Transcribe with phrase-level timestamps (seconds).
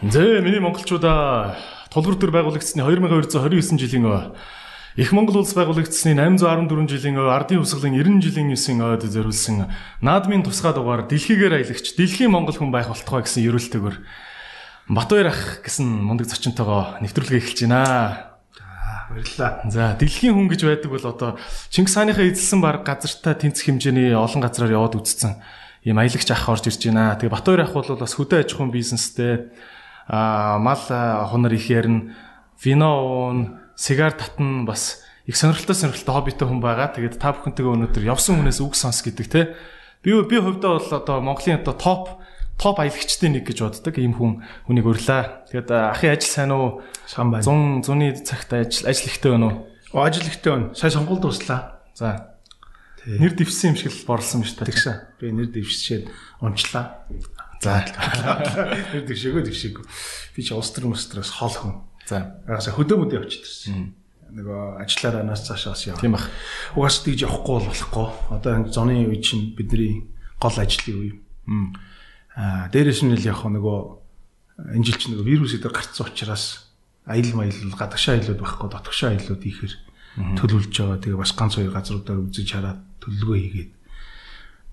[0.00, 1.60] Зэ миний монголчуудаа.
[1.92, 4.32] Тулгуур төр байгуулагдсны 2229 жилийн
[4.96, 9.68] Их Монгол улс байгуулагдсны 814 жилийн ардын хувьсгалын 90 жилийн 9 ойд зориулсан.
[10.00, 13.96] Наадмын тусгай дугаар дэлхийгээр аялагч дэлхийн монгол хүн байх болтугай гэсэн ерөөлтөөр
[14.88, 18.32] Батбаяр ах гэсэн мундаг зочинтойгоо нэвтрүүлгээ эхэлж байна.
[19.12, 19.68] Баярлалаа.
[19.68, 21.30] За дэлхийн хүн гэж байдаг бол одоо
[21.68, 25.44] Чингис хааныхаа эзэлсэн баг газартаа тэнцэх хэмжээний олон газраар яваад үзсэн.
[25.84, 27.20] Ийм аялагч ах орж ирж байна.
[27.20, 29.52] Тэгээ Батбаяр ах бол бас хөдөө аж ахуйн бизнестэй
[30.10, 30.82] мал
[31.30, 32.14] хунар их ярина
[32.62, 36.90] вино уун сигар татна бас их сонирхолтой сонирхолтой хоббитой хүн байгаа.
[36.90, 39.54] Тэгээд та бүхэнтэйгээ өнөөдөр явсан хүнээс үг сонс гэдэг те.
[40.02, 42.02] Би би хувьдаа бол одоо Монголын одоо топ
[42.58, 45.48] топ аялагчдын нэг гэж боддог ийм хүн хүнийг өрлөө.
[45.54, 46.82] Тэгээд ахын ажил сайн уу?
[47.06, 47.46] Сан байна.
[47.46, 50.02] 100 зуны цагт ажил ажил ихтэй байна уу?
[50.02, 50.74] Ажил ихтэй байна.
[50.74, 51.80] Сая сонгуульд туслаа.
[51.94, 52.36] За.
[53.06, 54.68] Нэр дэвсэн юм шиг л борлсон биз дээ.
[54.68, 54.96] Тэгсэн.
[55.22, 56.10] Би нэр дэвшчээд
[56.44, 57.08] унчлаа.
[57.60, 57.84] За.
[57.84, 59.84] Нэр дэвшээгөө дэвшээгөө.
[60.32, 61.74] Би ч улс төр мөстроос хол хүн.
[62.08, 62.40] За.
[62.48, 63.92] Агаас хөдөө мөдөө явчихсан.
[64.32, 66.00] Нөгөө ажиллаараа нас цаашаас яв.
[66.00, 66.32] Тийм бах.
[66.72, 68.06] Угаас тэгж явахгүй бол болохгүй.
[68.32, 70.08] Одоо энэ зуны үе чинь бидний
[70.40, 71.12] гол ажлын үе.
[72.32, 73.78] Аа дээрээс нь л яг нөгөө
[74.72, 76.70] энэ жил чинь нөгөө вирус эдэр гарцсан учраас
[77.04, 79.74] аял маялал гадагшаа айлууд байхгүй дотгошоо айлууд ихээр
[80.38, 81.02] төлөвлөж байгаа.
[81.02, 83.70] Тэгээ бас ганц хоёр газруудаар үзэж хараад төлөвлөгөө хийгээд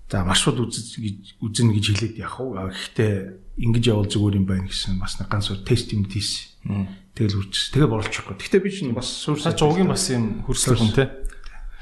[0.08, 2.56] за маршрут үзэж үзнэ гэж хэлээд явах уу.
[2.56, 6.56] Гэхдээ ингэж явал зүгээр юм байна гэсэн бас нэг ганц тест юм тийс.
[7.12, 7.68] Тэгэл үрчс.
[7.76, 8.36] Тэгээ борлчихгүй.
[8.40, 11.04] Гэхдээ би чинь бас суурсаа жуугийн бас юм хөрслөг хүн те.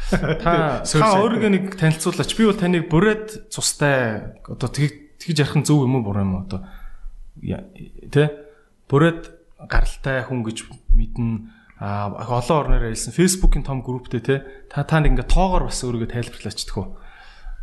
[0.11, 2.31] Та та өөрийгөө нэг танилцуулаач.
[2.35, 6.43] Би бол таныг бүрээд цустай одоо тэгж ярих нь зөв юм уу буруу юм уу
[6.47, 6.67] одоо
[7.43, 8.31] тэ
[8.91, 9.23] бүрээд
[9.67, 10.59] гаралтай хүн гэж
[10.95, 14.37] мэднэ а олон орноор ялсан фейсбુકийн том групптэй те
[14.71, 16.97] та та нэг ингээ тоогоор бас өөрийгөө тайлбарлаач а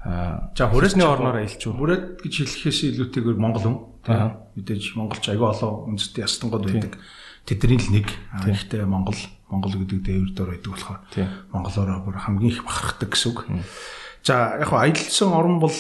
[0.04, 3.78] за хүрээсний орноор уу бүрээд гэж хэлэхээс илүүтэйгээр монгол хүн.
[4.60, 7.00] Мэдээж монголч аягүй олон үндэстэй ястангууд байдаг.
[7.48, 8.08] Тэдний л нэг.
[8.44, 9.16] Ихтэй монгол
[9.48, 11.00] монгол гэдэг дээвэр дор байдаг болохоор
[11.56, 13.40] монголоор бүр хамгийн их бахархдаг гэсэн үг.
[14.28, 15.80] За яг хаа аялсан орн бол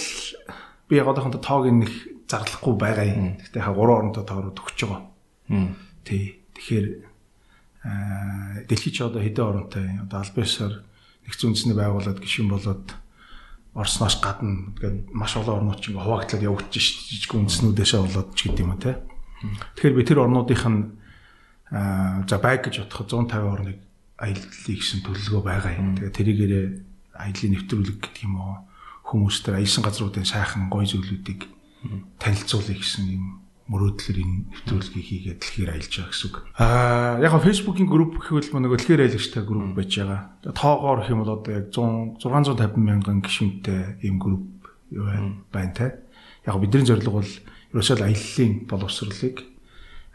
[0.88, 1.92] би яг одоохондоо тоог нэг
[2.32, 3.36] зарлахгүй байгаа юм.
[3.44, 5.04] Гэхдээ яг гурван оронтой тоороо төгсөж байгаа.
[6.08, 6.40] Тий.
[6.56, 6.88] Тэгэхээр
[7.84, 10.74] аа дэлхийд ч одоо хэдэн оронтой одоо албасаар
[11.28, 13.03] нэгц үндэсний байгууллага гişүн болоод
[13.74, 18.40] Орсноос гадна тэгээд маш олон орнууд ч ингээ хуваагтлаад явагдаж шít жижиг үндэснүүдээсээ болоод ч
[18.50, 19.02] гэдэм юм те.
[19.76, 20.82] Тэгэхээр би тэр орнуудынх нь
[22.30, 23.78] за байг гэж бодоход 150 орныг
[24.22, 25.98] аяллаа гэсэн төлөвлөгөө байгаа юм.
[25.98, 26.66] Тэгээд тэрийгээрээ
[27.18, 28.54] аяллаа нэвтрүүлэг гэдэг юм уу
[29.10, 31.50] хүмүүстээр аялсан газруудын сайхан гоё зүйлүүдийг
[32.22, 36.36] танилцуулъя гэсэн юм мөрөөдлөөр энэ нэвтрүүлгийг хийгээд дэлхийр аялж байгаа гэсэн үг.
[36.60, 40.22] Аа яг нь Facebook-ийн групп гэвэл нөгөө дэлхийр аялагчтай групп байж байгаа.
[40.52, 44.46] Тоогоор гэх юм бол одоо яг 100 650 мянган гишүүнтэй ийм групп
[44.92, 46.04] байна те.
[46.44, 47.32] Яг бидний зорилго бол
[47.72, 49.38] ерөөсөө аяллаа боловсролыг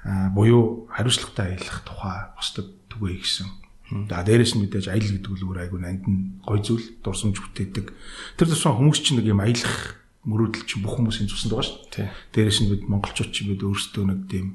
[0.05, 3.49] аа буюу хариуцлагатай аялах тухай бусдад түгэй гэсэн
[3.89, 7.89] За дээрэс нь мэдээж аялал гэдэг өөр айгүй нанд нь гой зүйл дурсамж бүтээдэг.
[8.37, 9.97] Тэр тусмаа хүмүүс чинь нэг юм аялах
[10.29, 12.09] мөрөөдөл чинь бүх хүмүүсийн цуснд байгаа шүү дээ.
[12.37, 14.47] Дээрэс нь бид монголчууд чинь бид өөрсдөө нэг тийм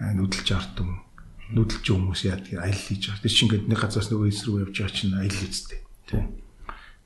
[0.00, 1.04] нүдэлж артам
[1.52, 3.22] нүдэлж хүмүүс яа гэдэг аялал хийж байгаа.
[3.22, 5.80] Тэр чинь ингээд нэг газраас нөгөө эс рүү явж байгаа чинь аялал үсттэй.
[6.08, 6.24] Тийм.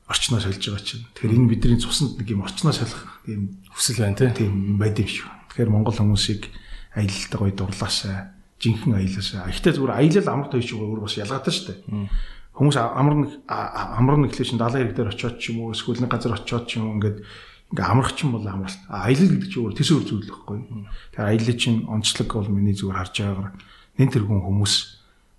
[0.07, 1.03] Орчноо солиж байгаа чинь.
[1.11, 3.41] Тэгэхээр энэ бидний цуснд нэг юм орчноо солих тийм
[3.75, 5.27] хүсэл байна тийм байд юм шиг.
[5.51, 6.47] Тэгэхээр монгол хүмүүсийг
[6.95, 8.31] аялалтай гоё дурлаасаа
[8.63, 9.51] жинхэнэ аялалаа.
[9.51, 12.07] Ихтэй зүгээр аялал амар тоёч өөр бас ялгаатай шүү дээ.
[12.57, 16.09] Хүмүүс амар нэг амар нэг хэлсэн далайн хэрэг дээр очиод ч юм уу эсвэл нэг
[16.09, 17.21] газар очиод ч юм ингээд
[17.71, 18.79] ингээ амрах ч юм бол амралт.
[18.87, 20.59] Аялал гэдэг чинь өөр төсөөр зүйл байхгүй.
[21.11, 23.53] Тэгэхээр аялал чинь онцлог бол миний зүгээр харж байгаагаар
[23.99, 24.75] нэн тэргүүн хүмүүс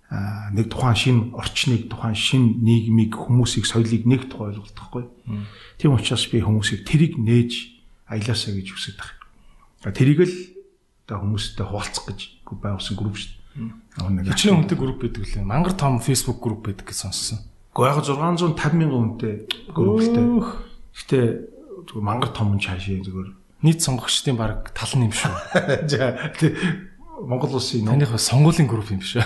[0.09, 5.03] нэг тухайн шин орчныг тухайн шин нийгмийг хүмүүсийг соёлыг нэг тухай ойлголт байхгүй.
[5.77, 7.77] Тийм учраас би хүмүүсийг тэрийг нээж
[8.09, 9.93] аялаасаа гэж хүсэж байгаа.
[9.93, 10.35] Тэрийг л
[11.05, 14.33] одоо хүмүүстэй хуваалцах гэж байгуулсан групп шүү дээ.
[14.33, 15.45] Хичнээн хүнтэй групп байдаг лээ.
[15.45, 17.45] Мангар том Facebook групп байдаг гэж сонссон.
[17.73, 19.33] Гэхдээ яг 650 мянган хүнтэй
[19.73, 20.25] групп л дээ.
[20.97, 21.19] Гэтэ
[21.89, 23.29] зүгээр мангар том чаашаа зүгээр
[23.65, 25.33] нийт сонгогчдын баг тал нь юм шүү.
[27.19, 29.19] Монгол улсын таних сонгуулийн групп юм шүү.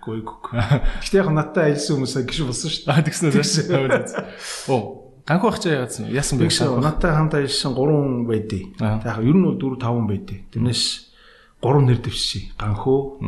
[0.00, 0.62] Гүй гүй.
[1.04, 2.88] Гэтэ яг надтай ажилласан хүмүүсээ гişи болсон шүү.
[2.88, 4.72] А тэгснээр шүү.
[4.72, 5.12] Оо.
[5.28, 6.08] Ганхуу ах чаа яадсан.
[6.08, 6.48] Яасан бэ?
[6.80, 8.72] Надтай хамт ажилласан 3 байдий.
[8.80, 10.48] Яг ер нь 4 5 байдий.
[10.48, 11.12] Тэрнээс
[11.60, 12.56] 3 нэр дэвшсэн.
[12.56, 13.20] Ганхуу,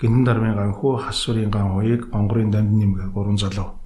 [0.00, 3.78] Гинэн дармын ганхуу, Хасурын ган хоёыг, Гонгорын дамд нэмгээ 3 залуу.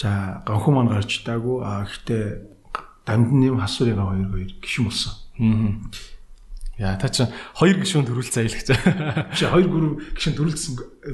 [0.00, 1.60] За ганхуу маань гарч таагүй.
[1.60, 2.53] А гэхдээ
[3.06, 5.14] дамд нэм хасварын ганхуу хоёр хоёр гişүн болсон.
[6.74, 8.68] Яа та чинь хоёр гişүүн төрүүлж аялагч.
[9.38, 10.72] Чи хоёр групп гişүүн төрүүлсэн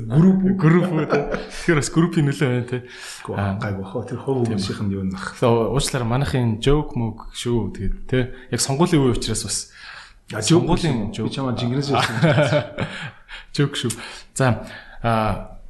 [0.08, 1.04] групп групп үү.
[1.04, 2.78] Тэгэхээр бас группийн нөлөө байна те.
[3.28, 5.04] Гайг бахаа тэр хов хүмүүсийнх нь юу.
[5.12, 8.32] Тэгээ уучлаарай манайхын joke мөг шүү тэгээд те.
[8.48, 9.58] Яг сонгуулийн үе учраас бас
[10.30, 11.92] Сонгуулийн би чамаа жингэрээс
[13.52, 13.92] Жок шүү.
[14.32, 14.64] За
[15.04, 15.60] а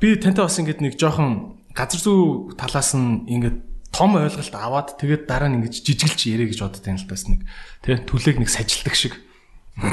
[0.00, 5.30] би тантай бас ингэдэг нэг жоохон газар зүй талаас нь ингээд том ойлголт аваад тэгээд
[5.30, 7.46] дараа нь ингэж жижиглж ярэ гэж бодод юм л тас нэг.
[7.86, 9.14] Тий түлээг нэг сажилдаг шиг.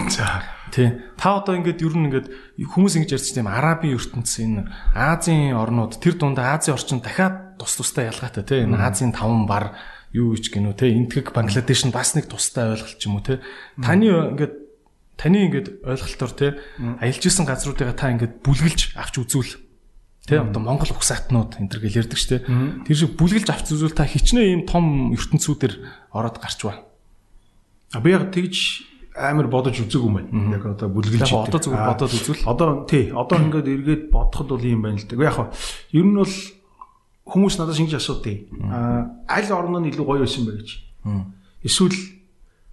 [0.09, 0.41] За.
[0.73, 2.27] Тий та одоо ингээд ер нь ингээд
[2.65, 4.65] хүмүүс ингэж ярьж тийм арабын ертөнц энэ
[4.97, 9.77] Азийн орнууд тэр дундаа Азийн орчин дахиад тус тустай ялгаатай тий энэ Азийн таван бар
[10.13, 13.37] юу гэж гинөө тий энтгэг Бангладеш нь бас нэг тустай ойлголт ч юм уу тий
[13.81, 14.53] таны ингээд
[15.17, 16.47] таны ингээд ойлголтоор те
[17.01, 19.70] аялж исэн газруудыгаа та ингээд бүлгэлж авч үзүүл.
[20.31, 22.39] Тэ одоо Монгол угсаатнууд энэ төр гэл ярьдаг ч те.
[22.87, 25.75] Тэр шиг бүлгэлж авч үзүүл та хичнээн ийм том ертөнцүүдэр
[26.15, 26.87] ороод гарч ба.
[27.91, 30.55] А би яг тэгж амар бодож үзег юм байна.
[30.55, 34.87] Яг одоо бүлгэлж одоо зүгээр бодоод үзвэл одоо тий одоо ингээд эргээд бодоход бол юм
[34.87, 35.19] байна л да.
[35.19, 35.51] Яг
[35.91, 36.35] ер нь бол
[37.27, 40.69] хүмүүс надаас ингэж асуудیں۔ А аль орн нь илүү гоё байсан бэ гэж.
[41.67, 41.99] Эсвэл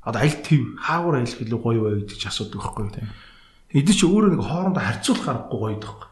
[0.06, 3.10] одоо аль төв хаагур аялах илүү гоё вэ гэдэг ч асуудаг байхгүй юу.
[3.74, 6.06] Эдгээр чи өөрөө нэг хоорондоо харьцуулах аргагүй гоё дах.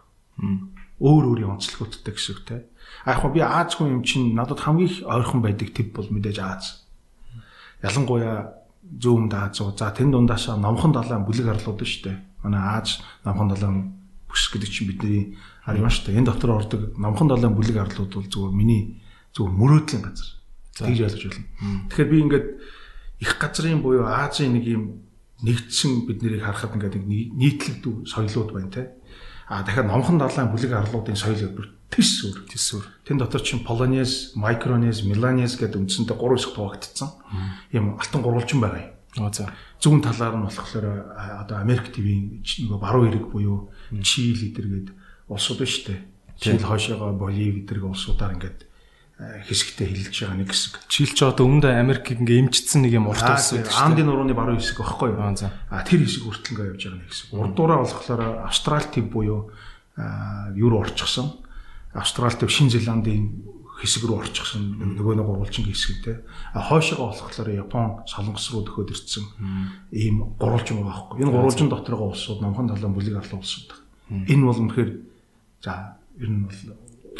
[1.00, 2.56] Өөр өөрийн онцлогуудтай гэсэн үг те.
[3.04, 6.38] А яг би Аз хүн юм чинь надад хамгийн их ойрхон байдаг тип бол мэдээж
[6.40, 6.86] Аз.
[7.82, 9.60] Ялангуяа зүүн Аз.
[9.60, 12.16] За тэн дундаашаа номхон далайн бүлэг арлууд нь штэ.
[12.42, 13.92] Манай Аз номхон далайн
[14.30, 16.16] бүс гэдэг чинь бидний ар юм штэ.
[16.16, 19.02] Энэ дотор ордог номхон далайн бүлэг арлууд бол зүгээр миний
[19.36, 20.28] зүгээр мөрөөдлийн газар.
[20.76, 21.48] Тэгж ойлгож байна.
[21.92, 22.46] Тэгэхээр би ингээд
[23.20, 24.82] их газрын буюу Азийн нэг юм
[25.44, 27.04] нэгдсэн бид нарыг харахад ингээд
[27.36, 27.76] нийтлэг
[28.08, 28.96] соёлууд байна те.
[29.48, 32.50] А дахиад номхон далайн бүлэг арлуудын соёл өөр тис өөр.
[32.50, 32.86] Тис өөр.
[33.06, 37.10] Тэн дотор чинь Полонез, Майкронез, Миланез гэдэг үндсэндээ гурван хэсэг хуваагдсан.
[37.70, 39.22] Ийм алтан гурвалжин байгаа юм.
[39.22, 39.54] Аа за.
[39.78, 40.86] Зүүн талаар нь болохоор
[41.46, 43.70] одоо Америк ТV-ийн нөгөө баруун эрэг буюу
[44.02, 44.90] Чил эдэргээд
[45.30, 46.00] улсууд байна шүү дээ.
[46.42, 48.65] Чил хойшоогоо Боливи эдэрэг улсуудаар ингээд
[49.16, 50.74] хэсэгтээ хилж байгаа нэг хэсэг.
[50.92, 53.72] Чилч одоо өмнөд Америкийг ингээ эмчилсэн нэг юм урт улс байдаг.
[53.72, 55.24] Андын нурууны баруун хэсэг багхгүй юу?
[55.24, 57.26] Аа тэр хэсэг хүртэл ингээ явж байгаа нэг хэсэг.
[57.32, 59.40] Урдуураа болохоор Австрали төв буюу
[60.52, 61.40] юу орчихсон.
[61.96, 63.40] Австрали төв Шинэ Зеландын
[63.80, 66.20] хэсэг рүү орчихсон нөгөө нэг гурвалжин хэсэг те.
[66.52, 69.24] А хойшоогоо болохоор Япон солонгос руу төхөөд ирсэн
[69.92, 71.24] ийм гурвалжин байгаа байхгүй.
[71.24, 73.72] Энэ гурвалжин доторгоо улсууд номхон талын бүлэг арлын улсууд.
[74.12, 74.90] Энэ бол үнэхээр
[75.60, 76.56] за ер нь бол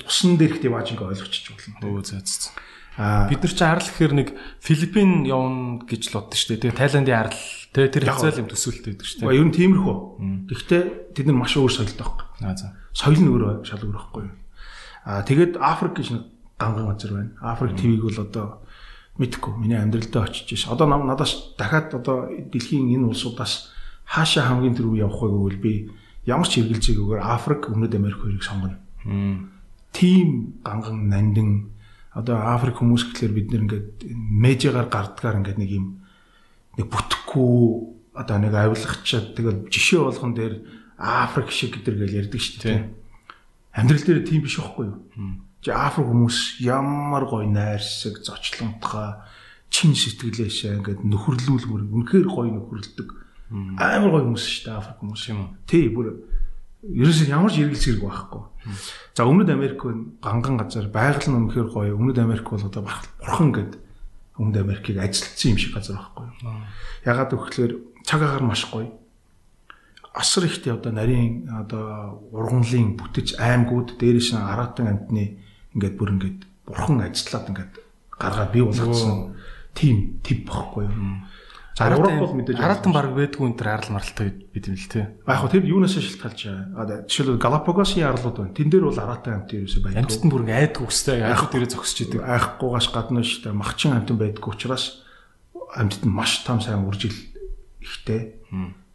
[0.04, 1.81] усан дээрх диваж ингээ ойлгочих болно.
[1.81, 2.52] Өө зөө зөө.
[2.96, 4.28] Аа бид нар чи арал гэхээр нэг
[4.60, 6.72] Филиппин явна гэж л боддоо шүү дээ.
[6.72, 7.40] Тэгээ Тайландын арал
[7.76, 9.37] тэгээ тэр хязгаал юм төсөөлт байдаг шүү дээ.
[9.37, 9.96] Ер нь тиймэрхүү.
[10.48, 10.82] Гэхдээ
[11.12, 12.26] тэд нар маш өөр соёлтой байхгүй.
[12.40, 12.72] Аа за.
[12.96, 14.25] Соёл нь өөрөө шал өөр байхгүй.
[15.04, 16.25] Аа тэгээд Африк гэж нэг
[16.56, 17.32] ганган газар байна.
[17.44, 18.46] Африк ТV-г бол одоо
[19.20, 20.72] мэдхгүй миний амьдралдаа очиж ш.
[20.72, 23.76] Одоо надаас дахиад одоо дэлхийн энэ улсуудаас
[24.08, 25.72] хаашаа хамгийн түрүү явах вэ гэвэл би
[26.25, 28.81] ямар ч хэрэгэлзээгүйгээр Африк, Өмнөд Америк хоёрыг сонгоно
[29.96, 31.72] тийм ганган нандин
[32.12, 35.87] одоо Африк хүмүүс гэхэлэр бид нэр ингээд мэжэгаар гардгаар ингээд нэг юм
[36.76, 37.56] нэг бүтэхгүй
[38.12, 40.54] одоо нэг авилгачаад тэгэл жишээ болгон дээр
[40.96, 42.81] Африк шиг гэдэр гэл ярьдаг шүү дээ.
[43.76, 44.96] Амьдрал дээр тийм биш байхгүй юу?
[45.60, 49.20] Чи Африк хүмүүс ямар гоё найрсаг, зочлонтгой,
[49.69, 53.08] чин сэтгэлээшээ ингээд нөхөрлүүлмөр үнэхээр гоё нөхөрлөдөг.
[53.76, 55.40] Амар гоё хүмүүс шүү дээ Африк хүмүүс юм.
[55.69, 56.16] Тий бүр
[56.84, 58.43] ерөөсөө ямар ч эргэл зэрэг байхгүй.
[59.17, 59.81] За Өмнөд Америк
[60.20, 61.96] ганган газар байгаль нь үнэхээр гоё.
[61.96, 63.81] Өмнөд Америк бол одоо бурхан гэдэг
[64.36, 66.27] Өмнөд Америкийг ажилтсан юм шиг газар байхгүй.
[67.08, 68.93] Ягаад гэвэл цаг агаар маш гоё.
[70.12, 75.41] Асар ихтэй одоо нарийн одоо ургамлын бүтэц аймагуд дээрээс нь аратан амтны
[75.77, 77.72] ингээд бүр ингээд бурхан ажиллаад ингээд
[78.17, 79.36] гаргаад бий болгоцсон
[79.77, 81.20] тийм тип бохгүй юу.
[81.77, 85.13] Европ бол мэдээж хараатан баг байдгүй энэ төр арал маралтай бид юм л те.
[85.29, 86.41] Яг хөө тэр юунаас шилтгалж
[86.73, 87.05] байгаа.
[87.05, 88.56] Жишээлбэл Галапагосын арлууд байна.
[88.56, 90.01] Тэн дээр бол араатан амт ерөөсөй байдаг.
[90.01, 92.25] Амттан бүр ингээ айдгүй өстэй айхуу дээрээ зогсож идэг.
[92.25, 93.53] Айхгүйгаш гадна дээ.
[93.53, 95.05] Махчин амтан байдгүй учраас
[95.77, 97.13] амттанд маш том сайн үржил
[97.85, 98.41] ихтэй.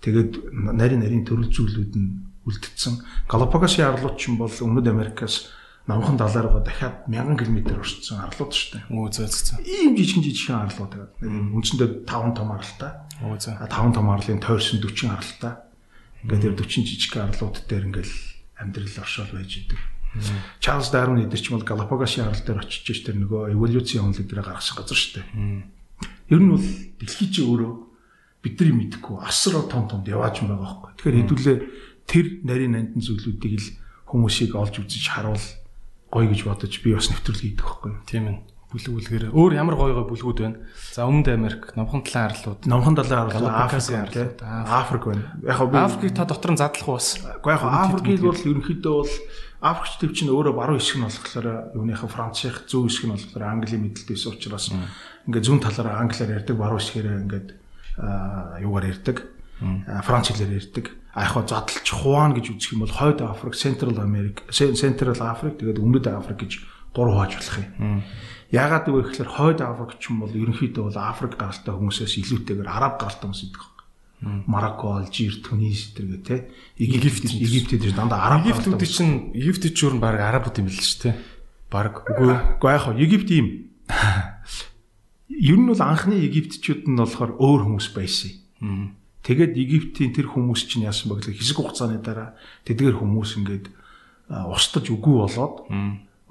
[0.02, 3.30] Тэгээд нарийн нарийн төрөл зүйлүүд нь үлдсэн.
[3.30, 5.54] Галапагосын арлууд ч юм бол Өмнөд Америкаас
[5.88, 8.84] намхан далаараа дахиад 1000 км орчсон арлууд шүү дээ.
[8.94, 9.60] Өө зөө зөө.
[9.66, 11.56] Ийм жижигэн жижигхэн арлууд байгаа.
[11.58, 12.92] Үндсэндээ 5 том арлтай.
[13.26, 13.56] Өө зөө.
[13.66, 15.54] 5 том арлын тойрсон 40 арлтай.
[16.22, 18.14] Ингээд тэр 40 жижигхэн арлууд дээр ингээл
[18.62, 19.82] амьдрал оршоол байж идэг.
[20.60, 24.28] Чарлз Дарвин эдэр ч юм бол Галапагосын арал дээр очиж ш тэр нөгөө эволюцийн онолыг
[24.28, 25.28] дээр гаргасан газар шүү дээ.
[26.36, 26.68] Ер нь бол
[27.00, 27.72] дэлхий чи өөрөө
[28.44, 30.92] бидний мэдэхгүй асар том том явааж байгаа байхгүй.
[31.00, 31.58] Тэгэхээр хэдүүлээ
[32.12, 33.70] тэр нарийн нандин зүйлүүдийг л
[34.12, 35.40] хүмүүсийг олж үзэж харуул
[36.12, 37.92] гоё гэж бодож би бас нэвтрүүл хийдэг байхгүй.
[38.06, 38.38] Тийм ээ.
[38.72, 40.64] Бүлгүүлгээр өөр ямар гоё гоё бүлгүүд байна.
[40.96, 45.24] За Өмнөд Америк, Номхон талайн арлууд, Номхон талайн арлууд, Африкийн арлууд, Африк байна.
[45.44, 47.20] Яг би Африкийг та дотор нь задлах уу бас.
[47.20, 49.14] Уу яг Африкийг бол ерөнхийдөө бол
[49.60, 53.84] Африкч төв чинь өөрөө баруун хэсэг нь болохоор юуныхаа Францын зүүн хэсэг нь болохоор Английн
[53.92, 54.72] мэдлэлтэйс учраас
[55.28, 57.48] ингээд зүүн талаараа англиар ярьдаг баруун хэсгээрээ ингээд
[58.64, 59.18] юугаар ярьдаг.
[60.08, 60.86] Франц хэлээр ярьдаг.
[61.14, 65.80] А яг задлж Хуан гэж үзэх юм бол Хойд Африк, Central America, Central Africa тэгээд
[65.80, 66.64] Өмнөд Африк гэж
[66.96, 68.04] гурав хааж болох юм.
[68.52, 72.96] Яагаад вэ гэхээр Хойд Африк ч юм бол ерөнхийдөө бол Африк гаралтай хүмүүсээс илүүтэйгээр Араб
[73.00, 73.66] гаралтай хүмүүс идэх
[74.22, 76.48] Марокко, Алжир, Тунис тэргээ те.
[76.78, 81.00] Египт Египт дээр дандаа араб Египтүүд чинь Египтэд ч өөр баг арабууд юм л шүү
[81.02, 81.18] те.
[81.74, 82.38] Баг үгүй.
[82.62, 83.74] Үгүй яг Египт ийм.
[85.42, 88.38] Ер нь бол анхны египтчүүд нь болохоор өөр хүмүүс байсан.
[89.22, 92.34] Тэгээд Египтийн тэр хүмүүс чинь яасан бэ гэхээр хэсэг хугацааны дараа
[92.66, 93.66] тэдгээр хүмүүс ингээд
[94.30, 95.56] устдаж үгүй болоод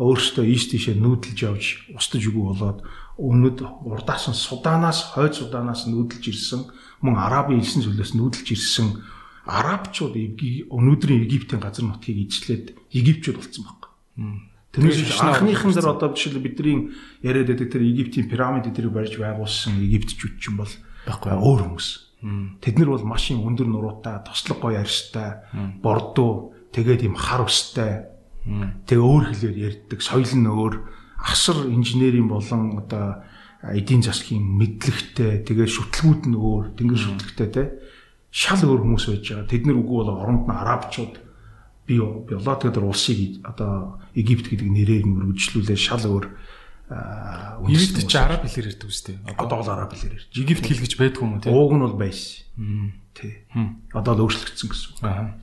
[0.00, 2.78] өөрөөсөө ийш тийшээ нүүдэлж явж устдаж үгүй болоод
[3.20, 6.66] өмнөд урдаас нь Суданаас хойд Суданаас нүүдэлж ирсэн
[7.04, 8.88] мөн арабын элсэн зүйлээс нүүдэлж ирсэн
[9.44, 10.16] арабчууд
[10.72, 14.50] өнөөдрийн Египтийн газар нутгийг ижлээд Египчүүд болсон байна.
[14.72, 20.34] Тэрнээс анхныхан дээр одоо жишээл бидний яриад байдаг тэр Египтийн пирамид дээр барьж байгуулсан Египтчүүд
[20.40, 20.72] ч юм бол
[21.04, 22.09] байхгүй өөр хүмүүс.
[22.20, 25.40] Тэд нар бол машин өндөр нуруутай, тослог гоё арьстай,
[25.80, 28.12] бордуу, тэгээд юм хар устай.
[28.44, 29.56] Тэгээ өөр хэлээр
[29.88, 30.74] ярьдаг, соёл нь өөр,
[31.16, 33.24] асар инженерийн болон одоо
[33.64, 37.64] эдийн засгийн мэдлэгтэй тэгээ шүтлгүүд нь өөр тэнгэр шүтлэгтэй те.
[38.32, 39.50] Шал өөр хүмүүс байж байгаа.
[39.52, 41.14] Тэд нар үгүй бол оронд нь арабчууд
[41.84, 45.76] би биологи дээр улсыг одоо Египт гэдэг нэрээр нь үргэлжлүүлээ.
[45.76, 46.26] Шал өөр
[46.90, 49.16] Египт ч араб хэлээр ярьдаг үстэй.
[49.38, 50.34] Одоо бол араб хэлээр ярьж.
[50.34, 51.54] Египт хэл гэж байдгүй юм тий.
[51.54, 52.98] Ууг нь бол байсан.
[53.14, 53.46] Тий.
[53.94, 55.38] Одоо л өөрчлөгдсөн гэсэн үг.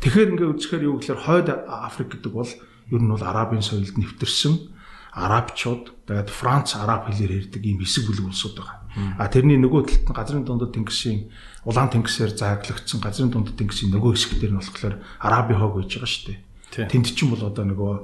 [0.00, 4.72] Тэгэхээр ингээ үзэхээр юу гэхээр хойд Африк гэдэг бол ер нь бол арабын соёлд нэвтэрсэн
[5.16, 8.80] арабчууд тэгээд Франц араб хэлээр ярьдаг ийм хэсэг бүлэг улсууд байгаа.
[9.20, 11.32] А тэрний нөгөө талд нь газрын дундад тэнгисийн
[11.64, 16.08] улаан тэнгисээр зааглагдсан газрын дундад тэнгисийн нөгөө хэсэг дээр нь болохоор арабын хог байж байгаа
[16.08, 16.88] шүү дээ.
[16.92, 17.94] Тэнд чинь бол одоо нөгөө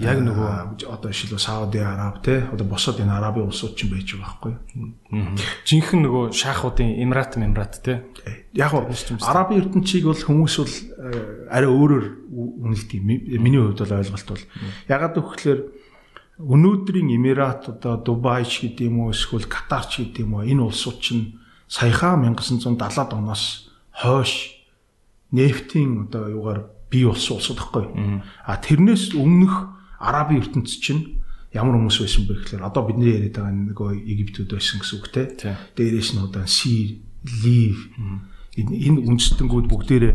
[0.00, 4.56] яг нөгөө одоо жишээлбэл Сауди Араб те одоо босоод энэ арабын улсууд ч байж байгаа
[4.56, 5.34] байхгүй.
[5.68, 8.00] Жинхэнэ нөгөө шахуудын Эмират Эмират те.
[8.56, 10.74] Яг арабын ертөнцийг бол хүмүүс бол
[11.52, 13.00] арай өөрөөр үнэлдэг.
[13.04, 14.44] Миний хувьд бол ойлголт бол
[14.88, 15.68] ягаад гэвэл
[16.40, 20.64] өнөөдрийн Эмират одоо Дубай ч гэдэг юм уу эсвэл Катар ч гэдэг юм уу энэ
[20.64, 21.36] улсууд чинь
[21.68, 24.56] саяхан 1970-ад оноос хойш
[25.30, 27.84] нефтийн одоо юугаар бий болсон улсууд гэхгүй.
[28.48, 31.20] А тэрнээс өмнөх Арабын ертөнц чинь
[31.52, 35.54] ямар хүмүүс байсан бэ гэхээр одоо бидний яриад байгаа нөгөө Египтүүд байсан гэсэн үг те.
[35.76, 37.04] Дээрээс нь одоо Сир,
[37.44, 37.78] Лив
[38.56, 40.14] энэ үндэстэнгүүд бүгдээрээ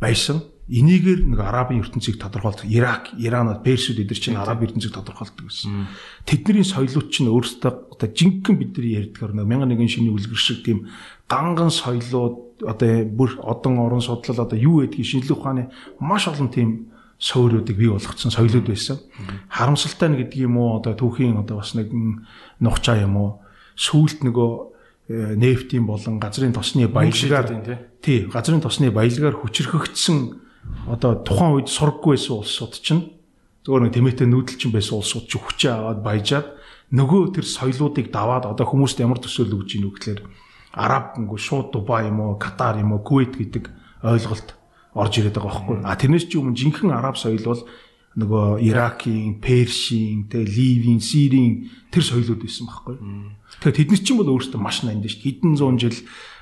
[0.00, 2.68] байсан энийгээр нэг арабын ертөнцийг тодорхойлдог.
[2.68, 5.88] Ирак, Иран, Персүүд эдгээр чинь араб ертөнцийг тодорхойлдог гэсэн.
[6.28, 10.92] Тэдний соёлууд чинь өөрсдөө одоо жинхэнэ бидний ярьдгаар нэг мянган нэгэн шиний үлгэр шиг тийм
[11.24, 16.92] ганган соёлууд одоо бүр одон орон судлал одоо юу гэдгийг шинжлэх ухааны маш олон тийм
[17.18, 18.98] суурьуудыг бий болгоцсон соёлууд байсан.
[19.50, 20.78] Харамсалтай нь гэдэг юм уу?
[20.78, 21.90] Одоо түүхийн одоо бас нэг
[22.62, 23.30] нухчаа юм уу?
[23.74, 24.50] Сүулт нөгөө
[25.10, 28.30] э, нефтийн болон газрын тосны баялагаар тий.
[28.30, 30.46] Газрын тосны баялагаар хүчрхэгдсэн
[30.86, 33.02] одоо тухайн үед сургаггүй байсан улсууд чинь
[33.66, 36.46] зөвөр нэг тэмээтэй нүүдэлчин байсан улсууд ч хүчээ аваад баяжаад
[36.94, 40.20] нөгөө тэр соёлоодыг даваад одоо хүмүүст ямар төсөөл өгж ийнү гэхээр
[40.72, 43.68] араб гингүй шууд Дубай юм уу Катар юм уу Кувейт гэдэг
[44.02, 44.57] ойлголт
[44.94, 45.76] орж ирээд байгаа байхгүй.
[45.84, 47.62] А тэрнээс ч өмнө жинхэнэ араб соёл бол
[48.18, 52.96] нөгөө Иракийн, Першийн, тэгээ Ливийн, Сирийн тэр соёлууд байсан байхгүй.
[53.62, 55.22] Тэгэхээр тэдний чинь бол өөрсдөө маш нанд шүү.
[55.22, 55.94] Хэдэн зуун жил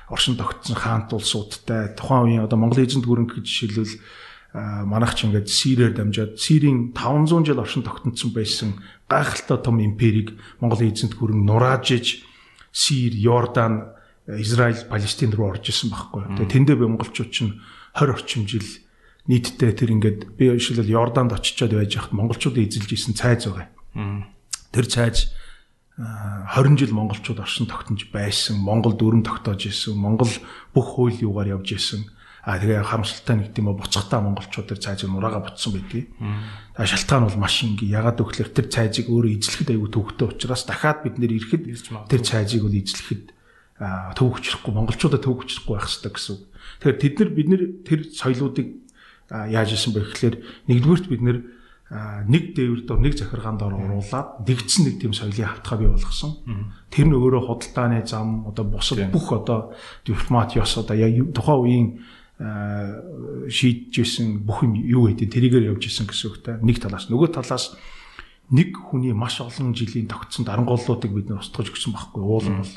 [0.09, 3.99] оршин тогтсон хаант улсуудтай тухайн үеийн одоо Монгол эзэнт гүрэн гэж жишээлбэл
[4.87, 8.79] манайх ч ингээд Сирээр дамжаад Сирийн 500 жил оршин тогтнодсон байсан
[9.11, 12.23] гайхалтай том империйг Монголын эзэнт гүрэн нураажиж
[12.71, 13.93] Сир, Йордан,
[14.27, 16.23] Израиль, Палестин руу орж исэн байхгүй.
[16.39, 17.59] Тэгээ тэндээ монголчууд чинь
[17.97, 18.67] 20 орчим жил
[19.25, 23.73] нийтдээ тэр ингээд би жишээлбэл Йорданд очичоод байж хахад монголчуудын эзэлж исэн цайз байгаа.
[24.71, 25.33] Тэр цайз
[25.97, 30.29] 20 жил монголчууд оршин тогтнож байсан, Монгол дүрм тогтоож исэн, Монгол
[30.71, 32.05] бүх хууль юугаар явж исэн.
[32.47, 36.13] А тэгээ харамсалтай нэг тийм буцахтаа монголчууд тэр цайзыг нураага ботсон байдгийг.
[36.77, 41.03] А шалтгаан бол маш инgi ягаад гэвэл тэр цайзыг өөрөө эзлэхэд аягүй төвөгтэй учраас дахиад
[41.03, 41.65] бид нэр ирэхэд
[42.07, 43.35] тэр цайзыг бол эзлэхэд
[44.15, 46.41] төвөгчлөхгүй монголчуудад төвөгчлөхгүй байх хэрэгтэй гэсэн үг.
[46.79, 48.67] Тэгэхээр тэд нар бид нэр тэр соёлоодыг
[49.31, 50.35] яаж исэн бэ гэхээр
[50.71, 51.37] нэгдүгürt бид нэр
[52.27, 56.31] нэг дээвэр дор нэг захиргаан дор оруулаад дэгдсэн нэг тийм соёлын хавтгаа бий болгосон.
[56.91, 59.71] Тэр нь өөрөө худалдааны зам одоо бусад бүх одоо
[60.03, 61.87] дипломат ёс одоо яг тухайн үеийн
[63.47, 66.59] шийдчихсэн бүх юм юу гэдэг тэрийгээр явж исэн гэсэн үг та.
[66.59, 67.73] Нэг талаас нөгөө талаас
[68.51, 72.75] нэг хүний маш олон жилийн тогтсон дарангууллуудыг бид нэр устгаж өгсөн байхгүй уулын бол.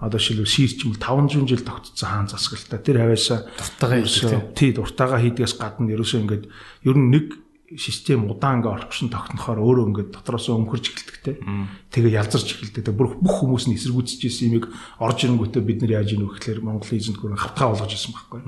[0.00, 2.78] Одоо сирч юм 500 жил тогтцсон хаан засгалтай.
[2.78, 4.54] Тэр хавьяасаа дуртагаа хийдэг.
[4.54, 6.44] Тий, дуртагаа хийдгээс гадна ерөөсөө ингээд
[6.86, 7.26] ер нь нэг
[7.78, 11.32] систем удаан ингээ орчин тогтнохоор өөрөө ингээ дотроос өмхөрж эхэлдэг те.
[11.94, 12.90] Тэгээ ялзарч эхэлдэг.
[12.90, 16.98] Бүх бүх хүмүүс нь эсэргүүцэж исэн юмыг орж ирэнгүүтээ бид нар яаж ийнө гэхээр Монголын
[16.98, 18.40] эзэнт гүрэн хавтгаа болгож исэн байхгүй.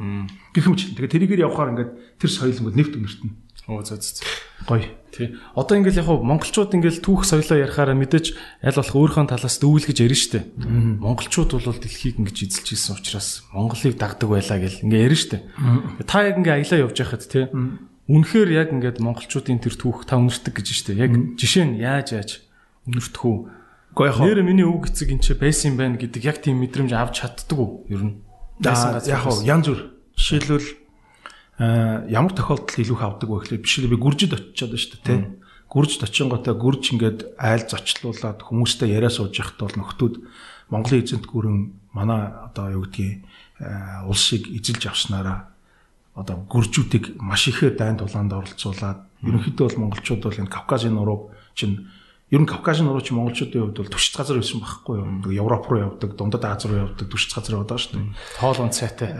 [0.58, 1.88] Гэх юм чи тэгээ тэрийгээр явахаар ингээ
[2.18, 3.30] тэр соёл ингээ нэвт өнөртнө.
[3.72, 4.28] Оо зөө зөө.
[4.68, 4.86] Гоё.
[5.12, 5.36] Тий.
[5.56, 8.26] Одоо ингээл яг монголчууд ингээл түүх соёлоо ярихаараа мэдээж
[8.64, 10.40] аль болох өөрийнхөө талаас дүүлгэж ярина штэ.
[11.04, 15.38] Монголчууд бол дэлхийг ингэж эзэлж ирсэн учраас Монголыг дагдаг байлаа гэл ингээ ярина штэ.
[16.08, 17.44] Та яг ингээ аялаа явж байхад тий
[18.10, 20.98] Үнэхээр яг ингээд монголчуудын тэр түүх та үнэртэг гэж штэ.
[20.98, 22.30] Яг жишээ нь яаж яаж
[22.90, 23.38] үнэртэх үү?
[23.94, 26.90] Гэхдээ яг нэр миний үг эцэг энэ ч байсан юм байна гэдэг яг тийм мэдрэмж
[26.98, 27.86] авч чаддаг уу?
[27.86, 28.14] Ер нь.
[28.66, 29.80] Яг янз бүр.
[30.18, 30.81] Жишээлбэл
[32.10, 35.20] ямар тохиолдолд илүү их авдаг вэ гэхлээр бишээ би гүржид очиод байна шүү дээ тий.
[35.72, 40.14] Гүржид очинготой гүрж ингээд айл зочлуулад хүмүүстэй яриа сууж явахд бол нөхдүүд
[40.72, 41.58] Монголын эзэнт гүрэн
[41.92, 43.24] манай одоо юу гэдгийг
[44.08, 45.52] улсыг эзэлж авснараа
[46.14, 51.88] одоо гүржүүдийг маш ихээр дайн тулаанд оролцуулаад ерөнхийдөө бол монголчууд бол энэ Кавказын нурууг чинь
[52.32, 55.36] ер нь Кавказын нуруу чинь монголчуудын хувьд бол түшиж газар байсан байхгүй юу?
[55.36, 58.08] Европ руу явдаг, Дундад Аз руу явдаг түшиж газар байдаг шүү дээ.
[58.40, 59.12] Хоолуун цайтай.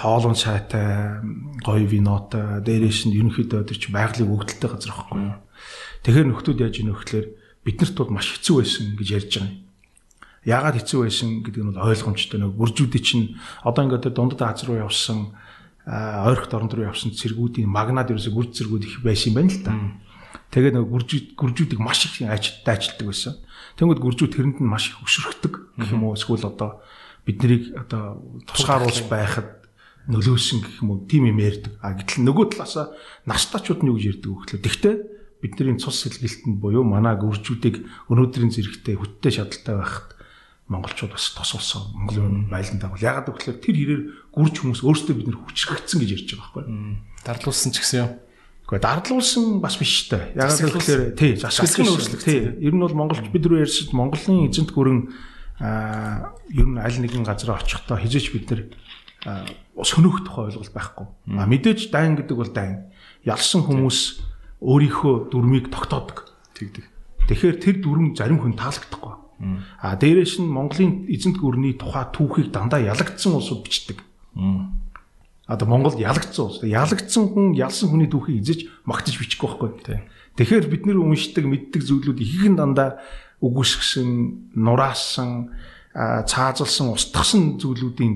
[0.00, 1.20] Хоолуун цайтай,
[1.60, 5.36] гоё винотой, дээрээс нь ерөнхийдөө тэр чинь байгалийн өгдөлтэй газар байхгүй юу?
[6.08, 7.26] Тэгэхээр нөхдүүд яаж ийнө гэхлээр
[7.68, 9.60] биднэрт бол маш хэцүү байсан гэж ярьж байгаа юм.
[10.48, 13.26] Яагаад хэцүү байсан гэдэг нь бол ойлгомжтой нэг гүржүүдийн чинь
[13.60, 15.36] одоо ингээд Дундад Аз руу явсан
[15.84, 19.72] ойрхот орон руу явсан цэргүүдийн магнад ерөөсө гүрж цэргүүд их байсан юм байна л да.
[20.54, 23.34] Тэгээ гүржүүд гүржүүдийг маш их ажилттай ажилтдаг байсан.
[23.74, 26.78] Тэнгүүд гүржүүд тэрэнд нь маш их өшрөхдөг гэх юм уу эсвэл одоо
[27.26, 29.66] биднийг одоо тусгааруулж байхад
[30.06, 31.74] нөлөөсөн гэх юм уу тийм юм ярьдаг.
[31.82, 32.94] А гэтэл нөгөө талаасаа
[33.26, 34.94] настачууд нь юу гэж ярьдаг вэ гэхлээр тэгтээ
[35.42, 37.82] бидний цус сэлгэлтэнд буюу манай гүржүүдийг
[38.14, 40.14] өнөөдрийн зэрэгтэй хүттэй шадалтай байхад
[40.68, 43.02] монголчууд бас тос болсон Монголын байлан дагуул.
[43.02, 46.64] Ягаад гэвэл тэр хэрээр гүрж хүмүүс өөрсдөө бид нэр хүчрэгдсэн гэж ярьж байгаа байхгүй.
[47.20, 48.12] Дарлуулсан ч гэсэн юм.
[48.74, 50.26] Гэхдээ дарлуулсан бас биш та.
[50.34, 52.26] Ягаад гэвэл тий засаглах нь өөрчлөлт.
[52.26, 52.42] Тий.
[52.58, 54.98] Ер нь бол монголч бид рүү ярьсад Монголын эзэнт гүрэн
[55.62, 58.60] аа ер нь аль нэгэн газар очихдоо хизээч бид нэр
[59.78, 61.06] сөнөх тухай ойлголт байхгүй.
[61.38, 62.90] А мэдээж дайн гэдэг бол дайн.
[63.22, 64.18] Ялсан хүмүүс
[64.58, 66.26] өөрийнхөө дүрмийг тогтоодог.
[66.58, 66.84] Тэгдэг.
[67.30, 69.24] Тэгэхээр тэр дүрм зарим хүн таалагдахгүй
[69.82, 73.98] А дээрээс нь Монголын эзэнт гүрний тухай түүхийг дандаа ялагдсан улсууд бичдэг.
[75.46, 76.64] Одоо Монголд ялагдсан улс.
[76.64, 80.00] Ялагдсан хүн ялсан хүний түүхийг эзэж магтаж бичихгүй байхгүй.
[80.40, 83.04] Тэгэхээр бид нэр уншдаг, мэддэг зүйлүүд ихэнх нь дандаа
[83.44, 84.08] үгүйсгсэн,
[84.56, 85.52] нураасан,
[85.92, 88.14] цаазалсан, устгасан зүйлүүдийн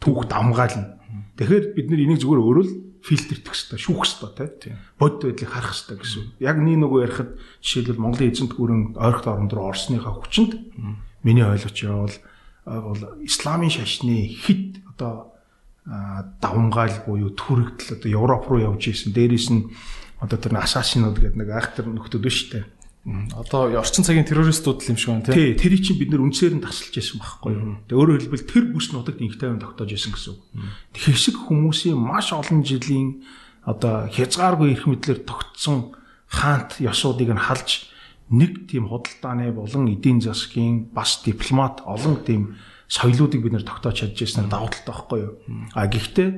[0.00, 0.96] түүх дамгаална.
[1.36, 2.72] Тэгэхээр бид нэр энийг зүгээр өөрөө л
[3.04, 4.74] фильтртэх хэрэгтэй, шүүх хэрэгтэй тий.
[4.96, 6.24] Бод байдлыг харах хэрэгтэй гэсэн.
[6.40, 7.30] Яг нэг нөгөө ярихад
[7.64, 10.52] жишээлбэл Монголын эзэнт гүрэн ойрхот оронд руу орсныхаа хүчинд
[11.24, 12.16] миний ойлгож явал
[12.64, 15.29] бол исламын шашны хит одоо
[16.40, 19.10] давмгаал буюу түрэгдэл одоо Европ руу явж исэн.
[19.10, 19.74] Дээрээс нь
[20.22, 22.62] одоо тэр асасинууд гэдэг нэг айхтар нөхдөд биш үү?
[23.32, 25.56] Одоо орчин цагийн террористууд л юм шиг байна тий.
[25.56, 27.80] Тий, тэрийг чинь бид нэр үнсээр нь тасалж байсан байхгүй юу?
[27.88, 30.40] Тэгээ өөрөөр хэлбэл тэр бүс нутагт инх тайван тогтоож исэн гэсэн үг.
[30.92, 33.24] Хэсэг хүмүүсийн маш олон жилийн
[33.64, 35.96] одоо хязгааргүй эрх мэдлэр тогтсон
[36.28, 37.88] хаант ёсуудыг нь халж
[38.30, 44.18] нэг тийм худалдааны болон эдийн засгийн бас дипломат олон тийм соёлоодыг бид нэр тогтоож чадж
[44.26, 45.34] ирсэн давуу талтай байхгүй юу?
[45.78, 46.28] А гэхдээ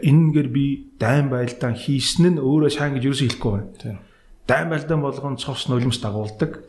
[0.00, 4.00] энэгээр би дайн байлдаан хийсэн нь өөрөө сайн гэж юу хэлэхгүй байна
[4.48, 6.64] дайм байлдан болгон цовс нулимс дагуулдаг.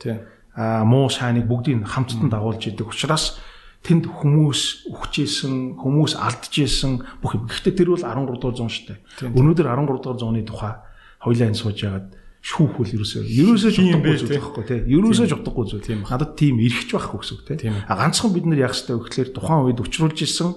[0.54, 3.40] Аа муу сайныг бүгдийг хамтдан дагуулж идэг учраас
[3.88, 7.48] тэнд хүмүүс өгчээсэн, хүмүүс алдчихсэн бүх юм.
[7.48, 9.32] Гэхдээ тэр бол 13 дугаар зуун шүү дээ.
[9.32, 10.76] Өнөөдөр 13 дугаар зууны тухай
[11.24, 12.08] хоёлаа энэ сууж яагаад
[12.40, 14.80] шүүхүүл ерөөсөө ерөөсөө жутахгүй зүйл байхгүй тий.
[14.96, 15.84] Ерөөсөө жутахгүй зүйл.
[15.84, 16.04] Тийм.
[16.08, 17.72] Надад тийм эргэж байхгүй гэсэн үг тий.
[17.84, 20.56] А ганцхан бид нар яг хэвээр өгөхлөөр тухайн үед учруулж исэн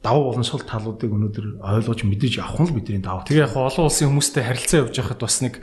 [0.00, 3.28] давуу болон сул талуудыг өнөөдөр ойлгож мэдэж авах нь бидний давуу.
[3.28, 5.54] Тэгээ яг олон улсын хүмүүстэй харилцаа явуулж байхад бас нэг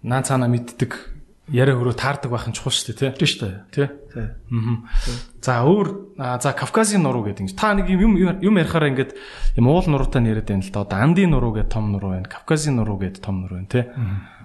[0.00, 0.92] наа цаана мэддэг
[1.52, 3.10] яриа хөрөө таардаг байх нь чухал шүү дээ тий.
[3.20, 3.56] Тийм шүү дээ.
[3.74, 3.88] Тий.
[4.14, 4.26] Тий.
[4.32, 4.76] Аа.
[5.42, 5.88] За өөр
[6.40, 7.50] за Кавказын нуруу гэдэг юм.
[7.52, 9.12] Та нэг юм юм ярихаараа ингээд
[9.58, 10.86] юм уул нуруутай нэрэд байна л да.
[10.86, 12.30] Одоо Андын нуруу гэдэг том нуруу байна.
[12.30, 13.84] Кавказын нуруу гэдэг том нуруу байна тий.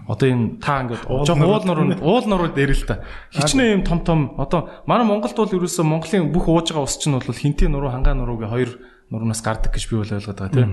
[0.06, 3.02] Одоо энэ та ингээд уул нуруу уул нуруу дээр л та.
[3.34, 7.18] Хичнээн юм том том одоо манай Монголд бол ерөөсөө Монголын бүх ууж байгаа ус чинь
[7.18, 8.72] бол хинтээ нуруу хангаа нуруугийн хоёр
[9.10, 10.66] нуруунаас гардаг гэж би ойлгоод байгаа тий.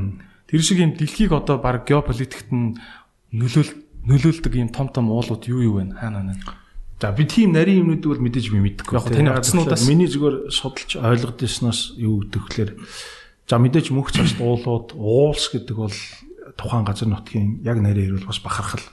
[0.53, 2.77] Тэр шиг юм дэлхийг одоо баг геополитикт нь
[3.33, 5.97] нөлөөлт нөлөөлдөг ийм том том уулууд юу юу вэ?
[5.97, 6.37] Хаана байна?
[7.01, 8.95] За би тийм нарийн юмнууд бол мэдээж би мэдэхгүй.
[8.95, 12.71] Яг таны газнуудаас миний зүгээр судалж ойлгоод ирснээс юу гэдэг вэхээр
[13.49, 15.97] за мэдээж мөнх цааш уулууд уулс гэдэг бол
[16.55, 18.87] тухайн газар нутгийн яг нарийн ирвэл бас бахархал.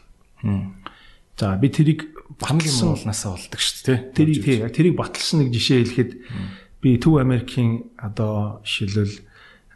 [1.39, 3.99] За би тэрийг батлсан болнасаа болдог шүү дээ.
[4.11, 6.11] Тэрийг тий яг тэрийг батлсан нэг жишээ хэлэхэд
[6.83, 9.11] би Төв Америкийн одоо шилэл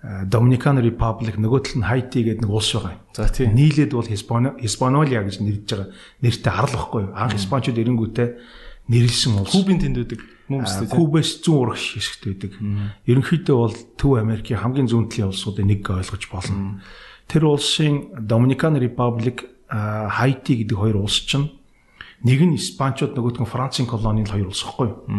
[0.04, 2.99] Dominican Republic нөгөө тал нь Haiti гэдэг нэг улс байгаа.
[3.15, 3.56] За тийм.
[3.56, 5.89] Нийлээд бол Hispaniola гэж нэрлэж байгаа.
[6.19, 7.15] Нэртэй арал واخгүй юу?
[7.15, 8.30] Анх Испанчууд эренгүүтээ
[8.91, 9.56] нэрлсэн улс.
[9.56, 10.19] Кубын тэнд үүдэг
[10.52, 10.99] мөн үстэй тийм.
[10.99, 12.52] Кубээс зүүн урагш хэсэгт үүдэг.
[13.08, 16.84] Ерөнхийдөө бол Төв Америкийн хамгийн зүүн талын улсуудын нэг ойлгож болно.
[17.32, 21.49] Тэр улсын Dominican Republic Haiti гэдэг хоёр улс чинь
[22.21, 25.09] нэг нь Испанчууд нөгөөт нь Францын колонийн хоёр улс юу?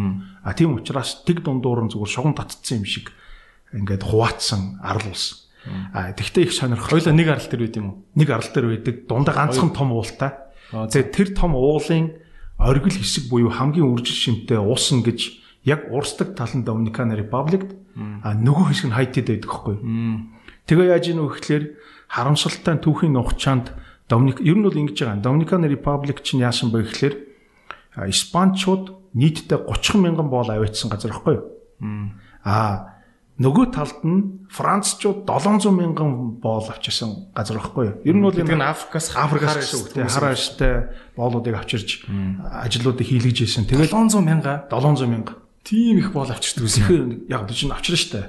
[0.41, 3.11] А тийм учраас тэг дундуур нь зүгээр шугам татцсан юм шиг
[3.75, 5.51] ингээд хуваацсан арал улс.
[5.93, 6.97] А тэгтээ их сонирхол.
[6.97, 7.95] Хоёлаа нэг арал дээр байд юм уу?
[8.15, 8.95] Нэг арал дээр байдаг.
[9.09, 10.31] Дундаа ганцхан том уултай.
[10.71, 12.15] Тэгээ тэр том уулын
[12.57, 17.75] оргил хэсэг буюу хамгийн үржил шимтэй уусан гэж яг урсдаг тал нь Доминикан Репабликт
[18.23, 19.75] а нөгөө хэсэг нь Хайтид байдаг хгүй.
[20.69, 21.63] Тэгээ яаж ийн вэ гэхээр
[22.07, 23.73] харамсалтай түүхийн нухчаанд
[24.09, 25.23] Доминик ер нь бол ингэж байгаа.
[25.23, 27.15] Доминикан Репаблик чинь яасан бэ гэхээр
[28.05, 31.45] Испанчууд нийтдээ 30 мянган боол аваачсан газар ахгүй юу?
[32.43, 32.95] Аа
[33.39, 37.95] нөгөө талд нь Францчууд 700 мянган боол авчирсан газар байхгүй юу?
[38.07, 40.69] Ер нь бол энэ Африкаас Африкаас гэсэн үг тийм хараа штэ
[41.19, 43.67] боолуудыг авчирж ажлуудыг хийлгэж ийсэн.
[43.67, 45.35] Тэгээд 700 мянга 700 мянга
[45.67, 46.83] тийм их боол авчирдаг байсан.
[46.83, 48.21] Тэгэхээр яг л чинь авчирна штэ.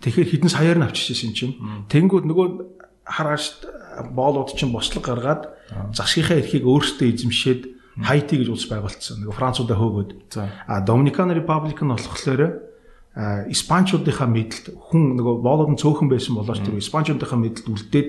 [0.00, 1.56] Тэгэхээр хідэн саяар нь авчирч ийсэн чинь.
[1.92, 2.48] Тэнгүүд нөгөө
[3.06, 3.70] хараа штэ
[4.10, 5.42] боолууд чинь бослог гаргаад
[5.94, 7.62] засгийнхаа эрхийг өөрсдөө эзэмшээд
[7.96, 9.24] Хайти гэж улс байгуулсан.
[9.24, 10.36] Нөгөө Француудаа хөөгөөд.
[10.68, 12.60] А Доминикан Репаблик нь болохоор
[13.48, 18.08] Испанчуудынхаа мэдлэлд хүн нөгөө боолон цөөхөн байсан болооч тэр Испанчуудынхаа мэдлэлд үлдээд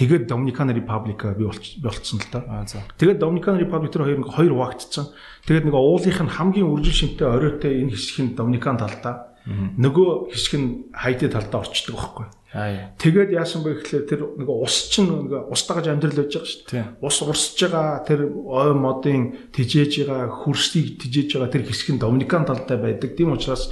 [0.00, 2.64] тэгээд Доминикан Репаблика бий болцсон л да.
[2.96, 5.12] Тэгээд Доминикан Репаблик тэр хоёр хоёр хуваагдсан.
[5.44, 10.54] Тэгээд нөгөө уулынх нь хамгийн үржил шимтэй оройтой энэ хэсэг нь Доминикан талдаа нөгөө хэсэг
[10.56, 12.26] нь Хайти талдаа орчдөг байхгүй.
[12.48, 16.86] Тэгээд яасан бэ гэхлээр тэр нөгөө ус чинь нөгөө устагаж амьдрал байж байгаа шүү дээ.
[17.04, 22.48] Ус урсж байгаа тэр ой модын тижээж байгаа хөрсийг тижээж байгаа тэр хэсэг нь Доминикан
[22.48, 23.12] талдаа байдаг.
[23.20, 23.68] Тийм учраас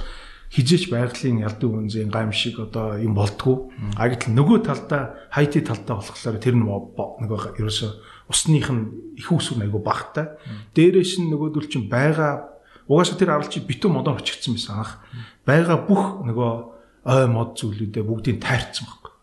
[0.53, 3.73] хизээч байгалийн ялдуу үнзийн гамшиг одоо юм болтгоо.
[3.97, 7.87] А гэтэл нөгөө талдаа хайти талдаа болохоор тэр нь нөгөө ерөөсө
[8.29, 10.37] усных нь их усүр айгу багтай.
[10.77, 15.01] Дээрээс нь нөгөөдөл чинь байгаа угаасаа тэр арал чи битүү модоор очигдсан байсан анх.
[15.49, 16.76] Байгаа бүх нөгөө
[17.07, 19.13] ой мод зүйлүүдээ бүгдийг тайрцсан байхгүй.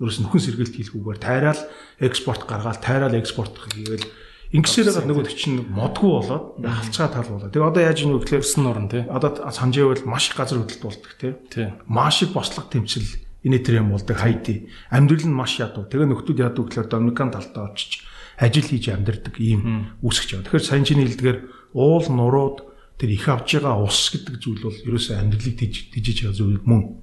[0.00, 1.62] Ерөөс нөхөн сэргэлт хийлгүүгээр тайраал
[2.00, 4.08] экспорт гаргаал тайраал экспорт хийгээл
[4.52, 7.48] Ингэсээр байгаа нөгөө чинь модгүй болоод халцгаа тал болоо.
[7.48, 9.00] Тэгээ одоо яаж ийм вэ гэхээр өсөн орн тий.
[9.08, 11.12] Одоо санжээвэл маш их газар хөдлөлт болдог
[11.48, 11.72] тий.
[11.88, 13.16] Маш их бослог тэмцэл
[13.48, 14.68] энэ төр юм болдог хайти.
[14.92, 15.88] Амьдрал нь маш ядуу.
[15.88, 18.04] Тэгээ нөхдүүд ядуу гэхээр Доминикан талтаа очиж
[18.36, 20.44] ажил хийж амьдардаг ийм үүсгэж байгаа.
[20.44, 21.38] Тэгэхээр сайн чиний хэлдгээр
[21.72, 22.56] уул нурууд
[23.00, 25.56] тэр их авж байгаа ус гэдэг зүйл бол ерөөсөө амьдралыг
[25.96, 27.01] тижиж байгаа зүйл мөн.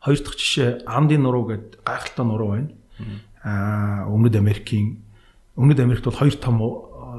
[0.00, 2.70] Хоёр дахь жишээ Андын нуруу гэдэг гайхалтай нуруу байна.
[3.42, 5.02] Аа Өмнөд Америкийн
[5.56, 6.60] Өмнөд Америкт бол хоёр том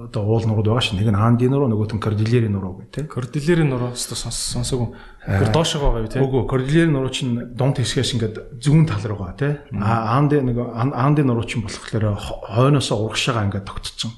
[0.08, 1.00] одоо уул нурууд байгаа шин.
[1.00, 3.08] Нэг нь Анди нуруу, нөгөөх нь Кордилери нуруу гэх тийм.
[3.08, 4.96] Кордилери нуруу сонсоогүй.
[5.26, 6.24] Тэр доошоо байгаа юу тийм.
[6.24, 9.84] Үгүй Кордилери нуруу чинь дунд хэсгээс ингээд зүүн тал руу байгаа тийм.
[9.84, 14.12] А Анди нэг Анди нуруу чинь болохоор хойноос урагшаага ингээд тогтцсон.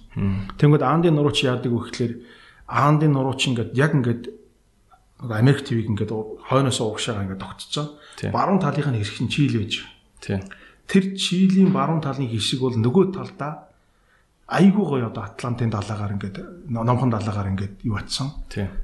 [0.60, 2.14] Тэнгүүд Анди нуруу чи яадаг вэ гэхээр
[2.68, 4.24] Анди нуруу чинь ингээд яг ингээд
[5.20, 6.12] Америк ТV-г ингээд
[6.48, 8.00] хойноос урагшаага ингээд тогтцсон.
[8.32, 9.84] Баруун талынх нь нь Чили байж.
[10.24, 10.44] Тийм.
[10.88, 13.70] Тэр Чилийн баруун талын хэсэг бол нөгөө талдаа
[14.50, 16.38] айгүй гоё одоо Атлантын далаагаар ингээд
[16.74, 18.34] номхон далаагаар ингээд юу атсан.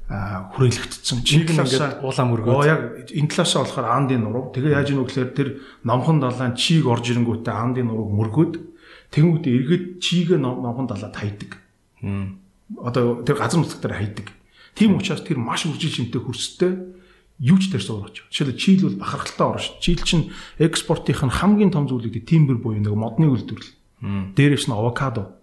[0.06, 1.24] Аа хүрээлэгдсэн.
[1.26, 2.54] Чиг нь ингээд уулаа мөргөө.
[2.54, 4.54] Оо яг энэ талаасаа болохоор Андын нуруу.
[4.54, 5.48] Тэгээ яаж вэ гэхээр тэр
[5.82, 8.54] номхон далайн чиг орж ирэнгүүтээ Андын нурууг мөргөөд
[9.10, 11.58] тэнгүүтээ эргээд чигээ номхон далаад хайдаг.
[12.78, 14.26] Одоо тэр газар нутаг дээр хайдаг.
[14.76, 16.72] Тийм учраас тэр маш үржил шимтэй хөрстэй
[17.40, 18.28] юу ч тэр суурч.
[18.28, 19.80] Жишээлбэл чийл бол бахархалтай орно шүү.
[19.80, 24.36] Чийл чинь экспортын хамгийн том зүйлүүд тиймбэр буюу нэг модны үйлдвэрлэл.
[24.36, 25.36] Дээрээс нь авокадо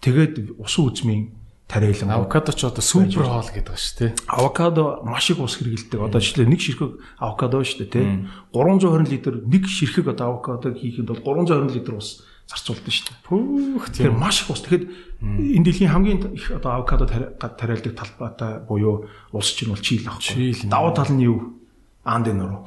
[0.00, 1.32] Тэгээд усан үзмийн
[1.66, 4.10] тариалан авокадо ч одоо супер хоол гэдэг ба шүү тий.
[4.28, 5.98] Авокадо маш их ус хэргэлдэг.
[5.98, 8.28] Одоо жишээ нэг ширхэг авокадо шүү тий.
[8.52, 13.22] 320 литр нэг ширхэг одоо авокадо хийхэд бол 320 литр ус зарцуулдаг шүү дээ.
[13.26, 14.62] Пүүх тийм маш их ус.
[14.62, 14.86] Тэгэхэд
[15.22, 20.70] энэ дэлхийн хамгийн их одоо авокадо тариалдаг талбайтай буюу ус чинь бол чийл аахгүй.
[20.70, 21.58] Давуу тал нь юу?
[22.06, 22.62] Андын нуруу.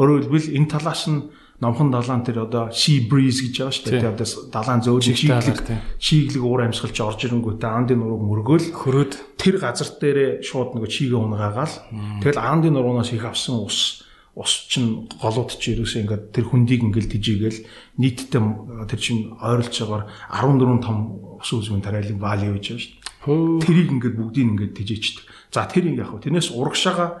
[0.00, 1.28] Өөрөөр хэлбэл энэ талаас нь
[1.60, 4.00] номхон далаан тэр одоо sea breeze гэж байгаа шүү дээ.
[4.00, 5.58] Тэр одоо далаан зөөлөн чиглэг
[5.98, 11.18] чиглэг уур амьсгалч орж ирэнгүүтээ андын нурууг мөргөөл хөрөөд тэр газар дээрээ шууд нөгөө чигээ
[11.18, 11.74] унгаагаал
[12.22, 14.06] тэгэл андын нурууноос их авсан ус
[14.38, 17.60] ус чин голууд чи ерөөсөө ингээд тэр хүндийг ингээд тижээгээл
[17.98, 18.42] нийтдээ
[18.86, 20.96] тэр чин ойролж байгаагаар 14 том
[21.42, 22.94] ус үзмэн тариалын вали байж байгаа шүү
[23.26, 23.66] дээ.
[23.66, 25.24] Тэрийг ингээд бүгдийг ингээд тижээчдэг.
[25.50, 27.18] За тэр яг хөө тэрнээс урагшаага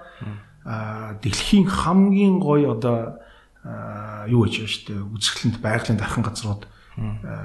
[1.18, 3.18] дэлхийн хамгийн гоё одоо
[4.30, 6.62] юу гэж байна шүү дээ үзэсгэлэнт байгалийн дархан газрууд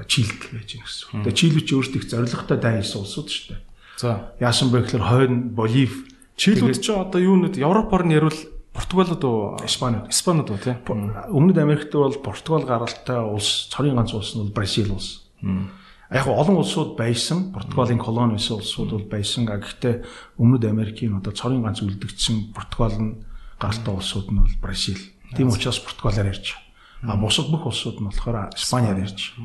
[0.06, 1.24] чийлдэг байж байна гэсэн.
[1.26, 3.62] Тэгээ чийлүүч өөрсдөө их зоригтой дай хийсэн улсууд шүү дээ.
[3.98, 5.94] За яасан бэ гэхээр хойно Болив
[6.38, 8.40] чийлүүд ч одоо юу нүд Европоор нь ярил
[8.74, 9.58] Португалууд уу?
[9.66, 10.10] Испаниуд.
[10.10, 10.74] Испаниуд уу тий.
[10.90, 15.30] Өмнөд Америкт бол Португал гаралтай улс, цорын ганц улс нь бол Бразил улс.
[16.10, 19.46] Яг олон улсууд байсан, Португалийн колони байсан улсууд бол байсан.
[19.46, 20.06] Гэхдээ
[20.42, 23.22] Өмнөд Америкийн одоо цорын ганц үлдэгдсэн Португал нь
[23.62, 25.02] гаралтай улсууд нь бол Бразил.
[25.38, 26.58] Тийм учраас Португалаар ярьж.
[27.06, 29.38] А бусад бүх улсууд нь болохоор Испаниар ярьж.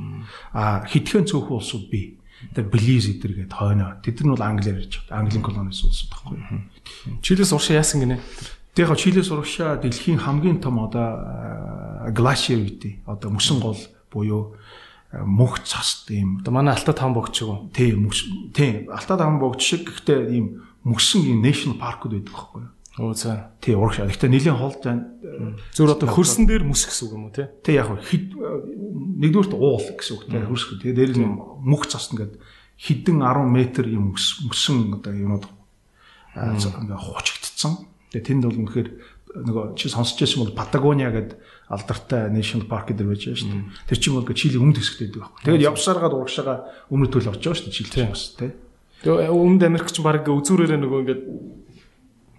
[0.52, 2.16] А хитгэн цөөхөн улсууд бий.
[2.54, 3.98] Тэр Близ эдэр гээд хойноо.
[3.98, 5.02] Тэд нар бол англиар ярьж.
[5.10, 6.38] Английн колониас улсууд байхгүй.
[7.18, 8.22] Чилээс уршаа яасан гинэ?
[8.78, 13.74] Тэгээ яг Чилээс урагшаа дэлхийн хамгийн том одоо глашиер гэдэг одоо мөсөн гол
[14.06, 14.54] буюу
[15.10, 17.74] мөнх цас тийм одоо манай Алтаа таан богч шүү.
[17.74, 18.06] Тийм
[18.54, 22.70] тийм Алтаа таан богч шиг гэхдээ ийм мөсөн ийм national park-уд байдаг байхгүй юу?
[23.02, 23.50] Оо за.
[23.58, 24.06] Тий урагшаа.
[24.06, 25.10] Гэхдээ нэлийн холд байна.
[25.74, 27.50] Зүр одоо хөрсөн дээр мөс гэсэн үг юм уу те?
[27.66, 30.86] Тий яг хэд нэгдүгürt уул гэсэн үг те хөрсгөө.
[30.86, 31.34] Тэгээ дээр нь
[31.66, 32.38] мөнх цас ингээд
[32.78, 33.58] хідэн 10 м
[33.90, 35.50] юм мөсөн одоо юмуд
[36.38, 38.88] ингээ хучигдсан Тэгээ тэнд бол үнэхээр
[39.28, 41.36] нөгөө чи сонсч байсан бол Патагониа гэдэг
[41.68, 43.64] алдартай national park гэдэг байж байгаа шүү дээ.
[43.92, 45.44] Тэр чинь бол Чилийн өмнөд хэсэгт байдаг байхгүй.
[45.44, 46.54] Тэгээд явсараад урагшаага
[46.88, 48.50] өмнөд төл очиж байгаа шүү дээ Чилд бас тий.
[49.04, 51.22] Тэгээ өмнөд Америк ч баг үзүүрээрээ нөгөө ингээд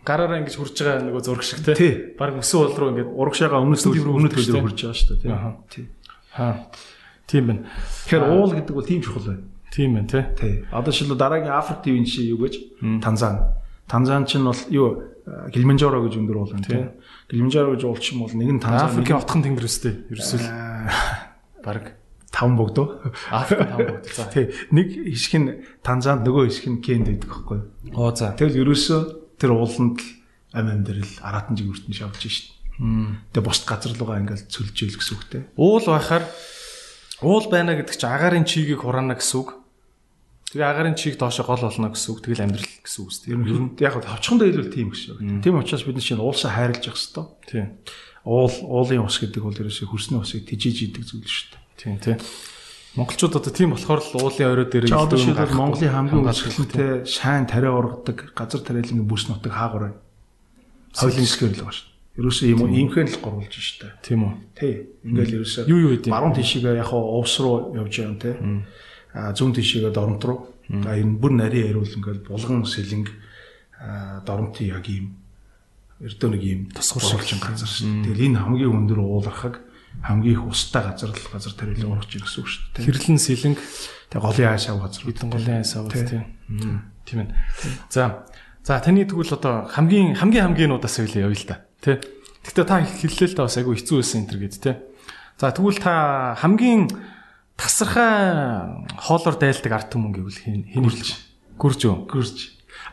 [0.02, 1.94] гараараа ингэж хурж байгаа нөгөө зураг шиг тий.
[2.18, 5.30] Баг өсөн бол руу ингээд урагшаага өмнөд төл өмнөд төл рүү хурж байгаа шүү дээ
[5.70, 5.86] тий.
[6.34, 6.66] Аа.
[7.30, 7.70] Тийм байна.
[8.10, 9.46] Тэгэхээр уул гэдэг бол тийм чухал байна.
[9.70, 10.24] Тийм байна тий.
[10.34, 10.54] Тий.
[10.74, 13.54] Одоо шил дараагийн Африк ТV-ийн чи юу гэж Танзан.
[13.86, 14.90] Танзан чинь бол юу
[15.54, 16.92] Килиманжаро гэж өндөр уулан тийм.
[17.30, 19.94] Килиманжаро гэж уулч юм бол нэг нь Танзани Африкийн отхон тэнгэр өстэй.
[20.10, 20.42] Ерөөсөө
[21.66, 22.00] баг
[22.32, 23.02] таван богдоо.
[23.30, 24.14] Африк таван богдоо.
[24.16, 24.30] За.
[24.34, 24.50] Тий.
[24.74, 25.50] Нэг хэсэг нь
[25.86, 27.60] Танзанд нөгөө хэсэг нь Кенд байдаг байхгүй.
[27.94, 28.34] Оо за.
[28.34, 29.00] Тэгэл ерөөсөө
[29.38, 30.08] тэр ууланд л
[30.56, 32.50] ам амьдрал аратан жигүүртэн шавж шít.
[32.80, 35.42] Тэгээ бусд газар руугаа ингээл цөлжөөл гэсэн үгтэй.
[35.60, 36.26] Уул байхаар
[37.22, 39.59] уул байна гэдэг чинь агарын чигийг хураана гэсэн үг.
[40.50, 42.26] Тэгээ агарын чиг доошо гол болно гэсэн үг.
[42.26, 43.38] Тэгэл амьдрал гэсэн үг үстэй.
[43.38, 45.46] Ер нь яг товчхондоо хэлвэл тийм гэсэн үг.
[45.46, 47.26] Тийм учраас бид нар чинь уулсаа хайрлаж явах хэрэгтэй.
[47.46, 47.66] Тийм.
[48.26, 51.62] Уул уулын ус гэдэг бол ерөөсөй хөрсний усыг тижиж идэг зүйл шүү дээ.
[51.78, 52.18] Тийм тийм.
[52.98, 55.54] Монголчууд одоо тийм болохоор л уулын орой дээр илүү юм.
[55.54, 60.02] Монголын хамгийн өсгөлтэй шайн тариа ургадаг газар тариалангийн бүс нутаг хаагур байна.
[60.98, 62.18] Хойлын хэсгээр л байгаа шүү дээ.
[62.20, 64.02] Ерөөсөө юм иймхэн л гурвалж штэ.
[64.02, 64.34] Тийм үү.
[64.58, 64.74] Тий.
[65.06, 66.10] Ингээл ерөөсөө юу юу гэдэг.
[66.10, 68.34] Баруун тишээгээ яг уус руу явж байгаа юм те
[69.14, 70.54] зүүн тишээгээ доронт руу.
[70.70, 73.10] За энэ бүр нарийн яриул ингээл булган сэлэнг
[74.26, 75.18] доронтын яг ийм
[76.00, 78.06] эрдөө нэг ийм тусгууршилчин газар шүү.
[78.06, 79.66] Тэгэл энэ хамгийн өндөр уулархаг
[80.04, 82.86] хамгийн их устай газар л газар тариалан урах чинь гэсэн үг шүү дээ.
[82.88, 83.60] Хэрлэн сэлэнг
[84.14, 85.04] тэг голын айсаа газар.
[85.04, 86.88] Бидэн голын айсаа тийм.
[87.04, 87.36] Тийм ээ.
[87.90, 88.24] За
[88.64, 91.58] за таны тэгвэл одоо хамгийн хамгийн хамгийнуудаас хэлээ явъя л да.
[91.82, 92.00] Тэ.
[92.46, 94.72] Гэтэ та хэллээ л да бас айгүй хэцүү байсан энэ төр гэд тэ.
[95.36, 96.88] За тэгвэл та хамгийн
[97.60, 101.20] тасархай хоолоор дайлдаг ард түмэн гэвэл хин хинэлж
[101.60, 102.08] гүрж үү?
[102.08, 102.38] Гүрж.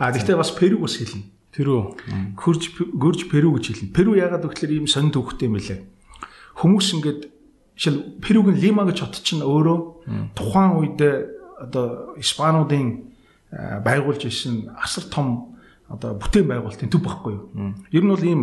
[0.02, 1.22] А гэхдээ бас Перу бас хэлнэ.
[1.54, 1.94] Перу.
[2.34, 3.94] Гүрж гүрж Перу гэж хэлнэ.
[3.94, 5.86] Перу ягаад гэвэл ийм сонд төвхтэй юм лээ.
[6.58, 7.30] Хүмүүс ингээд
[7.78, 10.98] шил Перугийн Лима гэж хот чинь өөрөө тухайн үед
[11.62, 13.14] одоо Испануудын
[13.54, 15.54] байгуулж ирсэн асар том
[15.86, 17.46] одоо бүтээн байгуулалтын төв байхгүй юу?
[17.94, 18.42] Ер нь бол ийм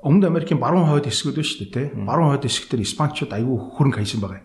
[0.00, 1.86] Өмнөд Америкийн баруун хойд хэсгүүд байна шүү дээ, тий.
[1.92, 4.40] Баруун хойд хэсгээр Испанчууд аюу хөрөнгө хайсан байгаа.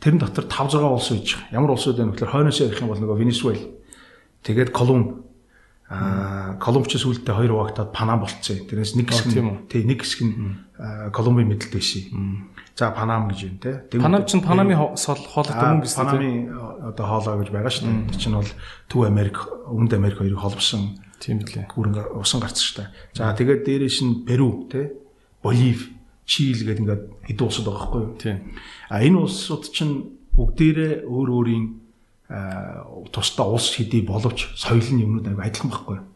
[0.00, 1.52] Тэрэн дотор 5 6 улс байж байгаа.
[1.52, 3.64] Ямар улсууд вэ гэхээр хойноос ярих юм бол нөгөө Венесуэл.
[4.40, 5.28] Тэгээд Колумб.
[5.92, 8.64] Аа, Колумбч сүултээ хоёр хуваагдаад Панам болцсон.
[8.64, 10.34] Тэрнээс нэг хэсэг нь тий, нэг хэсэг нь
[11.12, 12.48] Колумбийн мэдлэлд байсан.
[12.72, 13.84] За Панам гэж юм те.
[14.00, 16.36] Панам чинь Панамын хоолой өмнө гэсэн Панамын
[16.96, 18.16] одоо хоолой гэж байгаа шүү дээ.
[18.16, 18.52] Чинь бол
[18.88, 19.36] Төв Америк,
[19.68, 21.68] Өмнөд Америк хоёрыг холбосон тийм лээ.
[21.68, 22.88] Гүрэн усан гарцсан шүү дээ.
[23.20, 24.96] За тэгээд дээрээс нь Перу те,
[25.44, 25.99] Боливи
[26.30, 28.14] Чил гэдэг ингээд хэдэн улсууд байгаа байхгүй юу?
[28.22, 28.38] Тийм.
[28.86, 31.66] А энэ улсууд чинь бүгдээрээ өөр өөрийн
[33.10, 36.06] тусдаа улс хэдий боловч соёлын юмнууд аяг адилхан байхгүй юу?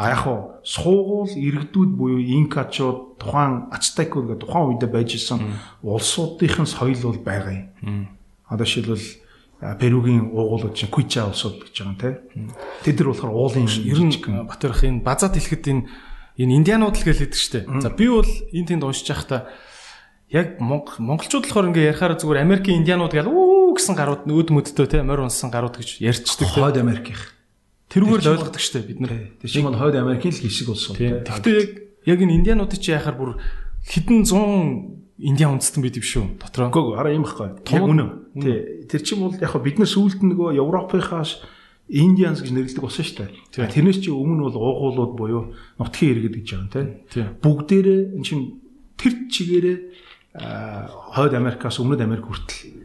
[0.00, 6.64] А яг хуу суугуул иргэдүүд буюу инкачууд тухайн ацтекууд гэдэг тухайн үедээ байж исэн улсуудын
[6.64, 8.08] соёл бол байгаа юм.
[8.48, 9.20] Одоо жишээлбэл
[9.78, 12.08] Перугийн уугуулууд чинь Куича улсууд гэж байгаа юм те.
[12.82, 14.16] Тэд нар болохоор уулын ер нь
[14.48, 15.86] Батөрх энэ базаад хэлэхэд энэ
[16.38, 17.60] энэ индианууд л гэж хэлдэг штэ.
[17.80, 19.52] За би бол энэ тэнд уншиж байхдаа
[20.32, 25.04] яг монголчууд болохоор ингээ ярихаар зүгээр Америкийн индианууд гэл үү гэсэн гарууд нөөд мөддөө те
[25.04, 26.56] морь унсан гарууд гэж ярьцдаг те.
[26.56, 27.36] Хойд Америкийнх.
[27.92, 29.12] Тэрүүгээр л ойлгодог штэ бид нар.
[29.40, 30.88] Тэр чинь бол хойд Америкийн л хэсэг улс.
[30.96, 31.70] Гэхдээ яг
[32.08, 33.30] яг энэ индианууд чи яхаар бүр
[33.84, 36.72] хэдэн 100 индиан үндэстэн бид биш үү дотроо.
[36.72, 37.62] Үгүй араа юм байхгүй.
[37.68, 38.04] Яг үнэ.
[38.40, 38.58] Тий.
[38.88, 41.44] Тэр чинь бол яг бид нар сүүлд нөгөө Европынхаас
[41.88, 43.18] Индианс гэж нэрлэдэг болсон шүү
[43.56, 43.68] дээ.
[43.72, 45.42] Тэрнээс чи өмнө бол уугуулууд буюу
[45.76, 47.26] нутгийн иргэд гэж байгаа юм тийм.
[47.42, 48.62] Бүгдээрээ эн чин
[48.96, 49.78] тэр чигээрээ
[50.32, 52.82] хойд Америкаас өмнөд Америк хүртэл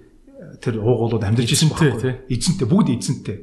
[0.60, 2.28] тэр уугуулууд амьдарч ирсэн байхгүй.
[2.28, 3.38] Эзэнтэй бүгд эзэнтэй.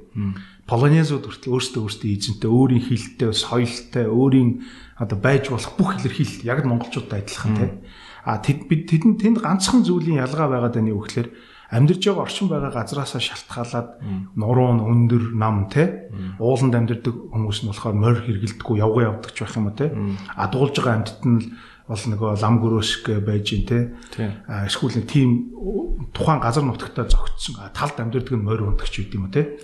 [0.68, 4.64] Полонезууд хүртэл өөрсдөө өөрсдөө эзэнтэй, өөрийн хэлтэй, соёлтой, өөрийн
[4.96, 7.70] одоо байж болох бүх илэрхийлэл яг монголчуудтай адилхан тий.
[8.24, 11.28] А тэд бид тэдэнд тэнд ганцхан зүйлийн ялгаа байгаад байна юу гэхээр
[11.74, 13.88] амьдарж байгаа орчин байгаа газраасаа шалтгаалаад
[14.38, 16.08] нуруун өндөр нам те.
[16.38, 19.90] Ууланд амьдардаг хүмүүс нь болохоор морь хэргэлдэггүй явгаа явдаг ч байх юм уу те.
[20.38, 21.40] А дуулж байгаа амьтад нь
[21.90, 23.78] бол нөгөө лам гөрөөск байж ин те.
[24.46, 25.30] Эсвэл нэг тийм
[26.14, 29.58] тухайн газар нутагтаа зогтсон талд амьдардаг нь морь ундагч үт юм уу те.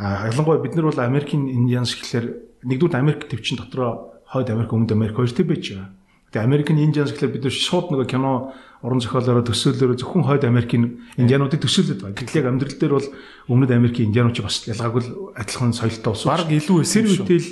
[0.00, 4.96] А ялангуяа бид нар бол Америкийн Индианс гэхэлэр нэгдүгээр Америк төвчин дотроо хойд Америк өмнөд
[4.96, 5.92] Америк хоёр төв байж байгаа.
[6.32, 11.06] Тэгээ American Indians гэхэлэр бид нар шууд нөгөө кино уран зохиолоороо төсөөлөөрөө зөвхөн хойд Америкийн
[11.14, 12.18] индиануудыг төсөөлөд байна.
[12.18, 13.08] Гэтэл яг амьдрал дээр бол
[13.46, 15.02] өмнөд Америкийн индианууд бас ялгаагүй
[15.38, 16.28] адилхан соёлтой болсон.
[16.34, 17.48] Бараг илүү эсэр үтэл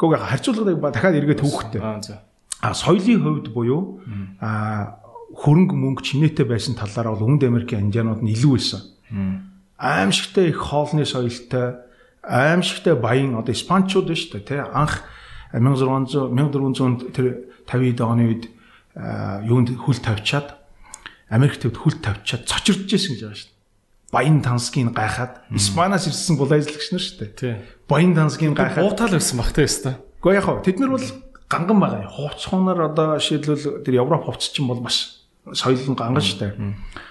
[0.00, 1.80] гоо харьцуулгыг дахиад эргээ төвхтэй.
[2.64, 4.00] А соёлын хувьд буюу
[4.40, 4.96] а
[5.36, 8.82] хөрөнгө мөнгө чинээтэй байсан талаараа бол өмнөд Америкийн индианууд нь илүү байсан.
[9.76, 11.84] Аимшигтай их хоолны соёлтой,
[12.24, 15.04] аимшигтай баян одоо испанчууд шүү дээ, тий анх
[15.52, 17.26] 1600 1400 тэр
[17.68, 18.44] 50-д оны үед
[18.98, 20.58] юунд хүл тавьчаад
[21.30, 23.52] Америк төвд хүл тавьчаад цочирдж исэн гэж байгаа шүү.
[24.10, 27.56] Баян тансгийн гайхаад Испаниас ирсэн булайзлагч нар шүү дээ.
[27.86, 29.94] Баян тансгийн гайхаад уутаал байсан багтай өстой.
[30.18, 31.06] Гэхдээ яг хоо тэд нар бол
[31.46, 32.08] ганган байгаа.
[32.08, 36.52] Хувцхуунаар одоо жишээлбэл тэр Европ хувцс чинь бол маш соёл нь ганган шүү дээ.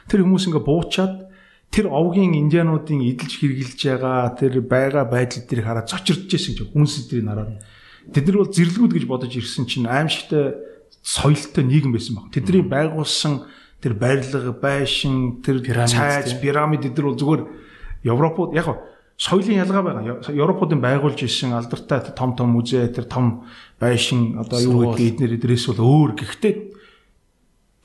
[0.09, 1.15] Тэр хүмүүс ингээ буучаад
[1.69, 7.05] тэр овгийн индиануудын эдэлж хэрглэж байгаа тэр байгаа байдал дээр хараад цочирдж исэн гэж хүнс
[7.05, 7.61] эдрийг хараад
[8.07, 10.55] Тэд нар бол зэрлэгүүд гэж бодож ирсэн чинь аимшигтай
[11.07, 12.35] соёлтой нийгэм байсан баг.
[12.35, 13.47] Тэдний байгуулсан
[13.79, 17.43] тэр барилга, байшин, тэр цайз, пирамид эдгээр бол зүгээр
[18.03, 18.67] Европод яг
[19.15, 20.19] соёлын ялгаа байгаа.
[20.27, 23.47] Европуудын байгуулж исэн алдартай том том музей, тэр том
[23.79, 26.11] байшин одоо юу гэдгийг эднэр эдрээс бол өөр.
[26.19, 26.53] Гэхдээ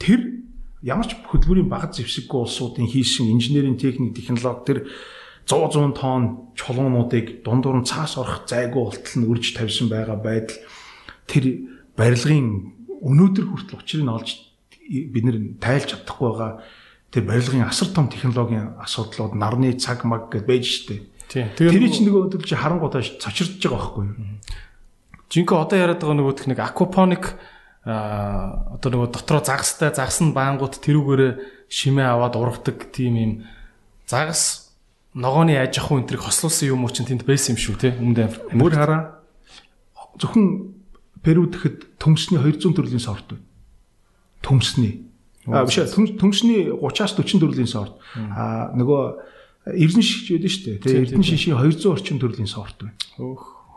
[0.03, 0.21] тэр
[0.83, 4.79] ямар ч хөдөлмөрийн багц зэвсэггүй улсуудын хийсэн инженерийн техник, технологи тэр
[5.47, 10.59] 100 100 тонн чулуунуудыг дундуур нь цаас орох зайгүй болтол нь үрж тавьсан байгаа байдал
[11.27, 14.29] тэр барилгын өнөөдөр хүртэл учрыг нь олж
[14.89, 16.53] бид нэр тайлж чадахгүй байгаа.
[17.13, 21.05] Тэр барилгын асар том технологийн асуудлууд нарны цаг маг гэж байж штэ.
[21.29, 24.17] Тэр чинь нөгөө өдөр чи харангуудаа цочирдж байгаа байхгүй юу?
[25.33, 27.25] Жинхэнэ одоо яриад байгаа нөгөөх нэг аквапоник
[27.85, 31.33] а одоо нөгөө дотроо загастай загас нь баангууд тэрүүгээрээ
[31.73, 33.33] шимээ аваад ургадаг тийм юм.
[34.07, 34.73] Загас
[35.17, 38.73] ногооны аж ахуй энтрийг хослуулсан юм уу чинь тэнд байсан юм шүү те өмнөд Мөр
[38.77, 39.25] хараа.
[40.21, 40.79] Зөвхөн
[41.23, 43.45] Перуд гэхэд төмсний 200 төрлийн сорт байна.
[44.43, 45.07] Төмсний.
[45.47, 45.79] А биш
[46.19, 47.95] төмсний 30-аас 40 төрлийн сорт.
[48.15, 49.03] А нөгөө
[49.79, 50.83] эрдэн шиш байдаг шүү дээ.
[50.83, 52.99] Тэгээ эрдэн шишийн 200 орчим төрлийн сорт байна.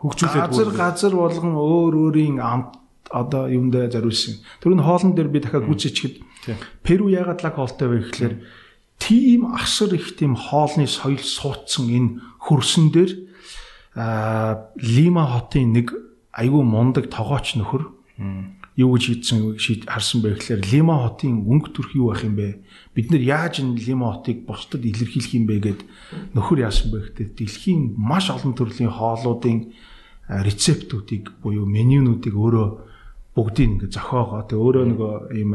[0.02, 4.42] Хөгжүүлээд газар газар болгон өөр өөрийн амт одоо юундаа зориулсан.
[4.58, 6.26] Тэр нь хоолн дээр би дахиад гүцэчгэд
[6.82, 8.34] Перу яагаад лаг хоолтой вэ гэхэлэр
[8.98, 13.12] тийм асар их тийм хоолны соёл суудсан энэ хөрсөн дээр
[14.78, 15.90] Лима хотын нэг
[16.36, 17.88] айгүй мундаг тогооч нөхөр.
[18.76, 22.60] Юу гэж хийдсэн шийд харсан бэ гэхээр Лима хотын өнгө төрх юу байх юм бэ?
[22.92, 25.80] Бид нэр яаж энэ Лима хотыг бусдад илэрхийлэх юм бэ гэд
[26.36, 29.72] нөхөр яасан бэ гэхдээ дэлхийн маш олон төрлийн хоолуудын
[30.28, 32.68] рецептүүдийг буюу менюнуудыг өөрөө
[33.32, 34.44] бүгдийг ингээ зохиогоо.
[34.44, 35.50] Тэгээ өөрөө нөгөө ийм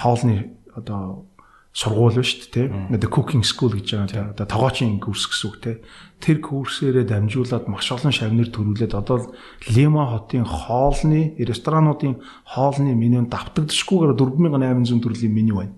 [0.00, 1.27] хоолны одоо
[1.72, 5.78] сургууль дээ тийм the cooking school гэж байгаа одоо тогоочийн курс гэсэн үг тийм
[6.18, 9.30] тэр курсээрээ дамжуулаад маш олон шавнар төрүүлээд одоо
[9.70, 15.74] Лима хотын хоолны ресторануудын хоолны менюнд давтагдшгүйгээр 4800 төрлийн меню байна.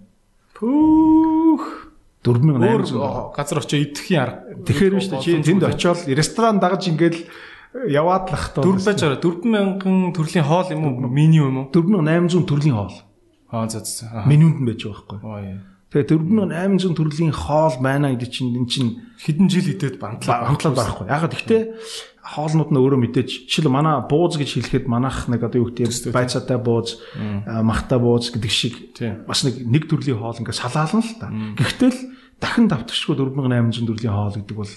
[0.57, 1.91] Пүүх
[2.25, 4.41] 4800 газар очиж идэхийн арга.
[4.65, 7.29] Тэгэхээр биш чи тэнд очиод ресторан дагаж ингээл
[7.89, 8.65] яваад лах тоо.
[8.65, 11.09] Дөрв байж байгаа 4000 төрлийн хоол юм уу?
[11.09, 11.67] Меню юм уу?
[11.73, 12.97] 4800 төрлийн хоол.
[13.53, 14.25] Аа за за.
[14.25, 15.21] Менюнд нь байж байгаа байхгүй.
[15.25, 15.61] Аа яа.
[15.91, 21.07] Тэгээ 4800 төрлийн хоол байна гэдэг чинь энэ чинь хэдэн жил идэт бантлаа бантлаа байхгүй.
[21.11, 21.63] Яг гэхдээ
[22.23, 26.63] хоолнууд нь өөрөө мэдээж жишээл манай бууз гэж хэлэхэд манайх нэг одоо юу гэдэг байцаатай
[26.63, 27.03] бууз,
[27.43, 28.75] махтай бууз гэдэг шиг
[29.27, 31.27] бас нэг нэг төрлийн хоол ингээ салаална л та.
[31.59, 32.01] Гэхдээ л
[32.39, 34.71] дахин давтагчгүй 4800 төрлийн хоол гэдэг бол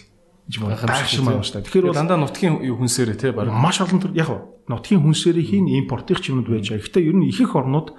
[0.49, 1.61] гайхшиг юм дээ.
[1.61, 4.33] Тэгэхээр бол дандаа нутгийн хүнсээрээ тий баг маш олон төр яг
[4.67, 6.83] нутгийн хүнсээрээ хин импортын чимнүүд байж байгаа.
[6.83, 7.95] Гэхдээ ер нь их их орнууд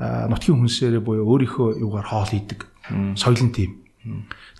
[0.00, 2.60] нутгийн хүнсээрээ буюу өөрийнхөө юугаар хоол хийдэг.
[3.16, 3.86] Соёлын тим.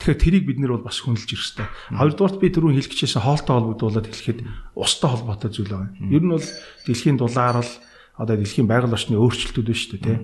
[0.01, 1.69] Тэгэхээр тэрийг бид нэр бол бас хүндэлж ирэх хэрэгтэй.
[1.95, 4.41] Хоёрдугаарт би түрүүн хэлэх гэжсэн хоолтой холбогдуулаад хэлэхэд
[4.75, 5.95] устай холбоотой зүйл байгаа.
[6.11, 6.47] Ер нь бол
[6.89, 7.73] дэлхийн дулаарл
[8.19, 10.21] одоо дэлхийн байгаль орчны өөрчлөлтүүд шүү дээ, тийм.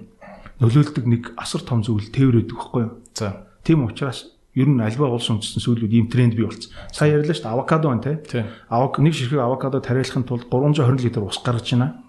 [0.58, 2.92] Нөлөөлдөг нэг асар том зүйл тээврээд өгөхгүй юу?
[3.14, 3.46] За.
[3.62, 6.72] Тийм учраас ер нь альва улс үндэстэн сүүлүүд ийм тренд бий болсон.
[6.92, 8.44] Сая ярьлаа шүү дээ, авокадо байна тий.
[8.68, 12.02] Авок нэг ширхэг авокадо тариалахын тулд 320 литр ус гаргаж байна.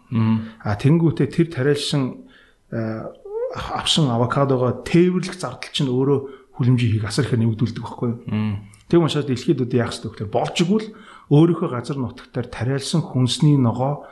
[0.64, 2.26] Аа тэнгуүтээ тэр тариалсан
[2.72, 3.12] Э,
[3.54, 6.20] авсан авокадогоо тээвэрлэх зардал чинь өөрөө
[6.58, 8.58] хүлэмжийн хийх асар их нэмэгдүүлдэг байхгүй юу.
[8.90, 10.88] Тэг учраас дэлхийд үдэ яах хэрэгтэй гэхээр болж игэл
[11.30, 14.06] өөрийнхөө газар нутагтаар тариалсан хүнсний ногоо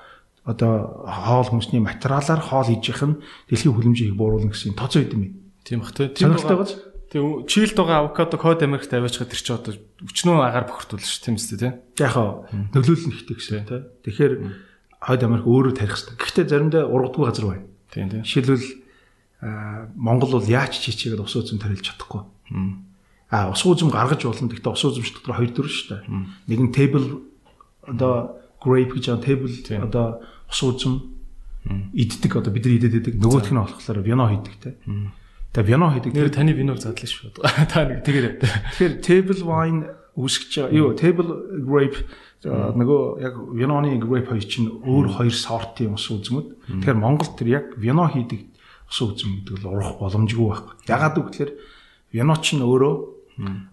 [0.45, 3.17] одоо хоол хүнсний материалаар хоол хийж их нь
[3.49, 5.37] дэлхийн хүлэмжийг бууруулна гэсэн тооцоо байд юм.
[5.65, 6.65] Тийм бах тийм байгаа.
[7.11, 11.37] Тийм чийлд байгаа авокадо код Америкт аваачаад тэр чи одоо өчнөө агаар бохирдуулна ш тийм
[11.37, 11.73] үстэй тийм.
[12.01, 13.85] Яг хаа нөлөөлөл нэгтэй гэсэн тийм.
[14.01, 14.33] Тэгэхээр
[14.97, 16.17] хойд Америк өөрөө тарих хэрэгтэй.
[16.17, 17.70] Гэхдээ заримдаа ургадгүй газар байна.
[17.91, 18.23] Тийм тийм.
[18.23, 18.67] Жишээлбэл
[19.95, 22.23] Монгол бол яаж чичээгээд ус үзэм тарилж чадахгүй.
[23.31, 24.47] А ус үзэм гаргаж болно.
[24.47, 26.03] Гэхдээ ус үзэмч дотор хоёр төрөл шүү дээ.
[26.47, 27.25] Нэг нь table
[27.83, 30.05] одоо grape гэж байгаа table одоо
[30.45, 30.93] ус үзэм
[31.93, 33.15] иддэг одоо бид нар идэд идэг.
[33.17, 34.69] Нөгөөх нь болохоор вино хийдэг те.
[35.51, 36.11] Тэгээ вино хийдэг.
[36.15, 37.35] Нэр таны виног задлаа шүү.
[37.71, 38.25] Та нэг тэгэхээр
[38.77, 39.83] тэгэхээр table wine
[40.15, 40.75] үүсгэж байгаа.
[40.75, 41.29] Юу table
[41.63, 41.99] grape
[42.41, 46.47] нөгөө яг виноны grape хоёр чинь өөр хоёр сортын ус үзмүүд.
[46.81, 48.49] Тэгэхээр Монголд тэр яг вино хийдэг
[48.89, 50.75] ус үзэм гэдэг л урах боломжгүй байхгүй.
[50.89, 51.53] Ягаад гэвэл
[52.11, 52.93] вино ч нь өөрөө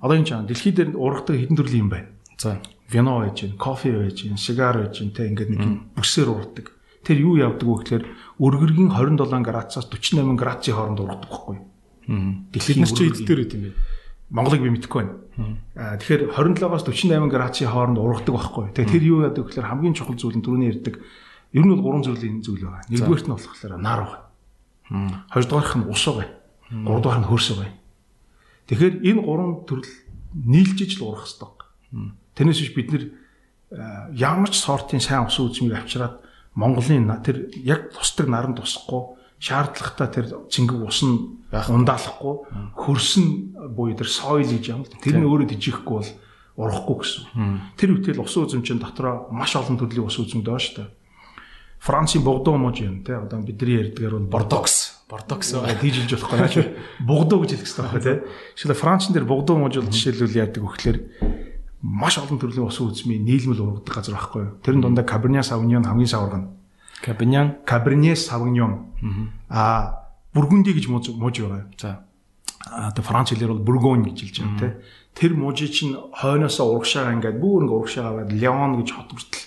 [0.05, 2.13] одоо энэ чинь дэлхийд дээр ургадаг хэдэн төрлийн юм байна.
[2.39, 2.61] За
[2.93, 6.73] вино байж гин, кофе байж гин, сигар байж гин те ингээд нэг бүсээр ургадаг.
[7.03, 8.05] Тэр юу явдаг вэ гэхээр
[8.39, 11.57] өргөргийн 27 градусаас 48 градусын хооронд ургадаг байхгүй.
[12.53, 13.71] Дэлхийд нар чи эддэр байт юм бэ?
[14.31, 15.15] Монголыг би мэдэхгүй байна.
[15.73, 18.65] Аа тэгэхээр 27-аас 48 градусын хооронд ургадаг байхгүй.
[18.77, 21.01] Тэгээ тэр юу яадаг гэхээр хамгийн чухал зүйл нь түрүүний ярьдаг
[21.57, 22.85] ер нь бол гурван зүйлийн зүйл байгаа.
[22.93, 24.23] Нэгдүгээрт нь болохоор нар байгаа.
[25.33, 26.29] Хоёрдугаарх нь ус байгаа.
[26.69, 27.73] Гуравдугаар нь хөрс байгаа.
[28.69, 29.93] Тэгэхээр энэ гурван төрөл
[30.37, 31.49] нийлжиж л урах хэрэгтэй.
[32.37, 33.05] Тэрнээс биш бид нэр
[34.13, 36.21] ямар ч сортын сайн ус үзмийг авчираад
[36.53, 42.35] Монголын тэр яг тусдаг наранд тусахгүй шаардлагатай тэр цэнгэг ус нь ундаалахгүй
[42.75, 43.27] хөрсөн
[43.73, 44.83] буюу тэр соёл гэж юм.
[45.03, 46.11] Тэр нь өөрөө дижихгүй бол
[46.59, 47.25] урахгүй гэсэн.
[47.79, 50.91] Тэр үтэл ус үзэмчин дотроо маш олон төрлийн ус байгаа шүү дээ.
[51.79, 56.55] Францын богдоо мож юм те одоо бидний ярьдгаар бол бордокс бордокс тийжилж болохгүй наач.
[56.99, 58.15] Богдоо гэж хэлэх хэрэгтэй байна те
[58.59, 60.99] шилэ Францын дээр богдоо мож бол жишээлбэл яадаг вөхлөөр
[61.83, 66.58] маш олон төрлийн ус үзмийн нийлмэл ургадаг газар байхгүй тэрэн дундаа Cabernet Sauvignon хамгийн саваргана
[67.05, 67.65] Cabernet?
[67.65, 68.93] Cabernet Sauvignon.
[69.49, 72.05] А Бургунди гэж мууж байгаа за.
[72.69, 74.69] Одоо Франц хэлээр бол Бургонь гэж хэлж байгаа те
[75.19, 79.43] тэр мужи чинь хойноосоо урагшаага ингээд бүр ингээд урагшаагаа Леон гэж хот хүртэл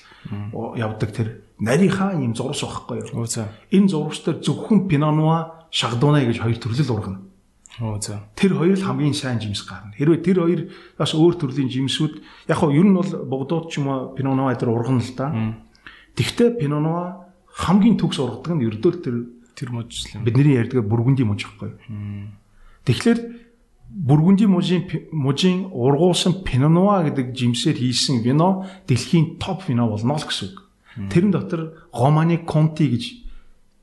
[0.75, 1.27] явдаг тэр
[1.63, 3.23] нарийнхаа юм зурвас байхгүй юу.
[3.71, 7.19] Энэ зурвас дээр зөвхөн Пинонуа, Шагдуна гэж хоёр төрлөл ургана.
[7.79, 8.27] Оо за.
[8.35, 9.95] Тэр хоёр л хамгийн сайн жимс гарна.
[9.95, 10.61] Хэрвээ тэр хоёр
[10.99, 12.19] бас өөр төрлийн жимсүүд
[12.51, 15.31] яг хоо ер нь бол богдууд ч юм уу Пинонуа дээр ургана л да.
[16.19, 17.20] Тэгвэл Пинонуа
[17.61, 19.15] хамгийн төгс ургадаг нь ердөө тэр
[19.53, 21.77] тэр мужлын бидний ярьдаг бүргүнди муж байхгүй.
[22.89, 23.19] Тэгэхээр
[23.91, 30.47] Бүргүнди мужийн мужийн ургуулсан Пинонуа гэдэг жимсээр хийсэн вино дэлхийн топ вино болно л гэсэн
[30.47, 30.63] үг.
[31.11, 33.03] Тэрэн дотор Романи Конти гэж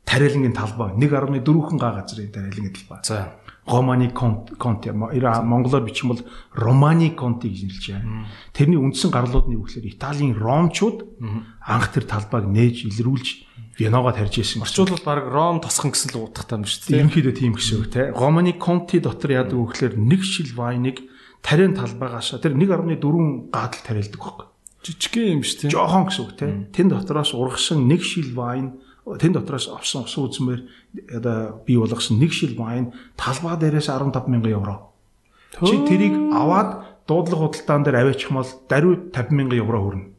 [0.09, 1.45] тариалангийн талбай 1.4
[1.76, 3.05] га газрын тариалангийн талбай.
[3.05, 3.37] За.
[3.68, 6.24] Романи Конти монголоор бичих бол
[6.57, 8.26] Романи Конти гэж нэрлэж байна.
[8.57, 11.20] Тэрний үндсэн гарлууд нь юу гэхээр Италийн ромчууд
[11.68, 13.48] анх тэр талбайг нээж илрүүлж
[13.79, 14.66] Виногоо тарьж исэн.
[14.66, 16.99] Орчуулбал баг Ром тосхон гэсэн л уудахтай юм шүү дээ.
[16.99, 18.11] Ерөнхийдөө тийм гэсэн үг те.
[18.11, 21.07] Романи Конти дотор яадаг вэ гэхээр нэг шил вайныг
[21.47, 22.99] тариан талбайгаас тэр 1.4
[23.55, 24.47] гадал тариалдаг байхгүй.
[24.83, 25.74] Жижигхэн юм шүү дээ.
[25.79, 26.47] Жохон гэсэн үг те.
[26.74, 30.66] Тэн дотроос ургасан нэг шил вайн тэн дотроос авсан ус үзмээр
[31.14, 34.91] одоо бий болгосон нэг шил вайн талбай дээрээс 15000 евро.
[35.62, 40.18] Чи тэрийг аваад дуудлага худалдаан дээр аваачих бол даруй 50000 евро хүрнэ.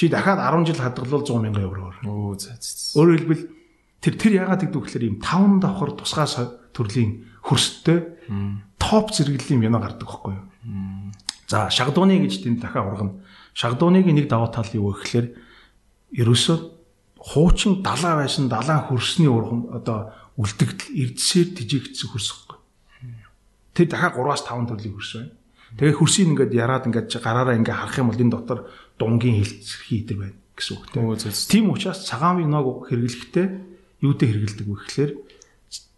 [0.00, 2.08] Чи дахиад 10 жил хадгалвал 100 сая евро өөр.
[2.08, 2.96] Оо за за.
[2.96, 3.44] Өөрөөр хэлбэл
[4.00, 8.16] тэр тэр яагаад гэдэг вэ гэхээр ийм 5 давхар тусгай төрлийн хөрстэй
[8.80, 11.12] топ зэрэглэлийн вино гардаг байхгүй юу?
[11.52, 13.20] За шагдууны гэж тэнд дахиад ургана.
[13.52, 15.36] Шагдууныг нэг даваа тал юу гэхээр
[16.16, 16.56] ерөөсөө
[17.20, 22.56] хуучин далаа байсан далайн хөрсний урган одоо үлдэгдэл эрдсээр тижигдсэн хөрсөхгүй.
[23.76, 25.36] Тэр дахиад 3-аас 5 төрлийн хөрс байна.
[25.76, 28.58] Тэгээ хөрсийг ингээд яраад ингээд гараараа ингээд харах юм бол энэ дотор
[29.00, 30.84] дунгийн хилцхий идэр байна гэсэн үг
[31.48, 33.48] тийм учраас цагаан виног хэрэглэхдээ
[34.04, 35.12] юутэй хэрэглэдэг вэ гэхээр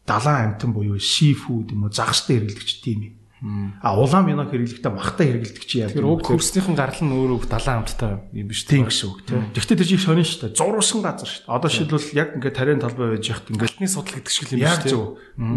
[0.06, 3.00] далайн амтан буюу си фуд юм уу загастай хэрэглэгч тийм
[3.42, 3.74] юм.
[3.82, 5.90] А улаан виног хэрэглэхдээ махтай хэрэглэдэг чи яа.
[5.90, 9.50] Тэр уг хөрснийхэн гарал нь өөрөө далайн амттай юм биш тийм гэсэн үг тийм.
[9.50, 10.58] Гэхдээ тэр чих сонин шүү дээ.
[10.58, 11.54] Зурсан газар шүү дээ.
[11.58, 14.78] Одоо шилбэл яг ингээд тариан талбай байж яхад ингээд алтны судал гэдэг шиг юм биш
[14.86, 15.02] тийм.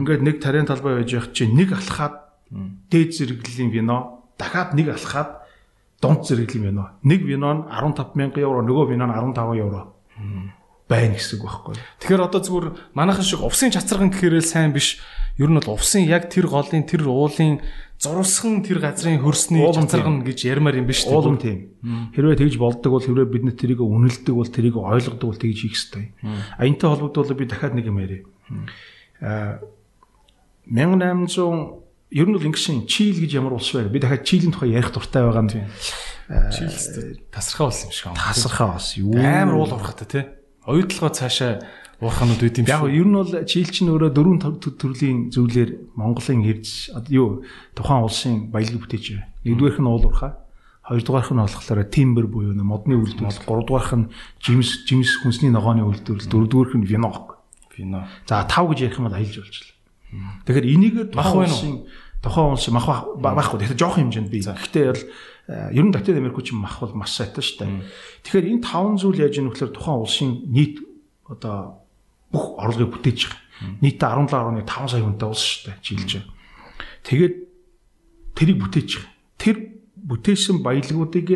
[0.01, 2.15] Ингээд нэг тариан талбай байж яхад чи нэг алхаад
[2.89, 5.44] дээд зэрэглэлийн вино дахиад нэг алхаад
[6.05, 6.93] дунд зэрэглэлийн вино.
[7.01, 9.81] Нэг вино нь 15000 евро, нөгөө вино нь 15 евро
[10.85, 11.75] байна гэсэн үг байхгүй.
[12.01, 15.01] Тэгэхээр одоо зүгээр манайхан шиг увсын чацарган гэхээрээ сайн биш.
[15.41, 17.65] Ер нь бол увсын яг тэр голын тэр уулын
[17.97, 21.15] зурсхан тэр газрын хөрсний чацарган гэж ярмаар юм биш үү?
[21.15, 21.73] Уулын тийм.
[22.13, 25.73] Хэрвээ тэгж болдог бол хэрвээ бид нар тэрийг үнэлдэг бол тэрийг ойлгодог бол тэгж хийх
[25.73, 26.05] хэрэгтэй.
[26.61, 28.23] Аянтай холбогдвол би дахиад нэг юм яриа.
[29.25, 29.65] Аа
[30.69, 31.84] 1800
[32.15, 33.91] ер нь бол ингэсэн Чил гэж ямар улс вэ?
[33.91, 35.67] Би дахиад Чилийн тухай ярих дуртай байгаа юм.
[36.47, 36.71] Чил
[37.27, 38.23] тасархаа улс юм шиг байна.
[38.23, 39.19] Тасархаа улс юу?
[39.19, 40.23] Амар уул урхатай тий.
[40.63, 41.59] Оюутлогоо цаашаа
[41.99, 42.71] уурханууд үүд юм шиг.
[42.71, 47.43] Яг ер нь бол Чил чинь өөрөө дөрвөн төрлийн зөвлөөр Монголын ирж юу
[47.75, 49.27] тухайн улсын баялаг бүтээж байна.
[49.43, 50.39] Нэгдүгээрх нь уул урхаа.
[50.87, 54.07] Хоёрдугаарх нь болохоор timber буюу модны үйлдвэрлэл, гуравдугаарх нь
[54.39, 57.41] жимс жимс хүнсний ногооны үйлдвэрлэл, дөрөвдүгээрх нь вино.
[57.73, 58.07] Вино.
[58.29, 59.75] За тав гэж ярих юм бол аялж болчихлоо.
[60.45, 61.73] Тэгэхээр энийг тухайн улсын
[62.25, 62.89] тухайн улсын мах
[63.21, 63.61] байхгүй.
[63.61, 64.41] Тэгэхээр жоох хэмжээнд би.
[64.41, 65.03] Гэхдээ бол
[65.47, 67.85] Э, ер нь Латин Америкч мах бол маш сайтай шүү дээ.
[68.25, 70.81] Тэгэхээр энэ таван зүйл яаж ийм вөхлөр тухайн улсын нийт
[71.29, 71.85] одоо
[72.33, 73.77] бүх орлогыг бүтээж байгаа.
[73.77, 74.09] Нийтдээ
[74.65, 76.11] 17.5 сая хүнтэй улс шүү дээ жилж.
[77.05, 77.35] Тэгээд
[78.33, 79.13] тэрийг бүтээж байгаа.
[79.37, 79.55] Тэр
[79.93, 81.29] бүтээсэн баялагуудыг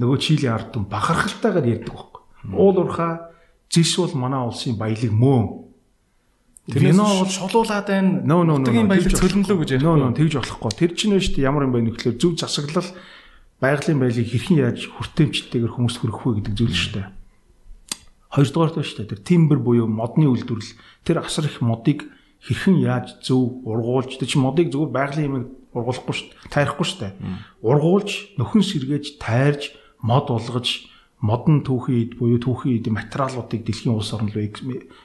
[0.00, 2.22] нөгөө Чилийн ард түмэн бахархалтайгаар ярьдаг байхгүй.
[2.56, 3.28] Уул урхаа
[3.68, 5.68] зис бол манай улсын баялаг мөн
[6.68, 8.20] Тэрнээс бол шулуулаад байна.
[8.20, 9.88] Нутгийн баялаг цөлмлөө гэж ярихгүй.
[9.88, 10.72] Нөө нөө тэгж болохгүй.
[10.76, 12.90] Тэр чинь нь шүү дээ ямар юм бэ нөхлөө зөв засаглал
[13.60, 17.08] байгалийн байлыг хэрхэн яаж хүртээмжтэйгээр хүмүүст хүргэх вэ гэдэг зүйл шүү дээ.
[18.30, 22.08] Хоёрдугаар нь шүү дээ тэр timber буюу модны үйлдвэрлэл тэр асар их модыг
[22.40, 25.34] хэрхэн яаж зөв ургуулж тэр чинь модыг зөвхөн байгалийн юм
[25.76, 26.52] ургуулахгүй шүү дээ.
[26.54, 27.12] Тайрахгүй шүү дээ.
[27.60, 29.62] Ургуулж нөхөн сэргээж тайрж
[30.00, 30.88] мод болгож
[31.20, 34.48] модон түүхийн ид буюу түүхийн ид материалуудыг дэлхийн улс орн руу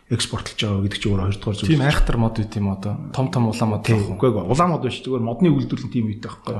[0.07, 1.71] экспортлж байгаа гэдэг чинь өөр хоёрдугаар зүйл.
[1.75, 2.95] Тийм айхтар мод үт юм одоо.
[3.11, 3.83] Том том улаан мод.
[3.83, 4.47] Тийм үгүй ээ.
[4.47, 6.55] Улаан мод биш зүгээр модны үйлдвэрлэл тийм үйтэй байхгүй.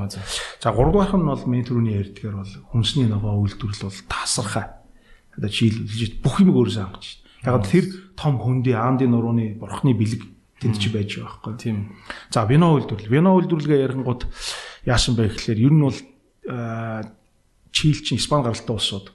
[0.59, 4.65] За гуравдугаарх нь бол миний түрүүний ярьдгаар бол хүнсний ногоо үйлдвэрлэл бол тасархай.
[5.39, 7.19] Одоо жишээлбэл бүх юм өөрөөсөө хангаж шин.
[7.47, 7.85] Яг тэр
[8.19, 10.19] том хөндөй аандын нурууны борхны бэлэг
[10.59, 11.55] тэнд чи байж байгаа байхгүй.
[11.63, 11.95] Тийм.
[12.27, 13.07] За вино үйлдвэрлэл.
[13.07, 14.21] Вино үйлдвэрлэгээ ярихгууд
[14.83, 15.99] яасан бэ гэхээр ер нь бол
[17.75, 19.14] Чил чин Испани гаралтай улсууд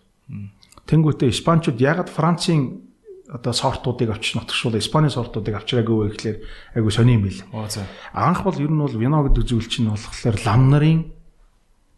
[0.86, 2.90] Тэнгүүтээ Испанчууд ягаад Францын
[3.30, 6.38] одоо сортуудыг авчиж нутагшуул Испаний сортуудыг авчираагүй вэ гэхлээр
[6.74, 7.38] айгу сони юм бил.
[8.12, 11.00] Анх бол ер нь бол вино гэдэг зүйл чинь болохоор лам нарын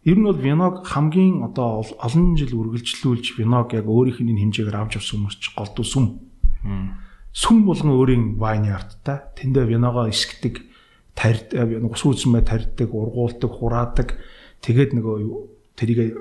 [0.05, 5.01] ер нь бол виног хамгийн одоо олон жил үргэлжлүүлж виног яг өөрийнх нь хэмжээгээр авч
[5.01, 6.05] авсан хүмүүс голдуу сүм.
[7.33, 9.25] Сүм болгон өөрийн вайны арттай.
[9.33, 10.61] Тэндээ виногоо эсгдэг,
[11.17, 14.21] тарьд ус үзмээ тарьдаг, ургуулдаг, хураадаг.
[14.61, 15.17] Тэгээд нөгөө
[15.73, 16.13] тэрийг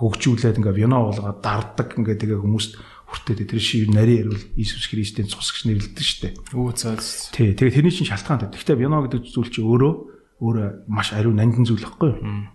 [0.00, 2.72] хөгжүүлээд ингээ вино болгоод дарддаг ингээ тэгээ хүмүүст
[3.10, 6.28] хүртээд тэр шив нарийн ярил Иесус Христийн цус гэж нэрлэдэг штэ.
[6.56, 6.96] Өө цаа.
[7.34, 8.54] Тий, тэгээ тэрний чинь шалтгаан тавь.
[8.54, 9.92] Гэхдээ вино гэдэг зүйл чинь өөрөө
[10.40, 12.48] өөрөө маш ариун нандин зүйл байхгүй юу?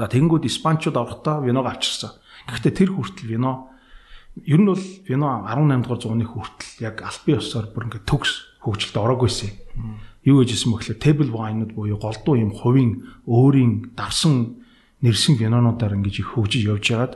[0.00, 2.16] За тэгэнгүүт Испанчууд орохдоо виног авчирсан.
[2.48, 3.68] Гэхдээ тэр хүртэл вино
[4.48, 8.96] ер нь бол вино 18 дугаар зууны хүртэл яг албан ёсоор бүр ингээ төгс хөгжилд
[8.96, 9.52] ороогүйсэн.
[10.24, 14.59] Юу гэжсэн бэ гэхээр table wine-ууд буюу голдуу юм хувийн өөрийн давсан
[15.00, 17.14] нэрсэн винонуудаар ингэж их хөгжиж явж байгаад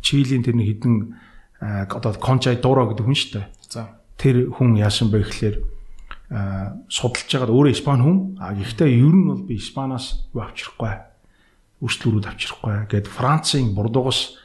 [0.00, 1.18] Чилийн тэрний хідэн
[1.60, 3.46] одоо Кончай Дуро гэдэг хүн шүү дээ.
[3.70, 3.98] За.
[4.18, 5.56] Тэр хүн яасан бэ гэхлээр
[6.88, 10.94] судалж байгаад өөрөө Испани хүн а гэхдээ ер нь бол би Испаноос юу авчрахгүй
[11.84, 14.40] үрслүүрүүд авчрахгүй гэд Францын Бурдугас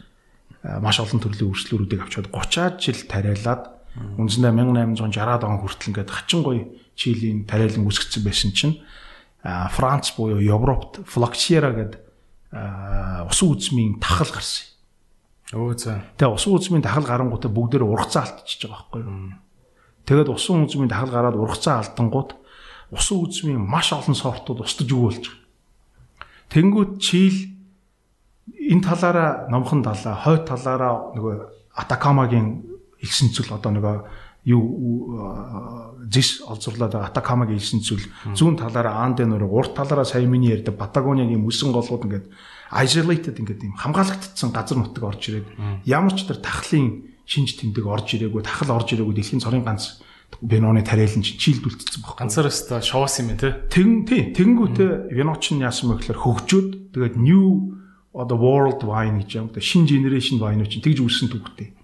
[0.62, 3.64] маш олон төрлийн үрслүүрүүдийг авчаад 30-аад жил тариалаад
[4.20, 4.52] үнэндээ
[5.00, 6.68] 1860-аад он хүртэл ингээд хачин гоё
[7.00, 8.76] Чилийн тариалан үсгцэн байсан чинь
[9.42, 12.09] Франц буюу Европт Флоксиера гэдэг
[12.52, 14.66] усан үзмийн тахал гарсан.
[15.54, 16.02] Өө за.
[16.18, 19.38] Тэгээ усан үзмийн тахал гарангуудаа бүгдээр ургацаа алдчихж байгаа байхгүй юу?
[20.06, 22.38] Тэгээд усан үзмийн тахал гараад ургацаа алдангууд
[22.90, 25.46] усан үзмийн маш олон сортууд устж өгөөлж байгаа.
[26.50, 27.38] Тэнгүүд чийл
[28.58, 31.36] энэ талаараа номхон талаа, хойд талаараа нөгөө
[31.78, 32.66] Атакамагийн
[32.98, 33.98] элсэн цэл одоо нөгөө
[34.46, 40.80] юу зис олзурлаад Атакамаг илсэн зүйл зүүн талаараа Анден нөр урт талаараа сая миний ярьдаг
[40.80, 42.26] Патагониагийн мөсөн голууд ингээд
[42.72, 45.48] isolated ингээд юм хамгаалагдсан газар нутаг орж ирээд
[45.84, 50.00] ямар ч тэр тахлын шинж тэмдэг орж ирээгүй тахал орж ирээгүй дэлхийн цорын ганц
[50.42, 52.22] Веноны тариалан чинь чийлдүүлсэн баг.
[52.22, 53.50] Ганцаар өстө шовоос юм тий.
[53.50, 57.79] Тэгэн тий тэгэнгүүтээ Веноч нь яасан бэ гэхээр хөгжөөд тэгээд new
[58.10, 59.48] одоо world wine гэж юм.
[59.54, 61.78] Шинэ generation wine чинь тэгж үүссэн түүхтэй.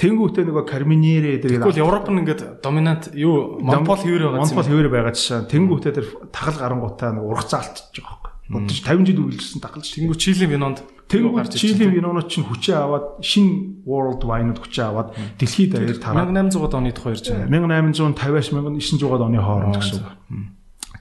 [0.00, 4.44] Тэнгүүтээ нөгөө Carmenere дээр Тэгвэл Европ нь ингээд доминант юу Монпол хэвээр байгаа юм.
[4.48, 5.52] Монпол хэвээр байгаа жишээ.
[5.52, 8.32] Тэнгүүтээ тэр тахал гарангуудаа нөгөө ургацаа алтчих байгаа байхгүй.
[8.46, 10.08] Бодож 50 жил үргэлжилсэн тахал чинь.
[10.08, 10.78] Тэнгүү Чилийн винонд
[11.12, 16.74] Тэнгүү Чилийн винонууд чинь хүчээ аваад шинэ world wine-ууд хүчээ аваад дэлхийд даяар тараад 1800-аад
[16.78, 17.50] оны тухай ярьж байгаа.
[17.50, 20.14] 1850-аас 1900-аад оны хооронд гэсэн үг.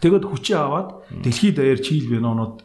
[0.01, 0.89] Тэгэд хүчээ аваад
[1.21, 2.64] дэлхийд даяар Чил винонууд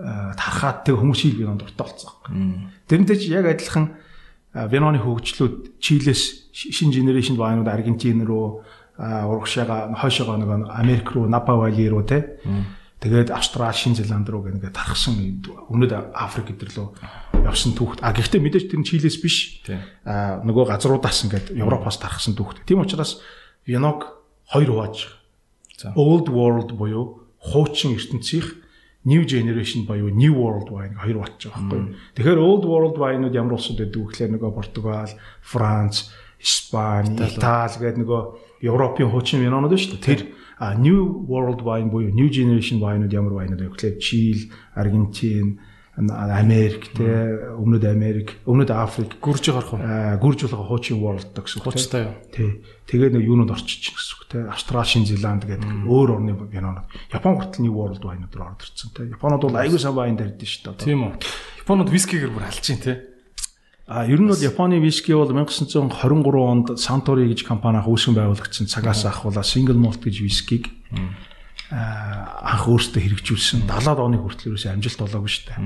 [0.00, 2.72] тархаад тэг хүмүүс шил винонд дуртай болсон.
[2.88, 3.96] Тэрнтэй чи яг адилхан
[4.54, 8.64] виноны хөгжлүүд Чилээс шинэ генерашн вайнууд Аргентин руу
[8.96, 12.40] урагшаага хойшоогоо нэг Америк руу Напа Вали руу те
[13.00, 15.16] тэгээд Австрали, Шинэ Зеланд руу гэнгээ тархсан
[15.68, 18.04] өмнөд Африк гэдэрлөө явсан түүхт.
[18.04, 19.64] А гэхдээ мэдээж тэр нь Чилээс биш.
[20.04, 22.68] А нөгөө газруудаас ингээд Европоос тархсан түүхт.
[22.68, 23.24] Тийм учраас
[23.64, 24.20] виног
[24.52, 25.16] хоёр хувааж.
[25.96, 28.52] Old world буюу хуучин ертөнцийнх
[29.04, 31.94] new generation буюу new world wine хоёр батж байгаа байхгүй.
[32.16, 38.00] Тэгэхээр old world wine-ууд ямар улсууд байдаг вэ гэхээр нөгөө Португал, Франц, Испани, Итали гэдэг
[38.04, 38.20] нөгөө
[38.60, 40.04] Европын хуучин винонууд шүү дээ.
[40.04, 40.20] Тэр
[40.84, 45.56] new world wine буюу new generation wine-ууд ямар wine-ууд вэ гэхээр Чили, Аргентин,
[45.98, 49.82] Америк те өмнөд Америк, өмнөд Африк гүрж гарах уу?
[50.22, 52.14] гүрж болох хуучин world гэсэн үг те.
[52.30, 52.62] Тий.
[52.86, 54.38] Тэгээд нэг юунууд орчиж гэсэн үг те.
[54.46, 56.86] Австрали, Шинэ Зеланд гэдэг өөр орны винонууд.
[57.10, 59.10] Япон хүртэл new world wine-ууд руу орж ирсэн те.
[59.10, 60.86] Японууд бол аюул сан вайн дэрдэж шүү дээ.
[60.86, 61.12] Тийм үү.
[61.66, 63.10] Японууд вискигээр бүр алж чинь те.
[63.90, 65.90] А ер нь бол Японы виски бол 1923
[66.38, 70.70] онд Suntory гэж компани анх үүсгэн байгуулагдсан цагаас ахвала single malt гэж вискиг
[71.70, 75.60] анх өөртөө хэрэгжүүлсэн 70-аад оны хүртэл ерөөсөө амжилт болоогүй шүү дээ.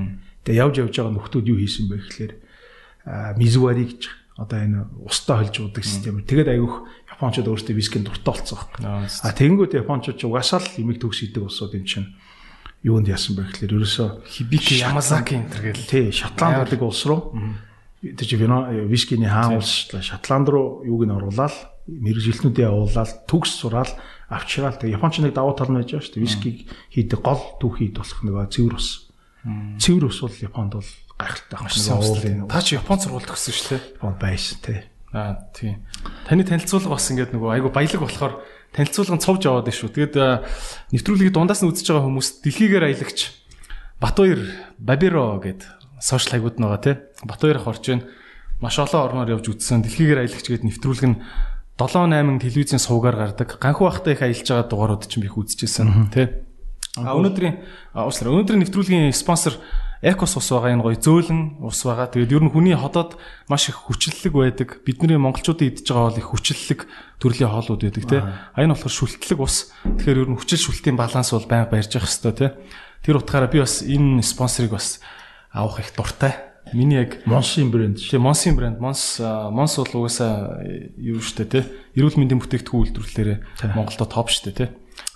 [0.45, 2.33] Тэгээ явж явж байгаа нөхдүүд юу хийсэн бэ гэхээр
[3.41, 4.03] мизуари гэж
[4.37, 6.21] одоо энэ устаа холж уудаг систем.
[6.21, 6.75] Тэгээд айгүйх
[7.09, 9.09] японочдод өөртөө вискийн дуртай болсон байна.
[9.09, 12.13] А тэгэнгүүт японочдод ч угаасаа л имийг төгс идэг улсууд юм чинь
[12.85, 15.89] юунд яасан бэ гэхээр ерөөсөө Хибики Ямазаки энэ төр гэл.
[15.89, 17.33] Тий, Шотланд гэдэг улс руу
[18.03, 21.55] тэр чи вискиний хаан улс Шотланд руу юуг нь оруулаад
[21.89, 23.89] мэрэгжилтнүүдээ явуулаад төгс сураал
[24.29, 26.25] авчраал тэг Японч нэг давуу тал нь байж байгаа шүү дээ.
[26.25, 26.57] Вискиг
[26.93, 28.89] хийдэг гол түүхийд болох нөгөө цэвэр ус.
[29.81, 31.57] Цэвэр ус бол Японд бол гайхалтай
[32.25, 32.49] байна.
[32.49, 33.83] Та чи Японд сургууль төгссөн шүү дээ.
[34.01, 34.81] Японд байсан тий.
[35.15, 35.85] Аа тийм.
[36.27, 38.35] Таны танилцуулга бас ингээд нөгөө айгу баялаг болохоор
[38.75, 39.95] танилцуулганд цовж аваад шүү.
[39.95, 40.15] Тэгээд
[40.91, 43.31] нэвтрүүлгийг дундаас нь үзэж байгаа хүмүүс дэлхийгээр аялагч
[44.03, 44.43] Батбаяр
[44.83, 45.63] Бабиро гэд
[46.03, 46.97] сошиал хайгууд байгаа тий.
[47.23, 48.11] Батбаяр ах орж байна.
[48.59, 49.87] Маш олон орноор явж үзсэн.
[49.87, 51.23] Дэлхийгээр аялагч гэд нэвтрүүлэг нь
[51.79, 53.59] 7 8 телевизийн сувгаар гардаг.
[53.59, 56.31] Ганхуу ахтай их аялж байгаа дугаарууд ч би их үзчихсэн тий.
[56.95, 57.59] А өнөөдрийн
[57.99, 58.31] уучлаарай.
[58.31, 59.59] Өнөөдрийн нэвтрүүлгийн спонсор
[60.05, 62.13] Экос ус байгаа энэ гоё зөөлөн ус байгаа.
[62.13, 63.17] Тэгээд ер нь хүний ходоод
[63.49, 64.69] маш их хүчлэлэг байдаг.
[64.85, 66.81] Бидний монголчуудын идж байгаа бол их хүчлэлэг
[67.17, 68.21] төрлийн хоолууд байдаг тий.
[68.21, 69.73] А энэ болохоор шүлтлэг ус.
[69.83, 72.51] Тэгэхээр ер нь хүчил шүлтийн баланс бол байнга барьж явах хэрэгтэй тий.
[73.01, 75.01] Тэр утгаараа би бас энэ спонсорыг бас
[75.57, 76.54] авах их дуртай.
[76.73, 78.01] Миний яг Монсын брэнд.
[78.01, 78.81] Тий, Монсын брэнд.
[78.81, 80.65] Монс Монс бол угаасаа
[80.97, 81.65] юу штэ тий.
[81.95, 84.69] Эрүүл мэндийн бүтээгдэхүүн үйлдвэрлэлээр Монголдо топ штэ тий.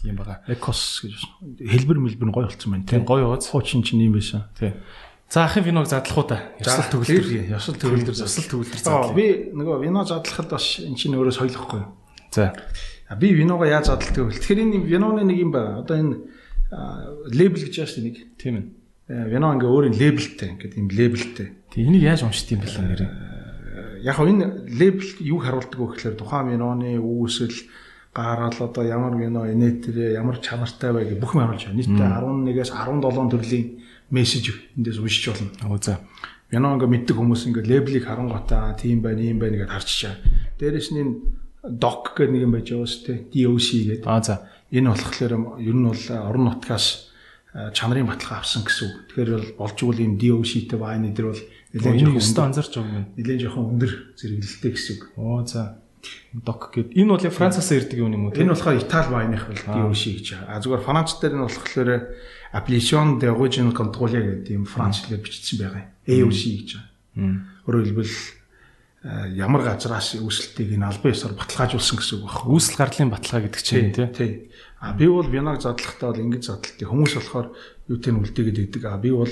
[0.04, 0.44] Юм байгаа.
[0.46, 1.16] Экос гэж
[1.58, 3.00] хэлбэр мэлбэр гоё болсон байна тий.
[3.00, 3.48] Гоё ууз.
[3.48, 4.52] Хуучин чинь юм байсан.
[4.58, 4.76] Тий.
[5.30, 6.52] За ахын виног задлах уу та.
[6.60, 7.52] Ясал төгөлдөр.
[7.52, 9.12] Ясал төгөлдөр, засал төгөлдөр задлаа.
[9.16, 11.82] Би нөгөө вино задлахад бас эн чинь өөрөө соёлохгүй.
[12.32, 12.52] За.
[13.16, 14.36] Би виногоо яаж задлдаг вэ?
[14.40, 15.84] Тэгэхээр энэ виноны нэг юм байна.
[15.84, 16.16] Одоо энэ
[17.32, 18.36] лейбл гэж яаж нэг.
[18.40, 18.77] Тийм ээ
[19.08, 21.48] Вино ингээ өөрийн лейблтэй ингээд юм лейблтэй.
[21.72, 23.02] Тэг энийг яаж уншд юм бэ нэр?
[24.04, 27.56] Яг хөө энэ лейбл юу харуулдаг вэ гэхээр тухайн виноны үүсэл
[28.12, 31.80] гараал одоо ямар вино инээтрээ ямар чанартай вэ гэх бүх юм харуулж байна.
[31.80, 33.66] Нийтдээ 11-ээс 17 төрлийн
[34.12, 34.44] мессеж
[34.76, 35.72] эндээс уншиж болно.
[35.72, 36.04] Оо за.
[36.52, 40.20] Вино ингээ мэддэг хүмүүс ингээ лейблийг харангуйтаа тийм байна, ийм байна гэдээ харчихаа.
[40.60, 41.16] Дээрээс нь
[41.64, 43.18] док гэдэг нэг юм байж байгаа шүү дээ.
[43.32, 44.04] DOC гэдэг.
[44.04, 44.34] Аа за.
[44.68, 45.32] Энэ болохоор
[45.64, 47.07] ер нь бол орон нутгаас
[47.54, 48.96] чанарын баталгаа авсан гэсэн үг.
[49.08, 51.42] Тэгэхээр бол болж игэл ийм DOC-тэй вайн эдэр бол
[51.72, 53.06] нэлээд жоохон өстө анзарч байгаа юм.
[53.16, 55.02] Нэлээд жоохон өндөр зэрэглэлтэй гэсэн үг.
[55.16, 55.80] Оо за.
[56.32, 56.92] Док гэд.
[56.92, 58.36] Энэ бол Францаас ирдэг юм уу?
[58.36, 60.28] Энэ болохоор Итали вайных бол DOC гэж.
[60.44, 61.90] А зүгээр Франц дээр нь болохоор
[62.52, 66.28] Appellation d'origine contrôlée гэдэг юм Францлаар бичсэн байгаа юм.
[66.28, 66.70] AOC гэж.
[67.66, 68.16] Өөрөөр хэлбэл
[69.34, 72.50] ямар газраас үүсэлтийг энэ албан ёсоор баталгаажуулсан гэсэн үг байна.
[72.50, 74.50] Үүсэл гарлын баталгаа гэдэг чинь тий.
[74.80, 76.78] А би бол виног задлахтаа бол ингэж задлалт.
[76.78, 77.48] Хүмүүс болохоор
[77.90, 78.82] юутэй нь үлдээгээд идэг.
[78.86, 79.30] А би бол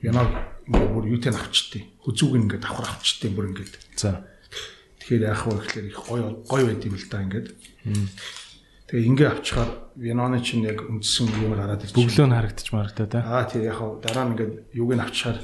[0.00, 0.28] виног
[0.64, 1.82] ингээ бүр юутэй нь авчдээ.
[2.00, 3.74] Хүзүүг нь ингээ давхар авчдээ бүр ингээд.
[4.00, 4.24] За.
[5.04, 7.48] Тэгэхээр яах вэ гэхээр их гоё гоё байд юм л да ингээд.
[8.86, 9.70] Тэгээ ингээ авчихаар
[10.00, 11.98] виноны чинь яг үндсэн юм гараад ирчих.
[11.98, 13.18] Бүглөө нь харагдчих марагдаа та.
[13.20, 15.38] Аа тий яг дараа нь ингээ юуг нь авчихаар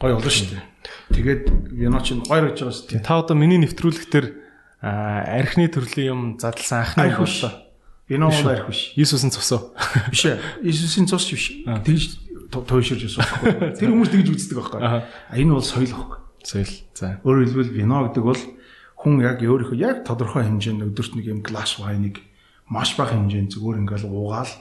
[0.00, 0.64] гоё болно шүү дээ.
[1.12, 1.42] Тэгээд
[1.76, 3.04] вино чинь гоё гэж байгаа шүү дээ.
[3.04, 4.26] Та одоо миний нэвтрүүлэг дээр
[4.80, 7.69] архины төрлийн юм задлсан анхны боллоо.
[8.10, 8.90] Энэ бол арх биш.
[8.98, 9.70] Иесусийн цусоо.
[10.10, 10.42] Биш ээ.
[10.66, 11.62] Иесусийн цус биш.
[11.62, 12.02] Тэгж
[12.50, 13.22] туйширж байсан.
[13.78, 14.80] Тэр хүмүүс тэгж үздэг байхгүй.
[14.82, 15.06] А
[15.38, 16.18] энэ бол соёл байхгүй.
[16.42, 16.74] Соёл.
[16.98, 17.22] За.
[17.22, 18.42] Өөрөөр хэлбэл вино гэдэг бол
[18.98, 22.18] хүн яг өөрийнхөө яг тодорхой хэмжээнд өдөрт нэг юм глас вайныг
[22.68, 24.52] маш бага хэмжээнд зүгээр ингээл уугаал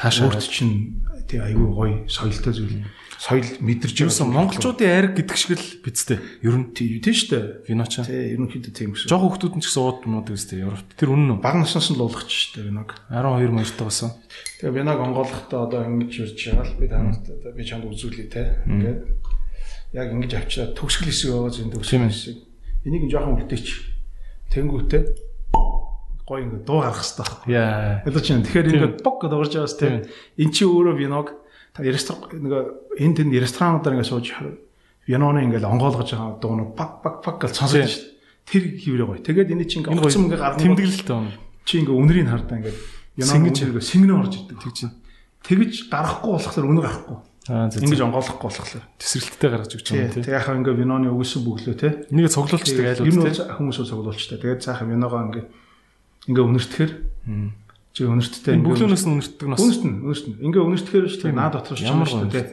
[0.00, 2.82] таашаа чинь тий айгүй гоё соёлтой зүйл
[3.18, 4.30] соёл мэдэрч байсан.
[4.34, 6.18] Монголчуудын айр гэдэг шиг л бидтэй.
[6.42, 7.44] Ер нь тийм шүү дээ.
[7.68, 8.04] Виноча.
[8.04, 9.10] Тий, ерөнхийдөө тийм гэсэн.
[9.10, 10.88] Жог хүмүүс ч гэсэн уудмууд үстэй Европт.
[10.98, 11.42] Тэр үнэн үү?
[11.42, 12.90] Баг наснаас нь л уулгач шүү дээ виног.
[13.10, 14.10] 12 морьтой басан.
[14.60, 18.42] Тэгээ виног онгоолохдоо одоо ингэж ирж байгаа л би танаас би чамд үзүүлээ те.
[18.66, 19.00] Ингээд
[19.94, 22.36] яг ингэж авчираа төгсгөл хэсэг байгаа зэн төгсгөл хэсэг.
[22.84, 23.68] Энийг жоохон үлдээч.
[24.50, 25.02] Тэнгүүтээ
[26.26, 27.52] гой ингэ дуу гарах хэрэгтэй.
[27.52, 28.02] Яа.
[28.08, 30.08] Ялч чинь тэгэхээр ингэ бог гэдээ орж байгаас те.
[30.40, 31.43] Эн чи өөрөө виног
[31.74, 32.54] та ресторан нэг
[33.02, 34.26] энэ тэнд ресторануудаар ингээд сууж
[35.10, 38.14] виноны ингээд онгоолгож байгаа дуунууд баг баг баг гэж сонсож шүү дээ.
[38.46, 39.20] Тэр хിവрээ гоё.
[39.20, 40.62] Тэгээд энэ чинь ингээд оцсон ингээд гарна.
[40.62, 41.34] Тэмдэглэлтэй байна.
[41.66, 42.78] Чи ингээд үнрийг хардаа ингээд
[43.18, 44.58] виноны ингээд сэнгэнэ орж ирдэг.
[44.62, 44.94] Тэг чинь.
[45.44, 47.18] тэгж гарахгүй болохоор өнөр гарахгүй.
[47.52, 47.84] Аа зөв.
[47.84, 48.84] Ингэж онгоолохгүй болохоор.
[48.96, 50.24] Тесрэлттэй гаргаж өгч байгаа юм тий.
[50.24, 51.88] Тэг яхаа ингээ виноны өгсөн бүглөө те.
[52.08, 54.40] Нэг цуглуулчдаг айл Ер нь үү хүмүүс цуглуулчтай.
[54.40, 55.44] Тэгээд цаахан виногоо ингээ
[56.32, 56.90] ингээ өнөртөхөр
[57.94, 58.58] чи өнөрттэй.
[58.58, 59.62] Бүглөөнөөс нь өнөртдөг нас.
[59.62, 60.34] Өнөртөн өнөртөн.
[60.42, 61.38] Ингээ өнөртөхөр шүү дээ.
[61.38, 62.46] Наад дотор ч юм шүү дээ.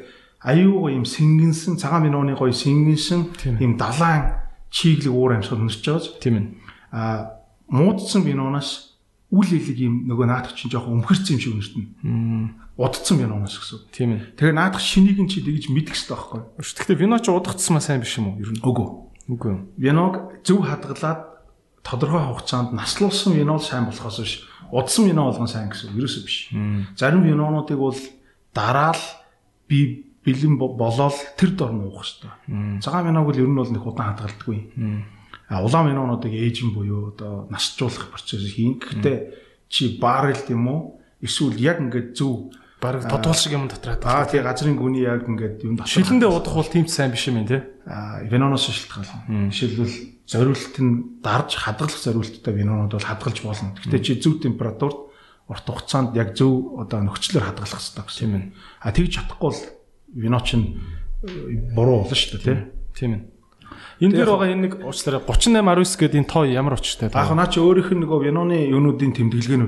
[0.45, 4.37] Аюу гоё юм сэнгэнсэн цагаан виноны гоё сэнгэнсэн юм далайн
[4.69, 6.07] чиглэг уур амьсгал өнөрч байгаа ч.
[6.21, 6.45] Тийм ээ.
[6.93, 7.41] А
[7.73, 9.01] муудсан виноноос
[9.33, 12.61] үл илэг юм нөгөө наадах чинь жоохон өмхөрцөн юм шиг өнөртнө.
[12.77, 13.79] Удцсан виноноос гэсэн.
[13.95, 14.21] Тийм ээ.
[14.37, 16.41] Тэгээ наадах шинийг нь чи тэгж мэдэх хэрэгтэй байхгүй.
[16.59, 18.41] Гэхдээ вино ч удагдсан сайн биш юм уу?
[18.43, 18.59] Ер нь.
[18.59, 18.87] Үгүй.
[19.31, 19.55] Үгүй.
[19.79, 21.31] Виног зөв хадгалаад
[21.79, 24.50] тодорхой хугацаанд наслуулсан вино л сайн болохоос биш.
[24.71, 26.37] Удсан вино болгон сайн гэсэн ерөөсөө биш.
[26.95, 27.97] Зарим винонуудыг бол
[28.55, 28.99] дараал
[29.67, 32.79] би бэлэн болоод тэр дор нь уух хэрэгтэй.
[32.79, 34.59] Цагаан виног бол ер нь бол нэг удаан хадгалдаггүй.
[35.49, 38.79] А улаан винонуудыг ээжин буюу одоо насжуулах процесс хийн.
[38.79, 39.17] Гэхдээ
[39.67, 40.79] чи баррел тийм үү?
[41.25, 44.01] Эсвэл яг ингээд зөв Бараг тодвол шиг юм дотраад.
[44.01, 45.93] Аа тий газрын гүний яг ингээд юм дотор.
[45.93, 47.61] Шилэндээ удах бол тийм ч сайн биш юм тий.
[47.85, 49.53] Аа виноноос шилтгаална.
[49.53, 53.77] Жишээлбэл зориулт нь дарж хадгалах зориулттай винонууд бол хадгалж болно.
[53.77, 55.13] Гэхдээ чи зөв температурт
[55.45, 58.17] урт хугацаанд яг зөв одоо нөхцлөөр хадгалах хэрэгтэй гэсэн.
[58.17, 58.45] Тийм ээ.
[58.81, 59.61] А тэгж чадахгүй бол
[60.17, 60.81] вино чинь
[61.77, 62.57] буруу болно шүү дээ тий.
[62.97, 63.21] Тийм ээ.
[64.01, 67.45] Энэ дээр байгаа энэ нэг уучлаарай 38 19 гэдэг энэ тоо ямар учиртай Яг наа
[67.45, 68.57] чи өөрийнх нь нөгөө виноны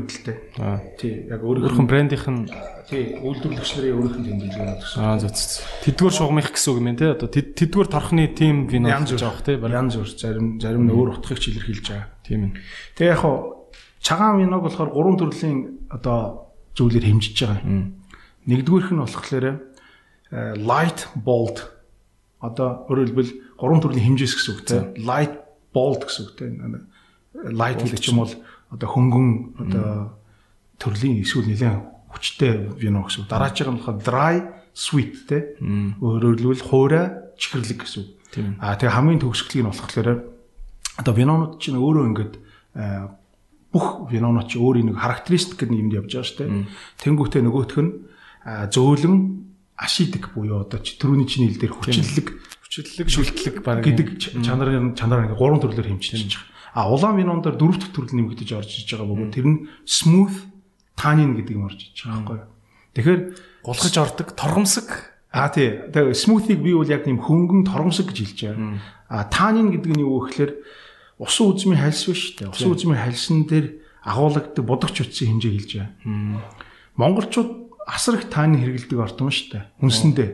[0.09, 0.37] л дээ.
[0.57, 0.81] Аа.
[0.97, 2.49] Тий, яг өөрийнх өөрхөн брендийнх нь
[2.89, 4.97] тий үйлдвэрлэгч нарын өөрийнх нь тэмдэглэгээнүүд гэсэн.
[5.05, 5.61] аа зөв зөв.
[5.85, 7.13] Тэдгээр шугамх гэсэн үг юм байна те.
[7.13, 9.53] Одоо тэдгээр торхны тим вино гэж авах те.
[9.61, 12.09] Янз бүр зарим зарим нь өөр утгыг илэрхийлж байгаа.
[12.25, 12.51] Тийм ээ.
[12.97, 13.69] Тэгээ яг хуу
[14.01, 17.61] цагаан виног болохоор гурван төрлийн одоо зүйлээр хэмжиж байгаа.
[18.49, 19.45] Нэгдүгüүрх нь болохоор
[20.57, 21.69] light bold
[22.43, 25.33] одоо өөрөөр хэлбэл гурван төрлийн хэмжээс гэсэн үг тийм light
[25.73, 26.53] bold гэсэн үг тийм
[27.53, 28.33] light гэдэг чинь бол
[28.73, 29.29] одоо хөнгөн
[29.59, 30.17] одоо
[30.81, 31.77] төрлийн эсвэл нэлээд
[32.13, 33.29] хүчтэй вино гэсэн үг.
[33.29, 34.35] Дараачих нь болохоор dry
[34.73, 37.05] sweet тийм өөрөөр хэлбэл хуурай
[37.37, 38.09] чихэрлэг гэсэн үг.
[38.61, 40.07] А тэгээ хамгийн төгсгөлийг нь болохоор
[40.97, 42.33] одоо винонууд чинь өөрөө ингээд
[43.73, 46.49] бүх винонууд чинь өөрийн нэг характеристик гэдэг юмд явж байгаа шүү дээ
[47.01, 47.91] тэнгуүтээ нөгөөх нь
[48.69, 49.17] зөөлөн
[49.77, 52.27] ашидаг буюу одоо түрүүний чиний хэл дээр хүчлэлэг
[52.73, 56.49] хүчлэлэг шүлтлэг баг гэдэг чанарын чанараа ингээ гурван төрлөөр хэмжиж байгаа.
[56.73, 60.33] А улаан виноноор дөрөв дэх төрөл нэмэгдэж орж иж байгаа бөгөөд тэр нь smooth
[60.97, 62.39] tannin гэдэг юм орж иж байгаа байхгүй.
[62.97, 63.21] Тэгэхээр
[63.61, 65.81] гулгаж ордог торгомсог А тий.
[65.89, 68.77] Тэгээ смуутиг би бол яг тийм хөнгөн торгомсог гэж хэлж байгаа.
[69.09, 70.51] А танин гэдэг нь юу вэ гэхээр
[71.17, 72.53] усан үзмийн хальс биш үү?
[72.53, 75.89] Усан үзмийн хальсан дээр агуулгадаг бодогч утсын хэмжээ хэлж байгаа.
[77.01, 77.49] Монголчууд
[77.89, 79.63] асар их тааны хэрэгэлдэг ордон шүү дээ.
[79.81, 80.29] Хүнсэндээ.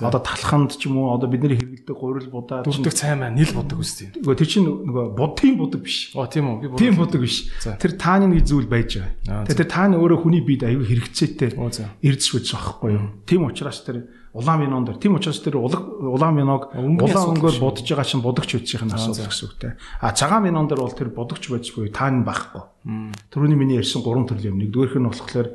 [0.00, 3.84] Одоо талханд ч юм уу одоо бидний хэрэгэлдэг гурил будаа дүрдэг цай маань нийл бодог
[3.84, 4.16] үстэй.
[4.16, 6.16] Нөгөө тэр чинь нөгөө будын будаг биш.
[6.16, 6.80] Оо тийм үү.
[6.80, 7.52] Тийм будаг биш.
[7.60, 9.44] Тэр тааны нэг зүйл байж байгаа.
[9.44, 11.52] Тэр тааны өөрөө хүний биед аюу хэрэгцээтэй
[12.00, 13.04] эрдэс үз байхгүй юу.
[13.28, 18.08] Тийм учраас тэр улаан винон дэр тийм учраас тэр улаан виног улаан өнгөөр будаж байгаа
[18.08, 19.72] чинь будагч үдсийн асуудал гэсэн үгтэй.
[20.00, 23.12] А цагаан винон дэр бол тэр будагч байж буюу таан байхгүй.
[23.28, 24.64] Төрөний миний ярьсан гурван төрлийн юм.
[24.64, 25.48] Нэгдүгээрх нь болохоор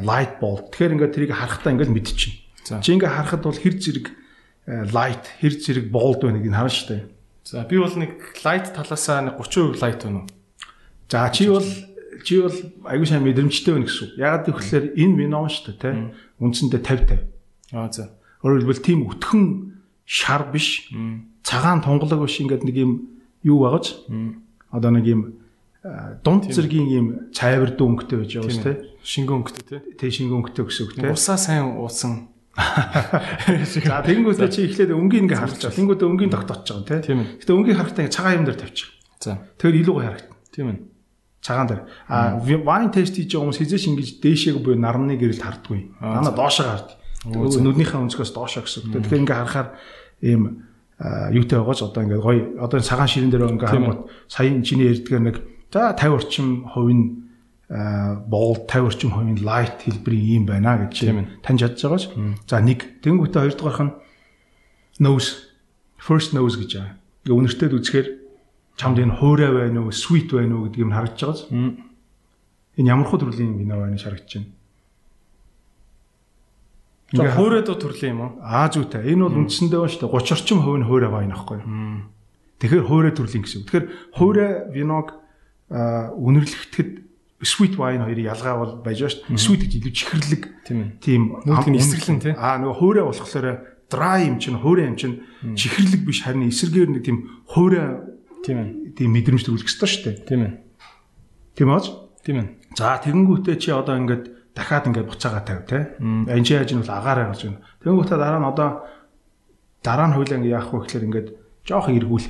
[0.00, 0.72] light bulb.
[0.72, 2.43] Тэгэхээр ингээд тэрийг харахтаа ингээд мэдчихнэ.
[2.64, 4.06] Чи ингээ харахад бол хэр зэрэг
[4.66, 7.02] light, хэр зэрэг bold байна гэдгийг харна шүү дээ.
[7.44, 10.28] За би бол нэг light талаасаа нэг 30% light байна уу?
[11.12, 11.68] За чи бол
[12.24, 12.56] чи бол
[12.88, 14.12] аягүй сайн мэдрэмжтэй байна гэсэн үг.
[14.16, 16.16] Ягаад гэвэл энэ вино шүү дээ, тэ.
[16.40, 17.76] Үндсэндээ 50 50.
[17.76, 18.16] Аа за.
[18.40, 19.44] Өөрөөр хэлбэл тийм өтгөн
[20.08, 20.88] шар биш.
[21.44, 22.92] Цагаан тунгалаг биш ингээд нэг юм
[23.44, 24.08] юу байгааз.
[24.72, 25.20] Одоо нэг юм
[26.24, 27.06] дунд зэргийн юм
[27.36, 28.78] цайвар дөнгөтэй байж байгаа шүү дээ.
[29.04, 29.80] Шингэн өнгөтэй тий.
[30.00, 31.12] Тэ шингэн өнгөтэй гэсэн үг тий.
[31.12, 35.74] Усаа сайн уусан За тэнгуүтээ чи эхлээд өнгийн ингээ харж байгаа.
[35.74, 37.20] Тэнгуүтээ өнгийн тогтоож байгаа тийм.
[37.42, 38.88] Гэтэ өнгийн харахтаа цагаан юм дээр тавьчих.
[39.18, 39.42] За.
[39.58, 40.38] Тэгэхээр илүү гоё харагдана.
[40.54, 40.78] Тийм ээ.
[41.42, 41.82] Цагаан дээр.
[42.06, 45.80] А вайн тест хийж байгаа хүмүүс хизээш ингэж дээшээг буюу нарны гэрэлд харддаггүй.
[45.98, 46.88] Дана доошоо хард.
[47.26, 48.94] Нүднийхээ өнцгөөс доошоо гэсэн.
[48.94, 49.68] Тэгэхээр ингээ харахаар
[50.22, 50.42] ийм
[51.34, 54.00] юутай байгааж одоо ингээ гоё одоо цагаан ширэн дээр ингээ харангуут
[54.30, 55.36] саяын чиний ярьдгаар нэг
[55.74, 57.23] за 50 орчим хувийн
[57.68, 60.94] бол 50 орчим хувийн light хэлбэрийн юм байна гэж
[61.40, 62.04] таньж чадж байгаач.
[62.46, 63.92] За нэг тэнгуүтэ хоёр дахь нь
[65.00, 65.48] nose
[65.96, 66.94] first nose гэж байгаа.
[67.24, 68.08] Ингээ үнэртэд үзэхээр
[68.76, 71.40] чамд энэ хуурай байна уу, sweet байна уу гэдгийг нь харагдаж байгааз.
[72.76, 74.52] Энэ ямар хөө төрлийн вино байна гэж харагдаж байна.
[77.14, 78.30] За хуурайд төрлийн юм уу?
[78.42, 79.08] Аа зүйтэй.
[79.14, 80.14] Энэ бол үндсэндээ шүү дээ.
[80.18, 82.12] 30 орчим хувь нь хуурай байна аахгүй юу?
[82.58, 83.62] Тэгэхээр хуурай төрлийн гэсэн.
[83.70, 83.86] Тэгэхээр
[84.18, 85.08] хуурай виног
[85.70, 87.03] үнэрлэхэд
[87.44, 89.36] sweet wine хоёрын ялгаа бол байж дээ.
[89.36, 90.42] Sweet гэж илүү чихэрлэг
[91.00, 92.34] тийм нүүтгийн эсрэглэн тий.
[92.34, 93.46] Аа нөгөө хуурай болохоор
[93.92, 95.22] dry юм чинь хуурай юм чинь
[95.54, 98.00] чихэрлэг биш харин эсэргээр нэг тийм хуурай
[98.42, 98.58] тийм.
[98.96, 100.16] Тийм мэдрэмж төрүүлэх ёстой шүү дээ.
[100.24, 100.52] Тийм ээ.
[101.54, 101.84] Тийм ааж?
[102.24, 102.48] Тийм ээ.
[102.74, 104.24] За тэгэнгүүтээ чи одоо ингээд
[104.54, 105.98] дахиад ингээд буцаага тавь те.
[106.00, 107.62] Энжи яаж нь бол агаараа гарч байна.
[107.82, 108.68] Тэнгүүтээ дараа нь одоо
[109.82, 111.28] дараа нь хойлоо ингээд яах вэ гэхээр ингээд
[111.66, 112.28] жоох эргүүл.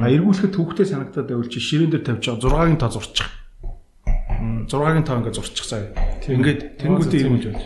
[0.00, 3.28] А эргүүлэхэд төвхтэй санагдаад байвал чи ширээн дээр тавьж байгаа 6-гийн тоо зурчих.
[4.68, 5.82] 6-гийн тоо ингээд зурчих цаа.
[6.26, 7.64] Ингээд тэнгүүтээ эргүүлж байна.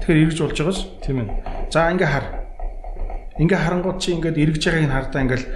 [0.00, 1.28] Тэгэхээр эргэж болж байгааз тийм ээ.
[1.70, 2.26] За ингээ хар.
[3.38, 5.46] Ингээ харангууд чи ингээд эргэж байгааг нь хардаа ингээл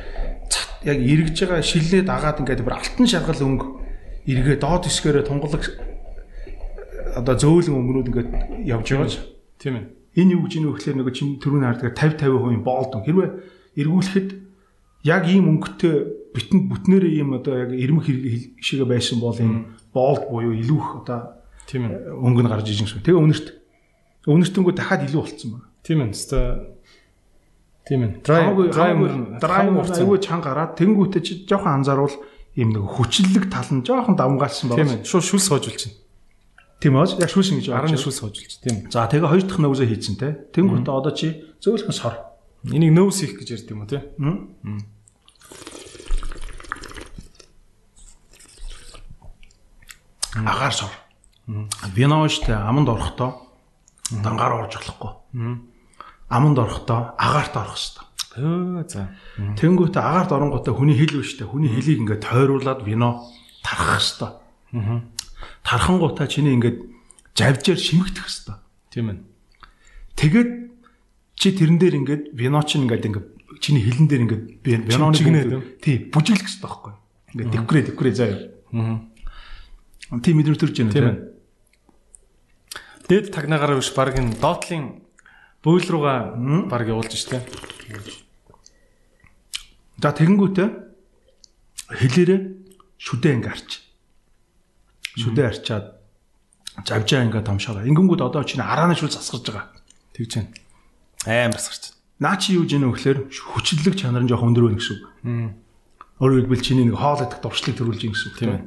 [0.85, 3.67] яг эргэж байгаа шилнээ дагаад ингээд бүр алтан шаргал өнгө
[4.29, 5.65] эргээ доод хэсгээрээ тунгалаг
[7.17, 8.31] одоо зөөлөн өнгөнүүд ингээд
[8.69, 9.15] явж байгааж
[9.59, 9.85] тийм ээ.
[10.19, 12.93] Энэ юу гэж өгөхлөөр нөгөө чин түрүүний харддаг 50 50% болд.
[13.07, 13.31] Хэрвээ
[13.79, 14.29] эргүүлэхэд
[15.07, 15.97] яг ийм өнгөтэй
[16.35, 18.07] битэн бүтнээрээ ийм одоо яг ирмэг
[18.61, 22.87] шигэ байсан бол ийм болд буюу илүү их одоо тийм ээ өнгө нь гарч ижин
[22.89, 23.05] гэсэн.
[23.05, 23.47] Тэгээ өнөрт
[24.29, 25.67] өнөртөнгөө дахиад илүү болцсон байна.
[25.85, 26.13] Тийм ээ.
[26.13, 26.79] Хэвээ
[27.89, 28.11] тийм ээ.
[28.21, 28.93] Dry dry
[29.41, 32.17] dry аюу чанга гараад тэнгуүтэ чи жоохон анзааруул
[32.53, 34.85] ийм нэг хүчлэлэг тал нь жоохон давмгаалсан байна.
[34.85, 35.09] Тийм ээ.
[35.09, 35.97] Шууд шүлс хоожулж байна.
[36.79, 37.19] Тийм үү?
[37.25, 37.89] Яг шүүсэн гэж байна.
[37.89, 38.53] 10-ны шүүс хоожулж.
[38.61, 38.77] Тийм.
[38.93, 40.29] За тэгээ хоёр дахь нөөсөө хийцэн те.
[40.53, 42.15] Тэнгуүтэ одоо чи зөөлхөн сор.
[42.69, 44.05] Энийг нөөс хийх гэж ярьд юм уу те?
[50.45, 50.93] Агаар сор.
[51.95, 53.49] Виновчтэй аманд орохдоо
[54.11, 55.13] дангаар орж болохгүй.
[56.29, 58.05] Аманд орохдоо агаарт орох хэрэгтэй.
[58.39, 59.11] Өө за.
[59.59, 61.49] Тэнгүүтээ агаарт оронгуудаа хүний хил биш тэ.
[61.49, 63.27] Хүний хилийг ингээд тойруулаад вино
[63.65, 64.31] тархах хэрэгтэй.
[64.77, 65.03] Аа
[65.63, 66.79] тархангуудаа чиний ингээд
[67.35, 68.59] завжаар шимэгдэх хэвээр.
[68.91, 69.19] Тийм ээ.
[70.17, 70.51] Тэгээд
[71.37, 73.29] чи тэрэн дээр ингээд вино чинь ингээд ингээд
[73.61, 76.93] чиний хилэн дээр ингээд виноны тий бүжиглэх хэвээр байхгүй.
[77.37, 78.39] Ингээд декорэ декорэ заяа.
[78.73, 78.97] Аа.
[80.09, 81.09] Тийм мэдрэмж төрж байна тийм.
[83.09, 85.05] Дээд тагнаагаараа биш баг энэ доотлын
[85.61, 86.33] буйл руугаа
[86.69, 87.45] баг явуулж штэ.
[90.01, 90.69] За тэгэнгүүтээ
[91.93, 92.41] хэлээрээ
[92.97, 93.85] шүдэ ингарч
[95.19, 95.87] шүдэ арчаад
[96.87, 97.85] завжаа ингээ томшоо.
[97.85, 99.67] Ингэнгүүд одоо чинь арааны шүл засгарч байгаа.
[100.15, 100.53] Тэгж байна.
[101.27, 101.99] Амар засгарч.
[102.23, 105.05] Наа чи юу гэж нэ вөхлөөр хүчлэг чанар нь жоох өндөр байна гэсэн үг.
[106.23, 108.63] Өөрөөр хэлбэл чиний нэг хоол идэх дуршлыг төрүүлж ийн гэсэн үг тийм ээ.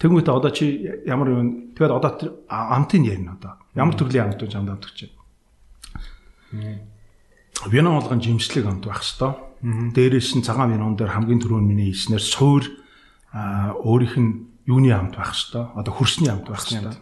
[0.00, 0.64] Тэгмээдээ одоо чи
[1.04, 3.60] ямар юм тэгээд одоо амтын ярина одоо.
[3.76, 5.12] Ямар төрлийн амт вэ чамд амт гэж.
[7.68, 9.92] Вино болгон жимслэг амт байх хэвээр.
[9.92, 12.64] Дээрээс нь цагаан винон дээр хамгийн түрүүн миний хэлснээр суур
[13.84, 14.32] өөрийнх нь
[14.64, 15.76] юуны амт байх хэвээр.
[15.76, 16.96] Одоо хөрсний амт байх хэвээр.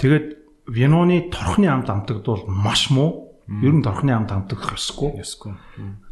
[0.00, 0.26] Тэгээд
[0.72, 3.28] виноны торхны амт амтагдвал маш муу.
[3.44, 5.20] Ер нь торхны амт амтагдах ёсгүй.
[5.20, 5.52] Ёсгүй.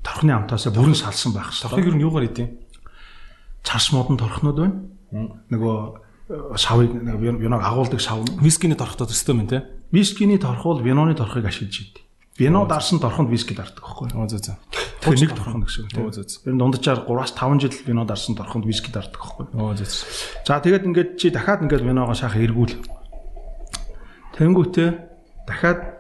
[0.05, 1.64] Торхны амтаасаа бүрэн салсан байх хэвээр.
[1.64, 2.53] Торхыг ер нь юугаар идэв?
[3.64, 4.76] Царс модон торхнууд байна.
[5.13, 5.77] Нөгөө
[6.29, 8.25] э, шавыг виног агуулдаг шав.
[8.41, 9.65] Вискиний торхтой төстэй мэн те.
[9.91, 12.05] Вискиний торхол виноны торхыг ашиглаж идэв.
[12.39, 14.29] Вино дарсан торхонд виски дардаг байхгүй юу?
[14.31, 14.57] Зөө зөө.
[15.03, 15.91] Тэгэхээр нэг торхон гэсэн.
[15.99, 16.47] Оо зөө зөө.
[16.47, 19.75] Ер нь дунджаар 3-аас 5 жил вино дарсан торхонд виски дардаг байхгүй юу?
[19.75, 20.47] Зөө зөө.
[20.47, 22.79] За тэгээд ингээд чи дахиад ингээд виногоо шахах эргүүл.
[24.39, 24.89] Тэнгүүтээ
[25.51, 25.99] дахиад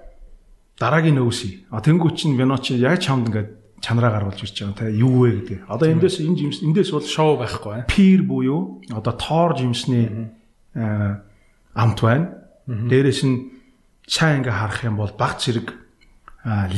[0.78, 1.66] дараагийн нөөсий.
[1.74, 3.50] А тэнгүү чин вино чи яг чамд ингээд
[3.80, 5.58] чанараа гаргуулж ирж байгаа те юу вэ гэдэг.
[5.68, 7.86] Одоо эндээс энэ жимс эндээс бол шоу байхгүй.
[7.86, 10.34] Пир буюу одоо тоор жимсний
[10.74, 12.34] амт байна.
[12.66, 13.36] Дээрээс нь
[14.06, 15.74] цаа ингээ харах юм бол баг зэрэг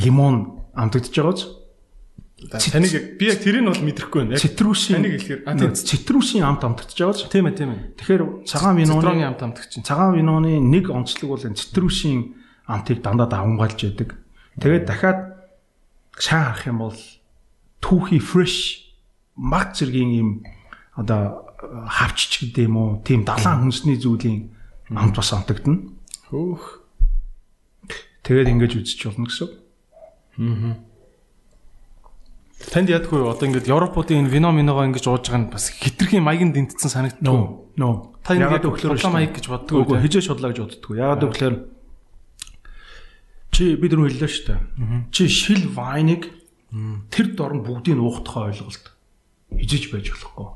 [0.04, 1.60] лимон амтагдж байгааз.
[2.40, 4.40] Таныг яг би яг тэрийг бол мэдрэхгүй байна.
[4.40, 7.28] Цитрусийн таныг хэлэхээр цитрусийн амт амтагдж байгааз.
[7.28, 7.80] Тийм ээ, тийм ээ.
[8.00, 9.76] Тэгэхээр цагаан виноны амт амтагч.
[9.84, 12.34] Цагаан виноны нэг онцлог бол энэ цитрусийн
[12.64, 14.16] амтыг дандаа давмгаалж яадаг.
[14.56, 15.29] Тэгээд дахиад
[16.18, 16.98] сайн харах юм бол
[17.80, 18.90] түүхий fresh
[19.36, 20.30] маг зэргийн юм
[20.96, 21.46] одоо
[21.88, 24.50] хавчч гэдэг юм уу тийм далайн хүнсний зүйлийн
[24.90, 25.92] амт бас амтагдана.
[26.28, 26.80] Хөөх.
[28.24, 29.48] Тэгээд ингэж үзэж болно гэсэн.
[30.40, 30.76] Аа.
[32.68, 36.52] Танд ядгүй одоо ингэж Европуудын энэ вино миногоо ингэж ууж байгаа нь бас хитрхийн маягийн
[36.52, 37.24] дэнтсэн санагддаг.
[37.80, 38.20] Нөө.
[38.20, 39.96] Та ингэж өглөө маяг гэж боддог уу?
[39.96, 40.92] Хижээ шудлаа гэж боддог.
[40.92, 41.58] Яагаад гэвэл
[43.50, 44.60] чи бид нар хэллээ шүү дээ.
[45.10, 46.30] Чи шил вайныг
[47.10, 48.94] тэр дорн бүгдийг нь уухдахаа ойлголт
[49.50, 50.48] хижиж байж болохгүй.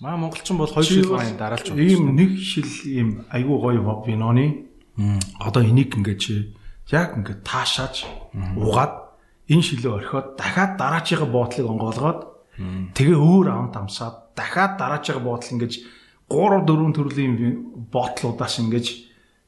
[0.00, 1.84] Маа монголчин бол хоёр шил вайн дараалж байна.
[1.84, 4.66] Ийм нэг шил ийм айгүй гоё виноны
[5.38, 6.56] одоо энийг ингэж чи
[6.90, 8.04] яг ингээд таашааж
[8.56, 9.04] угаад
[9.48, 12.20] энэ шилээ орхиод дахиад дараачийн буудлыг онгоолгоод
[12.94, 15.74] тэгээ өөр амт амсаад дахиад дараачийн буудлыг ингэж
[16.30, 17.34] 3 4 төрлийн
[17.92, 18.86] боотлуудаас ингэж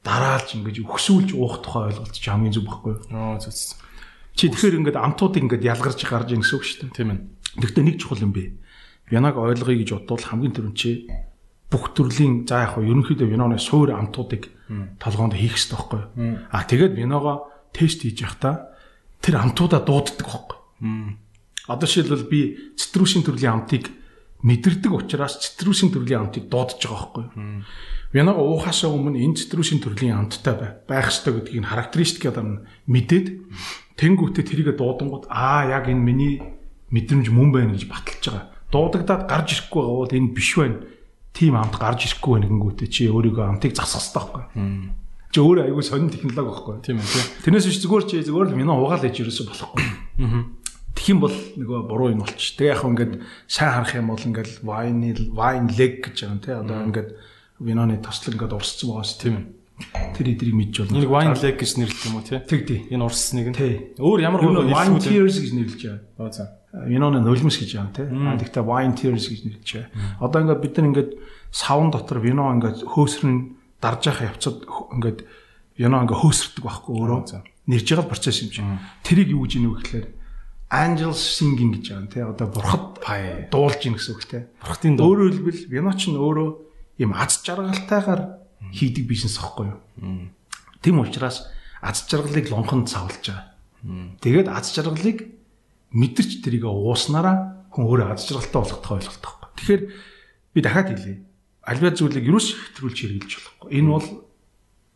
[0.07, 3.03] дараалж ингэж өгсүүлж уух тухай ойлголт ч хамгийн зүг байхгүй юу?
[3.11, 3.51] Аа зүг.
[4.39, 6.95] Чи тэгэхээр ингээд амтуудыг ингээд ялгарч гарч ийн гэсэн үг шүү дээ.
[6.95, 7.19] Тийм ээ.
[7.59, 8.55] Гэхдээ нэг чухал юм бэ.
[9.11, 11.11] Винаг ойлгоё гэж бодвол хамгийн түрүүнд чи
[11.67, 14.47] бүх төрлийн за яг хөө ерөнхийдөө виноны суур амтуудыг
[15.03, 16.39] толгоонд хийх хэрэгтэй байхгүй юу?
[16.47, 18.71] А тэгээд виногоо тест хийж явахдаа
[19.19, 21.19] тэр амтуудаа дууддаг байхгүй юу?
[21.67, 23.91] Одоо шилбэл би цитрусийн төрлийн амтыг
[24.47, 27.63] мэдэрдэг учраас цитрусийн төрлийн амтыг дуудаж байгаа байхгүй юу?
[28.13, 30.71] Виног уухаасаа өмнө энэ цитрусийн төрлийн амттай бай.
[30.87, 33.27] байх ёстой гэдгийг характеристик одоо мэдээд
[33.99, 36.33] тэнгүүтээ тэрийгэ дуудангууд аа яг энэ миний
[36.93, 38.45] мэдрэмж мөн байна гэж баталж байгаа.
[38.71, 40.79] Дуудагдаад гарч ирэхгүй бол энэ биш байна.
[41.35, 44.43] Тим амт гарч ирэхгүй байна гингүүтээ чи өөрийгөө амтыг засах хэрэгтэй байхгүй.
[45.27, 46.75] Чи өөрөө аягүй сонин технологи байхгүй.
[46.87, 47.43] Тийм ээ.
[47.43, 49.83] Тэрнээс биш зүгээр чи зүгээр л минь угаал ээж ерөөсө болохгүй.
[50.23, 50.47] Аа.
[50.95, 52.55] Тэгхийн бол нөгөө буруу юм болчих.
[52.55, 53.13] Тэг яг ингээд
[53.45, 56.51] сайн харах юм бол ингээд wine wine leg гэж байгаа юм те.
[56.57, 57.09] Одоо ингээд
[57.59, 59.21] виноны тослог ингээд урсцсан байгаа шүү.
[59.21, 59.45] Тийм ээ.
[60.17, 60.97] Тэр эдрийг мэдж болно.
[60.97, 62.41] Энийг wine leg гэж нэрлэх юм уу те?
[62.41, 62.79] Тэг тий.
[62.89, 63.57] Энэ урссныг нь.
[63.57, 63.73] Тий.
[64.01, 66.01] Өөр ямар гоё wine tears гэж нэрлэж байгаа.
[66.17, 66.45] Аа за.
[66.89, 68.03] Виноны нулимс гэж байгаа те.
[68.09, 69.89] А тэгтээ wine tears гэж нэрлэж байгаа.
[70.17, 71.11] Одоо ингээд бид нар ингээд
[71.53, 73.37] савн дотор вино ингээд хөөсрөн
[73.81, 75.19] дарж явах явцад ингээд
[75.77, 77.19] вино ингээ хөөсөрдөг байхгүй өөрөө
[77.69, 78.81] нэрж байгаа процесс юм чинь.
[79.05, 80.07] Тэрийг юу гэж нүү гэхээр
[80.73, 82.97] angels singing гэж байгаа тий одоо бурхад
[83.53, 84.43] дуулж ийн гэсэн үг тий.
[84.59, 85.13] Бурхтын дуу.
[85.13, 86.66] Өөрөөр хэлбэл вино ч өөрөө
[86.97, 88.41] юм аз жаргалтайгаар
[88.73, 89.79] хийдэг бизнес аахгүй юу.
[90.81, 91.47] Тэм учраас
[91.81, 93.45] аз жаргалыг лонхонд савлж байгаа.
[94.21, 95.29] Тэгээд аз жаргалыг
[95.93, 99.49] мэдэрч тэрийг ууснараа хүн өөрөө аз жаргалтай болгох ойлголт байхгүй.
[99.57, 99.81] Тэгэхээр
[100.53, 101.23] би дахиад хэлье.
[101.63, 103.69] Альва зүйлийг юус хэвтрүүлж хэрэгжилж болохгүй.
[103.77, 104.07] Энэ бол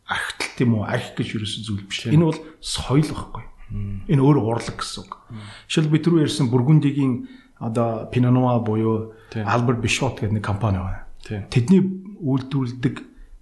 [0.08, 2.06] архитал тийм үү арх гэж юусэн зүйл биш.
[2.10, 3.44] Энэ бол соёл байхгүй.
[4.08, 5.12] Энэ өөр урлаг гэсэн үг.
[5.68, 11.01] Жишээл би түрүү ярьсан Бургундигийн одоо Пинаноа буюу Альберт Бишот гэдэг нэг компани байна.
[11.26, 11.82] Тэдний
[12.22, 12.96] үйлдвэрлэдэг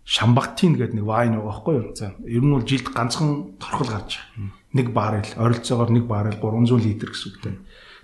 [0.05, 1.95] Шамбагтин гэдэг нэг вайн байгаа байхгүй юу?
[2.27, 4.53] Ер нь бол жилд ганцхан торхол гарч байгаа.
[4.75, 7.57] Нэг баррел, ойролцоогоор нэг баррел 300 литр гэсэн үгтэй.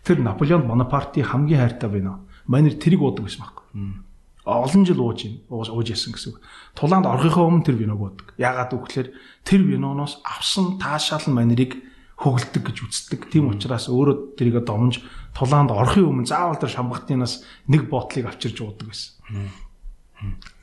[0.07, 2.23] Тэр Наполеон Бонапарти хамгийн хайртай байна.
[2.47, 4.07] Манер тэрийг уудаг байсан байхгүй
[4.47, 6.41] олон жил ууж ийн ууж ясан гэсэн үг.
[6.79, 8.31] Тулаанд орохынхоо өмнө тэр виног уудаг.
[8.39, 9.11] Яагаад гэвэл
[9.43, 11.83] тэр виноноос авсан таашаал манерыг
[12.15, 13.21] хөглөдөг гэж үздэг.
[13.27, 15.03] Тийм учраас өөрөө тэрийг домж
[15.35, 19.19] тулаанд орохын өмнө заавал тэр шамбагтынаас нэг ботлыг авчирж уудаг байсан.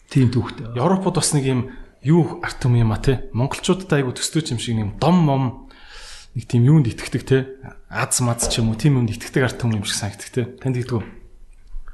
[0.10, 0.78] Тийм түүхтэй.
[0.78, 1.62] Европод бас нэг юм
[2.04, 3.30] юу арт юм юм а те.
[3.34, 5.44] Монголчуудад айгу төстэй юм шиг юм дом мом
[6.36, 7.48] нэг тийм юунд итгэдэг те.
[7.90, 10.44] Аз маз ч юм уу тийм юмд итгэдэг арт юм шиг санагддаг те.
[10.62, 11.04] Танд гэдэг үү?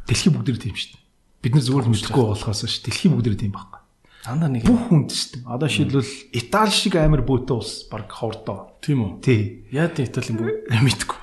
[0.07, 1.03] Дэлхий бүгд тийм шүү дээ.
[1.39, 3.79] Бид нар зүгээр мэдхгүй болохоос ш дэлхийн бүгд тийм байхгүй.
[4.25, 5.47] Дандаа нэг бүх хүнд шүү дээ.
[5.47, 8.75] Одоо шийдвэл Итали шиг амар бөөтөө ус баг ховрдоо.
[8.83, 9.11] Тийм үү?
[9.23, 9.63] Тий.
[9.71, 11.19] Яа тий Итали бөө мэдгүй.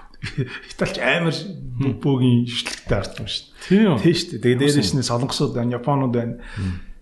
[0.70, 1.36] Италич амар
[2.02, 3.44] бөөгийн шүтлэгтэй ард юм шүү.
[3.66, 4.02] Тийм үү?
[4.02, 4.40] Тий шүү.
[4.42, 6.34] Тэгээ дээрээс нь солонгосууд байна, японууд байна.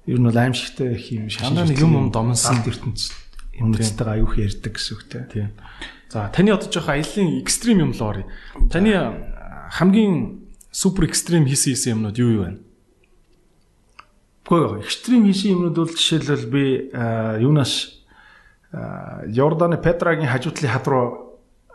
[0.05, 1.57] Ер нь бол аимшигтай их юм шашин.
[1.57, 3.15] Дандаа нэг юм юм домонсон ертөнцид
[3.59, 5.03] юмнуудтайгаа аюух ярьдаг гэсэн үг.
[5.31, 5.51] Тийм.
[6.11, 8.25] За таны одоо жоох аяллаа экстрим юм л орё.
[8.71, 8.93] Таны
[9.71, 12.61] хамгийн супер экстрим хийсэн хийсэн юмнууд юу юу байна?
[14.45, 16.65] Гэхдээ экстрим хийсэн юмнууд бол жишээлбэл би
[17.41, 18.05] юунаас
[19.31, 21.24] Йорданы Петрагийн хажуутлын хад руу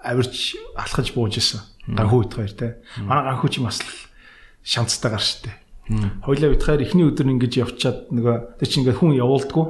[0.03, 1.61] авирч алхаж бууж исэн.
[1.87, 2.67] Ганхүү их хоёр те.
[3.01, 3.81] Манай ганхүү чи бас
[4.63, 5.51] шанцтай гар штэ.
[6.23, 9.65] Хойлоо битгаар эхний өдөр ингэж явчаад нөгөө тэр чинь ингээд хүн явуулдггүй.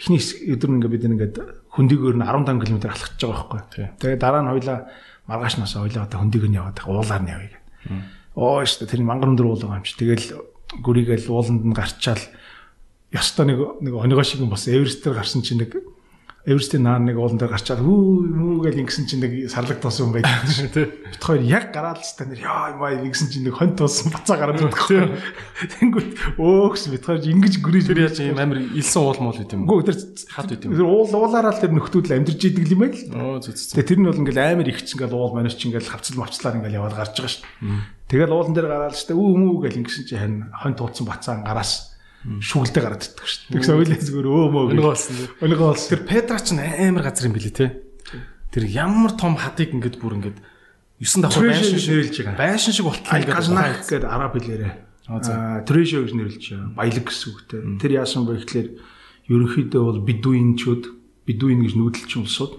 [0.00, 0.20] Эхний
[0.56, 1.36] өдөр ингээд бид ингээд
[1.76, 3.86] хөндөгөөр нь 15 км алхаж байгаа байхгүй.
[4.00, 4.78] Тэгээ дараа нь хойлоо
[5.28, 7.60] маргааш нас хойлоо одоо хөндөгөр нь яваад уулаар нь явъя гэх.
[8.32, 9.92] Оо штэ тэр мангар өндөр уулаа юм чи.
[9.92, 10.40] Тэгэл
[10.80, 12.24] гүрийгээл ууланд нь гарчаал
[13.12, 15.76] ястаа нэг нэг оногоо шиг бас Эверестээр гарсан чинь нэг
[16.42, 18.02] Эверестийн наар нэг уулан дээр гарчаад хүү
[18.34, 20.86] мүү гэл ингэсэн чинь нэг сарлаг тоосон юм байдаг шүү тий.
[20.90, 24.42] Бит хоёр яг гараад л та нэр яа маа ингэсэн чинь нэг хонь тоосон бацаа
[24.42, 25.06] гараад байдаг тий.
[25.78, 29.70] Тэнгүүт өөхс бит хоёр ингэж гүрий тэр яаж юм амир илсэн уул муул гэдэг юм.
[29.70, 29.98] Үгүй тэр
[30.34, 30.74] хат юм.
[30.74, 32.98] Тэр уул уулаараа л тэр нөхдүүд л амьдэрж идэг юм байл.
[33.14, 33.78] Оо зү зү.
[33.78, 36.58] Тэгээ тэр нь бол ингээл амир их чинь ингээл уул манайч чинь ингээл хавцал мавцлаар
[36.58, 37.46] ингээл яваад гарч байгаа шүү.
[38.10, 41.38] Тэгэл уулан дээр гараад л шүү үү мүү гэл ингэсэн чинь харин хонь тууцсан бацаа
[41.46, 41.91] гараас
[42.22, 43.54] шүглдэ гараад иддэг шүү дээ.
[43.58, 44.64] Тэгсэн ойлээ зүгээр өө мөө.
[44.78, 45.14] Өнөг болсон.
[45.42, 45.90] Өнөг болсон.
[45.90, 47.82] Тэр Петра ч амар газар юм билий те.
[48.54, 50.38] Тэр ямар том хатыг ингээд бүр ингээд
[51.02, 52.38] 9 давхар байшин шиг нэрлж байгаа.
[52.38, 54.72] Байшин шиг болтол ингээд газнах гэдэг араб хэлээрээ.
[55.10, 56.70] Аа трэшо гэж нэрлж байгаа.
[56.78, 57.60] Баялаг гэсэн үгтэй.
[57.82, 58.68] Тэр яасан бэ гэхэлэр
[59.26, 60.84] ерөнхийдөө бол бидуинчууд
[61.26, 62.54] бидуин гэж нүүдэлчин улсууд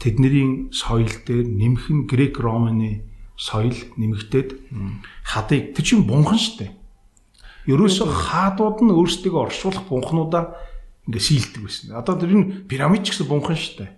[0.00, 3.04] тэдний соёл дээр нэмхэн грек романы
[3.36, 4.50] соёл нэмэгдээд
[5.28, 6.77] хадыг тэр чинь бунхан штэ
[7.68, 10.56] ерөөсөө хаадууд нь өөрсдөө оршуулах бунхнуудаа
[11.08, 11.96] ингээ síлдэг байсан.
[11.96, 13.90] Одоо тэр энэ пирамид ч гэсэн бунхан шүү дээ.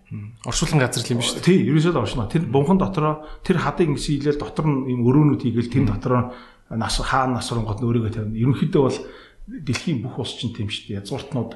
[0.47, 1.47] Оршуулган газар л юм шүү дээ.
[1.47, 2.31] Тий, ерөөсөө оршно.
[2.31, 6.35] Тэр бунхан дотроо тэр хадыг ингээ síлээл дотор нь юм өрөөнүүд хийгээл тэн дотроо
[6.71, 8.39] нас хаан насрангууд өөрийгөө тавина.
[8.39, 8.99] Ерөнхийдөө бол
[9.51, 11.03] дэлхийн бүх улс чинь тийм шүү дээ.
[11.03, 11.53] Язгууртнууд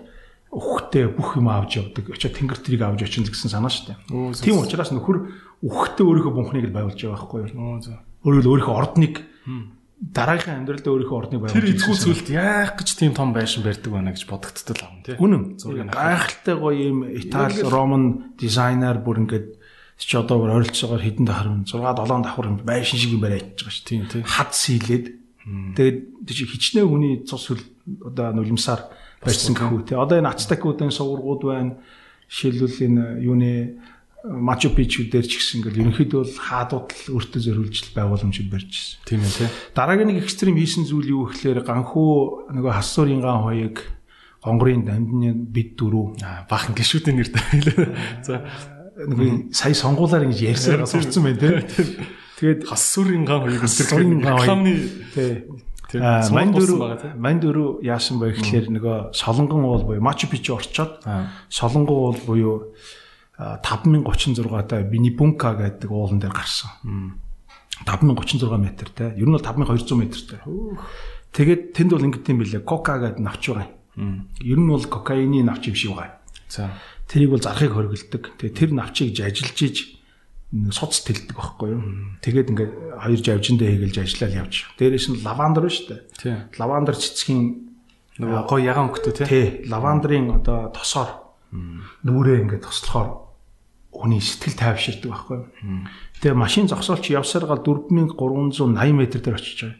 [0.50, 2.10] үхтэй бүх юм авч явдаг.
[2.10, 4.42] Очоо тэнгэр трийг авч очин гэсэн санаа шүү дээ.
[4.42, 5.30] Тийм учраас нөхөр
[5.62, 7.78] үхтэй өөрийнхөө бунхныг л байвалж байгаа байхгүй юу?
[8.26, 9.14] Өөрөөр өөрийнхөө ордныг
[10.12, 14.12] дараагийн амьдралд өөрийнхөө орныг байгуулж тэр эзгүй зүйлд яах гэж тийм том байшин барьдаг байна
[14.12, 15.16] гэж бодогдтол авна тий.
[15.16, 15.56] Үнэн.
[15.88, 19.48] Гайхалтай гоё юм Итали Роман дизайнер бүр ингээд
[19.96, 23.88] чи одоо бүр ойролцоогоор хэдэн давхар 6 7 давхар байшин шиг юм бариад байгаа шүү.
[23.88, 24.22] Тийм тий.
[24.26, 25.06] Хад сийлээд
[25.78, 25.98] тэгээд
[26.28, 27.54] тийч хичнээн хүний цус
[28.04, 28.90] одоо нулимсаар
[29.24, 29.96] барьсан гэхүү те.
[29.96, 31.80] Одоо энэ ацтекуудын сувргууд байна.
[32.28, 33.52] Жишээлбэл энэ юуны
[34.24, 39.04] Мачу Пичу дээр ч гэсэн ингээл ерөнхийдөө бол хаадууд л өөртөө зориулж байгууламжууд барьж ирсэн.
[39.04, 39.48] Тийм ээ тий.
[39.76, 43.84] Дараагийн нэг экстрим хийсэн зүйл юу гэхээр ганхуу нөгөө хассуурын ган хоёыг
[44.40, 46.16] гонгорын дамдны бид дөрөв
[46.48, 47.92] бахан гişүүдийн нэр тавилаа.
[48.24, 48.48] За
[48.96, 52.00] нэг сая сонгуулаар ингэж ярьсаар сурцсан байна тий.
[52.40, 55.44] Тэгээд хассуурын ган хоёыг хассуурын ган хоёыг тий.
[56.00, 56.80] Мань дөрөв
[57.20, 61.04] мань дөрөв яасан бэ гэхээр нөгөө солонгон уул буюу Мачу Пичу орчоод
[61.52, 62.72] солонгон уул буюу
[63.38, 66.70] 5036 та Бинибунка гэдэг уулан дээр гарсан.
[67.82, 69.14] 5036 м те.
[69.18, 70.38] Ер нь бол 5200 м-тэй.
[71.34, 72.62] Тэгээд тэнд бол ингэдэм билээ.
[72.62, 73.66] Кока гэдэг навч байгаа
[73.98, 74.30] юм.
[74.38, 76.22] Ер нь бол кокаины навч юм шиг байгаа.
[76.46, 76.70] За.
[77.10, 78.38] Тэрийг бол зархыг хоригддаг.
[78.38, 79.76] Тэгээ тэр навчийг ажиллаж иж
[80.70, 81.82] суц тэлдэг байхгүй юу.
[82.22, 82.72] Тэгээд ингээд
[83.02, 84.54] хоёр жавжиндээ хийгэлж ажиллаад явж.
[84.78, 85.86] Дээрээс нь лавандер шүү
[86.22, 86.54] дээ.
[86.54, 87.42] Лавандер цэцгийн
[88.22, 89.26] нөгөө гой ягаан өнгөтэй.
[89.26, 89.46] Тий.
[89.66, 91.10] Лавандрын одоо тосоор
[92.06, 93.23] нүрээ ингээд тослохоор
[93.94, 95.38] хүний сэтгэл тайвширдаг байхгүй.
[96.18, 99.78] Тэгээ машин зогсоолч явсаар гал 4380 м дээр очиж байгаа.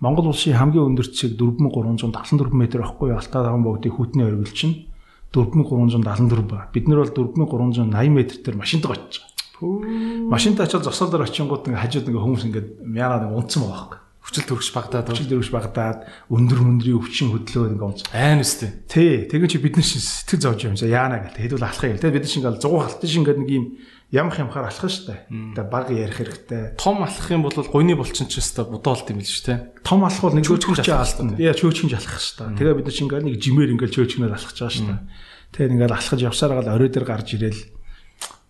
[0.00, 4.88] Монгол улсын хамгийн өндөр цэг 4374 м байхгүй Алтаа даван богдын хүүтний оргил чинь
[5.32, 6.68] 4374 ба.
[6.72, 10.30] Бид нар бол 4380 м дээр машинтаа очиж байгаа.
[10.32, 14.72] Машинтаа очиод зогсоолоор очингууд ингээ хажууд ингээ хүмүүс ингээ мяараад унтсан байгаа байхгүй хүчил төрөгч
[14.72, 18.00] багтаад хүчил төрөгч багтаад өндөр мөндрийн өвчин хөдлөө ингээ унц.
[18.16, 18.72] Айн үстэй.
[18.88, 20.76] Тий, тэгэн чи бид нар шин сэтгэл зовж юм.
[20.80, 22.00] За яана гэл хэдүүл алах юм.
[22.00, 23.64] Тэгээ бид нар шин гал 100 халтын шин гэдэг нэг юм
[24.08, 25.28] ямах ямхаар алах штэ.
[25.28, 26.62] Тэгээ баг ярих хэрэгтэй.
[26.80, 29.76] Том алах юм бол гойны булчин ч өстой будоолт юм л ш тэ.
[29.84, 31.36] Том алах бол нэг чөөчгөж алах.
[31.36, 32.56] Яа чөөчгөж алах штэ.
[32.56, 35.04] Тэгээ бид нар шин гал нэг жимээр ингээ чөөчгнээр алах чаа штэ.
[35.52, 37.60] Тэгээ ингээ алхаж явсаар гал орой дээр гарч ирээл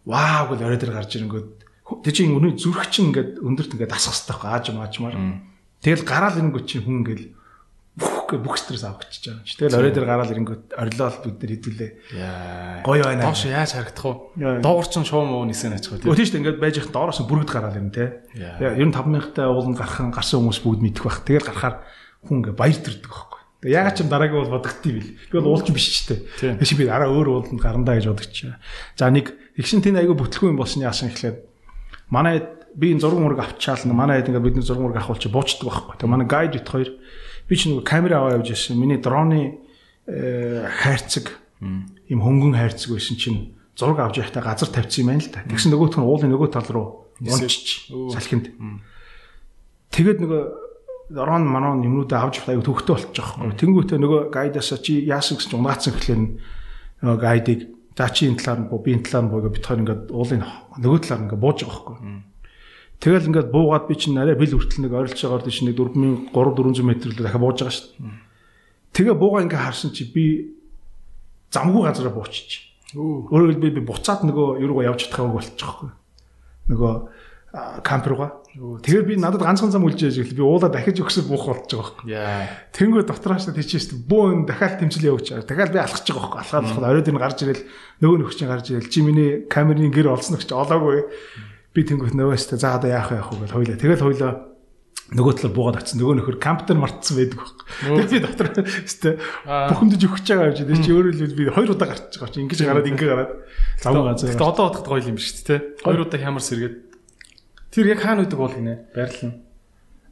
[0.05, 1.49] вау гэл орой дээр гарч ирэнгүүт
[2.05, 5.17] тэг чи өнөө зүрх чинь ингээд өндөрт ингээд асах хэрэгтэй ааж маажмаар
[5.85, 7.27] Тэгэл гараал ирэнгүүт чинь хүн ингээл
[7.95, 9.55] бүх бүх стресс авчихж байгаа юм чи.
[9.61, 11.91] Тэгэл орой дээр гараал ирэнгүүт орилол бид нар хэдүүлээ.
[12.83, 13.23] Гоё байна.
[13.29, 14.65] Доош яаж харагдах вэ?
[14.65, 16.01] Доор чинь шуум уу нисэн ачих?
[16.01, 16.41] Тийм шүү дээ.
[16.41, 18.25] Ингээд байж их доороос бүргэд гараал ирнэ те.
[18.35, 21.21] Ер нь 5000-тай ууланд гархан гарсан хүмүүс бүгд мэдэх байх.
[21.23, 21.77] Тэгэл гарахаар
[22.27, 23.41] хүн ингээ баяр төрдөг байхгүй.
[23.63, 25.11] Тэгээ ягаад ч юм дараагийн бол бодогдтiin бил.
[25.31, 26.17] Би бол уулч биш ч.
[26.41, 28.37] Тэгээ чи би араа өөр ууланд гарандаа гэж бодогч.
[28.99, 31.45] За нэг ихшин тэнд айгүй бүтлгүй юм болсны яасан ихлээр
[32.11, 32.45] манай
[32.75, 35.67] би энэ зураг мураг авчаал манай хэд ингээд бид нар зураг мураг авах болж буучдаг
[35.71, 35.95] байхгүй.
[35.99, 36.91] Тэгээ манай гайд бит хоёр
[37.49, 38.79] би ч нэг камера аваа явж байсан.
[38.79, 39.59] Миний дроны
[40.07, 45.31] э, хайрцаг юм хөнгөн хайрцаг байсан чинь зураг авч явахдаа газар тавьчихсан юм байна л
[45.31, 45.47] да.
[45.47, 46.87] Тэгсэн нөгөөх нь уулын нөгөө тал руу
[47.23, 48.51] унчиж салхинд.
[49.95, 50.43] Тэгээд нөгөө
[51.15, 53.55] дрон манон юмнуудаа авч явах аюу төвхтэй болчих жоохгүй.
[53.55, 56.21] Тэнгүүтээ нөгөө гайдасаа чи яасан гэсэн унаацсан гэхлээр
[57.07, 57.61] нөгөө гайдыг
[57.95, 60.43] за чи энэ талаар нь буу би энэ талаар нь буу гэж битгаар ингээд уулын
[60.83, 62.34] нөгөө талаар ингээд бууж байгаа байхгүй.
[63.01, 66.83] Тэгэл ингээд буугаад би чинь арай бил хүртэл нэг ойрлож байгаагаар тийш нэг 4300 400
[66.83, 68.25] м л дахиад бууж байгаа шүү дээ.
[68.95, 70.25] Тэгээ буугаа ингээд харсан чи би
[71.51, 72.75] замгүй газараа буучиж.
[72.95, 75.91] Өөрөөр хэлбэл би буцаад нөгөө юугаа явж чадах юм болчих жоохгүй.
[76.71, 76.95] Нөгөө
[77.83, 78.31] камп руугаа.
[78.55, 82.15] Тэгээ би надад ганцхан зам үлж яж би уулаа дахиж өгсөөр буух болж байгаа байхгүй.
[82.75, 85.43] Тэнгүү дотроос нь тийчээс бөөн дахиад тэмцэл явууч.
[85.43, 86.39] Дахиад би алхаж байгаа байхгүй.
[86.39, 87.63] Алхаад алхаад оройд нь гарч ирэл
[88.03, 91.03] нөгөө нөхчин гарч ирэл чи миний камерын гэр олсон гэж олоогүй
[91.75, 93.77] би тэнгуут нөгөөстэй за одоо яах яах вэ гэж хойлоо.
[93.77, 94.33] Тэгэл хойлоо
[95.13, 95.99] нөгөө талаар буугаад очсон.
[96.01, 97.51] Нөгөө нөхөр камптер мартсан байдаг баг.
[97.83, 99.15] Тэгээд би дотор өстэй
[99.75, 100.65] бүхэндж өгч байгаа юм чи.
[100.81, 102.41] Чи өөрөө л би хоёр удаа гарч байгаа чи.
[102.41, 103.33] Ингиж гараад ингээ гараад
[103.83, 104.23] зам ганц.
[104.25, 105.57] Тэгтээ одоо бодоход гоё юм биш үү те.
[105.85, 106.75] Хоёр удаа хямар сэргээд.
[107.75, 108.75] Тэр яг хаана үүдэг бол гинэ?
[108.95, 109.35] Байрлал нь.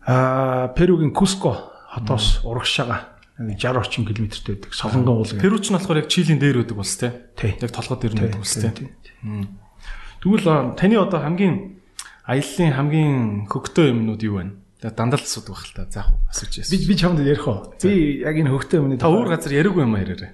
[0.02, 4.74] Аа, Перугийн Куско хотоос урагшаага 60 орчим километртэй байдаг.
[4.74, 5.30] Солонгон уул.
[5.40, 7.32] Перу ч нь болохоор яг Чилийн дээр үүдэг улс те.
[7.38, 8.74] Яг толгой дээр нь байдаг улс те.
[10.22, 11.82] Тэгвэл таны одоо хамгийн
[12.22, 14.54] аяллаа хамгийн хөгтөө юмнууд юу вэ?
[14.78, 15.90] Дандаа л асуудаг байх л та.
[15.90, 16.78] За асууж яасан.
[16.78, 17.74] Би би чамд ярих уу?
[17.82, 20.30] Би яг энэ хөгтөө юмны та өөр газар яриаггүй юм яриараа.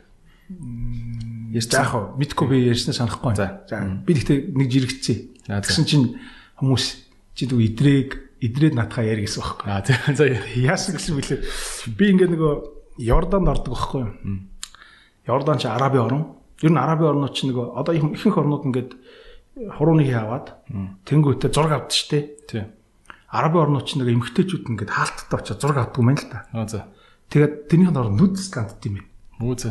[1.56, 2.20] Ярьж яах вэ?
[2.20, 3.32] Мэдгүй би ярьснаа санахгүй.
[3.32, 3.65] За.
[4.05, 5.16] Би гэхдээ нэг жирэгцээ.
[5.56, 6.20] Тэгсэн чинь
[6.60, 6.85] хүмүүс
[7.32, 8.09] чи дүү идрэг
[8.44, 9.69] идрээд натхаа яри гэсэн байхгүй.
[9.73, 10.01] Аа тийм.
[10.12, 11.40] За яасан гэсэн бэлээ.
[11.97, 12.52] Би ингээ нөгөө
[13.09, 14.12] Йорданд ордог байхгүй юу?
[15.24, 16.23] Йордан ч Арабын орн.
[16.60, 18.90] Ер нь Арабын орнууд ч нөгөө одоо ихэнх орнууд ингээд
[19.66, 20.55] хурууны хий аваад
[21.05, 22.39] тэнгуүтээ зураг авд штэ.
[22.47, 22.64] Тий.
[23.28, 26.39] Арабын орнууд ч нэг эмгтээчүүд ингээд хаалттай очиад зураг авдаг юм байна л да.
[26.55, 26.86] Аа за.
[27.28, 29.10] Тэгээд тэрнийх нь нүд скант юм байна.
[29.43, 29.70] Мүү за.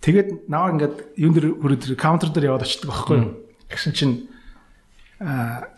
[0.00, 3.32] Тэгээд наваа ингээд юун дээр хүрээд каунтер дээр яваад очдөг байхгүй юу?
[3.68, 4.14] Тэгсэн чинь
[5.20, 5.68] аа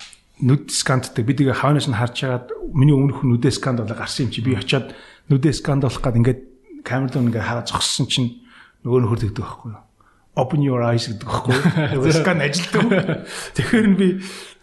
[0.40, 4.32] нүд скантдаг бид ингээ хавнаас нь харж хагаад миний өмнөх нүдээ сканд болоо гарсан юм
[4.32, 4.96] чи би очиад
[5.28, 6.40] нүдээ сканд болох гээд ингээд
[6.84, 8.40] камер дээр ингээ хараа зогссон чинь
[8.84, 9.84] нөгөө нь хөрдөгдөг байхгүй юу?
[10.40, 12.08] Open your eyes гэдэг байхгүй.
[12.16, 13.28] Скан ажилтдаг.
[13.60, 14.08] Тэгэхээр би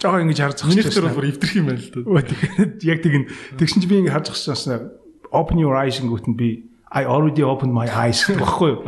[0.02, 1.06] жоохон ингэж харж зогсож байна.
[1.06, 2.22] Миний бүр эвдэрх юм байна л да.
[2.26, 3.24] Тэгээд яг тэгин
[3.54, 4.90] тэгсэн чи би ингэ харж зогсож байна.
[5.30, 8.80] Open your eyes гүт нь би I already opened my eyes гэх байхгүй юу.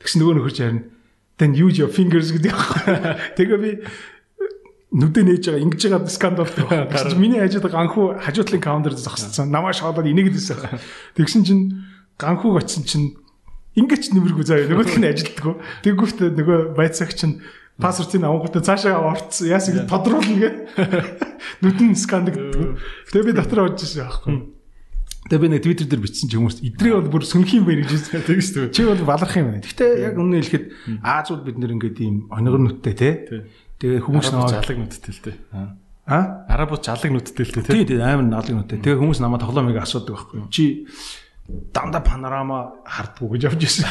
[0.00, 0.80] Тэгсэн нөгөө нөхөр харин
[1.36, 2.94] then use your fingers гэдэг байхгүй.
[3.36, 3.70] Тэгээ би
[4.90, 9.50] нүдэ нээж байгаа ингэж байгаа скандал гэсэн чинь миний хажууд ганхуу хажуутлын каунтер зогссон.
[9.50, 10.78] Намаа шоолоод энийг дэсэн.
[11.14, 11.62] Тэгсэн чинь
[12.18, 13.14] ганхууг очсон чинь
[13.80, 15.56] ингэж нэмэргүй заяа нөгөөх нь ажилтдаг.
[15.80, 17.40] Тэгвэл нөгөө байцаагч нь
[17.80, 19.48] пассвортын авангуудаа цаашаа орцсон.
[19.48, 20.50] Яасан гэж тодруулна гэ.
[21.64, 22.76] Нүдэн скандагддаг.
[23.08, 24.60] Тэгээ би дотор орж ирсэн байхгүй.
[25.28, 27.92] Тэгээ би нэг твиттер дээр бичсэн чи хүмүүс идрээ бол бүр сүнх юм байна гэж
[27.92, 28.68] хэлсэн тийм шүү.
[28.72, 29.64] Чи бол баларх юм байна.
[29.64, 30.64] Гэхдээ яг үнэ хэлэхэд
[31.04, 33.10] Аазууд бид нэр ингээд ийм онигор нүдтэй те.
[33.80, 35.32] Тэгээ хүмүүс намайг жалаг нүдтэй л те.
[36.08, 36.44] А?
[36.48, 37.68] Арабууд жалаг нүдтэй л те.
[37.68, 38.80] Тийм тийм амар налаг нүдтэй.
[38.80, 40.40] Тэгээ хүмүүс намайг тоглоомыг асуудаг байхгүй.
[40.48, 40.88] Чи
[41.74, 43.88] дандаа панорама хардггүй гэж явж ирсэн.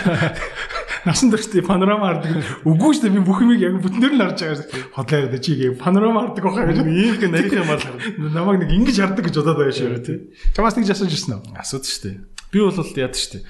[1.06, 2.44] Насан туршдаа панорама хардаг.
[2.68, 4.68] Үгүй шүү дээ би бүх юмыг яг бүтнээр нь харж байгаа.
[4.96, 7.84] Хотлоо яриад чи гээ панорама хардаг байхаа гэж ийм их нарийн мал
[8.20, 10.18] намайг нэг ингэж хардаг гэж бодоод байгаа шүү тий.
[10.52, 11.56] Чамаас нэг асууж ирсэн үү?
[11.56, 12.16] Асууд шүү дээ.
[12.52, 13.44] Би бол яад шүү дээ.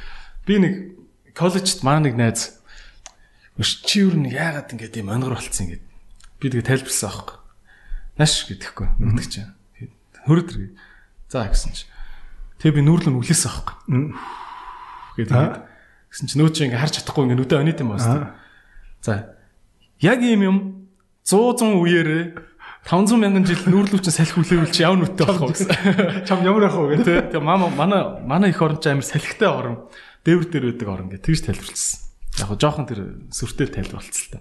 [0.46, 0.74] Би нэг
[1.34, 2.60] коллежид маа нэг найз
[3.60, 5.82] чи юу нэг яагаад ингэж ийм онгор болцсон ингэ.
[6.40, 7.38] Би тэгээ тайлбарсан аахгүй.
[8.16, 8.88] Наш гэдэхгүй.
[9.04, 9.52] Нүгдэг чинь.
[10.24, 10.80] Хөрөдөр.
[11.28, 11.92] За гэсэн чинь
[12.60, 13.76] Тэгээ би нүүрлэн үлээсэн аахгүй.
[15.16, 15.32] Тэгээд
[16.12, 18.36] гэсэн чи нөө чи ингээ харж чадахгүй ингээ нүдэ онит юм байна.
[19.00, 19.36] За.
[20.04, 20.58] Яг ийм юм
[21.24, 22.24] 100 100 үеэрээ
[22.84, 25.72] 500 мянган жил нүүрлүү чинь салхи үлээвэл чи яв нүдтэй болох вэ гэсэн.
[26.28, 27.32] Чам ямар яах вэ гэдэг.
[27.36, 29.88] Тэгээ мама манай манай их орон ч амир салхитай орон.
[30.24, 32.00] Дээвэр дээр байдаг орон гэх тэгж тайлбарлсан.
[32.40, 33.00] Яг жоохон тэр
[33.30, 34.40] сүртэй тайлбарлцсан л та.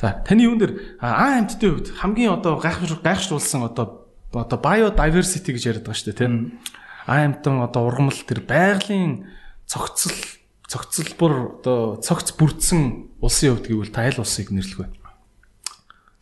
[0.00, 5.84] За таны юун дээр аа амьтдын хувьд хамгийн одоо гайхшруулсан одоо одоо biodiversity гэж яриад
[5.84, 6.34] байгаа шүү дээ тийм
[7.06, 9.30] аймтан одоо ургамал тэр байгалийн
[9.66, 10.12] цогцол
[10.70, 14.88] цогцлбор одоо цогц бүрдсэн улсын хувьд гэвэл та аль улсыг нэрлэх вэ?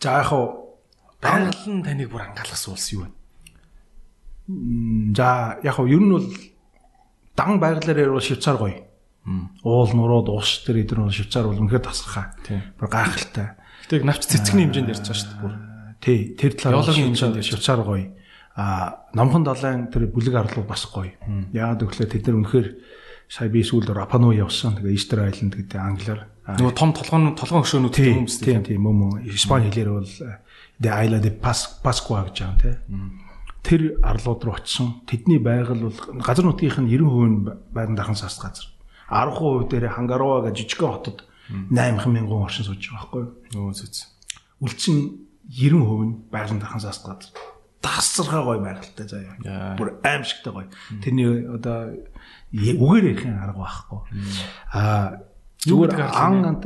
[0.01, 0.81] За яг хуу
[1.21, 3.13] байгаль нь таныг бүр ангаалгасан улс юу вэ?
[5.13, 6.29] За яг хуу ер нь бол
[7.37, 8.89] дан байгалаар ярил Швейцар гоё.
[9.61, 12.33] Уул нурууд уус тэр эдгээр бол Швейцар бол үнэхээр тасархаа.
[12.81, 13.61] Бүр гайхалтай.
[13.85, 15.55] Гэтэ навч цэцгний хэмжээнд ярьж байгаа шүү дээ бүр.
[16.01, 18.17] Тий, тэр талаар биологийн хэмжээнд Швейцар гоё
[18.59, 21.15] а номхон далайн тэр бүлэг арлууд бас гоё.
[21.55, 22.69] Яагаад гэвэл тэд нар үнэхээр
[23.31, 24.75] сая би сүүлд Рапану явсан.
[24.83, 26.27] Тэгээ Easter Island гэдэг англиар
[26.59, 30.11] нөгөө том толгойн толгойн хөшөөнүүд тийм үст тийм тийм мөн мөн Испани хэлээр бол
[30.83, 33.23] The Isla de Pascua гэж байгаа тийм.
[33.63, 35.07] Тэр арлууд руу очсон.
[35.07, 38.67] Тэдний байгаль бол газар нутгийнх нь 90% нь байран дахан саас газар.
[39.07, 41.31] 10% дээр Хангаруа гэж жижигхэн хотод
[41.71, 43.23] 8000 мянган оршин сууж байгаа байхгүй
[43.55, 43.71] юу?
[43.71, 44.09] Өө зүц.
[44.59, 47.29] Үлчин 90% нь байран дахан саас газар
[47.81, 49.77] тасархаа гоё байгальтай заяа.
[49.79, 50.69] Бүр аимшигтай гоё.
[51.03, 51.95] Тэрний одоо
[52.53, 53.99] үгээр ярихын арга байхгүй.
[54.73, 55.23] Аа
[55.63, 56.65] зүгээр ан ант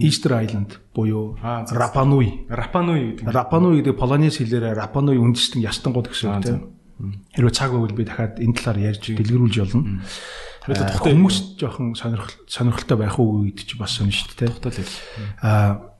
[0.00, 2.46] Easter Island буюу Рапануй.
[2.48, 3.32] Рапануй гэдэг.
[3.32, 6.60] Рапануй гэдэг Полонез хэлээр Рапануй үндэстэн ястангууд гэсэн үг тийм.
[7.32, 10.04] Хэрвээ цаг байвал би дахиад энэ талаар ярьж дэлгэрүүлж болно.
[10.68, 14.52] Хүмүүс жоохон сонирхол сонирхолтой байх уу гэдэг чи бас сонь шүү дээ.
[14.52, 15.00] Тогтол хэл.
[15.40, 15.96] Аа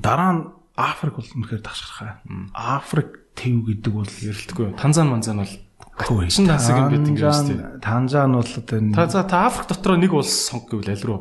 [0.00, 0.42] дараа нь
[0.80, 2.24] Африк бол үнэхээр ташгархаа.
[2.56, 4.68] Африк төв гэдэг бол ярилдаггүй.
[4.80, 5.54] Танзан манзан бол
[6.00, 7.80] гачин тасаг юм бид ингэ шүү дээ.
[7.84, 11.20] Танзан бол одоо Та за та Африк дотор нэг улс сонг гэвэл аль руу?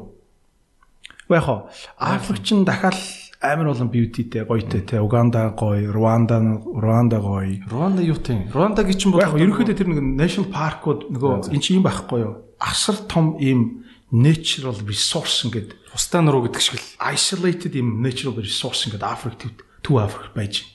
[1.28, 1.70] Яг хоо
[2.00, 2.96] Африк ч дахиад
[3.42, 7.64] амар болон бьютитэй гоётэй те Уганда гоё, Руанда Руанда гоё.
[7.70, 8.52] Руанда юу тийм?
[8.52, 12.20] Руанда гэж чинь бол яг ерөнхийдөө тэр нэг national park-ууд нөгөө эн чинь юм байхгүй
[12.20, 12.36] юу?
[12.60, 18.86] Асар том ийм natural resource ингээд Тусдаа нуруу гэдэг шиг л isolated юм natural resource
[18.86, 19.38] ингээд Африк
[19.82, 20.66] төв Африк байж.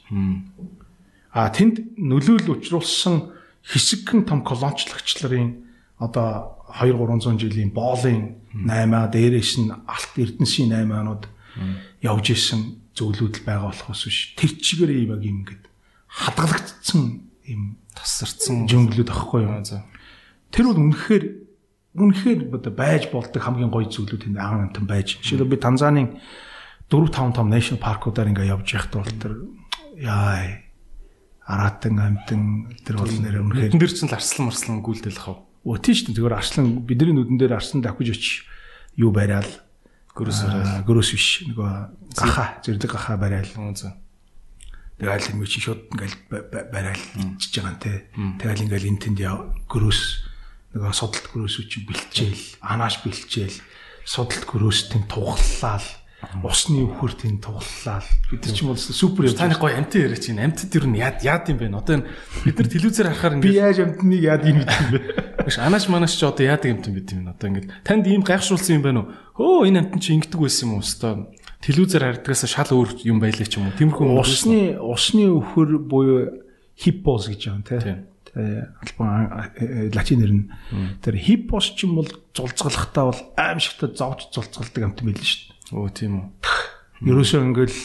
[1.35, 5.65] А тэнд нөлөөлөл учруулсан хэсэгхэн том колоничлогчларын
[5.99, 11.25] одоо 2 300 жилийн боолын 8-аа дээрээс нь алт эрдэнсийн 8-аанууд
[12.03, 14.35] явж исэн зөвлөдөл байгаа болохоос биш.
[14.39, 15.65] Тэр чигээр юм яг юм ингээд
[16.11, 17.03] хадгалагдсан
[17.47, 17.63] юм
[17.95, 19.63] тасарсан жөнгөлөд ахгүй юу.
[20.51, 21.25] Тэр бол үнэхээр
[21.95, 25.23] үнэхээр одоо байж болдог хамгийн гоё зүйлүүд энэ аан амтан байж.
[25.23, 26.19] Жишээлбэл би Танзанийн
[26.91, 29.35] 4 5 том national park-уудаар ингээ явж явахдаа бол тэр
[30.03, 30.59] яа
[31.47, 35.47] аратан амтан тэр бол нэр үнэхээр Эдэн дээр чинь арслан марслан гүйлдэл хав.
[35.63, 38.51] Өө тийш тийм зүгээр арслан бидний нүдэн дээр арслан давхиж очиж
[38.99, 39.49] юу барайл?
[40.19, 41.47] Гөрөөс гөрөөс биш.
[41.47, 41.71] Нөгөө
[42.19, 43.51] гаха зэрлэг гаха барайл.
[43.55, 46.17] Тэгээ аль юм чи шууд ингээл
[46.71, 47.03] барайл
[47.39, 48.11] ичж байгаа те.
[48.15, 49.21] Тэгэл ингээл энэ тэнд
[49.71, 50.34] гөрөөс
[50.75, 53.59] нөгөө судалт гөрөөсөө чи бэлчээл, анааш бэлчээл,
[54.03, 55.87] судалт гөрөөстэй туглалал,
[56.43, 58.09] усны өвхөртийн туглалал.
[58.31, 59.39] Бид нар ч юм бол супер юм.
[59.39, 61.71] Таны гоё амтын яриач чинь амтд юу яад яад юм бэ?
[61.71, 62.03] Одоо
[62.43, 65.01] бид нар телевизээр харахаар ингээд би яаж амтныг яад юм гэдэг юм бэ?
[65.45, 67.29] Биш анааш манаш ч одоо яадаг амт юм гэдэг юм.
[67.29, 69.13] Одоо ингээд танд ийм гайхшруулсан юм байна уу?
[69.37, 70.83] Хөө энэ амт чи ингэдэг байсан юм уу?
[70.83, 71.13] Өстой
[71.61, 73.77] телевизээр хардгаас шал өөр юм байлаа ч юм уу?
[73.79, 76.21] Тиймэрхүү усны усны өвхөр буюу
[76.77, 78.09] хиппоз гэж юм те.
[78.35, 79.31] Албан
[79.95, 80.51] латинэр нь
[80.99, 85.79] тэр хиппос ч юм бол зулцгалахтаа бол аимшигтай зовж зулцгалдаг амт мэл шүү дээ.
[85.79, 86.27] Өө тийм үү.
[87.15, 87.79] Ерөөсөө ингээл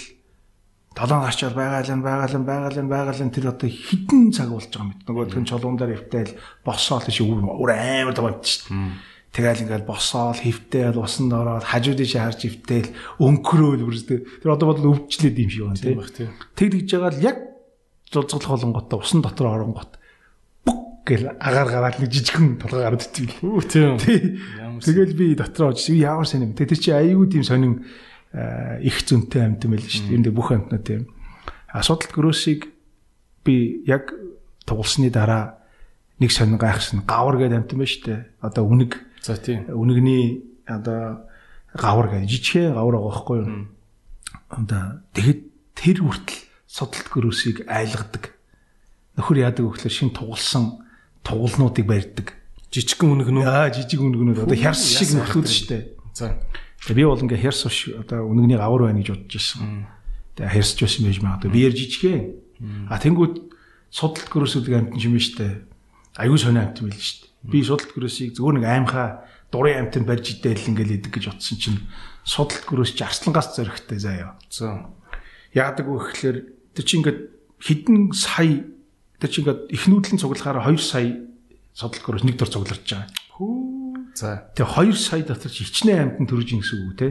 [0.98, 5.02] долоон гарчаар байгаалan байгаалan байгаалan байгаалan тэр одоо хідэн цаг болж байгаа мэт.
[5.06, 6.34] Нөгөө тэр чулуун дээр хөвтэйл
[6.66, 8.98] босоол тийш өөр амар даваад шүү дээ.
[9.30, 12.90] Тэгэл ингээл босоол хөвтэйл усанд ороод хажууд тийш харж хөвтэйл
[13.22, 14.42] өнкрөөл бүрсдэг.
[14.42, 16.34] Тэр одоо бодвол өвчлээд юм шиг байна тийм.
[16.58, 17.38] Тэгдэж байгаа л яг
[18.10, 19.99] зулцгалах болонготой усан дотор оронгот
[21.10, 23.34] гэл агаар гараад нэг жижигхэн толгой гараад итгий.
[23.41, 23.98] Үу тийм.
[23.98, 26.53] Тэгэл би дотроо очиж ямар сайн юм.
[26.53, 27.90] Тэр чи аюу тийм сонин
[28.86, 30.18] их зөнтэй амьд юм байл шүү дээ.
[30.22, 31.10] Энд бүх амьтнууд тийм.
[31.73, 32.69] Асуудалт гөрөөсийг
[33.41, 34.14] би яг
[34.69, 35.57] тугалсны дараа
[36.22, 38.22] нэг сонин гайхсан гавар гэдэг амьд юм байна шүү дээ.
[38.45, 38.91] Одоо үнэг.
[39.26, 39.65] За тийм.
[39.73, 41.26] Үнэгний одоо
[41.73, 43.49] гавар гэдэг жижигхэн гавар байгаа байхгүй юу?
[44.53, 44.84] Одоо
[45.18, 45.41] тэгэхэд
[45.73, 48.38] тэр хүртэл судалт гөрөөсийг айлгадаг.
[49.18, 50.86] Нөхөр яадаг гэхээр шин тугалсан
[51.24, 52.28] тугалнуудыг барьдаг.
[52.72, 53.48] Жижигхэн үнэгнүүд.
[53.48, 55.84] Аа жижиг үнэгнүүд одоо хярс шиг нөхлүүд шүү дээ.
[56.14, 56.38] За.
[56.91, 59.88] Би бол ингээ хярс ш одоо үнэгний гавар байна гэж бодож ирсэн.
[60.38, 61.52] Тэгээ хярсч байсан байж магадгүй.
[61.52, 62.22] Биер жижигхэн.
[62.90, 63.36] А тэнгууд
[63.90, 65.54] судалт гөрөөсүүдийг амтэн юм шүү дээ.
[66.20, 67.52] Аюу сонио амтэн байл шүү дээ.
[67.52, 69.08] Би судалт гөрөөсийг зөвхөн нэг аймхаа
[69.52, 71.80] дурын амтэн барьж идээл ингээл идэг гэж утсан чинь
[72.24, 74.38] судалт гөрөөс чи арслангаас зөрөхтэй заяа.
[74.52, 74.94] За.
[75.56, 76.38] Яадаг вэ гэхээр
[76.80, 77.20] Тэр чинь ингээд
[77.60, 78.64] хэдэн сая
[79.20, 81.20] тэр чинь ингээд их нүүдлийн цуглахаараа 2 сая
[81.76, 83.08] содлогоос нэг дор цугларч байгаа.
[83.36, 84.16] Хүү.
[84.16, 84.50] За.
[84.56, 87.08] Тэгээ 2 сая дотор чи хичнээн амтан төрж ин гэсэн үг те.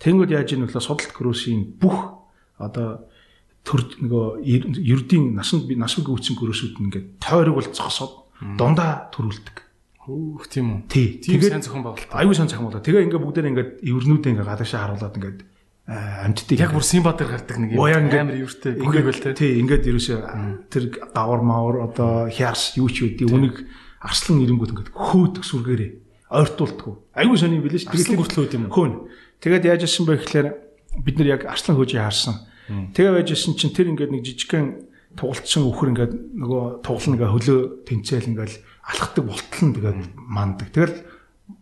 [0.00, 2.20] Тэнгүүд яаж ийм нөхлөө судалт гөрөөсийн бүх
[2.60, 3.08] одоо
[3.62, 8.12] төр нөгөө ердийн насанд би насвэг үүсэн гөрөөсүүд нь ингээд тойрог бол зогсоод
[8.58, 9.56] дундаа төрүүлдэг.
[10.02, 10.90] Хөөх тийм үү.
[10.90, 11.22] Тий.
[11.22, 12.10] Тэгээд сайн зохион байгуулалт.
[12.10, 12.86] Аюу сайн зохион байгуулалт.
[12.90, 15.38] Тэгээ ингээд бүгдээ ингээд эвэрнүүдээ ингээд гадаашаа харуулад ингээд
[15.86, 19.34] амьдтыг яг бүр Симба дээр гардаг нэг юм амар юуртэй бүгд байл те.
[19.34, 20.18] Тий, ингээд ерөөсөө
[20.70, 23.66] тэр гавар мавар одоо хярс юу ч үдий үнийг
[23.98, 25.90] арслан ирэнгүүт ингээд хөөдөг сүргээрээ
[26.30, 27.02] ойртуулдаг.
[27.18, 27.90] Аюу сони билээ ш.
[27.90, 28.70] Тэгээд хүртэл үүд юм.
[28.70, 28.94] Хөөн.
[29.42, 30.48] Тэгээд яаж исэн бэ гэхээр
[31.02, 32.34] бид нар яг арслан хөөжийг харсан.
[32.94, 34.86] Тэгээ байж исэн чинь тэр ингээд нэг жижигхэн
[35.18, 37.60] тугалцсан өхөр ингээд нөгөө тугална ингээ хөлөө
[37.90, 38.56] тэнцээл ингээл
[38.86, 40.68] алхдаг болтол нь тэгээд мандаг.
[40.70, 40.96] Тэгэл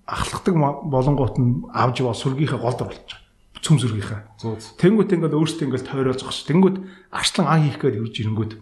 [0.05, 0.55] ахлахдаг
[0.87, 3.20] болонгоот нь авж боо сүргийнхээ голд болчих
[3.61, 4.21] цөм зүргийнхаа.
[4.41, 6.49] Тэнгүүт ингээд өөртөө ингээд тойроо зогсож.
[6.49, 6.77] Тэнгүүт
[7.13, 8.53] арслан ан хийх гээд үрж ирэнгүүт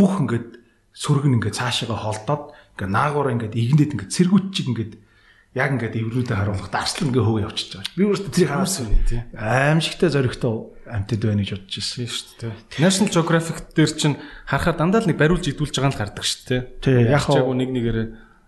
[0.00, 0.48] бүх ингээд
[0.96, 4.92] сүргэн ингээд цаашаага холдоод ингээд наагуур ингээд игнэд ингээд цэргүүт чиг ингээд
[5.56, 7.96] яг ингээд эврүүдээ харуулах дарслан ингээ хөв явчихж байгаа.
[7.96, 9.20] Би өөртөө тэрийг харсан юм тий.
[9.36, 10.54] Аимшигтай зоригтой
[10.84, 12.52] амьтад байна гэж бодож ирсэн шүү дээ.
[12.76, 16.44] National Geographic дээр чинь харахаар дандаа л нэг бариулж идүүлж байгаа нь л гардаг шүү
[16.44, 16.62] дээ.
[16.84, 16.96] Тий.
[17.08, 17.98] Яг яг нэг нэгээр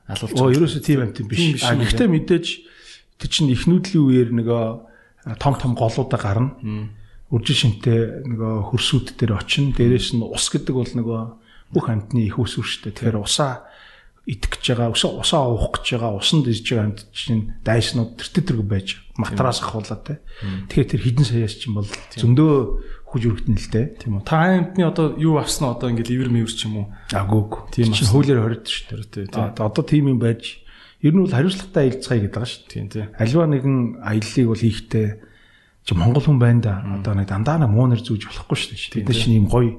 [0.04, 0.36] алуулж.
[0.36, 1.64] Оо ерөөсөө тийм амьтад биш.
[1.64, 2.46] А гэхдээ мэдээж
[3.24, 4.87] тэр чинь их нүүдлийн үеэр нөгөө
[5.36, 6.56] том том голуудаа гарна.
[7.28, 9.76] Үржил шинтэй нөгөө хөрсүүд дээр очино.
[9.76, 11.20] Дээрээс нь ус гэдэг бол нөгөө
[11.76, 12.96] бүх амьтны их ус үрштэй.
[12.96, 13.68] Тэгэхээр усаа
[14.24, 18.44] идэх гэж байгаа, усаа усаа уух гэж байгаа, усанд ирж байгаа амьд чинь дайснууд тэр
[18.44, 18.88] төрөг байж
[19.20, 20.20] матраас ахуулаад те.
[20.72, 22.52] Тэгэхээр тэр хідэн саяас чинь бол зөндөө
[23.08, 23.86] хүж өргөдөн л дээ.
[24.04, 24.28] Тийм үү.
[24.28, 26.86] Та амьтны одоо юу авсан одоо ингээл ивэр мэвэр ч юм уу?
[27.08, 27.72] Агууг.
[27.72, 29.56] Тийм чинь хуулиар хоригдсон шүү дээ.
[29.56, 30.60] Одоо тийм юм байж
[31.02, 32.66] ер нь бол хариуцлагатай аялцгаая гэдэг байгаа шүү.
[32.66, 33.06] Тийм тийм.
[33.14, 35.08] Альва нэгэн аяллыг бол хийхдээ
[35.86, 36.74] чи монгол хүн байна да.
[36.98, 39.06] Одоо нэг дандаа нэг муунэр зүүж болохгүй шүү дээ.
[39.06, 39.78] Тэд чинь ийм гоё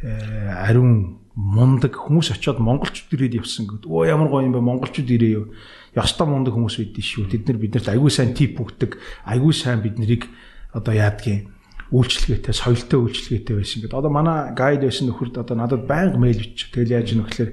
[0.00, 3.90] э, ариун мундаг хүмүүс очиод монголчууд ирээд явсан гэдэг.
[3.90, 5.46] Оо ямар гоё юм бэ монголчууд ирээ юу.
[5.92, 7.28] Ёстой мундаг хүмүүс байдэн шүү.
[7.28, 8.96] Тэд нар биднэрт аягүй сайн тип өгдөг.
[9.26, 10.30] Аягүй сайн бид нарыг
[10.70, 11.50] одоо яадгийн
[11.90, 13.98] үйлчлэгээтэй, соёлтой үйлчлэгээтэй байсан гэдэг.
[13.98, 16.70] Одоо манай гайд байсан нөхөрд одоо надад байнга мэйл бичиж.
[16.70, 17.50] Тэгэл яаж нөхлөөр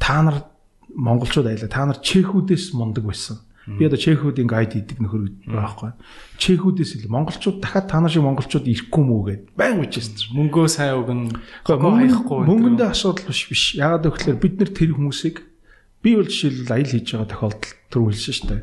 [0.00, 0.36] та нар
[0.94, 1.68] монголчууд аялаа.
[1.68, 3.42] Та нар чехүүдээс мундаг байсан
[3.76, 5.92] Би одоо чехүүдийн гайд хийдэг нөхөр байхгүй.
[6.40, 10.32] Чехүүдээс ил монголчууд дахиад та нар шиг монголчууд ирэхгүй мүү гэд байн үчээсэн.
[10.32, 11.36] Мөнгөө сайн өгнө.
[11.68, 12.48] Хаяхгүй.
[12.48, 13.62] Мөнгөндөө асуудал биш биш.
[13.76, 15.44] Ягаад гэвэл бид нар тэр хүмүүсийг
[16.00, 18.62] би бол жишээлбэл аял хийж байгаа тохиолдолд түр үлсэн шүү дээ.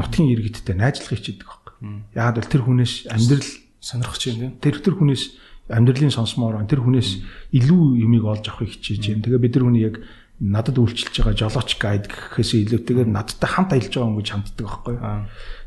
[0.00, 1.76] Нутгийн иргэдтэй найзлах хичээдэг байхгүй.
[2.16, 3.50] Ягаад бол тэр хүнээс амьдрал
[3.84, 4.56] сонирхож байна.
[4.64, 5.24] Тэр тэр хүнээс
[5.68, 7.10] амьдралын сонсмоор тэр хүнээс
[7.52, 9.24] илүү юмыг олж авахыг хичээж байна.
[9.28, 9.96] Тэгээ бид нар хүний яг
[10.40, 14.96] надад үйлчилж байгаа жолооч гайд гэхээс илүүтэйгээр надтай хамт аялж байгаа хүн гэж ханддаг байхгүй.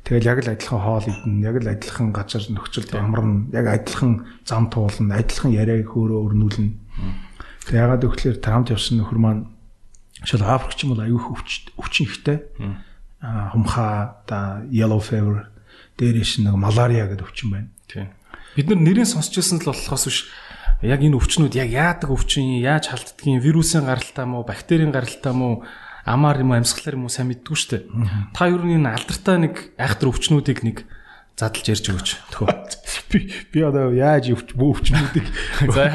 [0.05, 4.11] Тэгэл яг л адилхан хоол идэн, яг л адилхан газар нөхцөлд амарна, яг адилхан
[4.43, 6.71] зам туулна, адилхан яриаг хөөрөө өрнүүлнэ.
[7.65, 9.43] Тэг ягаад гэвэл таамт явсан нөхөр маань
[10.23, 12.37] шил Африкч юм бол аюух өвч өвчин ихтэй.
[13.21, 15.49] Аа хумхаа да yellow fever
[15.97, 17.69] дээрээс нэг малария гэдэг өвчин байна.
[17.87, 18.11] Тийм.
[18.55, 20.19] Бид нар нэрээ сонсч байсан л болохоос биш
[20.86, 25.66] яг энэ өвчнүүд яг яадаг өвчин, яаж халддгийг, вирусын гаралтай мó, бактерийн гаралтай мó,
[26.06, 27.84] амаар юм амьсгалаар юм уу сайн мэддэггүй шүү дээ.
[28.38, 30.78] Та ер нь энэ алдартай нэг айхтар өвчнүүдийг нэг
[31.36, 32.10] задлж ярьж өгөөч.
[32.32, 32.48] Тхөө.
[33.12, 33.20] би
[33.52, 35.28] би одоо яаж өвч бөөвчнүүдийг
[35.76, 35.91] за.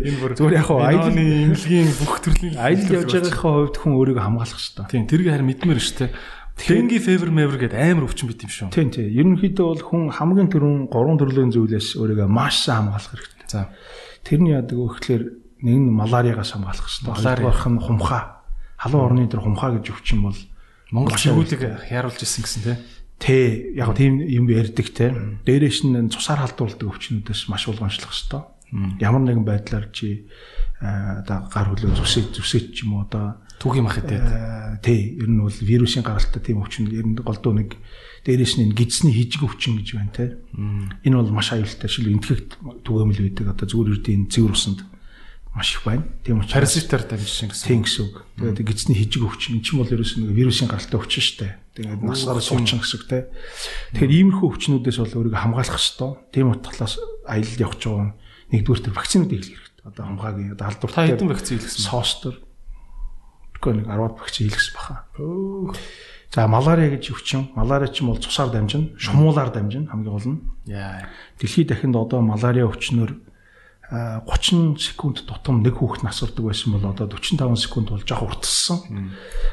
[0.00, 4.24] Энэ бүр зүгээр яг хаа аялын имлэгийн бүх төрлийн аялал явж байгаахийн хувьд хүн өөрийгөө
[4.24, 4.88] хамгаалах хэрэгтэй.
[4.88, 6.10] Тийм тэрийг харин мэдмээр шүү дээ.
[6.54, 8.72] Тэнги февер мевер гэдэг амар өвчин бит юм шүү.
[8.72, 9.12] Тийм тийм.
[9.12, 13.43] Ерөнхийдөө бол хүн хамгийн түрүүн гурван төрлийн зүйлээс өөрийгөө маш сайн хамгаалах хэрэгтэй.
[13.54, 13.70] За.
[14.26, 15.22] Тэрний яадаг вэ гэхээр
[15.62, 17.14] нэг нь малариагаас хамгаалах хэрэгтэй.
[17.14, 18.22] Хоёрдугаарх нь хумхаа.
[18.82, 20.38] Халуун орны дээр хумхаа гэж өвчин бол
[20.90, 22.78] Монгол чигүүлэг яруулж исэн гэсэн тийм.
[23.22, 25.14] Тэ яг тийм юм ярьдаг те.
[25.46, 28.98] Дээрээс нь цусаар халдуулдаг өвчнүүдээс маш болгоомжлох хэвээр.
[28.98, 30.26] Ямар нэгэн байдлаар чи
[30.82, 34.82] одоо гар хөлөө зүсэж зүсэж ч юм уу одоо түүх юм ах гэдэг.
[34.82, 37.78] Тэ ер нь бол вирусын гаралтай тийм өвчин ер нь голдуу нэг
[38.24, 40.24] дээрээс нь гидсний хижиг өвчин гэж байна те.
[41.04, 43.52] Энэ бол маш аюултай шил энтгэгт түгээмэл байдаг.
[43.52, 44.80] Одоо зүгээр үрдийн цэвэр усанд
[45.54, 46.08] маш их байна.
[46.24, 47.68] Тийм учраас паразитаар дамжиж гэсэн.
[47.68, 48.16] Тийм гэсэн үг.
[48.40, 51.52] Тэгээд гидсний хижиг өвчин энэ ч бол ерөөс нэг вирусын гаралтай өвчин шүү дээ.
[51.78, 53.18] Тэгээд насгаар суучин гэсэн үг те.
[53.94, 56.12] Тэгэхээр иймэрхүү өвчнүүдээс бол өөрийгөө хамгаалах хэрэгтэй.
[56.32, 56.94] Тийм утгаас
[57.28, 58.14] аялал явах гэж байгаа
[58.54, 59.84] нэгдүгээр төр вакцинууд хийх хэрэгтэй.
[59.84, 61.06] Одоо хамгаагийн одоо халдвартай.
[61.06, 61.82] Та хэдэн вакцин хийлгэсэн?
[61.82, 62.34] Соостор.
[63.58, 64.96] Тэгэхгүй нэг 10 вакцин хийлгэсэн баха.
[66.32, 67.50] За малария гэж өвчин.
[67.54, 70.40] Малария ч юм бол цусаар дамжина, шумуулаар дамжина хамгийн гол нь.
[71.38, 73.20] Дэлхийд дахинд одоо малария өвчнөр
[73.90, 79.12] 30 секунд тутам нэг хүүхэд насвардаг байсан бол одоо 45 секунд бол жоох уртссан.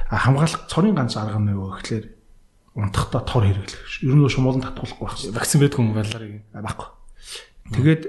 [0.10, 2.16] А хамгаалах цорын ганц арга нь юу гэхээр
[2.76, 4.02] унтахтаа тор хэрэглэх.
[4.02, 5.20] Ер нь шумуулан татуулахгүй байх.
[5.36, 6.48] Вакцин байдаг юм маларийг.
[6.56, 6.88] Баггүй.
[7.72, 8.04] Тэгээд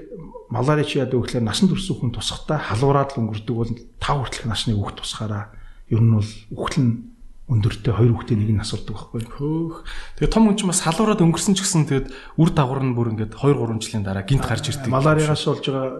[0.49, 4.47] малари чи яадаг вэ гэхээр насан турш хүн тусахтаа халуураад л өнгөрдөг бол 5 хүртэлх
[4.47, 5.51] насны хүүхэд тусахаараа
[5.91, 6.93] ер нь бол үхэл нь
[7.43, 9.27] өндөртэй хоёр хүүхдээ нэг нь насурдаг байхгүй.
[9.27, 9.83] Хөөх.
[10.15, 12.07] Тэгээ том хүн ч бас халуураад өнгөрсөн ч гэсэн тэгээд
[12.39, 14.87] үр дагавар нь бүр ингээд 2 3 жилийн дараа гинт гарч ирдэг.
[14.87, 15.91] Малариагаас болж байгаа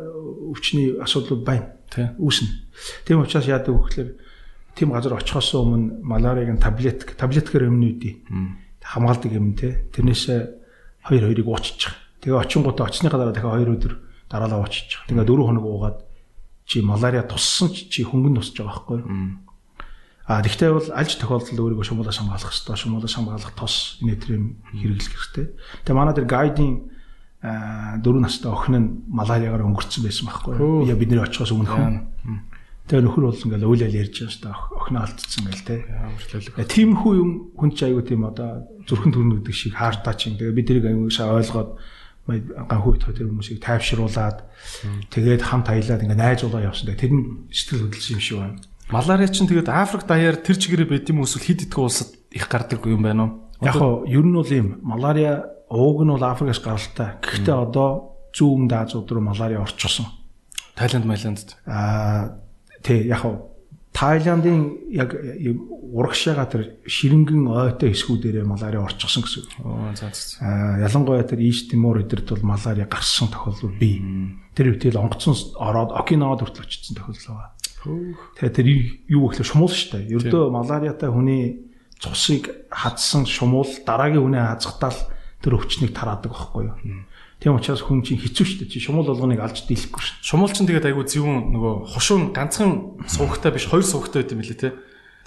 [0.55, 1.67] өвчний асуудлууд байна.
[1.91, 2.15] Тийм.
[2.15, 2.47] Үүснэ.
[3.03, 4.09] Тийм учраас яадаг вэ гэхээр
[4.71, 8.23] тийм газар очихоос өмнө малариагийн таблетик, таблеткээр өмнө үдий.
[8.79, 9.83] Хамгаалдаг юм те.
[9.91, 10.39] Тэрнээсээ
[11.11, 11.91] 2 2-ыг ууччих.
[12.23, 13.93] Тэгээ очингуудаа очсныхаа дараа дахиад 2 өдөр
[14.31, 15.03] дараалал ууччих.
[15.11, 15.97] Тэгээ 4 хоног уугаад
[16.65, 18.99] чи малария туссан чи хөнгөн тусч байгаа байхгүй.
[20.23, 22.79] А тэгвэл бол альж тохиолдолд өөрийгөө шумуулаас хамгаалах хэрэгтэй.
[22.79, 25.45] Шумуулаас хамгаалах тос инээтрийн хэрэглэх хэрэгтэй.
[25.83, 26.71] Тэгээ манай дээр гайдын
[27.99, 30.87] дөрөв настай охин нь малариагаар өнгөрцөн байсан байхгүй.
[30.87, 32.07] Яа бидний очихоос өмнө.
[32.87, 34.55] Тэгээ нөхөр бол ингээл уйлал ярьж байгаа шүү дээ.
[34.79, 35.75] Охин алдчихсан гэл те.
[36.71, 40.39] Тиймэрхүү юм хүн ч аягүй тийм одоо зүрхэн төрнө гэдэг шиг хаартаа чинь.
[40.39, 41.71] Тэгээ бид тэрийг аягүй ойлгоод
[42.71, 44.47] ганхуу бит тэр хүмүүсийг тайвшруулад
[45.11, 46.95] тэгээд хамт аялаад ингээ найзуулаа явсан.
[46.95, 48.59] Тэр нь сэтгэл хөдлөсөн юм шиг байна.
[48.93, 52.85] Малариа чинь тэгээд Африк даяар тэр чигээрээ байд юм эсвэл хид идэх улсад их гардаг
[52.85, 53.31] юм байна уу?
[53.65, 57.17] Яг нь ер нь бол ийм малариа ууг нь бол Африкаас гаралтай.
[57.25, 60.05] Гэхдээ одоо зүүн Азиуд руу малариа орчихсон.
[60.77, 61.57] Тайланд, Майландд.
[61.65, 62.37] Аа
[62.85, 63.41] тий яг нь
[63.93, 65.13] Тайландын яг
[65.93, 70.37] урагшаага тэр ширэнгэн ойтой хэсгүүдээрээ малариа орчихсон гэсэн.
[70.41, 74.01] Аа ялангуяа тэр Ийш Тимур эдэрт бол малариа гарсан тохиолдол бий.
[74.53, 77.53] Тэр үтэл онгоцон ороод Окинавад хүртэл очсон тохиолдол байгаа.
[77.83, 78.67] Тэгээ тэр
[79.11, 80.15] юу гэхлээр шумуул шүү дээ.
[80.15, 81.67] Ердөө малариатай хүний
[81.99, 84.99] цусыг хадсан шумуул дараагийн хүнээ хазахтаал
[85.43, 87.07] тэр өвчнийг тараадаг байхгүй юу.
[87.43, 88.71] Тийм учраас хүн чинь хэцүү шүү дээ.
[88.71, 90.15] Чи шумуул болгоныг алж дийлэхгүй шүү.
[90.23, 94.59] Шумуул чинь тэгээд айгүй зөвүүн нөгөө хошуун ганцхан суугтай биш хоёр суугтай байт юм билээ
[94.63, 94.71] те.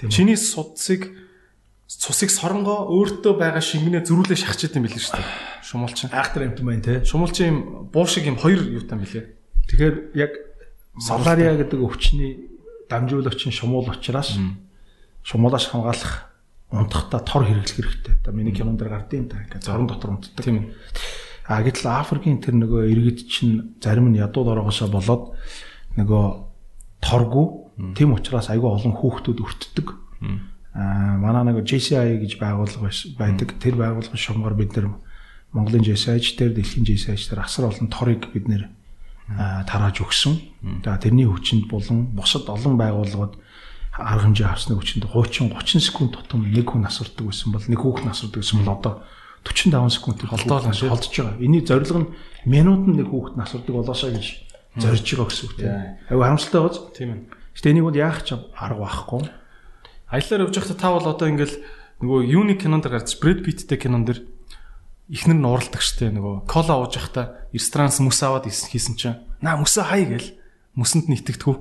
[0.08, 1.12] Чиний судсыг
[1.84, 5.28] цусыг соронгоо өөртөө байгаа шингэнээ зөрүүлээ шахчихд юм билээ шүү дээ.
[5.60, 7.04] Шумуул чинь айхтар юмт байна те.
[7.04, 7.58] Шумуул чинь юм
[7.92, 9.24] буу шиг юм хоёр юутай юм билээ.
[9.68, 10.32] Тэгэхээр яг
[10.96, 12.48] Малария гэдэг өвчний
[12.88, 14.40] дамжуулагч нь шумуул учраас
[15.22, 16.32] шумуулаас хамгаалах
[16.70, 18.14] унтахта тор хэрэглэх хэрэгтэй.
[18.22, 20.44] Одоо миний кинонд дэр гардыг та ингээд зорон дотор унтдаг.
[20.44, 20.72] Тийм.
[21.46, 25.36] А гэтэл Африкийн тэр нөгөө иргэд чинь зарим нь ядууд ороогоосоо болоод
[26.00, 26.24] нөгөө
[27.04, 29.88] торгу тийм учраас айгүй олон хүүхдүүд өртдөг.
[30.74, 32.90] А манай нэг JCI гэж байгууллага
[33.20, 33.54] байдаг.
[33.60, 34.90] Тэр байгууллагын шугамгаар бид нэр
[35.52, 38.75] Монголын JCI ч тэр дэлхийн JCI ч тэр асар олон торыг бид нэр
[39.34, 40.38] тарааж өгсөн.
[40.84, 43.34] За тэрний хүчинд болон бусад олон байгууллагууд
[43.98, 48.06] арга хэмжээ авсны хүчинд 30 30 секунд тутам нэг хүн асардаг байсан бол нэг хүүхэд
[48.12, 48.94] асардаг байсан бол одоо
[49.42, 51.40] 45 секунд холдоол холдож байгаа.
[51.40, 52.12] Эний зорилго нь
[52.44, 54.26] минутанд нэг хүүхэд асардаг болоосоо гэж
[54.76, 55.74] зорж байгаа гэсэн үг тийм.
[56.12, 56.76] Аюу харамсалтай гоц.
[56.92, 57.20] Тийм ээ.
[57.56, 59.22] Гэтэ энийг бол яах ч арга байхгүй.
[60.12, 61.56] Аяллаар явж байхдаа та бол одоо ингээл
[62.04, 64.20] нөгөө юуны кинонд гарч Брэд Питтэй кинон дэр
[65.06, 69.84] ихнэр нь уралдаг штэ нөгөө кола ууж явахдаа ресторанс мөс аваад хийсэн чинь наа мөсөө
[69.86, 70.28] хай гээл
[70.74, 71.56] мөсөнд нь итгэдэггүй.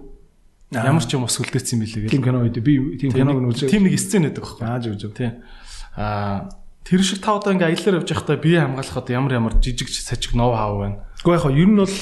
[0.74, 3.50] Ямар ч юм ус үлдээсэн юм билээ гээл тийм кино үед би тийм киног нь
[3.54, 3.70] үзээ.
[3.70, 4.66] тийм нэг сцен байдаг байхгүй.
[4.66, 5.46] Аа зөв зөв тийм
[5.94, 6.50] аа
[6.82, 10.58] тэр шиг та одоо ингээ аяллаар явж байхдаа бие хамгаалахад ямар ямар жижиг сажиг ноу
[10.58, 10.98] хав байна.
[11.22, 11.98] Гэхдээ яг ер нь бол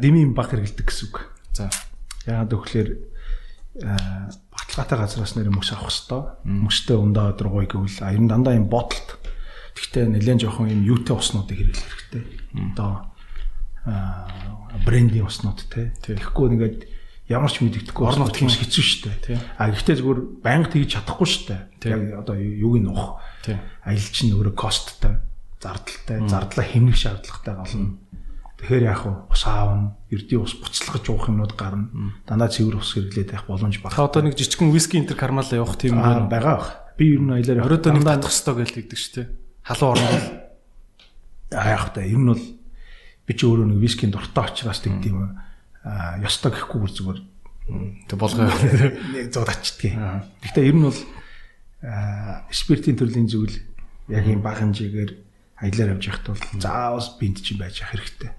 [0.00, 1.16] дэмийн баг хэрэгэлдэг гэсэн үг.
[1.52, 1.68] За.
[2.24, 2.92] Яагаад гэвэл
[3.76, 8.72] баталгаатай газраас нэр мөс авах хэвээр мөстэй ундаа өдр гоё гэвэл ер нь дандаа юм
[8.72, 9.20] бодолт
[9.76, 12.24] Гэхдээ нэлээд жоохон юм юутай уснуудыг хэрэглэх хэрэгтэй.
[12.72, 13.04] Одоо
[14.84, 15.92] брендинг уснууд те.
[16.02, 16.78] Тэгэхгүй ингээд
[17.28, 19.38] ямар ч мэддэхгүй орон нутгийн хэцүү шттэ.
[19.58, 21.56] А гэхдээ зүгээр байнга тэгж чадахгүй шттэ.
[21.86, 23.22] Яг одоо юуг нь нуух.
[23.86, 25.22] Аялал чинь өөрөө косттой,
[25.62, 27.98] зардалтай, зардлаа хэмнэх шаардлагатай болно.
[28.56, 31.92] Тэгэхээр яг ус аавн, эрдийн ус буцалгаж уух юмнууд гарна.
[32.26, 33.94] Дандаа цэвэр ус хэрэглээд байх боломж баг.
[33.94, 36.96] Та одоо нэг жижигхэн виски интер кармалаа явах тийм байгаа.
[36.96, 39.45] Би ер нь аялаар оройдоо нэг татах хэрэгтэй гэж тэгдэг шүү дээ.
[39.66, 40.08] Халуун орно
[41.50, 42.44] бол яг та ер нь бол
[43.26, 45.34] би ч өөрөө нэг вискийн дуртай учраас юм
[45.82, 47.20] а ёстой гэхгүй бүр зүгээр
[48.06, 49.98] тэг болгоо нэг зууд ачдгийг.
[50.42, 51.00] Гэхдээ ер нь бол
[52.54, 53.58] спиртийн төрлийн зүйл
[54.06, 55.12] яг юм бага хэмжээгээр
[55.66, 58.30] аялаар явж явахд бол заавал бинт чинь байж ах хэрэгтэй.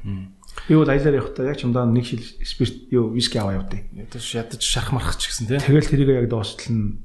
[0.67, 4.63] Би бол аялаар явахдаа яг ч умдаа нэг шил спирт юу виски аваа явдیں۔ Ядаж
[4.63, 5.59] шарах марах ч гэсэн тийм.
[5.59, 7.03] Тэгэл тэрийг яг дуустал нь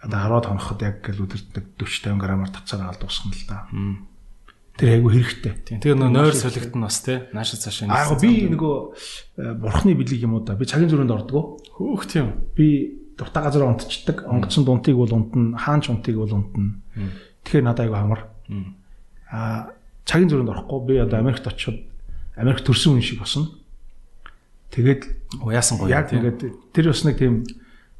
[0.00, 3.58] одоо 10-аад хоноход яг гэл өдөртөг 40 50 грамаар тацаараа дуусгана л да.
[4.80, 5.52] Тэр айгу хэрэгтэй.
[5.60, 5.80] Тийм.
[5.84, 7.20] Тэгээ нөө нойр солигдсон бас тий.
[7.36, 7.92] Наашаа цаашаа.
[7.92, 8.74] Аа би нөгөө
[9.36, 10.56] э, бурхны бэлэг юм уу да.
[10.56, 11.60] Би цагийн зүрхэнд ордгоо.
[11.76, 12.48] Хөөх тийм.
[12.56, 14.24] Би дуртай газар унтчихдаг.
[14.24, 16.80] Онгоцсон дунтыг бол унтна, хаанч унтыг бол унтна.
[17.44, 18.24] Тэгэхээр надад айгу амар.
[19.28, 19.76] Аа
[20.08, 20.80] цагийн зүрхэнд орохгүй.
[20.88, 21.84] Би одоо Америкт очиод
[22.40, 23.52] Америк төрсэн хүн шиг босно.
[24.72, 25.92] Тэгээд уяасан гоё.
[25.92, 27.44] Яг ингээд тэр бас нэг тийм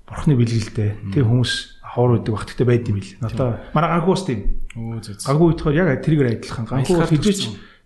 [0.08, 1.12] бурхны бэлгэлтэй.
[1.12, 3.12] Тэр хүмүүс ховор үүдэг бах гэхдээ байд юм бил.
[3.26, 4.62] Одоо манай ганхуус тийм.
[4.74, 6.66] Ганхуу үйдэхээр яг тэрийгээр адилхан.
[6.70, 7.40] Ганхуу хизээч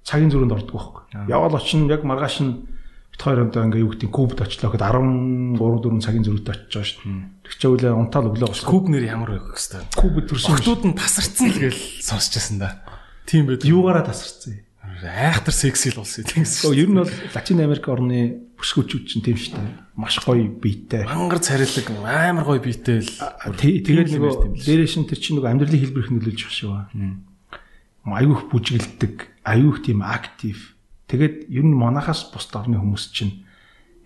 [0.04, 1.02] цагийн зүрхэнд ордог байхгүй.
[1.32, 2.68] Яваал очин яг маргааш нь
[3.14, 6.84] бит хоёр одоо ингээ юу гэдэг кубд очлоо гэхэд 13 4 цагийн зүрхт очиж байгаа
[6.84, 7.24] шүү дээ.
[7.46, 8.66] Тэг чи үлээ унтаал өглөө гос.
[8.66, 9.88] Куб нэр ямар байх хэвээр.
[9.96, 10.52] Куб төрсөн.
[10.52, 12.82] Охтууд нь тасарцсан л гээл сонсч байсан да.
[13.24, 13.64] Тийм байд.
[13.64, 14.64] Юугаараа тасарцсан юм?
[15.04, 16.44] айхтар секси л улс тийм.
[16.44, 19.83] Ер нь бол Латин Америк орны бүсгүүчүүд чинь тийм шүү дээ.
[19.94, 21.06] Маш гоё биетэй.
[21.06, 23.14] Мангар царилэг амар гоё биетэй л.
[23.54, 28.10] Тэгээд нөгөө дээрээ шин тэр чинь нөгөө амьдралын хэлбэрх нөлөөлж байгаа шүү.
[28.10, 30.74] Аюух бүжгэлдэг, аюух тийм актив.
[31.06, 33.46] Тэгээд ер нь монахаас бус орны хүмүүс чинь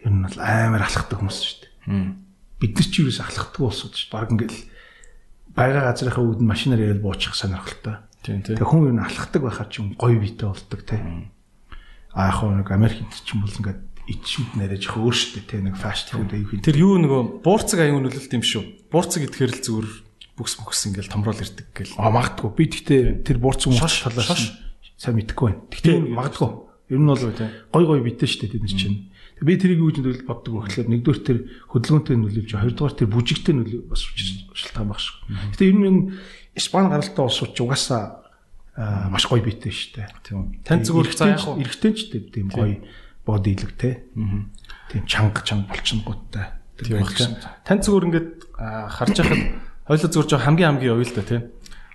[0.05, 2.13] ер нь бол амар алхахдаг хүмүүс шүү дээ.
[2.61, 4.13] Бид нар ч юу ч алхахдаг улсууд шүү.
[4.13, 4.61] Бараг ингээл
[5.57, 7.97] байга газрынхаа үүдэн машинаар яриад буучих сонирхолтой.
[8.23, 8.61] Тийм тийм.
[8.61, 11.33] Тэг хүн юу н алхахдаг байхаар ч юм гоё биетэй болдог тийм.
[12.13, 15.77] А яг нэг Америкт ч юм бол ингээд ичүүд нэрэж их өөр штэ тийм нэг
[15.77, 16.65] фаст фуд аюу хин.
[16.65, 18.89] Тэр юу нөгөө буурцаг аюу нөлөөлт юм шүү.
[18.89, 19.89] Буурцаг гэхээр л зүгээр
[20.41, 21.93] бүкс бүкс ингээл томрол ирдэг гэл.
[22.01, 22.51] А магадгүй.
[22.57, 24.57] Би тэгтээ тэр буурцаг шош талаас
[24.97, 25.63] сайн мэдэхгүй байна.
[25.69, 26.51] Тэгтээ магадгүй.
[26.89, 29.13] Ер нь бол гой гой биетэй штэ тэд нар чинь.
[29.45, 31.39] Би тэрийг юу гэж боддог вэ гэхээр нэгдүгээр тэр
[31.71, 35.17] хөдөлгөөнтэй нөлөөлж, хоёрдугаар тэр бүжигтэй нөлөө бас шалтгаан баг шүү.
[35.55, 36.11] Гэтэ ер нь
[36.59, 38.19] Испани гаралтай улсууд ч угаасаа
[39.15, 40.09] маш гоё биетэй шүү дээ.
[40.27, 40.59] Тийм.
[40.67, 42.83] Тань зүгээр цаа яг эргэтэй ч тийм гоё
[43.29, 44.09] бодилог те.
[44.89, 46.57] Тийм чанга чанга болчихнгуудтай.
[46.81, 47.37] Тийм байна.
[47.69, 49.43] Тань зүгээр ингээд харж байхад
[49.85, 51.43] хоёул зүгээр жоо хамгийн хамгийн ойл та тийм.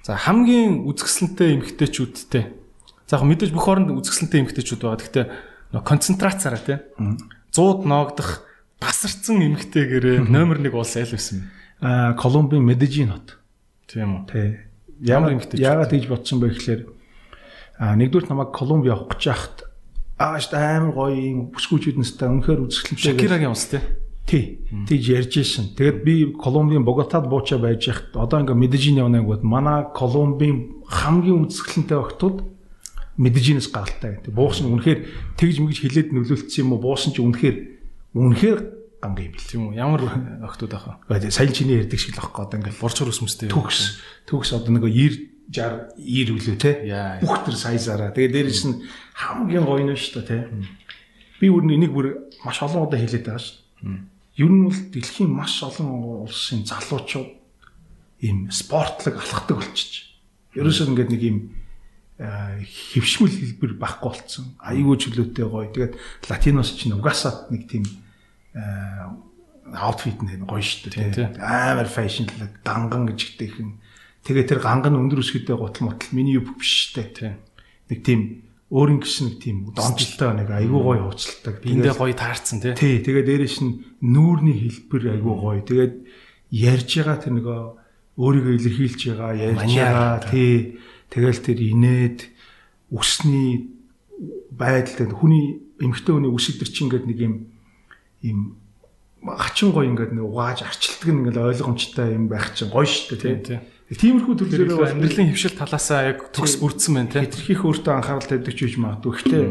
[0.05, 2.43] За хамгийн үзэсгэлэнтэй эмгтээчүүдтэй.
[3.09, 5.01] За яг мэдээж бүх оронд үзэсгэлэнтэй эмгтээчүүд байгаа.
[5.01, 5.25] Гэхдээ
[5.81, 7.17] концентрацаараа тийм.
[7.49, 8.45] 100-д ноогдох
[8.77, 11.47] тасарсан эмгтээгээрээ номер 1 улс аль байсан бэ?
[11.81, 13.39] Аа Колумбийн Медежин хот.
[13.87, 14.29] Тийм үү.
[14.29, 14.47] Тий.
[15.01, 16.81] Ямар яагаад тэгж бодсон бэ гэхээр
[17.79, 19.57] а нэгдүгээр намайг Колумби явах гэж яхад
[20.17, 23.05] ааш амар гоё юм бүсгүүчүүд нэстэй үнэхээр үзэсгэлэнтэй.
[23.17, 23.81] Шакирагийн ус тий.
[24.23, 24.63] Тий.
[24.87, 25.73] Тийж ярьж шин.
[25.75, 31.49] Тэгээд би Колумбийн Боготад буучаа байж яхад одоо ингээ Медежин явна гэвэл манай Колумбийн хамгийн
[31.49, 32.37] үзэсгэлэнтэй охтууд
[33.17, 34.23] Медежинээс гаралтай.
[34.23, 36.81] Тэг буусан үнэхээр тэгж мэгж хилээд нөлөөлсөн юм уу?
[36.81, 37.57] Буусан чи үнэхээр
[38.15, 38.59] үнэхээр
[39.03, 39.43] гангийн бил.
[39.43, 39.77] Тийм үү?
[39.77, 40.01] Ямар
[40.47, 41.29] охтууд ах вэ?
[41.29, 43.51] Сая чиний ярьдаг шиг л ахгүй одоо ингээл борчор өсмөстэй.
[43.51, 44.01] Төгс.
[44.25, 46.71] Төгс одоо нэг 90 60 90 үлээ те.
[47.19, 48.15] Бүх төр сайзаараа.
[48.15, 48.75] Тэгээ дээрээс нь
[49.17, 50.37] хамгийн гоё нь шүү дээ те.
[51.39, 52.07] Би бүр энийг бүр
[52.45, 53.57] маш олон удаа хэлээд байгаа шүү.
[54.39, 57.29] Ер нь бол дэлхийн маш олон улсын залуучууд
[58.23, 60.07] ийм спортлог алхдаг болчих.
[60.55, 61.37] Ерөөсөө ингээд нэг ийм
[62.23, 64.55] хөвшмөл хэлбэр баггүй болцсон.
[64.63, 65.67] Аюул чөлөөтэй гоё.
[65.69, 65.93] Тэгээд
[66.29, 67.83] латиноос чинь угаасаа нэг тийм
[69.73, 71.41] аутфит нь гоё шүү дээ.
[71.41, 73.82] Амар фэшнлэг, ганган гэж гтэйхэн.
[74.23, 77.35] Тэгээ тэр ганган өндөр өсгөдөө гутал мотл миний юу биш дээ.
[77.91, 81.61] Нэг тийм өөрийн гэсэн нэг тийм донжлтой нэг айгүй гоё ууцалдаг.
[81.61, 82.73] Эндээ гоё таарсан тий.
[82.73, 85.61] Тий, тэгээ дээрэш нь нүүрний хэлбэр айгүй гоё.
[85.61, 85.95] Тэгээд
[86.55, 87.59] ярьж байгаа тэр нөгөө
[88.17, 90.79] өөрийгөө илэрхийлж байгаа, ярьж байгаа тий.
[91.11, 92.19] Тэгэл тэр инээд
[92.89, 93.73] үсний
[94.49, 97.35] байдалтай хүний эмгтэй хүний үс идэр чинь ингээд нэг юм
[98.21, 98.39] ийм
[99.25, 103.37] хачин гоё ингээд нэг угааж арчилдаг нь ингээд ойлгомжтой юм байх чинь гоё шүү дээ
[103.41, 103.61] тийм.
[103.91, 107.25] Тиймэрхүү төрлөөрөө бас амьдралын хөвшил талаасаа яг төгс бүрдсэн байна тийм.
[107.27, 109.11] Хитрхих өөртөө анхаарал тавьдаг ч гэж магадгүй.
[109.11, 109.43] Гэхдээ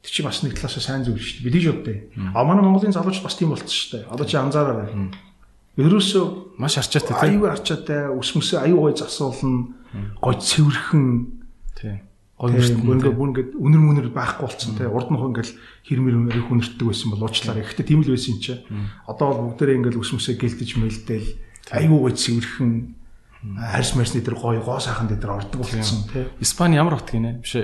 [0.00, 1.46] тэр чинь бас нэг талаасаа сайн зүйл шүү дээ.
[1.46, 1.96] Билиж бодъё.
[2.32, 4.10] А манай Монголын залууч бас тийм болчихсон шүү дээ.
[4.10, 4.88] Одоо чи анзаараарай.
[5.76, 6.24] Ерөөсөө
[6.58, 7.44] маш арчаатай тийм.
[7.44, 9.76] Аюу арчаатай, өсмөсөө аюу гой засуулна.
[10.18, 11.04] Гой цэвэрхэн.
[11.76, 12.00] Тийм.
[12.34, 15.50] гоё ингээд бүр ингээд үнэр мүнэр байхгүй болцсон те урд нь ингээд
[15.86, 17.62] хэрмэр их үнэртдэг байсан бол уучлаарай.
[17.62, 18.58] Гэхдээ тийм л байсан юм чи.
[19.06, 21.28] Одоо бол бүгдээрээ ингээд өсмөсөө гэлдэж мэлдээл
[21.70, 22.70] айгүй гоё цэвэрхэн
[23.44, 26.28] харьс марсны дээр гоё гоо сайхан дээр ордог болцсон те.
[26.40, 27.56] Испани ямар хот гинэ биш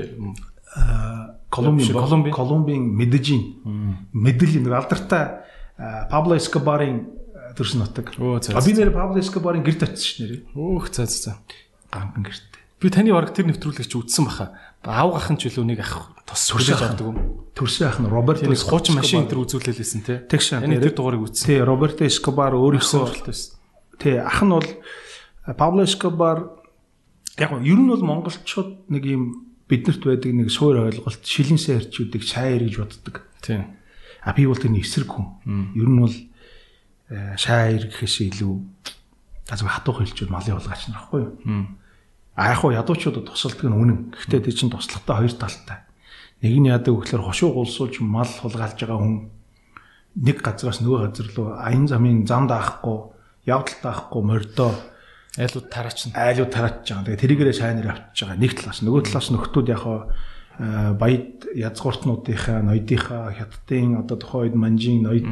[1.50, 5.42] Колумбийн Колумбийн Медежин Медельин нэг алдартай
[6.10, 7.08] Пабло Эскобарын
[7.56, 8.12] төрсөн нутаг.
[8.14, 10.40] А би нэр Пабло Эскобарын гэрт очсон ш нэрээ.
[10.54, 11.40] Өөх за за.
[11.90, 12.44] Ганхан гэрт.
[12.80, 14.54] Би таны бараг тэр нэвтрүүлэгч үзсэн баха.
[14.84, 17.16] Аав гахын ч үлөө нэг ах тус төрсөж авдаг юм.
[17.52, 20.24] Төрсөн ах нь Роберто хуучин машин тэр үзүүлэлээсэн те.
[20.24, 20.56] Тэгш.
[20.60, 21.44] Энэ тэр дугаарыг үзсэн.
[21.44, 24.64] Тий, Роберто Эскобар өөрөөсөө Тий, ах нь бол
[25.44, 26.60] Пабло Эскобар
[27.38, 29.22] яг нь ер нь бол монголчууд нэг юм
[29.68, 33.24] биднэрт байдаг нэг суур ойлголт шилэнсээ хэрчүүдийг шааяр гэж боддог.
[33.40, 33.80] Тийм.
[34.20, 35.40] А би бол тэрний эсрэг хүн.
[35.78, 36.16] Ер нь бол
[37.40, 38.52] шааяр гэхээс илүү
[39.48, 41.32] аз хатуух хэлчүүд малын болгаач нар ахгүй юу?
[42.36, 43.98] А яг хуу ядуучуудад тусалдаг нь үнэн.
[44.12, 45.78] Гэхдээ тэр чинь туслахтай хоёр талтай.
[46.44, 49.32] Нэг нь яадаг гэхээр хошуу гулсуулж мал хулгайлж байгаа хүн
[50.20, 53.12] нэг газраас нөгөө газар руу аян замын зам даахгүй,
[53.46, 54.72] явдал даахгүй мордоо
[55.38, 56.14] айлууд тараачна.
[56.16, 57.06] Айлууд тараачж байгаа.
[57.06, 58.42] Тэгээ тэрийгээрээ сайнэр авчиж байгаа.
[58.42, 59.84] Нэг талаас нөгөө талаас нөхдүүд яг
[60.98, 65.28] баяд язгууртнуудынхаа ноёдынхаа хятадын одоо тухайн үед манжийн ноёд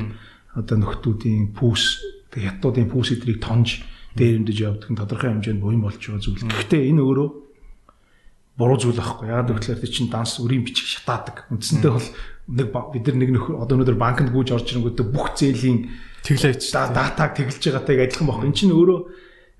[0.54, 1.84] одоо нөхдүүдийн пүүс
[2.32, 3.82] хятадуудын пүүс эдрийг тонж
[4.14, 6.46] дээрэмдэж явдаг нь тодорхой хэмжээнд буян болж байгаа зүйл.
[6.48, 7.28] Гэхдээ энэ өөрөө
[8.58, 9.28] буруу зүйл байхгүй.
[9.28, 11.46] Яагаад гэвэл тэр чинь данс өрийн бичиг шатаадаг.
[11.52, 12.08] Үндсэндээ бол
[12.48, 15.78] нэг бид нар нэг нөхөр одоо өнөөдөр банкнд гүйж орж ирэнгүүтээ бүх зээлийн
[16.24, 18.48] тэглэж датаг тэглэж байгаатай адилхан байхгүй.
[18.48, 18.98] Энэ чинь өөрөө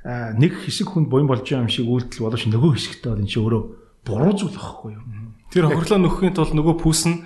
[0.04, 3.42] нэг хэсэг хүнд буян болж байгаа юм шиг үйлдэл боловч нөгөө хэсэгтээ бол энэ чинь
[3.42, 3.62] өөрөө
[4.06, 5.04] буруу зүйл байхгүй юу?
[5.50, 7.16] Тэр хохирлоо нөхөхийн тулд нөгөө пүүс нь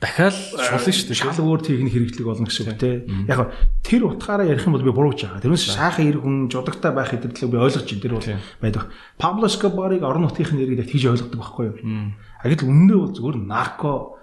[0.00, 1.16] дахиад шулна шүү дээ.
[1.16, 3.08] Шал өөр техник хэрэглэх болно гэсэн үг те.
[3.30, 5.40] Яг тэр утгаараа ярих юм бол би бурууж байгаа.
[5.40, 8.02] Тэрнээс шаахан ирэх хүн жодогтай байх хэдэрдлээ би ойлгож байна.
[8.04, 8.28] Тэр бол
[8.60, 8.84] байдаг.
[9.16, 11.76] Пабло Скобарыг орон нутгийн нэрийг тэгж ойлгодог байхгүй юу?
[12.12, 14.16] А гэтэл үнэндээ бол зөвхөн нарко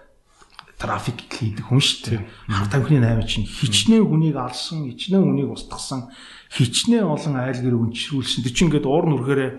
[0.77, 2.21] трафик хийдэг хүн шүү дээ.
[2.51, 6.11] Хар тамхины 8 чинь хичнээн хүнийг алсан, хичнээн хүнийг устгасан,
[6.53, 8.45] хичнээн олон айл гэр өнчрүүлсэн.
[8.45, 9.51] Тэр чинь ингээд уур нүрхээрээ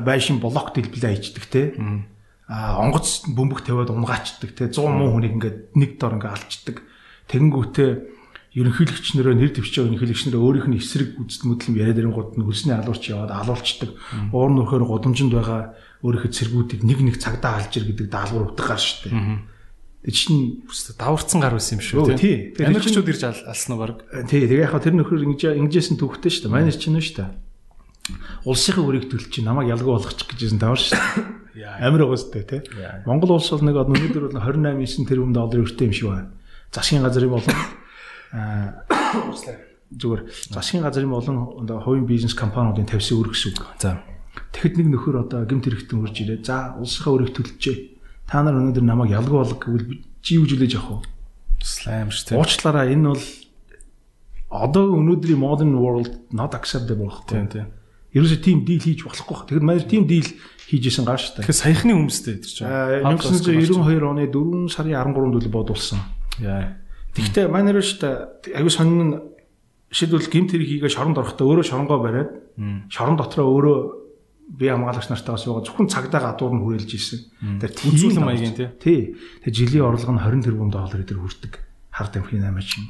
[0.00, 1.62] байшин блок дэлбэлээ хийдэг те.
[2.48, 4.72] А онгоц бөмбөг тавиад унгаачдаг те.
[4.72, 6.76] 100 муу хүнийг ингээд нэг дор ингээд алчдаг
[7.28, 7.90] тэгэнгүүтээ
[8.56, 12.72] ерөнхийлөгч нөрөө нэр дэвчээ ерөнхийлөгч нөрөө өөрийнх нь эсрэг үзэл мэдлэм яриад ирэнгууд нь хөлсний
[12.72, 13.92] алуурч яваад алуулчдаг.
[14.32, 19.12] Уур нөхөр гудамжинд байгаа өөрийнхөө цэргүүдийг нэг нэг цагдаа алж ир гэдэг даалгавар утгаар шүү
[19.12, 19.56] дээ Тэг
[20.06, 20.62] чинь
[20.94, 22.54] даварцсан гар байсан юм шүү тий.
[22.58, 24.06] Америкчууд ирж алсан уу баг.
[24.30, 24.46] Тий.
[24.46, 26.54] Тэгээ яг тэр нөхөр ингэж ингэжсэн төвхтэй шүү дээ.
[26.54, 27.30] Манай чинь нь шүү дээ.
[28.46, 31.38] Улсынхаа үрийг төлж чи намайг ялгуу болгочих гэжсэн давар шүү дээ.
[31.82, 32.62] Амир угстай тий.
[33.04, 36.30] Монгол улс бол нэг өнөөдөр бол 28 9 тэрбум долларын өртөө юм шиг байна.
[36.70, 37.56] Засгийн газрын болон
[38.32, 38.86] аа
[39.90, 40.22] зүгээр
[40.52, 43.66] засгийн газрын болон хувийн бизнес компаниудын тавьсан үр гэсэн үг.
[43.80, 44.04] За.
[44.52, 46.44] Тэгэхэд нэг нөхөр одоо гэмт хэрэгтэн урж ирээ.
[46.44, 47.97] За улсынхаа өрийг төлчихье.
[48.28, 51.64] Та нар өнөөдөр намайг ялгуу болго гэвэл чи юу жилэж явах вэ?
[51.64, 52.38] Слайм шүү дээ.
[52.38, 53.24] Уучлаарай энэ бол
[54.52, 57.32] одоо өнөөдрийн modern world not acceptable байхгүй.
[57.32, 57.66] Тийм тийм.
[58.12, 59.48] Ерөөсөө тийм дийл хийж болохгүй.
[59.48, 60.28] Тэгэхээр манай тийм дийл
[60.68, 61.44] хийжсэн гаш та.
[61.44, 62.68] Тэгэхээр саяхны хүмүүстэй тэр чинь
[63.08, 66.00] 1992 оны 4 сарын 13-нд үл бодулсан.
[66.40, 66.76] Яа.
[67.16, 68.00] Тэгвэл манайр шүү
[68.44, 69.20] дээ аюу сонин
[69.90, 72.30] шийдвэл гимт хэрэг хийгээ шоронд орохдоо өөрөө шоронгоо бариад
[72.92, 73.78] шорон дотроо өөрөө
[74.48, 77.20] би хамгаалагч нартайгаа суугаад зөвхөн цагдаа гадуур нь хүрээлж исэн.
[77.60, 79.12] Тэр үзүүлэн маягийн тий.
[79.44, 81.52] Тэр жилийн орлого нь 20 тэрбум доллар дээр хүрдэг.
[81.92, 82.88] Хар тамхины 8 чинь.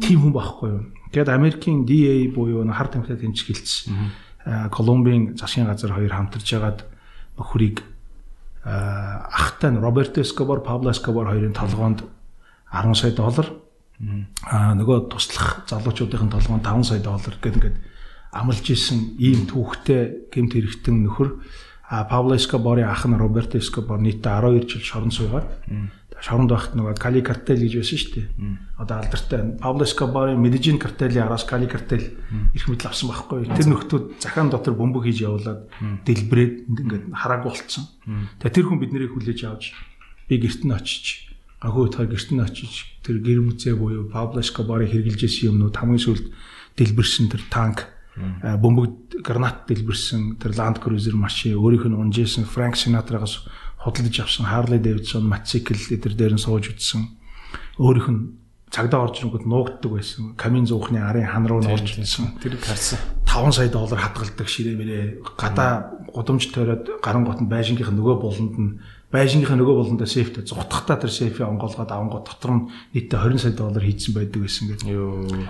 [0.00, 0.82] Тийм хүн байхгүй юу?
[1.12, 4.72] Тэгэд Америкийн DA буюу хар тамхитай тэмцэх хэлсэн.
[4.72, 6.88] Колумбийн засгийн газар хоёр хамтарч ягаад
[7.36, 7.84] нөхрийг
[8.64, 12.04] ахтай нь Роберто Эскобар, Пабло Эскобар хоёрын толгоонд
[12.72, 13.48] 10 сая доллар
[14.48, 17.76] аа нөгөө туслах залуучуудын толгоонд 5 сая доллар гэдэг ингээд
[18.32, 21.28] амлж исэн ийм түүхтэй гэмт хэрэгтэн нөхөр
[21.90, 25.50] а Пабло Эскобарын ах нь Роберто Эскобар нийтдээ 12 жил шорон суугаад
[26.20, 28.28] шоронд байхад нөгөө Кали картел гэж байсан шүү дээ.
[28.76, 32.04] Одоо алдартай Пабло Эскобарын Медежин картелийн араас Кали картел
[32.54, 33.48] их мэдл авсан байхгүй.
[33.56, 35.66] Тэр нөхдүүд захаан дотор бөмбөг хийж явуулаад
[36.04, 37.88] дэлбрээд ингээд харааг болцсон.
[38.38, 39.72] Тэгээ тэр хүн бид нарыг хүлээж авч
[40.28, 44.92] би гэрт нь очиж гахуу утгаар гэрт нь очиж тэр гэр мүзээ буюу Пабло Эскобарын
[44.92, 46.26] хэрглэж исэн юмнууд хамгийн сүүлд
[46.76, 47.88] дэлбэрсэн тэр танк
[48.42, 53.46] бөмбөг гранат дэлбэрсэн тэр Land Cruiser машин өөрийнх нь унжсэн Франк Синатрагаас
[53.80, 57.16] худалдаж авсан Harley Davidson мотоцикл эдэр дээр нь сууж үтсэн.
[57.80, 58.22] Өөрийнх нь
[58.70, 60.36] цагдаа орж ирэнгүүт нуугддаг байсан.
[60.36, 62.38] Камин зуухны арын хан руу орж ирсэн.
[62.38, 62.98] Тэр харсан.
[63.26, 65.04] 5 сая доллар хадгалдаг ширээ мэрээ
[65.38, 68.70] гадаа гудамж тойроод гарын гот нь байшингийнх нөгөө буланд нь
[69.10, 72.62] байшингийнхаа нөгөө болондоо сейфтэй зугтахтаа тэр сейфээ онгоолгоод авангууд дотор нь
[72.94, 74.80] нийтдээ 20 сая доллар хийцэн байдаг байсан гэж.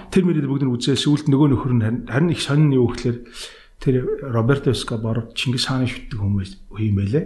[0.09, 3.19] Тэр мөрөд бүгд нь үзээ сүүлд нөгөө нөхөр нь харин их сонин юу гэхээр
[3.81, 3.95] тэр
[4.33, 7.25] Роберто Эскобар Чингис хааны шүтдэг хүмүүс юм байлээ.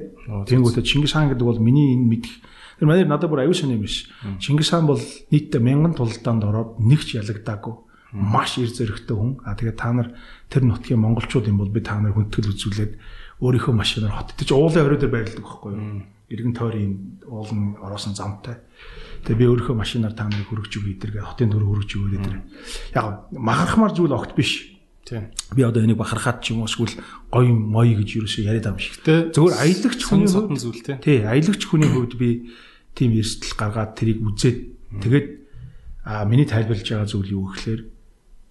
[0.50, 2.34] Тэнгүүтээ Чингис хаан гэдэг бол миний энэ мэдих
[2.82, 4.10] тэр манайд надад бүр аюул сони юм биш.
[4.42, 4.98] Чингис хаан бол
[5.30, 7.74] нийтдээ мянган тулдаанд ороод нэг ч ялагдаагүй
[8.14, 9.42] маш ир зөрөгтэй хүн.
[9.42, 10.14] А тэгээд та нар
[10.46, 12.92] тэр нутгийн монголчууд юм бол би та нар хүндэтгэл үзүүлээд
[13.42, 16.06] өөрийнхөө машинаар хоттой ч уулын орой дээр байрладаг байхгүй юу?
[16.28, 18.60] Иргэн тойрын уулын ороосон замтай.
[19.24, 22.36] Тэгээ би өөрийнхөө машинаар та нарыг хөргөж өгье эдэргээ хотын дүр хөргөж өгöd эдэр.
[22.96, 24.72] Яг магархмаар зүйл огт биш.
[25.04, 25.28] Тийм.
[25.52, 26.96] Би одоо энийг бахархаад ч юм уу эсвэл
[27.28, 28.96] гоё мой гэж юусэн яриад байгаа юм шиг.
[29.04, 30.96] Зөвхөн аялагч хүний содон зүйл тий.
[30.96, 32.48] Тий, аялагч хүний хувьд би
[32.96, 34.58] тийм эрсдэл гаргаад тэрийг үзээд
[35.04, 35.26] тэгээд
[36.08, 37.80] а миний тайлбарлаж байгаа зүйл юу гэхээр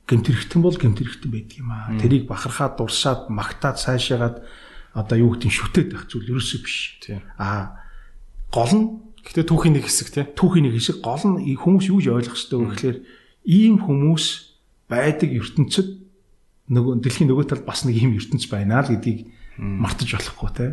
[0.05, 1.95] гэмтэрхтэн бол гэмтэрхтэн байдаг юм аа.
[1.97, 4.45] Тэрийг бахархаад дурсаад магтаад сайшаагаад
[4.93, 7.01] одоо юу гэдэг шүтээд байх зүйл ерөөсөө биш.
[7.41, 7.81] А
[8.53, 8.85] гол нь
[9.25, 10.25] гэхдээ түүхийн нэг хэсэг тий.
[10.37, 12.97] Түүхийн нэг хэсэг гол нь хүмүүс юу гэж ойлгох хэрэгтэй вэ гэхээр
[13.49, 14.25] ийм хүмүүс
[14.87, 15.89] байдаг ертөнцид
[16.69, 19.19] нөгөө дэлхийн нөгөө талд бас нэг юм ертөнц байна л гэдгийг
[19.57, 20.65] мартаж болохгүй те.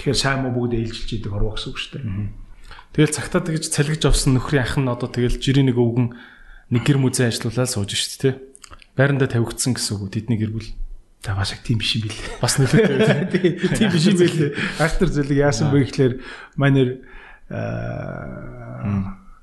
[0.00, 2.48] Тэгэхээр сайн муу бүгд ээлжилж идэг орвоо гэсэн үг шүү дээ.
[2.96, 6.16] Тэгэл цагтаа тэгж цалгиж авсан нөхрийн ах нь одоо тэгэл жирийн нэг өвгөн
[6.72, 8.40] нэг гэр мүзэн ажиллуулаад сууж шүү дээ те.
[8.96, 10.68] Байранда тавигдсан гэсэн үг тэдний гэр бүл.
[11.22, 12.38] За бас их тийм биш юм билээ.
[12.38, 13.58] Бас нөлөөтэй.
[13.78, 14.54] Тийм биш юм билээ.
[14.78, 16.14] Алтар зүйлийг яасан бэ гэхээр
[16.54, 17.02] манер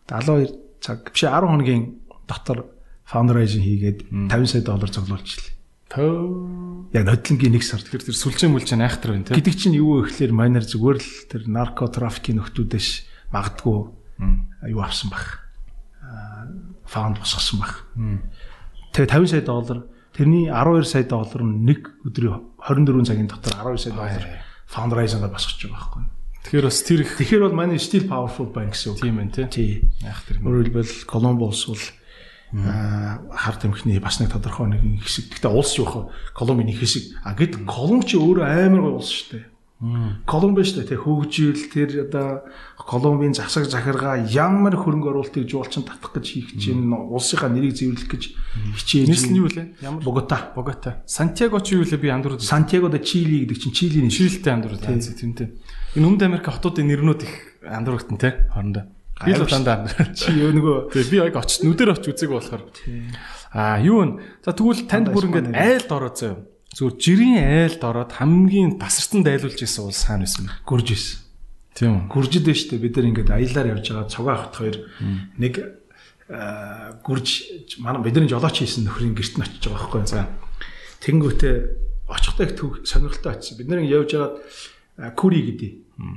[0.07, 1.99] 72 цаг биш 10 хоногийн
[2.29, 2.71] дотор
[3.03, 3.99] фаундерайзинг хийгээд
[4.31, 5.51] 50 сая доллар цуглуулчихлаа.
[5.91, 6.89] Төө.
[6.95, 7.83] Яг нодлонгийн нэг сар.
[7.83, 9.37] Тэгэхээр тэр сүлжээ мүлжээ айхтар байна тийм.
[9.37, 12.89] Гэдэг чинь юу вэ гэхээр майнер зүгээр л тэр наркотрафикийн нөхдүүдээс
[13.35, 13.77] магадгүй
[14.71, 15.43] юу авсан баг.
[16.89, 17.85] Фаунд босгосон баг.
[18.95, 19.79] Тэгээ 50 сая доллар
[20.15, 24.23] тэрний 12 сая доллар нь нэг өдрийн 24 цагийн дотор 12 сая доллар
[24.71, 26.03] фаундерайзингаар босгож байгаа байхгүй.
[26.45, 29.01] Тэгэхээр бас тэр их Тэгэхээр бол манай still powerful bank гэсэн үг.
[29.01, 29.83] Тийм ээ тий.
[30.05, 30.39] Айхтар.
[30.45, 31.83] Өөрөөр хэлбэл Columbus бол
[32.53, 35.33] хар тамхины бас нэг тодорхой нэг хэсэг.
[35.33, 37.17] Гэхдээ улс юу Колумбийн нэг хэсэг.
[37.25, 39.45] А гэд Колумб ч өөрөө амар гой улс шүү дээ.
[40.25, 40.97] Колумб шүү дээ.
[40.97, 42.47] Хөгжил тэр одоо
[42.79, 48.23] Колумбийн засаг захиргаа ямар хөрөнгө оруулалтыг жуулчин татах гэж хийх чинь улсынхаа нэрийг зэвэрлэх гэж
[48.81, 49.07] хичээж.
[49.09, 49.77] Нийс нь юу лээ?
[49.85, 50.53] Ямар Богота.
[50.55, 51.03] Богота.
[51.05, 52.41] Сантьяго ч юу лээ би андуурд.
[52.41, 54.81] Сантьяго да Чили гэдэг чинь Чилийн Чилтэй андуурд.
[54.81, 55.59] Тэнтэй.
[55.95, 57.33] Энэ Өмнөд Америк хотуудын нэрнүүд их
[57.65, 58.89] андуургтан те хоорондоо.
[59.23, 62.67] Би л дандаа чи нөгөө тэгээ би яг очиж нүдэр очиж үзег болохоор
[63.55, 64.43] аа юу вэ?
[64.43, 66.43] За тэгвэл танд бүр ингээд айлд ороод заяа.
[66.73, 70.49] Зүгээр жирийн айлд ороод хамгийн тасарсан дайлуулж исэн улс хаана байсан?
[70.65, 71.25] Гүрж исэн.
[71.75, 72.01] Тийм үү.
[72.07, 72.83] Гүржид байна шүү дээ.
[72.87, 74.77] Бид нар ингээд аялаар явж байгаа цугаа хот хоёр
[75.35, 75.53] нэг
[77.03, 77.27] гүрж
[77.83, 80.07] манай бидний жолооч хийсэн нөхрийн гэрт нь очиж байгаа байхгүй.
[80.07, 80.31] За.
[81.03, 81.55] Тэнгүүтээ
[82.07, 83.59] очихдаа их сонирхолтой очив.
[83.59, 84.35] Бид нар явж байгаад
[85.19, 85.71] Кури гэдэг.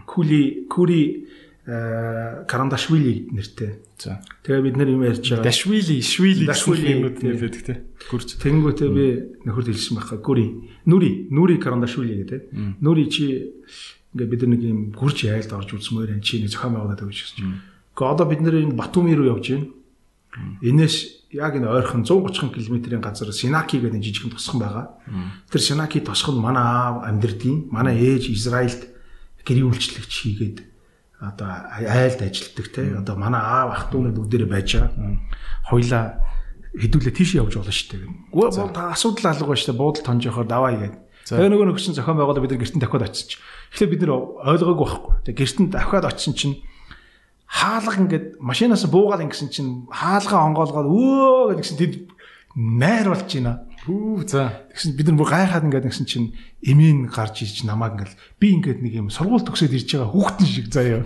[0.06, 1.26] Кули Кури
[1.68, 3.84] Карандашвили нэртэй.
[4.00, 4.24] За.
[4.40, 5.44] Тэгээ бид нар юм ярьж байгаа.
[5.44, 7.84] Дашвили, Швили гэсэн юмуд нэрдэг те.
[8.08, 8.40] Гүрж.
[8.40, 9.06] Тэнгүүтээ би
[9.44, 10.18] нөхөрд хэлсэн байхгүй.
[10.24, 10.46] Гүри.
[10.88, 12.56] Нүри, Нүри Карандашвили гэдэг.
[12.80, 13.52] Нүри чи
[14.16, 17.60] ингээ бид нэг юм гүрж айлд орж үзмээр энэ чи нэг зохион байгуулаад гэсэн чинь.
[17.92, 19.68] Гэхдээ одоо бид нэр энэ Батуми руу явж байна.
[20.64, 24.96] Энээс яг энэ ойрхон 130 км-ийн газар Синаки гэдэг жижигхэн тосхон байгаа.
[25.52, 28.88] Тэр Синаки тосхонд манай аав амьдрдгийн, манай ээж Израильд
[29.44, 30.58] гэрийн үйлчлэгч хийгээд
[31.18, 35.18] одоо айлд ажилтдаг те одоо манай аав ах дүүнүүд бүгдээрээ байж байгаа.
[35.66, 36.04] Хойлоо
[36.78, 38.06] хэдүүлээ тийш явж болно шүү дээ.
[38.30, 39.80] Гүр бол та асуудал алга байна шүү дээ.
[39.82, 40.94] Буудал тонжохоор даваа игээд.
[41.26, 43.30] Тэгээ нөгөө нөгсөн зохион байгуулалт бид нар гэртэн дахиад очиж.
[43.74, 44.12] Тэгэхээр бид нар
[44.46, 45.12] ойлгоогүй байхгүй.
[45.26, 46.56] Тэгээ гэртэн дахиад очисон чинь
[47.44, 51.92] хаалга ингээд машинаас буугаад ингэсэн чинь хаалгаа онгоолгоод өө гэдгсэн тэд
[52.56, 53.67] найр болж байна.
[53.86, 54.66] Хүү за.
[54.74, 56.34] Тэгсэн бид нар бүр гайхаад ингээд нэгсэн чинь
[56.64, 60.66] эмийн гарч ирж намайг ингээд би ингээд нэг юм сургууль төгсөөд ирж байгаа хүүхдэн шиг
[60.72, 61.02] заяа.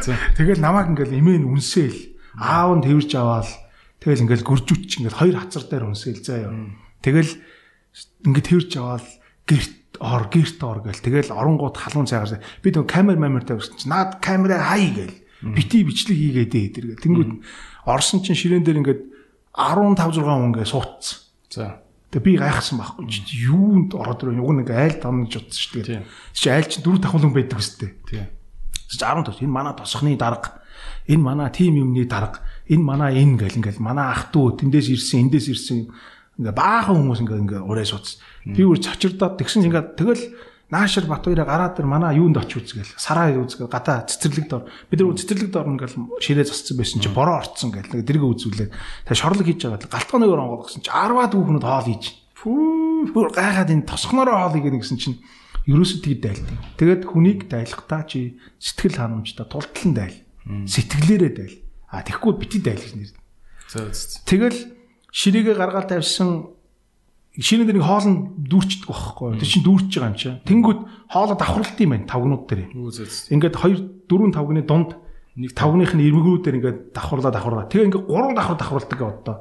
[0.00, 0.16] За.
[0.38, 2.00] Тэгэл намайг ингээд эмээ нь үнсээл
[2.40, 3.52] аав нь тэрж аваал
[4.00, 6.52] тэгэл ингээд гүржүүч ингээд хоёр хацар дээр үнсээл заяа.
[7.04, 7.32] Тэгэл
[8.24, 9.08] ингээд тэрж аваал
[9.44, 13.92] гэрт ор гэрт ор гэл тэгэл оронгууд халуун цайгаар би нэг камер мамер тавьсан чинь
[13.92, 15.16] наад камераа хай гээл
[15.56, 17.02] бити бичлэг хийгээд дээ тэргээ.
[17.04, 17.30] Тэнгүүд
[17.88, 19.02] орсон чинь ширээн дээр ингээд
[19.56, 21.16] 15 6 хүн ингээд суудсан.
[21.48, 21.85] За.
[22.14, 23.04] Тэгээ би гайхсан байхгүй.
[23.10, 26.06] Чи юунд ороод ирээ уг нэг айл томнож утсан шүү дээ.
[26.32, 27.98] Чи айл чи дөрөв давхлан байдаг үстэй.
[28.06, 28.30] Тийм.
[28.86, 30.62] 10 тос энэ манай тосхны дарга.
[31.10, 32.46] Энэ манай тим юмны дарга.
[32.70, 35.90] Энэ манай энэ гэл ингээл манай ах トゥ тэндээс ирсэн эндээс ирсэн.
[36.38, 38.22] Ингээ баахан хүмүүс ингээ ингээ ураа сууц.
[38.46, 40.22] Би үр цочирдоод тэгсэн ингээ тэгэл
[40.66, 45.14] Наашир Батбаяра гараад ир манай юунд очи үзгээл сараа үзгээл гадаа цэцэрлэгд ор бид нар
[45.14, 48.74] цэцэрлэгд орно гэл ширээ засцсан байсан чи бороо орцсон гэл нэг дэрэг үзүүлээд
[49.06, 52.04] тэгээ шорлог хийж байгаа л галтгооныгоор онгоолгосон чи 10-аад хүүхнүүд хоол хийж
[53.14, 55.16] бүр гайхаад энэ тосхноороо хоол хийгээд гэсэн чинь
[55.66, 56.58] ерөөсөө тэгд дайлдаг.
[56.78, 60.18] Тэгээд хүнийг дайлахтаа чи сэтгэл ханамжтай тултлан daйл.
[60.46, 61.56] Сэтгэлээрээ daйл.
[61.90, 63.10] А тэгэхгүй бити daйл гэж нэр.
[64.30, 64.58] Тэгэл
[65.10, 66.54] ширээгээ гаргаад тавьсан
[67.36, 68.16] шинэ дээр нэг хоолн
[68.48, 69.36] дүүрчдэг байхгүй.
[69.36, 70.40] Тэр чинь дүүрч байгаа юм чинь.
[70.48, 70.80] Тэнгүүд
[71.12, 72.62] хоолоо давхарлалт юм байна тавгнууд дээр.
[72.72, 74.96] Ингээд 2 4 тавгны дунд
[75.36, 77.68] нэг тавгных нь эрмэгрүүд дээр ингээд давхарлаа давхарлаа.
[77.68, 79.36] Тэгээ ингээд 3 давхар давхарладаг одоо.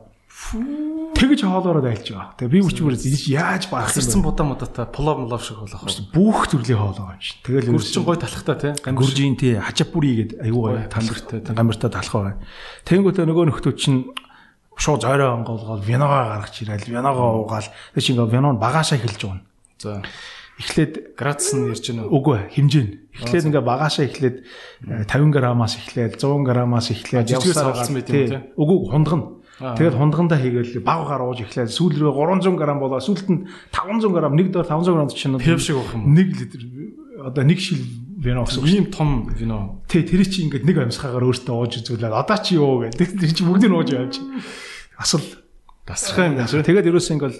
[1.15, 2.35] Тэгэж хоолоороо дайлж байгаа.
[2.35, 2.95] Тэгээ би бүчмөр
[3.31, 6.11] яаж багсарсан будаа мудаатай плов молов шиг болох байна.
[6.11, 7.39] Бүх төрлийн хоолоо юм чинь.
[7.39, 8.73] Тэгэл гүрчин гой талахтай тий.
[8.83, 12.35] Гүржийн тий хачапури гэдэг аюу гой талхтай гамбартай талах байгаа.
[12.83, 14.11] Тэнгүүтээ нөгөө нөхдөө чинь
[14.75, 19.21] шууд зойроо онгоолгоод виногоо гаргаж ирээл виногоо уугаал тэг чи ингээ вино нь багаашаа эхэлж
[19.23, 19.41] байгаа.
[19.79, 20.03] За
[20.59, 22.15] эхлээд градус нь ярьж байна уу?
[22.15, 22.91] Үгүй хэмжээ нь.
[23.19, 24.37] Эхлээд ингээ багаашаа эхлээд
[24.87, 28.39] 50 граммаас эхлээд 100 граммаас эхлээд явсаар болсон байт юм тий.
[28.55, 29.35] Үгүй хундгана.
[29.55, 32.11] Тэгээд хундгандаа хийгээл баг гар ууж эхлээд сүүл рүү
[32.43, 35.95] 300 г болоо сүүлд нь 500 г нэг доор 500 г чинь пев шиг байх
[35.95, 36.11] юм.
[36.11, 36.59] Нэг литр
[37.23, 37.79] одоо нэг шил
[38.19, 38.67] вино гэсэн.
[38.67, 39.79] Ийм том вино.
[39.87, 43.15] Тэ тэр чи ингээд нэг амьсгаагаар өөртөө ууж үзүүлээд одоо чи юу гэдэг.
[43.15, 44.19] Тэр чи бүгдийг ууж явж.
[44.97, 45.23] Асал
[45.85, 46.49] тасархай юм байна.
[46.49, 47.35] Тэгээд ерөөсөө ингээд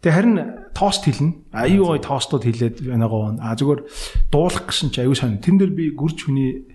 [0.00, 0.36] тэг харин
[0.72, 1.52] тост хэлнэ.
[1.52, 3.36] Аюу гой тостууд хэлээд виногоо.
[3.38, 3.80] А зүгээр
[4.32, 5.42] дуулах гэсэн чи аюу сайн.
[5.42, 6.66] Тэн дээр би гүрж хүний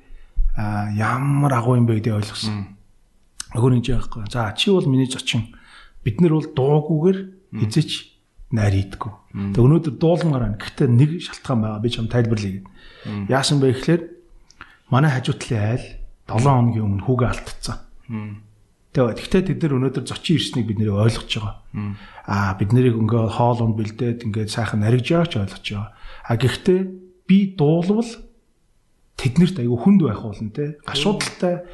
[0.55, 2.75] ямар агуу юм бэ гэдэг ойлгосон
[3.55, 4.27] Нөгөө нэг яахгүй.
[4.27, 5.55] За чи бол миний зочин.
[6.03, 7.19] Бид нар бол дуугүйгээр
[7.55, 7.91] хизээч
[8.51, 9.55] найр идэггүй.
[9.55, 10.59] Тэг өнөөдөр дуулмаар байна.
[10.59, 11.79] Гэхдээ нэг шалтгаан байгаа.
[11.79, 12.67] Би чам тайлбарлая гэв.
[13.31, 14.01] Яасан бэ гэхээр
[14.91, 15.85] манай хажуутлын айл
[16.27, 17.77] 7 хоногийн өмнө хүүгээ алдчихсан.
[18.95, 21.55] Тэгээ гэхдээ тэд нар өнөөдөр зочин ирснийг бид нэр ойлгож байгаа.
[22.31, 25.91] Аа бид нарыг ингээ хоол унд бэлдээд ингээ сайхан наригж байгааг ч ойлгож байгаа.
[26.23, 26.80] А гэхдээ
[27.27, 28.11] би дуулвал
[29.19, 31.67] тэднэрт айгүй хүнд байх болно те гашуудалтай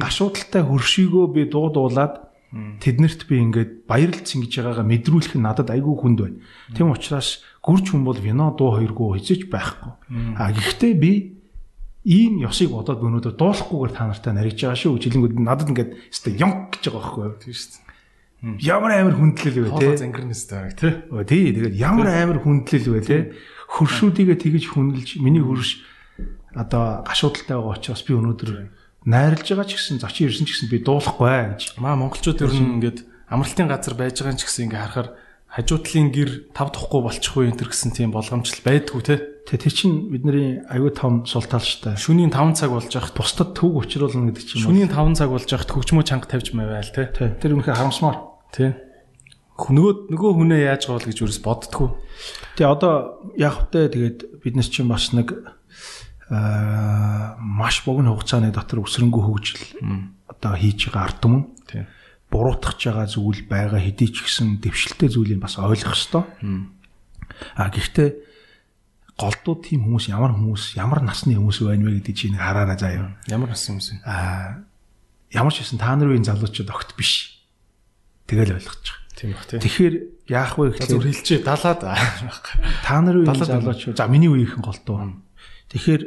[0.00, 6.18] гашуудалтай хөршийгөө би дуудуулаад тэднэрт би ингээд баярлал цингэж байгаагаа мэдрүүлэх нь надад айгүй хүнд
[6.20, 6.38] байна.
[6.76, 9.92] Тийм учраас гүрж хүн бол вино дуу хоёргүй хизэж байхгүй.
[10.36, 11.12] А гэхдээ би
[12.02, 14.98] ийм ёсыг бодоод өнөөдөр дуулахгүйгээр та нартай нариж байгаа шүү.
[14.98, 17.38] Жилэнгүүд надад ингээд өстой ёнк гэж байгаа байхгүй юу?
[17.38, 17.92] Тийм шүү дээ.
[18.58, 19.88] Ямар амар хүндлэл вэ те?
[20.02, 20.92] Зангирнэстэй тий.
[21.30, 23.18] Тий, тэгээд ямар амар хүндлэл вэ те?
[23.70, 25.86] Хөршүүдийгээ тэгэж хүндэлж миний хөрш
[26.50, 28.50] одоо гашуудалтай байгаа учраас би өнөөдөр
[29.06, 31.78] найрлж байгаа ч гэсэн зочин ирсэн ч гэсэн би дуулахгүй гэж.
[31.78, 35.08] Маа монголчууд ер нь ингээд амралтын газар байж байгаа ч гэсэн ингээ харахаар
[35.52, 39.20] хажуудлын гэр тав тухгүй болчихгүй энэ төр гэсэн тийм болгоомжл байдгүй те.
[39.44, 42.00] Тэ тэр чинь бидний аюу том сул тал штэ.
[42.00, 44.64] Шүнийн 5 цаг болж явахт бусдад төв учруулна гэдэг чинь.
[44.64, 47.12] Шүнийн 5 цаг болж явахт хөгжмөө чанга тавьж мавайл те.
[47.12, 48.18] Тэр үнэхээр харамсмаар.
[48.48, 48.80] Тэ.
[49.60, 51.88] Нөгөө нөгөө хүнээ яаж гоол гэж юурээс боддггүй.
[52.56, 55.36] Тэ одоо яг хөтэ тэгээд биднес чинь бас нэг
[56.32, 59.62] маш богино хугацааны дотор өсрөнгөө хөгжил
[60.32, 61.42] одоо хийж байгаа ард түмэн
[62.32, 66.24] буруутгах байгаа зүйл байгаа хэдий ч гэсэн дэвшилтэй зүйлийг бас ойлгох ёстой.
[67.52, 68.08] А гэхдээ
[69.20, 73.12] голдуу тийм хүмүүс ямар хүмүүс ямар насны хүмүүс байна вэ гэдэг чинь хараарай заяа.
[73.28, 73.98] Ямар насны хүмүүс вэ?
[74.08, 74.64] А
[75.30, 77.44] ямар ч байсан та нарын үеийн залуучууд огт биш.
[78.24, 79.12] Тэгэл ойлгож байгаа.
[79.12, 79.60] Тийм бах тий.
[79.60, 79.94] Тэгэхээр
[80.32, 85.20] яах вэ гэхээр зүр хэлчээ далаад та нарын үеийн залуучууд за миний үеийнхэн голдуу.
[85.68, 86.02] Тэгэхээр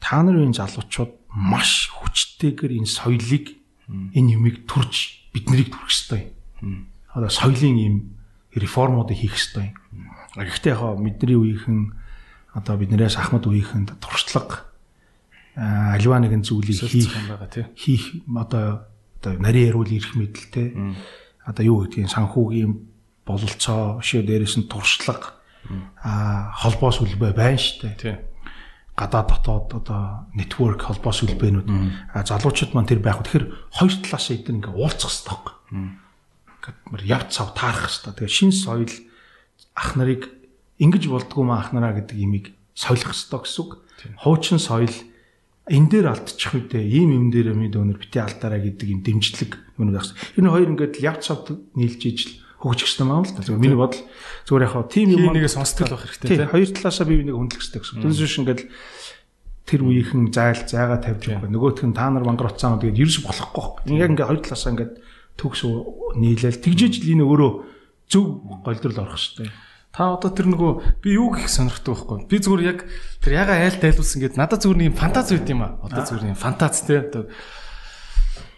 [0.00, 3.46] та нарын залуучууд маш хүчтэйгээр энэ соёлыг
[3.88, 6.32] энэ юмыг төрж биднийг төрөх ёстой.
[6.60, 6.88] Юм.
[7.12, 7.96] Одоо соёлын ийм
[8.54, 9.72] реформуудыг хийх ёстой.
[9.92, 10.12] Юм.
[10.36, 11.96] Гэхдээ яг бидний үеийнхэн
[12.54, 14.68] одоо биднээс ахмад үеийнхэнд туршлага
[15.58, 17.10] альва нэгэн зүйлийг хийх
[17.74, 18.86] хийх одоо
[19.18, 20.68] одоо нарийн яруул ирэх мэдлэлтэй
[21.42, 22.72] одоо юу гэдгийг санхүүгийн
[23.26, 25.34] бололцоо шээ дээрээс нь туршлага
[25.98, 28.27] а холбоо сүлбэ байна штэ
[28.98, 31.68] гадаад дотоод одоо network холбоо сүлбээнүүд
[32.26, 33.22] залуучууд маань тэр байх.
[33.22, 33.46] Тэгэхээр
[33.78, 35.54] хоёр талаас эдгээр ингээ уулзах хэрэгтэй байхгүй.
[36.90, 38.12] Ингээд явц цав таарах хэрэгтэй.
[38.18, 38.94] Тэгээ шин соёл
[39.78, 40.22] ах нарыг
[40.82, 43.70] ингэж болдгоо маа ах нараа гэдэг имийг соёлох хэрэгтэй гэсэн үг.
[44.18, 44.94] Хуучин соёл
[45.70, 49.94] энэ дээр алдчих үедээ ийм юм дээр минь өнөр бити алдаараа гэдэг юм дэмжлэг юм
[49.94, 50.10] байх.
[50.34, 51.46] Энэ хоёр ингээд явц цав
[51.78, 53.54] нийлж ижил хөгжих хэрэгтэй маа л да.
[53.54, 54.02] Миний бодол
[54.50, 56.50] зүгээр яхаа тийм юм нэгэ сонсдог байх хэрэгтэй тийм.
[56.50, 58.02] Хоёр талаасаа бие бинийг хөндлөх хэрэгтэй гэсэн.
[58.02, 58.60] Тэрс биш ингээд
[59.68, 61.50] тэр үеийнхэн зайл зайгаа тавьж байгаа.
[61.52, 63.94] Нөгөөх нь та нар мангар уцаанууд тэгээд ерөөс болохгүй.
[63.94, 64.92] Яг ингээд хоёр талаасаа ингээд
[65.38, 65.60] төгс
[66.18, 67.52] нийлээл тэгжээж л энэ өөрөө
[68.10, 68.24] зөв
[68.66, 69.48] голдрол орох хэрэгтэй.
[69.94, 72.26] Та одоо тэр нөгөө би юу гэх сонирхдаг байхгүй.
[72.26, 72.78] Би зүгээр яг
[73.22, 75.78] тэр яга айл тайлуулсан гэд надад зүгээр нэг фантаз үйт юм а.
[75.84, 77.02] Одоо зүгээр нэг фантаз те.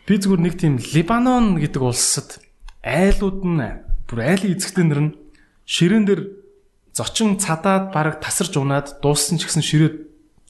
[0.06, 2.40] Би зүгээр нэг тийм Либанон гэдэг улсад
[2.82, 5.14] айлууд нь бүр айлын эзэгтэнэр нь
[5.70, 6.22] ширээн дээр
[6.90, 9.90] зочин цадаад бараг тасарч унаад дууссан ч гэсэн ширээ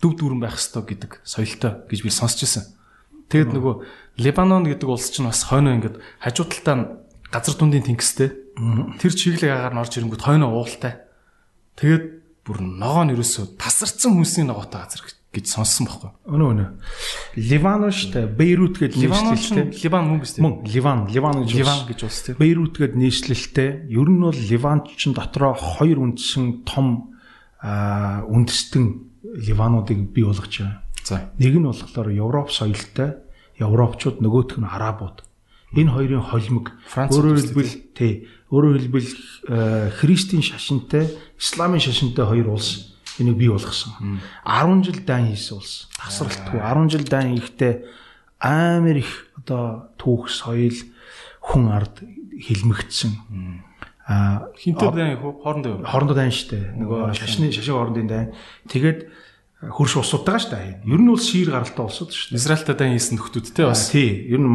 [0.00, 2.64] дүв дүүрэн байх ёстой гэдэг соёлтой гэж би сонсч ирсэн.
[3.28, 3.74] Тэгэд нөгөө
[4.16, 8.32] Лебанон гэдэг улс чинь бас хойноо ингээд хажуу талдаа газар дундын тэнгистэй.
[8.96, 11.04] Тэр чиглэг агаар нь орж ирэнгүүт хойноо уултай.
[11.76, 12.04] Тэгээд
[12.48, 16.10] бүр ногоо нь ерөөсөө тасарсан хүнсний ногоотой газар гэж сонссон байхгүй.
[16.26, 16.68] Өнөө өнөө.
[17.38, 18.26] Ливан шүү дээ.
[18.34, 19.66] Бейрут гэдэг нэршлэлтэй.
[19.78, 20.42] Ливан мөн биз дээ.
[20.42, 22.34] Мөн Ливан, Ливан гэж Ливан гэж улс тийм.
[22.42, 23.70] Бейрут гэдэг нэршлэлтэй.
[23.94, 27.14] Ер нь бол Ливанчин дотроо хоёр үндсэн том
[27.62, 28.84] үндэстэн
[29.22, 30.82] Ливануудыг бий болгож байгаа.
[31.06, 31.30] За.
[31.38, 33.22] Нэг нь болохоор Европ соёлтой,
[33.62, 35.22] Европчууд нөгөөх нь Арабууд.
[35.78, 39.10] Энэ хоёрын холимог өөрөөр хэлбэл тий, өөрөөр хэлбэл
[39.94, 41.06] христийн шашинтай,
[41.38, 44.20] исламын шашинтай хоёр улс энийг бий болгосон.
[44.44, 45.88] 10 жил дан хийсэн улс.
[45.98, 47.74] Тасралтгүй 10 жил дан хийхдээ
[48.40, 50.76] амар их одоо түүх соёл
[51.40, 52.04] хүн ард
[52.40, 53.12] хилмигдсэн.
[54.08, 56.76] Аа хинтээ дан хоорондоо хоорондоо дан штэ.
[56.78, 58.26] Нөгөө шашны шашин хоорондын дан.
[58.68, 59.08] Тэгээд
[59.60, 60.82] хөрш усуудтайгаа штэ.
[60.88, 62.34] Ер нь бол шир гаралтай улсууд штэ.
[62.34, 63.92] Израильтай дан хийсэн нөхдүүдтэй бас.
[63.92, 64.24] Тий.
[64.32, 64.48] Ер нь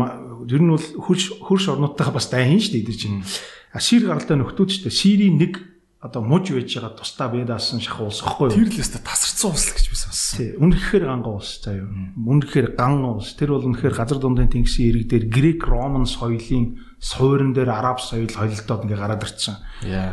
[0.49, 3.21] ер нь бол хөрш хөрш орнуудтайгаа бас дан хийн штэ эдэр чинь.
[3.69, 4.89] А шир гаралтай нөхдүүд штэ.
[4.89, 5.61] Ширийн нэг
[6.05, 8.53] одоо муж байж байгаа тусдаа бедаасан шахуу улс гэхгүй юу?
[8.53, 10.37] Тэр л өстө тасарсан улс л гэж би сонссон.
[10.37, 10.49] Тий.
[10.61, 11.89] Үнэхээр ганган улс заяа.
[12.13, 13.33] Үнэхээр ганган улс.
[13.33, 18.29] Тэр бол үнэхээр газар дундын тэнгисийн ирэг дээр грек роман соёлын суурин дээр араб соёл
[18.29, 19.57] холилдоод ингээ гараад ирчихсэн.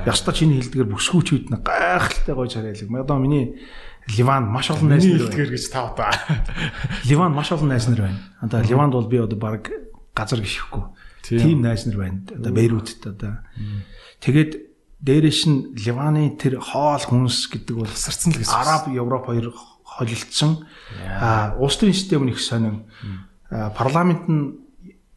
[0.09, 2.89] Яста чиний хэлдгээр бүсгүүч үйд нэг гайхалтай гоё царайлаг.
[3.05, 3.61] Одоо миний
[4.17, 5.45] Ливан маш олон найз нар байна.
[5.53, 6.11] гэж та.
[7.05, 8.19] Ливан маш олон найз нар байна.
[8.41, 9.69] Одоо Ливанд бол би одоо баг
[10.17, 10.89] газар гიშхгүй.
[11.23, 12.25] Тийм найз нар байна.
[12.33, 13.45] Одоо Бейрутт одоо.
[14.19, 14.72] Тэгээд
[15.03, 18.55] дээрээс нь Ливаны тэр хоол хүнс гэдэг бол сарцсан л гэсэн.
[18.55, 19.51] Араб, Европ хоёр
[19.83, 20.63] холилдсон.
[21.03, 22.87] Аа, улс төрийн систем нь их сонин.
[23.51, 24.63] Парламент нь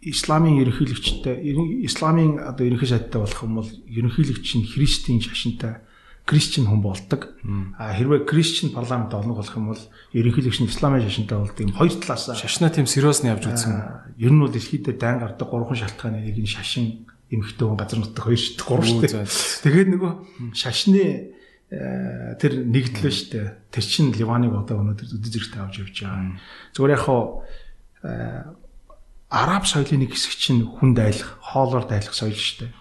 [0.01, 1.37] исламын ерөнхийлөгчтэй,
[1.85, 5.85] исламын одоо ерөнхий сайдтай болох юм бол ерөнхийлөгч нь христийн шашинтай
[6.25, 7.37] крисчен хүн болдог.
[7.77, 9.81] А хэрвээ крисчен парламент олно болох юм бол
[10.13, 11.61] ерөнхийлөгч нь исламын шашинтай болдог.
[11.61, 14.17] Ийм хоёр талаас шашнаа тийм сериосны явж үзсэн.
[14.17, 18.23] Ер нь бол дэлхийд дан гардаг гурван шалтгааны нэг нь шашин эмхтэй хүн газар нутаг
[18.25, 19.25] хоёр шүү дээ гурав шүү дээ.
[19.65, 20.13] Тэгээд нөгөө
[20.53, 21.03] шашны
[21.71, 23.47] э, тэр нэгдлээ шүү дээ.
[23.73, 26.37] Тэр чин Ливаныг одоо өнөөдөр үдэ зэрэгтэй авч явж байгаа.
[26.77, 27.21] Зүгээр яг хаа
[28.05, 28.43] э,
[29.33, 32.71] араб соёлын нэг хэсэг чинь хүн дайлах, хоолоор дайлах соёл шүү дээ.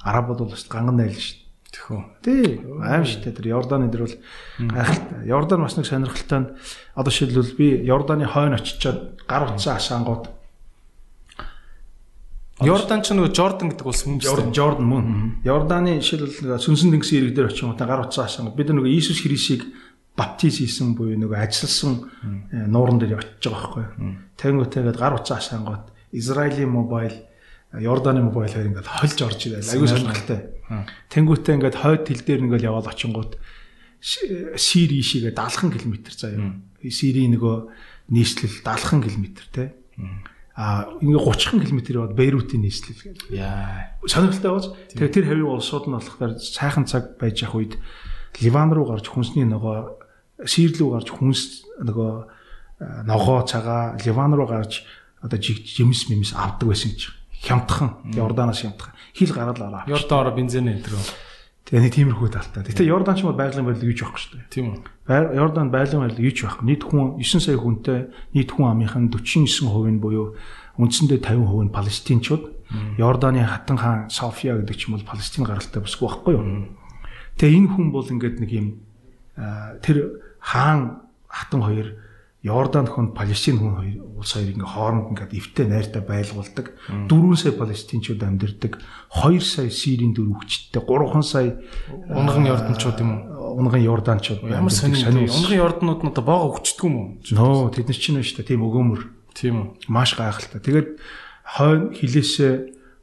[0.00, 1.42] Арабууд бол бас ганган дайлах шүү дээ.
[1.72, 2.00] Тэхүү.
[2.20, 3.36] Тий, аим шүү дээ.
[3.36, 4.16] Тэр Йорданы дээр бол
[4.76, 5.20] гайхалтай.
[5.24, 6.52] Йордан бас нэг сонирхолтой нь
[6.92, 10.28] одоо шилбэл би Йорданы хойно очичоод гар утсан асаангууд
[12.66, 14.54] Йордан ч нөгөө Жордан гэдэг улс мөн үү?
[14.54, 15.04] Жордан мөн.
[15.46, 18.50] Йорданы жишээлбэл сүнсэн тэнгисийн ирэг дээр очих юм уу гар утсаа асаа.
[18.50, 19.66] Бид нөгөө Иесус Христийг
[20.16, 21.94] баптиз хийсэн буюу нөгөө ажилласан
[22.52, 23.86] э, нууран дээр очиж байгаа байхгүй.
[24.38, 27.16] Тэнгүүтэйгээд гар утсаа асаангууд Израилийн мобайл
[27.72, 29.64] Йорданы мобайл хоёр ингээд хольж орж ирэл.
[29.72, 30.40] Аюу сонирхолтой.
[31.08, 33.40] Тэнгүүтээ ингээд хойд хил дээр ингээд яваад очингууд
[34.02, 36.58] Сир ишигээ 70 км заяа.
[36.82, 37.56] Сирийн нөгөө
[38.12, 39.72] нийслэл 70 км те
[40.62, 43.34] а ингээ 30 км яваад Бейрутын нийслэл гэдэг.
[43.34, 43.98] Яа.
[44.06, 44.66] Сонирхолтой байж.
[44.94, 47.74] Тэгээ тэр хавийн улсууд нь болохоор сайхан цаг байж явах үед
[48.38, 49.98] Ливан руу гарч хүнсний ногоо
[50.46, 52.12] Сирл рүү гарч хүнс нөгөө
[53.10, 54.86] ногоо цагаа Ливан руу гарч
[55.18, 57.10] одоо жимс мимс авдаг байсан гэж.
[57.42, 58.94] Хямдхан Йорданаас хямдхан.
[59.18, 59.82] Хил гараад аваа.
[59.90, 60.94] Йордаороо бензин энэ төр.
[61.62, 62.66] Тэгээ нэг тиймэрхүү талтай.
[62.66, 64.50] Гэтэ Йордан ч юм бол байгалийн байдлыг юуч байхгүй шүү дээ.
[64.50, 64.78] Тийм үү.
[65.38, 66.66] Йордан байгалийн байдлыг юуч байхгүй.
[66.66, 68.00] Нийт хүн 9 сая хүнтэй
[68.34, 70.34] нийт хүн амынхан 49% нь буюу
[70.76, 72.44] үндсэндээ 50% нь палестинчууд.
[72.98, 76.44] Йорданы хатан хаан София гэдэг ч юм бол Палестин гаралтай бүсгүй байхгүй юу.
[77.36, 78.66] Тэгээ энэ хүн бол ингээд нэг юм
[79.84, 81.88] тэр хаан хатан хоёр
[82.42, 86.74] Йордан хүн Палестин хүн хоёр улс хоёр ингээ хооронд ингээд эвтэй найртай байлгуулдаг.
[87.06, 88.82] 4 сая палестинчууд амьдардаг.
[89.14, 91.62] 2 сая Сирийн дөрвөгчтэй, 3 сая
[92.10, 93.62] унган Йорданчууд юм уу?
[93.62, 94.42] Унган Йорданчууд.
[94.42, 95.06] Ямар сонир.
[95.06, 97.08] Унган Йорданууд нь одоо боогоо өгчдөг юм уу?
[97.30, 98.50] Нөө тэд нар чинь шүү дээ.
[98.58, 99.02] Тийм өгөөмөр.
[99.38, 99.66] Тийм үү.
[99.86, 100.58] Маш гайхалтай.
[100.58, 100.88] Тэгээд
[101.46, 102.52] хойно хилээсээ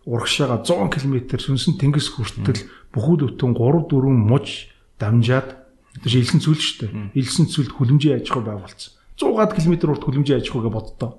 [0.04, 4.68] урагшаага 100 км сүнсэн тэнгис хүртэл бүхүүд өтөн 3 4 муж
[5.00, 5.56] дамжаад
[6.04, 6.92] тэр илсэн зүйл шүү дээ.
[7.16, 8.99] Илсэн зүйлд хүлэмжийн аж ахуй байгуулсан.
[9.20, 11.12] 100-аад км урт хүлэмжийн аж ахуйгээ боддоо.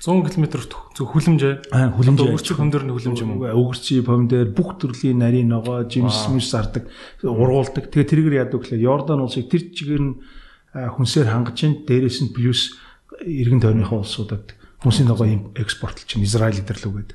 [0.00, 0.46] 100 км
[0.94, 1.54] зөв хүлэмжээ.
[1.74, 2.30] Аа хүлэмжээ.
[2.30, 3.50] Өгөрчиг хөмдөр нь хүлэмж юм уу?
[3.50, 6.86] Өгөрчий помдэр бүх төрлийн нарийн ногоо, жимс мис зардаг,
[7.26, 7.90] ургуулдаг.
[7.90, 10.14] Тэгээ тэргээр яадаг гэхлээр Йордан улсыг тэр чигээр нь
[10.70, 12.78] хүнсээр хангаж ин дээрээс нь плюс
[13.26, 14.54] эргэн тойрныхоо улсуудад
[14.86, 15.26] хүнсийн ногоо
[15.58, 17.10] экспортлж чинь Израиль дээр л үгээд.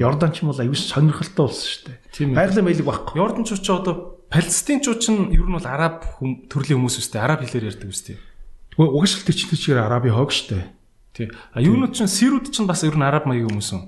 [0.00, 2.32] Йордан ч юм бол аюус сонирхолтой улс шүү дээ.
[2.32, 3.20] Байгалийн маялаг багхгүй.
[3.20, 3.94] Йорданчууд ч одоо
[4.32, 6.08] Палестинчууд ч ер нь бол араб
[6.48, 8.16] төрлийн хүмүүс үстэй, араб хэлээр ярьдаг үстэй.
[8.74, 10.74] Тэгвэл угсрал төчнөд чигээр арабын хог штэ.
[11.14, 11.30] Тий.
[11.54, 13.82] А юунууд чинь сирүүд чинь бас ер нь араб маягийн хүмүүс үү?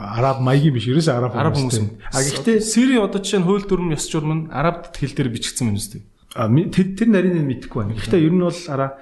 [0.00, 2.00] Араб маягийн биш, ерөөсөө араб араб хүмүүс юм.
[2.08, 5.68] А гэхдээ сири одоо жишээ нь хууль дүрм ёс журам нь араб хэл дээр бичигдсэн
[5.68, 6.08] юм үстэй.
[6.32, 8.00] А тэр тэр нарийн нь мэдэхгүй байна.
[8.00, 8.96] Гэхдээ ер нь бол араа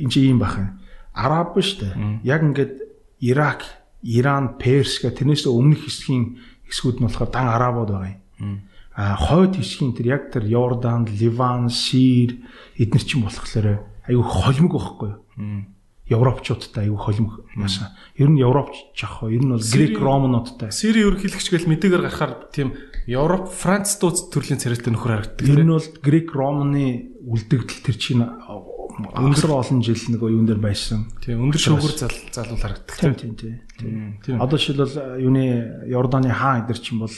[0.00, 0.80] энэ чинь юм бахан.
[1.12, 1.92] Араб штэ.
[2.24, 2.72] Яг ингээд
[3.20, 3.60] Ирак,
[4.00, 8.64] Иран, Перс гэх тэрнээс өмнөх хэсгийн хэсгүүд нь болохоор дан арабууд байгаа юм.
[8.96, 12.40] а хойд хэсгийн тэр яг тэр Йордан, Ливан, Сир
[12.80, 15.66] эднэр чинь болохоор айгүй холимог байхгүй юу?
[16.10, 17.94] Европчуудтай аюу холимог яасан.
[18.18, 19.22] Ер нь Европч жах.
[19.22, 20.72] Ер нь бол Грек Ромнуудтай.
[20.74, 22.74] Сири ерөнхийлөгч гэл мэдээгээр гарахаар тийм
[23.06, 25.46] Европ Франц дууц төрлийн царайтай нөхөр харагддаг.
[25.46, 31.06] Ер нь бол Грек Ромны үлдэгдэл тэр чинь өндөр олон жил нэг юун дээр байсан.
[31.22, 31.94] Тийм өндөр шүүгүр
[32.34, 32.96] залуул харагддаг.
[32.98, 33.32] Тийм тийм
[33.78, 34.42] тийм.
[34.42, 37.14] Одоо жишээлбэл юуны Йорданы хаан эдэр чинь бол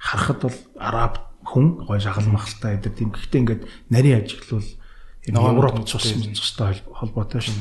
[0.00, 1.14] харахад бол араб
[1.44, 3.12] хүн гой шахал махалтай эдэр тийм.
[3.12, 3.62] Гэхдээ ингээд
[3.92, 4.64] нарийн ажиглал
[5.26, 7.54] Европ цус цустай холбоотой шин.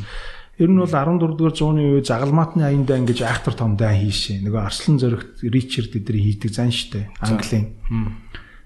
[0.57, 4.43] Ер нь бол 14 дугаар зууны үе загалмаатны аяндаа ингэж айхтар том дай хийшээ.
[4.45, 7.09] Нөгөө Арслан зөрөгт Ричард эдний хийдэг зан штэ.
[7.23, 7.73] Английн.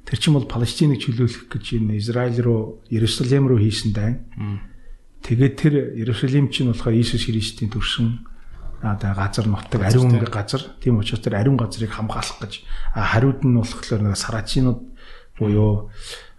[0.04, 4.20] Тэр чинь бол Палестиныг чөлөөлөх гэж энэ Израиль руу Иерусалим руу хийсэн дай.
[5.24, 8.28] Тэгээд тэр Иерусалим чинь болохоор Иесус Христийн төрсөн
[8.82, 10.62] одоо газар нутаг ариун газар.
[10.84, 12.64] Тийм учраас тэр ариун газрыг хамгаалах гэж
[12.94, 14.80] хариуд нь болохоор нэг сарачинууд
[15.40, 15.90] буюу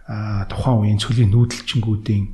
[0.09, 2.25] тухайн үеийн цөлийн нүүдэлчингүүдийн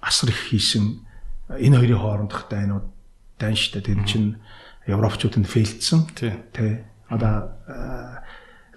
[0.00, 1.04] асар их хийсэн
[1.52, 2.88] энэ хоёрын хоорондох дайнууд
[3.36, 4.40] дайн штэ тэр чинь
[4.88, 6.80] европчуудад фейлдсэн тий.
[7.12, 7.52] одоо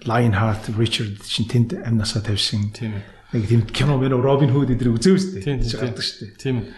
[0.04, 2.68] Lionheart Richard чинь тэнд амнасаа тавьсан.
[2.76, 3.00] Тийм
[3.32, 6.68] нэг тийм кино мөр Робин Худ эдрийг үзээв штэ тийм гардаг штэ тийм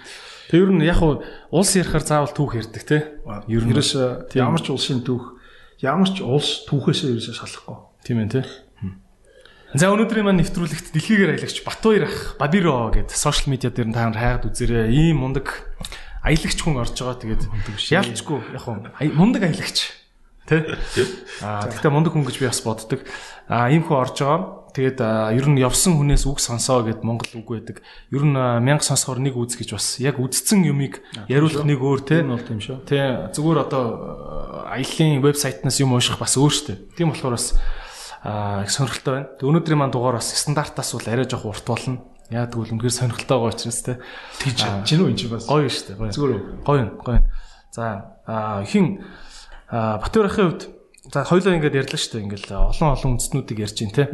[0.46, 1.02] Тэг ер нь яг
[1.50, 3.02] улс ярихаар заавал түүх ярддаг тий.
[3.50, 5.34] Ер нь ямар ч улсын түүх
[5.82, 7.78] ямар ч улс түүхээсээ ерөөсөө салахгүй.
[8.06, 8.46] Тийм ээ тий
[9.76, 14.16] За өнөөдрийн маань нэвтрүүлэгт дэлхийгээр аялагч Батбаяр ах Бадиро гэдэг сошиал медиа дээр та нар
[14.16, 14.88] хайгаад үзээрэй.
[14.88, 15.68] Ийм мундаг
[16.24, 17.20] аялагч хүн орж байгаа.
[17.20, 17.44] Тэгээд
[17.92, 18.80] ялчгүй яг хуу
[19.12, 19.92] мундаг аялагч.
[20.48, 20.80] Тэ?
[21.44, 23.04] Аа тэгтээ мундаг хүн гэж би бас боддог.
[23.52, 24.64] Аа ийм хүн орж байгаа.
[24.72, 24.98] Тэгээд
[25.36, 27.84] ер нь явсан хүнээс үг сонсоо гэд Монгол үг байдаг.
[28.08, 32.24] Ер нь мянга сонсохоор нэг үз гэж бас яг үдцсэн юмыг яриулах нэг өөр те.
[32.24, 32.80] Энэ бол тийм шүү.
[32.88, 33.84] Тэ зүгээр одоо
[34.72, 36.80] аяллаа вебсайтнаас юм ууших бас өөр штэ.
[36.96, 37.56] Тийм болохоор бас
[38.26, 39.28] их сонирхолтой байна.
[39.38, 42.02] Өнөөдрийн маань дугаар бас стандартаас бол арай жоох урт болно.
[42.30, 44.02] Яа тэгвэл үнэхээр сонирхолтой байгаа учраас те.
[44.42, 46.10] Тэгж чинь үү энэ бас гоё шүү дээ.
[46.10, 47.20] Зүгээр гоё гоё.
[47.70, 48.10] За
[48.66, 49.06] хин
[49.70, 50.62] Батөр ахын хувьд
[51.10, 52.24] за хоёлоо ингээд ярьлаа шүү дээ.
[52.30, 54.04] Ингээл олон олон үндэстнүүдийг ярьж байна те.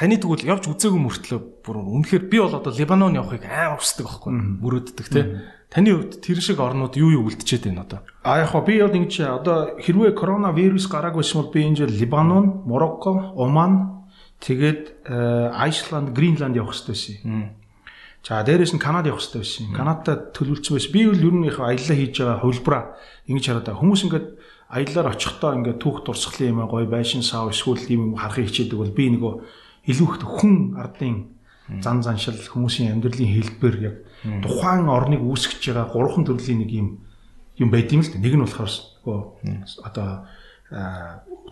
[0.00, 4.32] Таны тэгвэл явж үзээгүй мөртлөө бүр үнэхээр би бол одоо Либанон явахыг амар хүсдэг байхгүй
[4.64, 5.20] мөрөөддөг те.
[5.70, 8.00] Таны хувьд тэр шиг орнууд юу юу үлдчихэд байна одоо?
[8.26, 11.94] А яг хоо би бол ингэж одоо хэрвээ коронавирус гараагүй юм бол би энэ жил
[11.94, 14.02] Либанон, Морокко, Оман
[14.42, 15.06] тэгээд
[15.54, 17.54] Айсланд, Гринланд явах хэрэгтэй байсан.
[18.26, 19.70] За дээрэс нь Канада явах хэрэгтэй байсан.
[19.70, 20.90] Канадад төлөвлөсөн байсан.
[20.90, 22.82] Би бол ер нь яг аяллаа хийж байгаа хувилбараа
[23.30, 23.80] ингэж хараад байгаа.
[23.80, 24.26] Хүмүүс ингээд
[24.74, 29.06] аяллаар очихдоо ингээд түүх дурсгалын юм гоё байшин сав эсвэл юм харахыг хичээдэг бол би
[29.14, 29.34] нөгөө
[29.86, 31.16] илүү их хүн ардын
[31.78, 36.88] зан заншил хүмүүсийн амьдралын хэлбэр яг тухайн орныг үүсгэж байгаа гурван төрлийн нэг юм
[37.56, 38.18] юм байд юм л да.
[38.20, 38.72] Нэг нь болохоор
[39.04, 39.20] нөгөө
[39.84, 40.08] одоо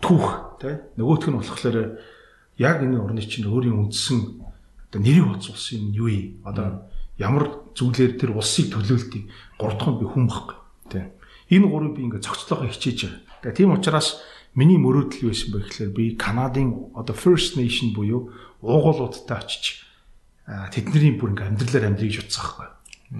[0.01, 0.27] түүх
[0.61, 1.77] тий нөгөөх нь болохоор
[2.57, 4.19] яг энэ орны чинь өөрийн үндсэн
[4.89, 6.41] одоо нэрийг хоцолсон юм юу вэ?
[6.45, 10.57] Одоо ямар зүйлээр тэр улсыг төлөөлтийг гурав дахь нь би хүн баггүй.
[10.89, 11.05] Тий.
[11.49, 13.21] Энэ гурыг би ингээд цогцлохоо хичээж байгаа.
[13.43, 14.21] Тэгээ тийм учраас
[14.55, 19.88] миний мөрөөдөл юу байсан бэ гэхээр би Канадын одоо First Nation буюу уугуулуудтай очиж
[20.73, 22.67] тэдний бүр ингээм амьдралаар амьдрыг утсах байхгүй.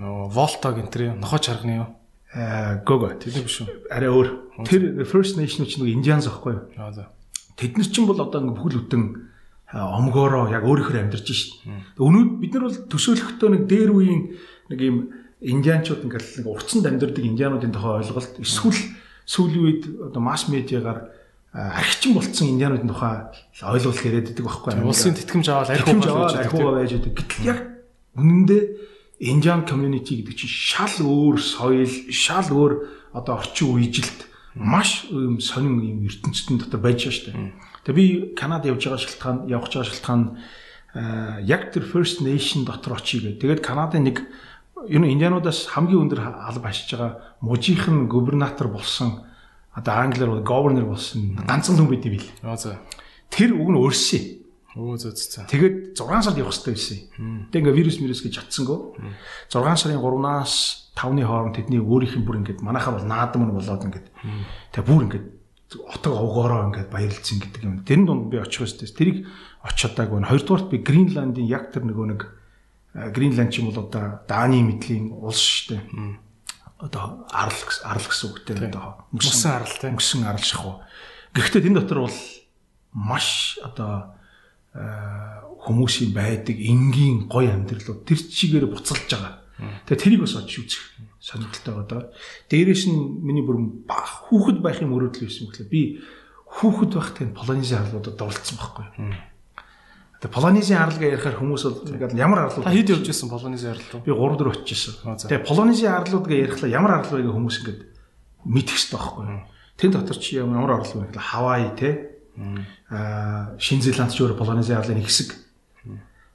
[0.01, 1.89] Нөө Volta гэнтэр нохоо чарганы юу?
[2.33, 3.89] Аа гого тэр биш үү?
[3.89, 4.27] Арай өөр.
[4.65, 6.63] Тэр First Nation ч нэг Индианс байхгүй юу?
[6.77, 7.09] Аа за.
[7.53, 9.03] Тэд нар чинь бол одоо ингээ бүхэл бүтэн
[9.73, 11.61] омгоороо яг өөрөөр амьдарч шít.
[12.01, 14.21] Өнөөд бид нар бол төсөөлөхдөө нэг дээр үеийн
[14.73, 14.97] нэг юм
[15.41, 18.81] индианчууд ингээл нэг уртсанд амьдардаг индиануудын тухай ойлголт эсвэл
[19.29, 21.13] сүүлийн үед одоо масс медиагаар
[21.53, 24.93] архичин болцсон индиануудын тухай ойлголт яриад байдаг байхгүй юу?
[24.93, 27.13] Улсын тэтгэмж аваад архиугаа байж байдаг.
[27.17, 27.59] Гэтэл яг
[28.13, 28.63] үнэндээ
[29.19, 35.75] Индиан community гэдэг чинь шал өөр соёл, шал өөр одоо орчин үежилт маш юм сонин
[35.83, 37.51] юм ертөнцийн дотор байж байгаа шүү дээ.
[37.83, 38.05] Тэгээ би
[38.39, 40.23] Канада явж байгаа шалтгаан, явж байгаа шалтгаан
[41.43, 43.43] яг тэр First Nation дотор очие гэдэг.
[43.43, 44.23] Тэгээд Канадын нэг
[44.87, 49.27] ер нь индиануудаас хамгийн өндөр алба хашиж байгаа мужийнхан губернатор болсон
[49.79, 52.27] одоо англиар governor болсон ганцхан хүн байд юм бил.
[52.43, 52.79] Аа за.
[53.31, 54.23] Тэр үг нь өөрсөн.
[54.75, 55.47] Өө зөө зөө.
[55.49, 56.99] Тэгээд 6 сард явах хэрэгтэй байсан.
[57.49, 58.79] Тэгээд ингээ вирус вирус гэж чадсангүй.
[59.49, 60.53] 6 сарын 3-наас
[60.93, 64.07] 5-ны хооронд тэдний өөрийнх нь бүр ингээд манайхаа бол наадам нь болоод ингээд.
[64.75, 65.27] Тэгээд бүр ингээд
[65.89, 67.81] отог овгоороо ингээд баярлцсан гэдэг юм.
[67.87, 68.89] Тэрэн донд би очих өстэй.
[68.91, 69.25] Тэрийг
[69.63, 70.29] очиадаг байна.
[70.29, 72.21] Хоёрдугаарт би Гринландын яг тэр нөгөө нэг
[73.13, 76.28] Гринланд ч юм бол одоо Даны мэдлийн улс шүү дээ
[76.79, 80.79] одоо арал арал гэсэн үгтэй одоо мөсөн арал тийм мөсөн арал шахуу.
[81.35, 82.19] Гэхдээ энэ дотор бол
[82.95, 84.15] маш одоо
[84.73, 89.43] хүмүүсийн байдаг энгийн гой амьдралууд тэр чигээр буцалж байгаа.
[89.85, 90.83] Тэгээ тэрийг бас очиж үзэх
[91.19, 92.01] сонирхолтой байгаа.
[92.47, 92.95] Дээрээс нь
[93.27, 95.81] миний бүр хүүхэд байхын мөрөөдөл байсан гэхлээр би
[96.47, 98.87] хүүхэд байхдаа Полонезийн харлуудад дурлцсан байхгүй.
[100.19, 103.87] Тэгээ Полонезийн арлыг ярихаар хүмүүс бол ингээд ямар арлууд Та хэд явж исэн Полонезийн арал
[103.87, 104.03] руу?
[104.03, 104.93] би 3 4 очижсэн.
[105.15, 107.79] Тэгээ Полонезийн арлууд гэж ярихлаа ямар вэ гэх хүмүүс ингээд
[108.43, 109.43] мэдэх хэрэгтэй байхгүй юу?
[109.79, 111.89] Тэн дотор чи ямар арал вэ гэхэл Хавай те
[112.91, 115.39] аа Шинэ Зеланд ч өөр Полонезийн арлын нэг хэсэг.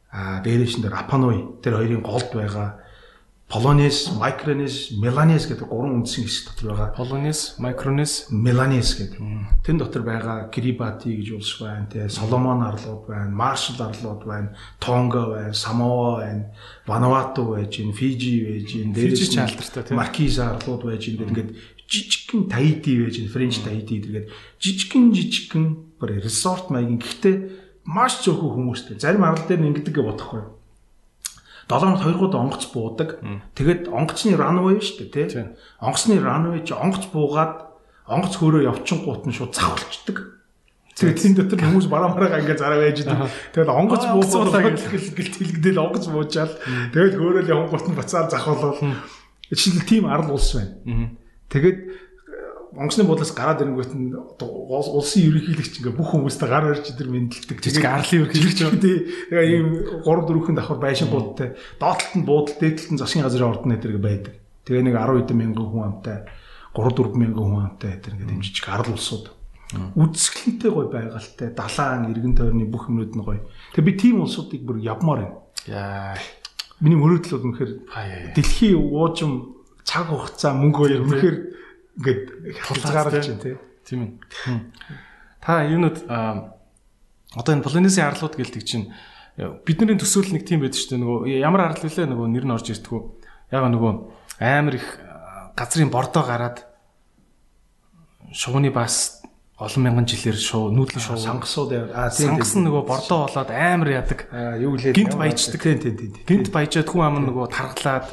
[0.08, 2.80] Аа дээрээс нь Рапануй тэр хоёрын голд байгаа
[3.48, 6.96] Полонез, Микронез, Меланез гэдэг гурван үндсэн хэсэг дотор байгаа.
[6.96, 9.20] Полонез, Микронез, Меланез гэдэг.
[9.62, 15.28] Тэн дотор байгаа Кирибати гэж улс байна, тэ Соломон арлууд байна, Маршал арлууд байна, Тонга
[15.28, 16.50] байна, Самоа байна,
[16.86, 20.00] Вануату байж Фижи байж Фижи ч алдартай тийм.
[20.00, 21.54] Маркиз арлууд байж ингээд
[21.84, 24.24] жижигхэн Таити байж Френч Таити гэдэг
[24.58, 25.64] жижигхэн жижигхэн
[26.00, 27.36] бүр resort маягийн гэхдээ
[27.84, 28.98] маш цөөхөн хүмүүстэй.
[28.98, 30.63] Зарим арал дээр ингэдэг бодохгүй.
[31.68, 33.20] 7 хоногт 2 удаа онгоц буудаг.
[33.56, 35.44] Тэгээд онгоцны runway шүү дээ, тий.
[35.80, 37.72] Онгоцны runway чи онгоц буугаад
[38.04, 40.34] онгоц хөөрөө явчихгууд нь шууд завхалчдаг.
[40.94, 43.18] Тэгээд тийм дотор хүмүүс бараа мараагаа ингээ зараа байж идэг.
[43.56, 46.54] Тэгээд онгоц буугаад гэл тэлгдэл онгоц буучаал.
[46.92, 48.78] Тэгээд хөөрөө явгууд нь бацаар завхалвал
[49.50, 51.16] жишээл тийм арал улс байна.
[51.50, 51.78] Тэгээд
[52.74, 57.58] онгоцны буудлаас гараад ирэнгүүт нь улсын ерөнхийлөгч ингээ бүх хүмүүстэй гар барьж идэр мэдлдэг.
[57.62, 58.98] Жижиг арлын ерөнхийлөгч тий.
[59.30, 59.68] Тэгээ ийм
[60.02, 64.34] 3 4хэн давхар байшингуудтай доотлолт нь буудал дээдлэлт нь засгийн газрын ордон эдэрэг байдаг.
[64.66, 66.18] Тэгээ нэг 10 хэдэн мянган хүн амтай
[66.74, 69.26] 3 4 мянган хүн амтай эдэр ингээ дэмжиж арал улсууд
[69.74, 73.38] үзэсгэлэнтэй гой байгальтай далайн эргэн тойрны бүх юмнууд нь гой.
[73.74, 75.38] Тэгээ би тийм улсуудыг бүр явмаар байна.
[75.66, 76.14] Яа.
[76.82, 77.72] Миний мөрөөдөл бол үнэхээр
[78.34, 81.36] дэлхийн уужим цаг хугацаа мөнгө хоёр үнэхээр
[81.98, 82.22] ингээд
[82.62, 83.56] хязгаарч байна тий.
[83.86, 84.60] Тийм ээ.
[85.40, 88.90] Та юунууд одоо энэ Полонезийн арлууд гэлдэг чинь
[89.66, 91.02] бидний төсөөл нэг тийм байдаг шүү дээ.
[91.02, 93.00] Нөгөө ямар арал вүлээ нөгөө нэр нь орж ирдгүү.
[93.50, 93.92] Яг нөгөө
[94.38, 94.86] амар их
[95.58, 96.66] газрын бордоо гараад
[98.34, 99.22] шууны бас
[99.58, 104.26] олон мянган жилээр шуу нүүдлийн шуу сангасууд аа тийм сангас нөгөө бордоо болоод амар ядаг.
[104.58, 105.62] юу лээ гинт баяждаг.
[105.62, 106.12] Тийм тийм тийм.
[106.26, 108.06] Гинт баяжаад хүн ам нөгөө тархлаад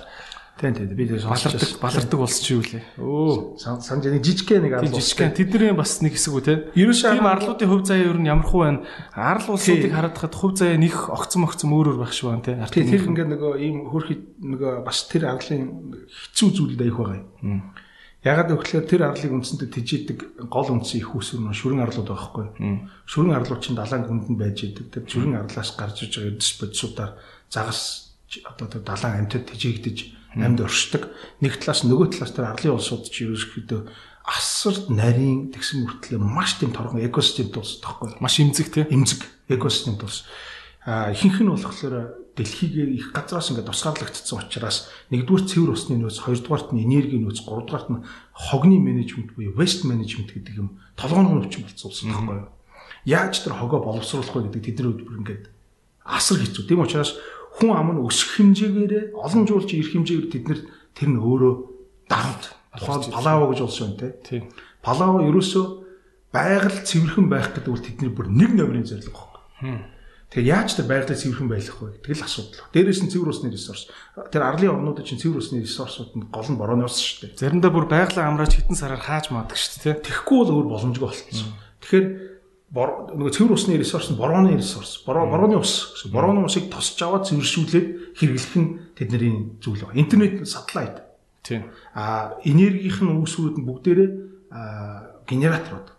[0.62, 2.86] Тийм тийм би тэр балардаг балардаг улс чи юу лээ.
[3.02, 5.10] Өө санаж нэг жижигхэн нэг арал улс.
[5.10, 6.56] Жижигхэн тэдний бас нэг хэсэг үү те.
[6.78, 8.86] Тийм арлуудын хөв заяа ер нь ямар хуу байна?
[9.18, 12.62] Арал улсуудыг харахад хөв заяа нэг огцом огцом өөр өөр байх шиг байна те.
[12.70, 17.74] Тэр ингээд нөгөө ийм хөрх нөгөө бас тэр арлын хэцүү зүйлүүд аих байгаа юм.
[18.22, 22.86] Ягаад гэвэл тэр арлыг үндсэндээ тижээдэг гол үндсэн их усүр нь шүрэн арлууд байгаа хгүй.
[23.10, 24.94] Шүрэн арлууд чинь далайн гүнд нь байж идэг.
[24.94, 27.18] Тэр шүрэн арлаас гарч иж байгаа эдс бодисуудаар
[27.50, 28.14] загас
[28.46, 31.12] одоо тэр далайн амтд тижээгдэж амьд оршдог.
[31.44, 33.82] Нэг талаас нөгөө талаас тэр арлын улсууд чи ерөөсөхдөө
[34.24, 38.16] асар нарийн тэгсэн мөртлөө маш тийм торгон экосистемд тулс тахгүй.
[38.22, 38.86] Маш имзэг тий.
[38.88, 40.24] Имзэг экосистемд тулс.
[40.86, 44.78] А ихэнх нь болохоор дэлхийгээр их газраас ингээд тусгаарлагдсан учраас
[45.12, 50.32] нэгдүгээр цэвэр усны нөөц, хоёрдугаарт нь энергийн нөөц, гуравдугаарт нь хогны менежмент буюу waste management
[50.32, 52.50] гэдэг юм толгооны өвчин болцсон байхгүй юу?
[53.04, 55.46] Яаж тэр хогоо боловсруулах вэ гэдэг тэдний хөдөлбөр ингээд
[56.08, 56.64] асар хэцүү.
[56.72, 57.20] Тийм учраас
[57.60, 60.62] хүн ам нь өсөх хэмжээгээр олон жуулч ирэх хэмжээгээр тэд нар
[60.96, 61.54] тэр нь өөрөө
[62.08, 62.44] дарамт.
[62.72, 64.48] Тухайн Палаво гэж улс байна те.
[64.80, 65.66] Палаво ерөөсөө
[66.32, 69.28] байгаль цэвэрхэн байх гэдэг бол тэдний бүр нэг номерын зорилго
[69.60, 69.92] байна.
[70.32, 72.00] Тэгээ яаж тэр байгаль цэвэрхэн байх вэ?
[72.08, 72.72] Тэгэл асуудал.
[72.72, 73.92] Дээрээс нь цэвэр усны ресурс.
[74.32, 77.52] Тэр арлын орнуудад чинь цэвэр усны ресурсууд нь гол нь борооны ус шүү дээ.
[77.52, 80.08] Заримдаа бүр байгалийн амраач хитэн сараар хааж маадаг шүү дээ.
[80.08, 81.52] Тэхгүй бол өөр боломжгүй болчихсон.
[81.84, 82.31] Тэгэхээр
[82.72, 85.04] нөгөө цэвэр усны ресурс нь борооны ресурс.
[85.04, 86.12] Бороо борооны ус гэсэн.
[86.12, 90.00] Борооны усыг тосч аваад цэвэршүүлээд хэрэглэх нь тэдний зүйл байна.
[90.00, 91.04] Интернет сателлайт.
[91.44, 91.68] Тийм.
[91.92, 94.10] А энергийнх нь үүсвэрүүд нь бүгдээрээ
[95.28, 95.92] генераторууд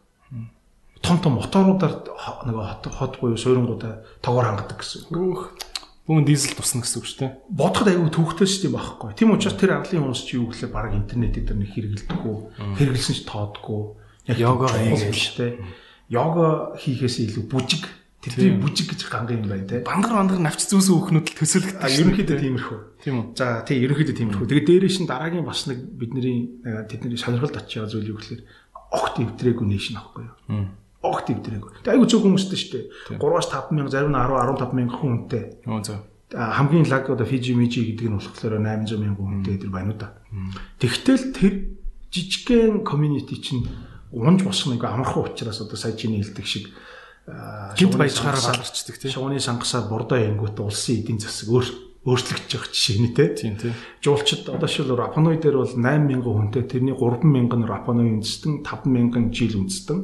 [1.03, 2.07] том том моторуудаар
[2.47, 5.11] нөгөө хот хот буюу суйрангуудаа тоогоор хангадаг гэсэн.
[5.11, 5.59] Өөх
[6.07, 7.33] бүүн дизель тусна гэсэн үг шүү дээ.
[7.51, 9.11] Бодоход аюу төвхтэй шүү дээ байхгүй.
[9.19, 12.37] Тийм учраас тэр арлын хүмүүс чи юу гэхлээр баг интернетээр дээр нэг хэрэгэлдэггүй,
[12.79, 13.83] хэрэгэлсэн ч тоодгүй.
[14.31, 15.53] Яг йога хийгээл шүү дээ.
[16.13, 17.89] Йога хийхээс илүү бүжиг
[18.23, 19.83] Тэдний бүжиг гэж гангийн юм байна те.
[19.83, 21.91] Бангар бангар навч зүүсэн өөхнүүд л төсөөлөгдөж.
[21.91, 22.79] Ерөнхийдөө тиймэрхүү.
[23.03, 23.25] Тийм үү.
[23.35, 24.47] За тий ерөнхийдөө тиймэрхүү.
[24.47, 28.43] Тэгээд дээрээс нь дараагийн бас нэг бидний тэдний сонирхолд очиж байгаа зүйл юу гэхээр
[28.95, 30.71] огт эвдрээгүй нэшн аахгүй юу
[31.03, 31.83] огт ивдрээгүй.
[31.83, 33.19] Тэгээ айгу цөөх хүмүүстэй шүү дээ.
[33.19, 35.45] 3-аас 5 мянга, зарим нь 10 15 мянга хүн хүнтэй.
[35.67, 35.99] Оо зөө.
[36.33, 40.15] Хамгийн лаг одоо Фижи Мижи гэдэг нь болохоор 800 мянган хүнтэй тэр байна уу да.
[40.79, 41.53] Тэгтэл тэр
[42.15, 43.67] жижигхэн community чинь
[44.13, 46.69] унж босох нэг амархан учраас одоо сая чиний хэлдэг шиг
[47.79, 49.13] гинт баяжгаараа баларчдаг тийм.
[49.13, 51.67] Шууны сангасаар бордоо янгуут улсын эдийн засаг өөр
[52.03, 53.31] өөрчлөгдөж байгаа жишээ нь те.
[53.31, 53.75] Тийм тийм.
[54.03, 59.55] Жуулчд одоо шил Рапаной дээр бол 8000 хүнтэй тэрний 3000 нь Рапаной үндэстэн 5000 жил
[59.63, 60.01] үндэстэн.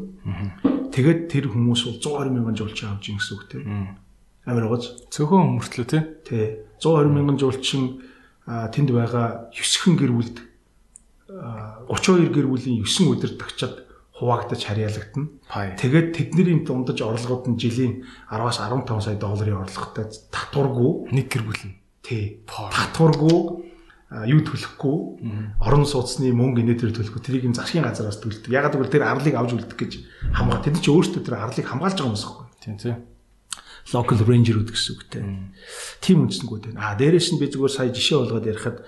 [0.95, 3.59] Тэгээд тэр хүмүүс бол 120 мянган жуулчин авч ийн гэсэн үг те.
[4.47, 4.95] Амар гоц.
[5.11, 5.99] Цөөхөн өмөртлөө те.
[6.23, 6.63] Тий.
[6.79, 7.99] 120 мянган жуулчин
[8.47, 10.39] тэнд байгаа 9хэн гэр бүлд
[11.29, 13.88] 32 гэр бүлийн 9 өдөр тагчаад
[14.19, 15.31] хуваагдаж харьяалагдана.
[15.79, 21.63] Тэгээд тэдний дундаж орлогод нь жилийн 10-аас 15 сая долларын орлоготой татваргүй нэг гэр бүл
[21.63, 21.79] нь.
[22.03, 22.43] Тий.
[22.51, 23.39] Татваргүй
[24.09, 24.97] юу төлөхгүй
[25.63, 28.51] орон сууцны мөнгө инээдэр төлөхгүй тэрийг ин засгийн газараас төлдөг.
[28.51, 29.93] Ягаад гэвэл тэр арлыг авч үлдэх гэж
[30.35, 32.47] хамгаа тэд чинь өөрсдөө тэр арлыг хамгаалж байгаа хүмүүс байхгүй.
[32.65, 32.97] Тийм тийм.
[33.93, 35.23] Local ranger-ууд гэсэн үгтэй.
[36.01, 36.81] Тим үндсэнгүүд байна.
[36.89, 38.79] А дээрэс нь би зүгээр сая жишээ болгоод ярихад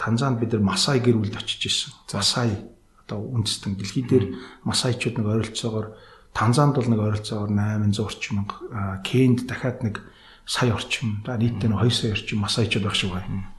[0.00, 1.92] Танзанд бид нар Масай гэр бүлд очиж исэн.
[2.16, 2.79] Масай
[3.10, 5.98] одоо үндэстэн дэлхий дээр масайчууд нэг ойролцоогоор
[6.30, 10.06] Танзанд бол нэг ойролцоогоор 800 орчим мянга, Кенд дахиад нэг
[10.46, 13.50] сая орчим, за нийтдээ 2 сая орчим масайчууд байх шиг байна.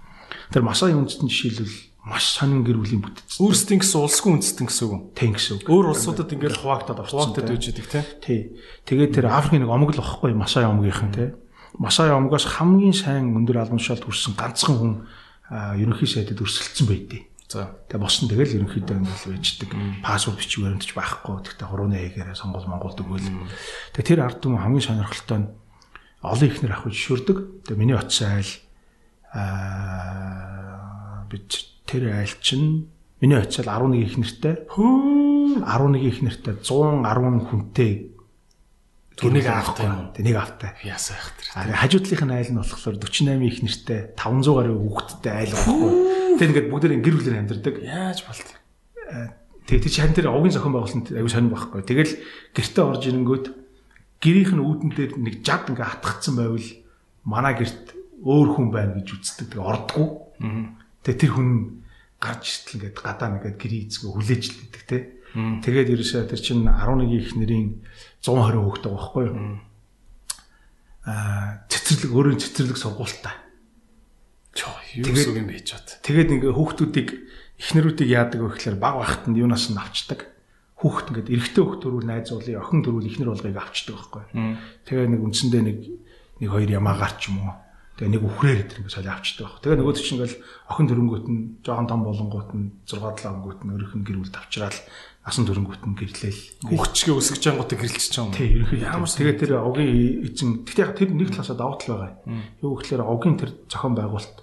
[0.55, 3.37] Тэр масай үндэстэн жишээлбэл маш сонин гэр бүлийн бүтц.
[3.37, 5.13] Өөрсдийн гэсэн улсгүй үндэстэн гэсэн үг.
[5.13, 5.69] Тийм гэсэн үг.
[5.69, 8.05] Өөр улсуудад ингээд хуваагдаад хуваагдаад байж байгаа тийм.
[8.25, 8.39] Тий.
[8.89, 11.37] Тэгээд тэр Африкийн нэг омог л واخхгүй Масай омгийнхан тийм.
[11.77, 14.93] Масай омгоос хамгийн сайн өндөр албан тушаалд хүрсэн ганцхан хүн
[15.77, 17.30] ерөнхий сайдад өрсөлдсөн байдгийг.
[17.59, 19.69] Тэгээ босон тэгэл ерөнхийдөө ингээл байждаг.
[20.05, 21.35] Пассворд бичиг баримтч байхгүй.
[21.43, 23.27] Тэгтээ хурууны хээгээрээ сонгол Монголд өгөөл.
[23.97, 25.51] Тэгээ тэр ард түмэн хамгийн сонирхолтой нь
[26.21, 27.67] олон ихнэр авах жишөрдөг.
[27.67, 28.51] Тэгээ миний очисан айл
[29.33, 31.49] аа бид
[31.89, 32.87] тэр айл чинь
[33.19, 34.55] миний очил 11 их нэртэй.
[34.69, 38.20] Хөө 11 их нэртэй 110 хүнтэй
[39.21, 40.09] Тэнийг авахгүй юм.
[40.17, 40.73] Тэнийг автай.
[40.81, 41.77] Яасаа их тэр.
[41.77, 45.91] Хажуудлынх нь айл нь болохоор 48 их нэртэй 500 гаруй хүүхэдтэй айл байхгүй.
[46.41, 47.75] Тэр ингээд бүгд гэр бүлээр амьдардаг.
[47.85, 48.49] Яаж болт.
[49.69, 51.81] Тэгээ тэр чан дээр овгийн зохион байгуулалт аюу сонир байхгүй.
[51.85, 52.13] Тэгэл
[52.57, 53.45] гэртээ орж ирэнгүүт
[54.19, 56.67] гэрийнх нь үүдэн дээр нэг жад ингээ хатгацсан байвал
[57.23, 57.93] манай гэрт
[58.25, 59.53] өөр хүн байна гэж үздэг.
[59.53, 60.07] Тэгээ ордгоо.
[61.05, 61.49] Тэгээ тэр хүн
[62.21, 64.97] гарч иртэл ингээд гадаа нэгээд гэрээ эзгээ хүлээж л идэг те.
[65.31, 67.81] Тэгээд ерөөсөө тэр чинь 11 их нэрийн
[68.21, 69.37] 120 хүүхэд байгаа байхгүй юу?
[71.05, 73.35] Аа цэцэрлэг өөрийн цэцэрлэг сургуультай.
[74.53, 75.99] Чоо юу юм бэ чад.
[76.05, 77.09] Тэгээд ингээ хүүхдүүдийг
[77.57, 80.29] эхнэрүүдийг яадаг вэ гэхээр баг байхад нь юунаас нь авчдаг.
[80.77, 84.23] Хүүхэд ингээд эрэгтэй хүүхд төрүүл найз уулын охин төрүүл эхнэр болгыг авчдаг байхгүй.
[84.85, 85.77] Тэгээ нэг үндсэндээ нэг
[86.41, 87.53] нэг хоёр ямаагаар ч юм уу
[88.01, 89.61] Тэгээ нэг үхрээр идэр ингээд солио авчдаг баг.
[89.61, 90.41] Тэгээ нөгөө чинь ингээл
[90.73, 94.79] охин төрөнгөт нь жоохон том болонгууд нь 6 7 өнгөт нь өрөх нь гэрүүл тавчраал
[95.21, 96.41] асан төрөнгөт нь гэрлээл.
[96.65, 98.37] Хөгчгээ өсгөж ангуудыг гэрэлчихэж байгаа юм.
[98.41, 99.93] Тий, ерөнхийдөө ямар тэгээ тэр огийн
[100.25, 102.11] эзэн тэгтээ тэр нэг талаасаа давуу тал байгаа.
[102.65, 104.37] Юу гэхээр огийн тэр зохион байгуулалт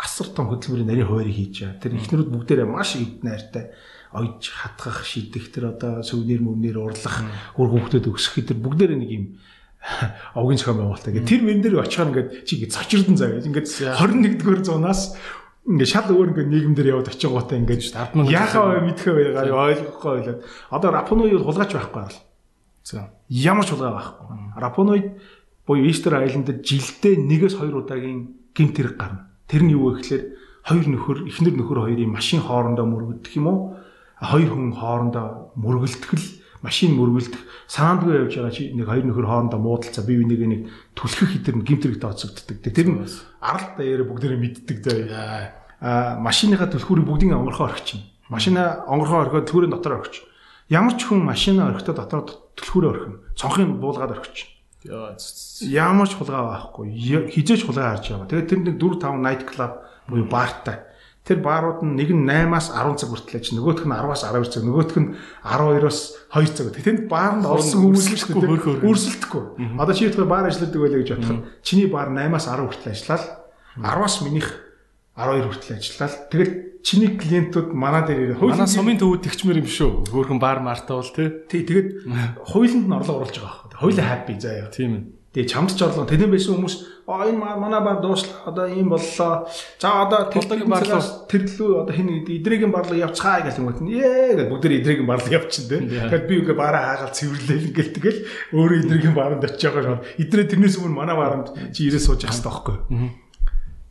[0.00, 1.82] асар том хөдөлмөрийн нарийн хуваарийг хийж байгаа.
[1.84, 3.64] Тэр ихнэрүүд бүгдээрээ маш эд найртай
[4.16, 7.16] ойж хатгах шидэх тэр одоо сүвнэр мөвнөр урлах
[7.60, 9.24] үр хөвгтөд өсгөх тэр бүгдээрээ нэг юм
[10.38, 11.12] овгийн зохион байгуулалтай.
[11.12, 13.68] Ингээд тэр мэн дээр очихоор ингээд чи ингээд цочирдон заа гэж ингээд
[14.00, 15.02] 21-р зуунаас
[15.62, 17.82] ингээд шал өөр ингээд нийгэмдэр яваад очингуудаа ингээд
[18.26, 20.36] яахаа мэдхээ байгаад ойлгохгүй байлаа.
[20.74, 22.10] Одоо Рапонуй бол хулгайч байхгүй аа.
[22.82, 23.14] За.
[23.30, 24.26] Ямар ч хулгай байхгүй.
[24.58, 25.00] Рапонуй
[25.66, 29.30] буюу Easter Island-д жилдээ нэгээс хоёр удаагийн гинт хэрэг гарна.
[29.46, 30.22] Тэр нь юу вэ гэхээр
[30.66, 33.58] хоёр нөхөр, эхнэр нөхөр хоёрын машин хоорондоо мөргөдөх юм уу?
[34.18, 36.26] Хоёр хүн хоорондоо мөргөлдөх л
[36.62, 40.60] машин мөргөлдөх саандгүй явж байгаа чи нэг хоёр нөхөр хоорондоо муудалцаа бие бинийг нэг
[40.94, 42.62] түлхэх хитэр нь гимтэрэг тооцогддог.
[42.62, 43.02] Тэр нь
[43.42, 45.58] арал даяараа бүгдээрээ мэддэг заа.
[45.82, 48.06] Аа машиныхаа түлхүүрийг бүгдийн онгорхоо орхичихна.
[48.30, 50.22] Машина онгорхоо орхиод түлхүүрийн дотор орхич.
[50.70, 53.18] Ямар ч хүн машина орхитой дотор түлхүүрээ орхино.
[53.34, 54.46] Цонхыг буулгаад орхич.
[55.66, 56.86] Ямар ч хулгай байхгүй.
[57.34, 58.30] Хизээч хулгай харж байгаа.
[58.30, 60.91] Тэгээд тэр нэг 4 5 night club буюу баартай
[61.22, 64.62] Тэр баарууд нь нэг нь 8-аас 10 цаг хүртэл аж нөгөөх нь 10-аас 12 цаг
[64.66, 65.08] нөгөөх нь
[65.46, 65.98] 12-оос
[66.34, 66.66] 2 цаг.
[66.82, 68.82] Тэнд баанд орсон хүмүүс л шүү дээ.
[68.82, 69.44] Үрсэлдэхгүй.
[69.78, 73.24] Одоо чи ихтэй баар ажилладаг байлаа гэж бодоход чиний баар 8-аас 10 хүртэл ажиллаад
[73.78, 74.48] 10-аас минийх
[75.14, 78.42] 12 хүртэл ажиллаад тэгэл чиний клиентууд манай дээр ирээ.
[78.42, 80.10] Манай сумын төвөд тэгчмэр юм шүү.
[80.10, 81.30] Хөөхөн баар мартаа бол тий.
[81.46, 81.88] Тий тэгэд
[82.42, 83.78] хуулинд нь орлого оруулж байгаа байхгүй.
[83.78, 84.74] Хуулиа хаппи заяа.
[84.74, 85.02] Тийм ээ.
[85.32, 86.76] Тэгээ чамд ч орлого тэдэм байсан хүмүүс
[87.08, 89.48] аа энэ манай бар дууслаа одоо ийм боллоо.
[89.80, 93.80] За одоо тэрдгийн барлуу тэрлүү одоо хин эдрийн барлуу явцгаа гэж юм байна.
[93.88, 95.76] Ээ гэж бүгд эдрийн барлуу явчихна те.
[95.88, 98.20] Тэгэхээр би ингээ бараа хаагаал цэвэрлээл ингээл тэгэл
[98.52, 102.44] өөрөө эдрийн баранд очиж байгаа шууд эдрээ тэрнээс өмнө манай баранд чи ирээ сууж яхах
[102.44, 102.76] таахгүй.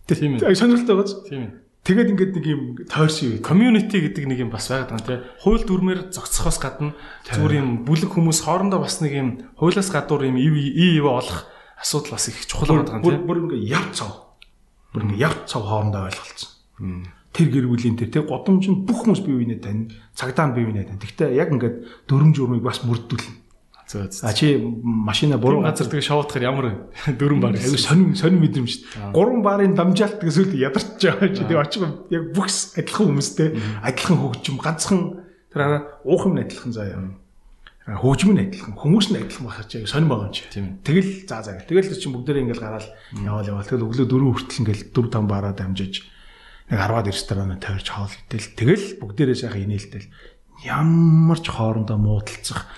[0.06, 0.54] Тийм ээ.
[0.54, 1.12] Сонирхолтой гоц.
[1.26, 1.52] Тийм ээ.
[1.82, 3.42] Тэгээд ингээд нэг юм тойрсон юм.
[3.42, 5.20] Community гэдэг нэг юм бас байгаад байна тий.
[5.42, 6.94] Хууль дүрмээр зогцохоос гадна
[7.26, 11.50] зүгээр юм бүлэг хүмүүс хоорондоо бас нэг юм хуулиас гадуур юм ив ив олох
[11.82, 13.18] асуудал бас их чухал байгаа юм тий.
[13.26, 14.38] Бүр ингээд яв цав.
[14.94, 16.50] Бүр ингээд яв цав хоорондоо ойлголцсон.
[17.34, 20.86] Тэр гэр бүлийн тэр тий годомж нь бүх хүмүүс бие биенээ тань, цагдаа бие биенээ
[20.86, 21.02] тань.
[21.02, 23.41] Гэхдээ яг ингээд дөрөм журмыг бас мөрдүүлнэ.
[23.92, 24.24] Зөө.
[24.24, 26.68] А чи машина буруу газар тэгээ шоудахаар ямар
[27.20, 27.60] дөрөн бар.
[27.60, 29.12] Аюу сонин сонин мэдрэмж.
[29.12, 33.50] Гурван барын дамжаалт гэсэн зүйл ядарч байгаа чи тэгээ очих яг бүх адилхан хүмүүстэй
[33.84, 35.00] адилхан хөгжим ганцхан
[35.52, 35.62] тэр
[36.08, 37.20] уух юм адилхан заяа.
[37.84, 40.48] Хөгжим нь адилхан хүмүүс нь адилхан байх чи сонин байгаа юм чи.
[40.48, 41.60] Тэгэл заа заа.
[41.60, 43.68] Тэгэл чи бүгдээрээ ингээл гараал яваал яваал.
[43.68, 46.08] Тэгэл өглөө дөрөв хүртэл ингээл дөрв там бараа дамжиж
[46.72, 50.08] нэг 10-аад ресторан тавьж хоол идэл тэгэл бүгдээрээ сайхан инээлтэл
[50.64, 52.70] ямар ч хоорондоо муудалцах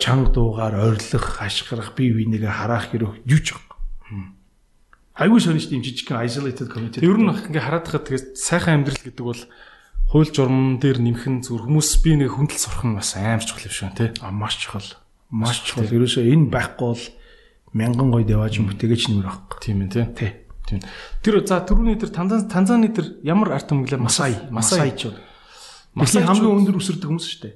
[0.00, 3.56] чанга дуугаар ойрлох, хашгирах, бие бинийгээ хараах хэрэг юу ч.
[5.20, 7.04] Айгүй сони шүү дээ жижигхэн isolated community.
[7.04, 9.42] Ер нь ингээ хараад хахад тэгээд сайхан амьдрал гэдэг бол
[10.08, 13.74] хууль журам дээр нэмхэн зүр хүмүүс би нэг хүндэл сурах нь бас амар чухал юм
[13.76, 14.08] шүү тий.
[14.24, 14.88] А маш чухал.
[15.28, 15.92] Маш чухал.
[15.92, 17.04] Ерөөсөө энэ байхгүй бол
[17.76, 19.56] мянган гоё деваж юм бүтээгээч нэмэр байхгүй.
[19.60, 20.30] Тийм ээ тий.
[20.64, 20.80] Тийм.
[21.20, 25.12] Тэр за түрүүний тэр Танзаны тэр ямар арт түмглэр Масай, Масай ч.
[25.94, 27.54] Масай хамгийн өндөр өсөрдөг хүмүүс шүү дээ.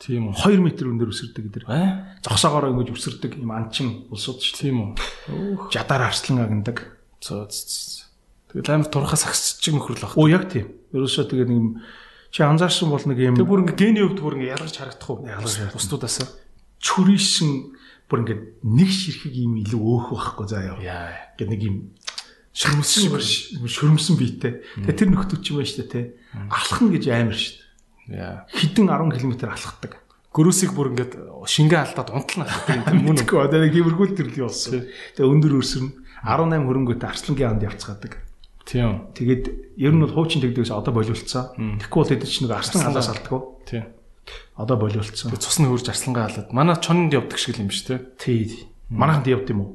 [0.00, 0.34] Тийм үү.
[0.36, 1.64] 2 м өндөр өсөрдөг гэдэг.
[2.24, 4.56] Зогсоогоор ингэж өсөрдөг юм анчин улсууд шүү.
[4.56, 5.68] Тийм үү.
[5.72, 6.96] Жадар арслан агнадаг.
[7.20, 10.16] Тэгэл амар турхаас агсч чиг нөхрөл баг.
[10.16, 10.72] Оо яг тийм.
[10.96, 11.68] Ерөөсөө тэгээ нэг юм
[12.32, 15.22] чи анзаарсан бол нэг юм Тэг бүр ингээ гений өвд бүр ингээ ялгарч харагдах уу?
[15.28, 16.18] Ялгарч бусдуудаас
[16.80, 17.50] чүрийсэн
[18.10, 20.80] бүр ингээ нэг ширхэг юм илүү өөх байхгүй заа.
[20.82, 21.14] Яа.
[21.38, 21.76] Ингээ нэг юм
[22.50, 23.20] шөрмсөн
[23.70, 24.64] шөрмсөн биетэй.
[24.82, 26.02] Тэгээ тэр нөхдөч юм байна шүү дээ те.
[26.50, 27.59] Алхна гэж амар шүү дээ.
[28.08, 29.92] Хідэн 10 км алхахдаг.
[30.30, 31.12] Гөрөөсийг бүр ингээд
[31.42, 33.34] шингээ алдаад унтлна хатдаг юм мөн үү?
[33.34, 34.86] Одоо нэг тиймэрхүүл төрлийн болсон.
[35.18, 35.88] Тэгээ өндөр өрсөрн
[36.22, 38.12] 18 хөрөнгөтэй арслангийн анд явцгаадаг.
[38.62, 39.10] Тийм.
[39.18, 39.44] Тэгээд
[39.74, 41.50] ер нь бол хуучин тэгдэгээс одоо болиулцсан.
[41.82, 43.42] Тэгэхгүй бол тэд чинь нэг арслан халаас алддаг.
[43.66, 43.84] Тийм.
[44.54, 45.34] Одоо болиулцсан.
[45.34, 46.54] Тэгээд цусны хөрж арслангаа халаад.
[46.54, 48.14] Манай чонд явдаг шиг юм биш үү?
[48.14, 48.70] Тий.
[48.86, 49.70] Манайханд явд юм уу?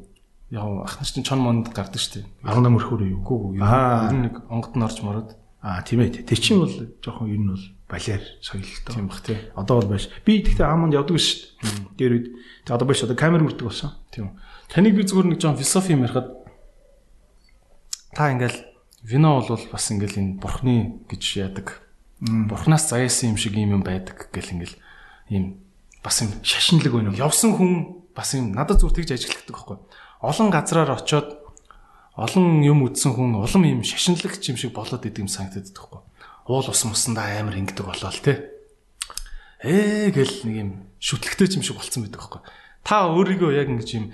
[0.53, 2.26] Яа, ахнаш чинь чон монд гардаг шүү дээ.
[2.47, 3.19] 18 мөрхөөр юу?
[3.26, 3.65] Үгүй юу.
[3.65, 5.35] Ер нь нэг онгод нь орж мороод.
[5.66, 6.30] Аа, тийм ээ.
[6.30, 6.70] Тэг чинь бол
[7.02, 8.94] жоохон ер нь бол балиар соёл л тоо.
[8.94, 9.38] Тийм бах тий.
[9.58, 10.14] Одоо бол байж.
[10.22, 11.98] Би тэгтээ ааманд явдаг шүү дээ.
[11.98, 12.28] Дээр үед.
[12.70, 13.98] Тэг одоо биш одоо камер мөрдөг болсон.
[14.14, 14.38] Тийм.
[14.70, 16.30] Таныг би зүгээр нэг жоон философи юм ярихад
[18.14, 18.62] та ингээл
[19.02, 21.82] Вино бол бас ингээл энэ бурхны гэж яадаг.
[22.22, 24.78] Бурхнаас заяасан юм шиг юм юм байдаг гэл ингээл
[25.30, 25.66] ийм
[26.02, 27.18] бас юм шашинлаг байна уу?
[27.18, 29.78] Явсан хүн бас юм надад зүр тэгж ажигладаг байхгүй.
[30.22, 31.45] Олон газраар очоод
[32.16, 36.02] олон юм үдсэн хүн улам юм шашинлагч юм шиг болоод идэм санагдаад байхгүй.
[36.48, 38.56] Уул ус мусандаа амар ингэдэг болоод те.
[39.60, 40.70] Ээ гэл нэг юм
[41.04, 42.42] шүтлэгтэй юм шиг болцсон байдаг байхгүй.
[42.88, 44.06] Та өөрийгөө яг ингэж юм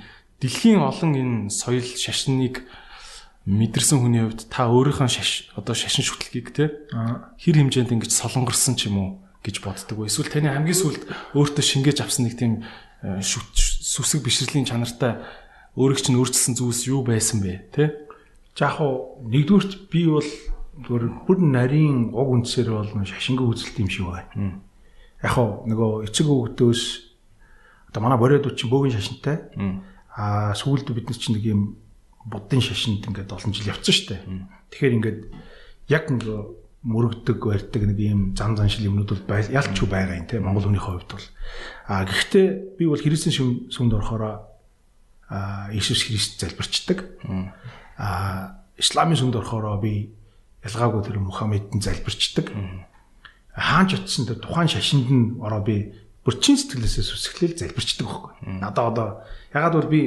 [0.41, 2.65] дэлхийн олон энэ соёл шашныг
[3.45, 6.73] мэдэрсэн хүний хувьд та өөрийнхөө шаш одоо шашин шүтлгийг те
[7.37, 9.09] хэр хэмжээнд ингэж солонгорсон ч юм уу
[9.45, 10.09] гэж боддог вэ?
[10.09, 11.03] Эсвэл таны хамгийн сүүлд
[11.37, 12.61] өөртөө шингээж авсан нэг тийм
[13.01, 15.25] сүсэг бишрэлийн чанартай
[15.75, 17.71] өөрийг чинь өөрчилсөн зүйлс юу байсан бэ?
[17.71, 17.83] Тэ?
[18.59, 20.29] Яг уу нэгдүгürt би бол
[20.83, 24.59] зөвөр бүр нарийн уг үндсээр бол шашингийн үзэлт юм шиг байна.
[25.23, 26.83] Яг уу нөгөө эцэг өвгдөөс
[27.91, 29.47] одоо манай бориодууд чинь бөөгийн шашинтай.
[30.11, 31.61] Аа сүүлд бид нар чинь нэг юм
[32.27, 34.21] буддын шашинд ингээд олон жил явцсан шүү дээ.
[34.75, 35.19] Тэгэхээр ингээд
[35.87, 36.23] яг нэг
[36.83, 41.11] мөрөгдөг, барьдаг нэг ийм зан заншил юмнууд бол ялчгүй байгаа юм те Монгол хүнийхээ хувьд
[41.13, 41.27] бол.
[41.85, 44.50] А гэхдээ би бол Христийн сүмд орохороо
[45.71, 47.07] Иесус Христ залбирчдаг.
[47.97, 50.11] А Исламын сүмд орохороо би
[50.65, 52.51] ялгаагүй тэр Мухаммедэн залбирчдаг.
[53.55, 55.95] Хаанч очисон тэр тухайн шашинд нь ороо би
[56.27, 58.31] бүрчин сэтгэлээсээ сүсгэлэл залбирчдаг байхгүй.
[58.59, 59.07] Надаа одоо
[59.55, 60.01] ягаад бол би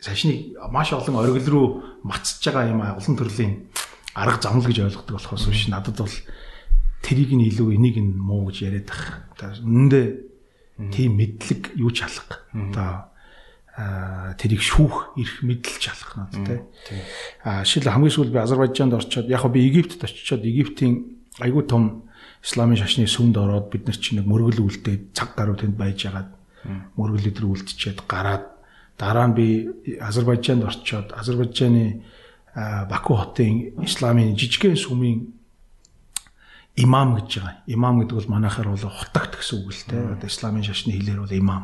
[0.00, 1.66] сашныг маш олон оргил руу
[2.04, 3.66] мацж байгаа юм олон төрлийн
[4.14, 6.16] арга замл гэж ойлгодог болохоос биш надад бол
[7.02, 9.62] тэрийг нь илүү энийг нь муу гэж яриад байх.
[9.62, 10.06] Үнэндээ
[10.94, 12.46] тийм мэдлэг юу ч алга.
[12.54, 13.10] Одоо
[13.78, 16.98] тэрийг шүүх эрх мэдэл ч алах надад тий.
[17.46, 22.10] А шил хамгийн сүүл би Азербайджаанд орчоод яг би Египтэд очичоод Египтийн айгүй том
[22.42, 26.34] исламын шашны сүмд ороод бид нар чинь нэг мөргөл үлдээд цаг гаруй тэнд байж агаад
[26.98, 28.58] мөргөл өдр үлдчихэд гараад
[28.98, 29.46] Дараа нь би
[30.00, 32.02] Азербайджаанд орчоод Азербайджааны
[32.90, 35.37] Баку хотын исламын жижигхэн сүмийн
[36.78, 37.54] имам гэж байгаа.
[37.66, 40.14] Имам гэдэг бол манайхаар бол хутагт гэсэн үг л дээ.
[40.14, 41.62] Одоо исламын шашны хэлээр бол имам.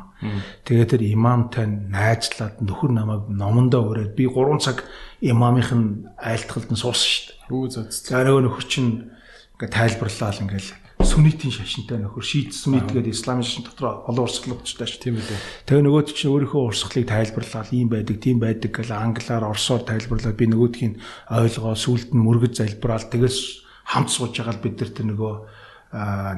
[0.66, 4.82] Тэгээд тэр имамтай найзлаад нөхөр намайг номондоо өрөөд би 3 цаг
[5.22, 7.54] имамынх нь айлтгалд нь суусан шүү дээ.
[7.54, 7.84] Үу зөө.
[7.94, 9.14] За нөгөө нөхөр чинь
[9.54, 10.70] ингээ тайлбарлаа л ингээл
[11.04, 15.02] сүнитийн шашинтай нөхөр шиит сүнит гэдэг исламын шашин дотор олон урсгалуудтай шүү.
[15.02, 15.66] Тийм үү.
[15.68, 20.46] Тэгээ нөгөөд чинь өөрийнхөө урсгалыг тайлбарлаад ийм байдаг, тийм байдаг гэж англиар орсоор тайлбарлаад би
[20.48, 20.94] нөгөөдгийг
[21.34, 25.34] ойлгоо сүулт нь мөргөж залбираал тэгээс хамт сууж байгаа л бид нар тэр нөгөө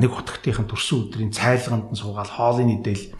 [0.02, 3.14] нэг хутгтынхын төрсөн өдрийн цайлганд нь суугаад хоолны нэдэл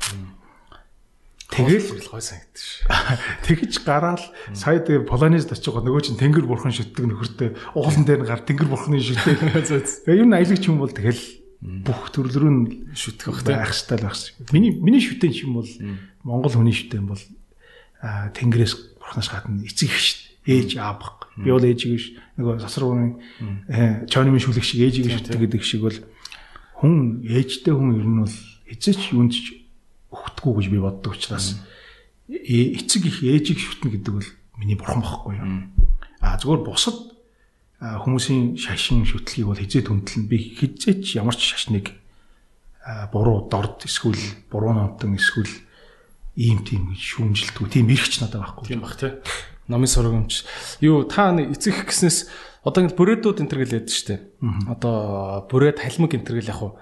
[1.47, 2.83] Тэгэл гой санагдаж ш.
[3.47, 4.21] Тэгэж гараал
[4.51, 8.99] сая тэгээ Полонезд очих нөгөө чинь тэнгэр бурхан шүтдэг нөхөртэй уулан дээр гар тэнгэр бурханы
[8.99, 9.65] шүтдэг.
[10.05, 11.23] Тэгээ юм аялагч юм бол тэгэл
[11.63, 12.63] бүх төрлөрөө нь
[12.99, 14.35] шүтэх байх хэрэгтэй байх ш.
[14.51, 15.71] Миний миний шүтэн юм бол
[16.27, 17.23] Монгол хүний шүтэн бол
[18.03, 20.27] тэнгэрээс бурханаас гадна эцэг ш.
[20.51, 21.31] Ээж аабах.
[21.39, 22.07] Би бол ээжийг ш.
[22.37, 23.17] Нөгөө сасрууны
[24.09, 25.99] чойномын шүлэг шиг ээжийг шүтдэг гэдэг шиг бол
[26.81, 28.37] хүн ээжтэй хүн ер нь бол
[28.69, 29.57] эцэч юундч
[30.13, 31.57] өгтгүү гэж би боддог учраас
[32.29, 34.29] эцэг их ээжийг шүтнэ гэдэг бол
[34.61, 35.49] миний бурхан бохгүй юу.
[36.21, 36.97] А зүгээр бусад
[37.81, 41.93] хүмүүсийн шашин шүтлгийг бол хизээ түндлэн би хизээч ямар ч шашныг
[43.13, 44.21] буруу дорд эсвэл
[44.53, 45.53] буруу номтон эсвэл
[46.37, 48.69] ийм тийм шүүмжилтгүй тийм эрхч надад байхгүй.
[48.69, 49.13] Тийм бах тий.
[49.67, 50.47] Номын сургамж.
[50.81, 52.31] Юу та эцэг гэснээс
[52.67, 54.15] одоо ингэ бүрээдүүд энэ төр гэлээд штэ.
[54.71, 56.73] Одоо бүрээд халимаг энэ төр гэл яг уу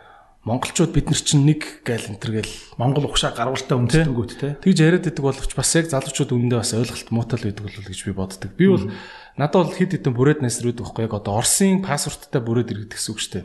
[0.45, 4.49] монголчууд бид нар чинь нэг гайл энэ төр гэл монгол ухшаа гарвалтай үндэстэнгүүт те.
[4.61, 8.01] Тэгж яриад идэг боловч бас яг залуучууд өмнөдөө бас ойлголт муутай л байдаг болов гэж
[8.05, 8.51] би боддог.
[8.53, 8.85] Би бол
[9.41, 12.93] надад бол хэд хэдэн бүрээд найс нар байдаг байхгүй яг одоо Оросын паспорттай бүрээд иргэдэг
[12.93, 13.45] гэсэн үг шүү дээ.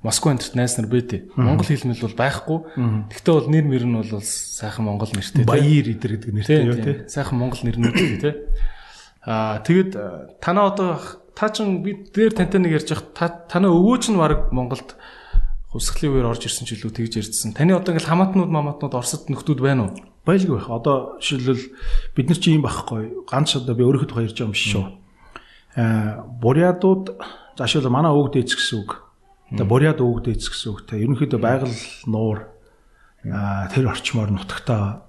[0.00, 1.36] Москва энтерт найс нар бэдэ.
[1.36, 2.58] Монгол хэлмэл бол байхгүй.
[3.12, 5.48] Тэгтээ бол нэр мөр нь бол сайхан монгол нэртэй те.
[5.48, 6.92] Баяр идэр гэдэг нэртэй юу те.
[7.04, 7.94] Сайхан монгол нэрнүүд
[8.24, 8.30] те.
[9.28, 10.96] Аа тэгэд танаа одоо
[11.36, 13.12] та чин би дээр тантай нэг ярьж явах
[13.46, 14.96] танаа өвөө чинь баг Монголд
[15.70, 17.54] хувьсгалын үеэр орж ирсэн ч илүү тэгж ярьдсан.
[17.54, 19.94] Таны одоо ингээл хамаатнууд мамаатнууд Оросд нөхдүүд байна уу?
[20.26, 20.66] Байлгүй байх.
[20.66, 21.64] Одоо жишээлбэл
[22.18, 23.22] бид нар чи юм байхгүй.
[23.30, 24.84] Ганц одоо би өөрийнхөө тухай ярьж байгаа юм шүү.
[25.78, 27.14] Аа бурядууд
[27.54, 28.90] заашгүй манай өвөг дээц гэсэн үг.
[29.54, 30.78] Одоо буряд өвөг дээц гэсэн үг.
[30.90, 31.78] Тэ ерөнхийдөө байгаль
[32.10, 32.50] нуур
[33.30, 35.06] аа тэр орчмоор нутагтаа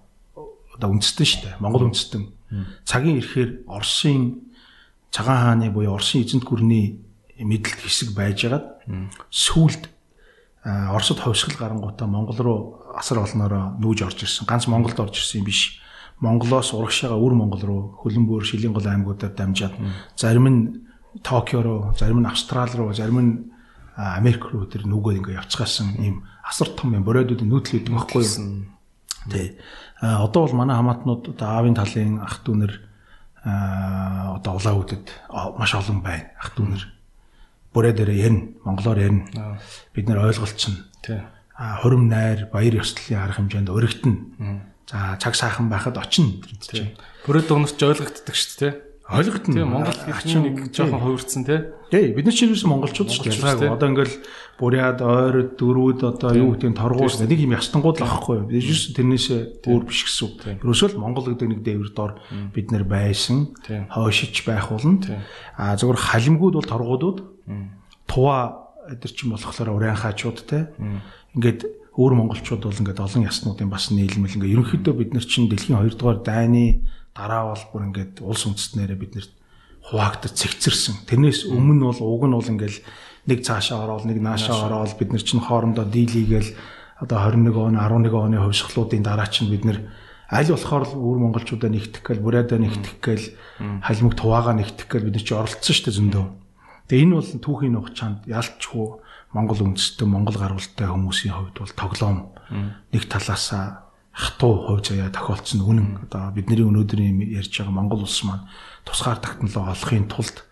[0.78, 1.56] одоо үндэстэн шүү дээ.
[1.58, 2.30] Монгол үндэстэн.
[2.86, 4.52] Цагийн ирэхээр Оросын
[5.14, 7.02] цагаан хааны буюу Оросын эзэнт гүрний
[7.38, 8.82] мэдлэлт хэсэг байжгаад
[9.30, 9.91] сүүлд
[10.64, 12.60] Оросд ховсгал гарангуудаа Монгол руу
[12.94, 14.46] асар олноороо нүүж орж ирсэн.
[14.46, 15.82] Ганц Монголд орж ирсэн юм биш.
[16.22, 19.74] Монголоос урагшаага өвөр Монгол руу хөлбөмбөр шилийн гол аймагуудаар дамжаад
[20.16, 20.60] зарим нь
[21.26, 23.32] Токио руу, зарим нь Австрали руу, зарим нь
[23.98, 28.70] Америк руу тэр нүгөө ингээ явцгаасан ийм асар том юм боройдуудын нүүдэл гэдэг байхгүй юу?
[29.34, 29.58] Тий.
[30.00, 32.74] Одоо бол манай хамаатнууд одоо аавын талын ах дүүнэр
[34.38, 35.06] одоо улаан үдэд
[35.58, 36.32] маш олон байна.
[36.38, 37.01] Ах дүүнэр
[37.74, 38.48] бүрээ дээрээ ярина.
[38.66, 39.60] Монголоор ярина.
[39.96, 40.86] Бид нэр ойлголцсон.
[41.04, 41.20] Тий.
[41.56, 44.16] А хурим найр, баяр ёслолын арга хэмжээнд өргөдөн.
[44.90, 46.42] За цаг сайхан байхад очино.
[47.26, 48.74] Бүрээ дуунарч ойлгогддог шүү дээ.
[49.12, 49.54] Ойлгогдно.
[49.54, 51.60] Тийм Монгол хэлний нэг жоохон хувирцсан тий.
[51.92, 53.68] Тий, бид нар чинь юусэн монголчууд шүү дээ.
[53.68, 54.16] Одоо ингээл
[54.56, 58.48] буряд, ойрод, дөрүүд одоо юу гэдэг нь торгуул нэг юм ястангууд л авахгүй юу.
[58.48, 60.64] Бид юусэн тэрнээсээ өөр биш гэсэн үг.
[60.64, 62.24] Ерөөсөө л Монгол гэдэг нэг дээвэр дор
[62.56, 63.52] бид нар байсан.
[63.68, 65.04] Хойшиж байх болно.
[65.60, 67.18] А зөвхөн халимгууд бол торгуудууд
[68.08, 70.72] тува чинь болохоор уран хаачууд те.
[71.36, 71.66] Ингээд
[71.96, 76.00] өөр монголчууд бол ингээд олон яснуудын бас нийлмэл ингээд ерөнхийдөө бид нар чинь дэлхийн 2
[76.00, 79.28] дугаар дайны дараа бол бүр ингээд улс үндэстнэрээ бид нэр
[79.92, 81.04] хуваагдаж цэгцэрсэн.
[81.04, 82.76] Тэрнээс өмнө бол уг нь бол ингээд
[83.28, 86.56] нэг цаашаа ороод нэг наашаа ороод бид нар чинь хоорондоо дийлийгээл
[87.04, 89.80] одоо 21 он 11 оны хувьсгалуудын дараа чинь бид нэр
[90.32, 93.26] аль болохоор л өвөр монголчуудаа нэгтгэх гээл бурайдаа нэгтгэх гээл
[93.84, 96.26] халимаг туваагаа нэгтгэх гээл бид нар чи оролцсон шүү дээ зөндөө.
[96.92, 99.00] Тэгээ энэ бол түүхийн хугацаанд ялчгүй
[99.32, 102.36] Монгол үндэстэн Монгол гарвалтай хүмүүсийн хувьд бол тоглоом.
[102.92, 105.90] Нэг талаасаа хатуу хувь заяа тохиолдсон үнэн.
[106.12, 108.44] Одоо бидний өнөөдрийн ярьж байгаа Монгол улс маань
[108.84, 110.44] тусгаар технологи олохын тулд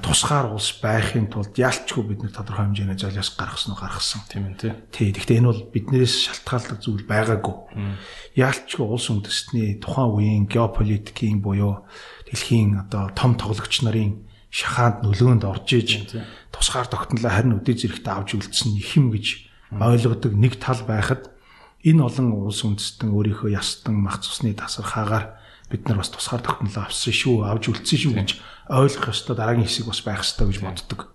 [0.00, 4.24] тусгаар улс байхын тулд ялчгүй бид нар тодорхой хэмжээний золиос гаргасан уу гаргасан.
[4.32, 5.12] Тийм ээ тий.
[5.12, 7.56] Гэхдээ энэ бол биднээс шалтгаалдаг зүйл байгаагүй.
[8.32, 11.84] Ялчгүй улс үндэстний тухайн үеийн геополитикийн буюу
[12.24, 15.90] дэлхийн одоо том тоглогч нарын шахаанд нөлөөнд орж иж
[16.52, 21.28] тусгаар тогтнолоо харин үдээ зэрэгт авч үлдсэн их юм гэж ойлгодог нэг тал байхад
[21.84, 25.38] энэ олон улс үндэстэн өөрийнхөө ястан мах цусны тасархаагаар
[25.70, 28.30] бид нар бас тусгаар тогтнолоо авсан шүү, авж үлдсэн шүү гэж
[28.72, 31.12] ойлгох ёстой дараагийн хэсэг бас байх ёстой гэж боддог.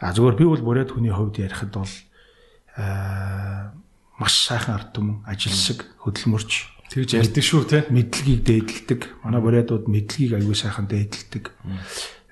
[0.00, 1.94] А зүгээр би бол бүрээд хүний хувьд ярихад бол
[4.20, 6.52] маш сайхан ард түмэн ажилсаг хөдөлмөрч
[6.92, 9.00] тэгж ярьдаг шүү те мэдлэгийг дээдэлдэг.
[9.24, 11.44] Манай бүрээдүүд мэдлэгийг аюул сайхан дээдэлдэг.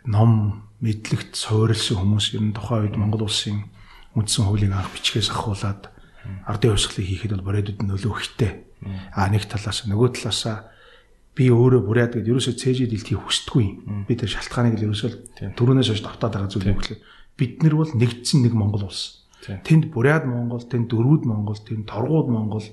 [0.06, 3.66] Ном мэдлэгт суурилсан хүмүүс ер нь тухайн үед Монгол улсын
[4.14, 5.90] үндсэн хуулийг анх бичгээс ахуулаад
[6.46, 8.52] ардын хувьсгалыг хийхэд бол боройдод нөлөө ихтэй.
[9.12, 10.70] А нэг талаас нөгөө талаас
[11.36, 14.06] би өөрөө буряд гэдээ ерөөсөө цээжид илтгийг хүсдэггүй.
[14.08, 17.02] Би тэр шалтгааныг л ерөөсөө түрүүнээс хойш давтаад байгаа зүйл юм гэхлээр
[17.36, 19.26] бид нар бол нэгдсэн нэг Монгол улс.
[19.44, 22.66] Тэнд буряд Монгол, тэнд дөрвүүд Монгол, тэнд торгууд Монгол,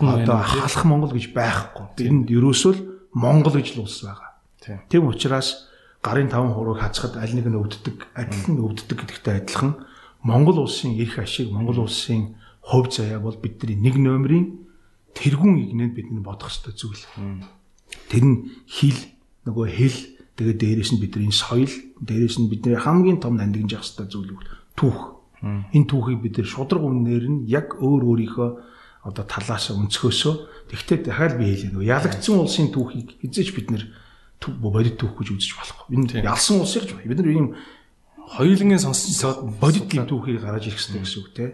[0.00, 1.86] одоо халах Монгол гэж байхгүй.
[1.94, 2.80] Тэнд ерөөсөө л
[3.12, 4.40] Монгол гэж л улс байгаа.
[4.88, 5.68] Тийм учраас
[6.06, 9.74] гарын таван хурууг хазахад аль нэг нь өвддөг, адил нь өвддөг гэдэгтэй адилхан
[10.22, 14.62] Монгол улсын эрх ашиг, Монгол улсын хувь заяа бол бидний нэг номерын
[15.18, 17.02] тэргүүн игнэнд бид нар бодох ёстой зүйл.
[18.06, 18.38] Тэр нь
[18.70, 18.98] хил
[19.50, 19.98] нөгөө хэл
[20.38, 24.30] тэгээд дээрээс нь бидний соёл, дээрээс нь бидний хамгийн том нандинж явах ёстой зүйл
[24.78, 25.18] түүх.
[25.42, 28.50] Энэ түүхийг бид нар шудраг үнээр нь яг өөр өөрийнхөө
[29.06, 30.34] одоо талаас өнцгөөсөө
[30.70, 33.84] тэгтээ дахиад би хэлээ нөгөө ялагдсан улсын түүхийг эзэж бид нар
[34.40, 35.86] бодит түүх гэж үзэж болохгүй.
[35.96, 37.56] Энэ ялсан улсыг ч бид нар ийм
[38.36, 41.52] хоёулангийн сонссон бодит түүхийг гаргаж ирэх хэрэгтэй гэсэн үг тийм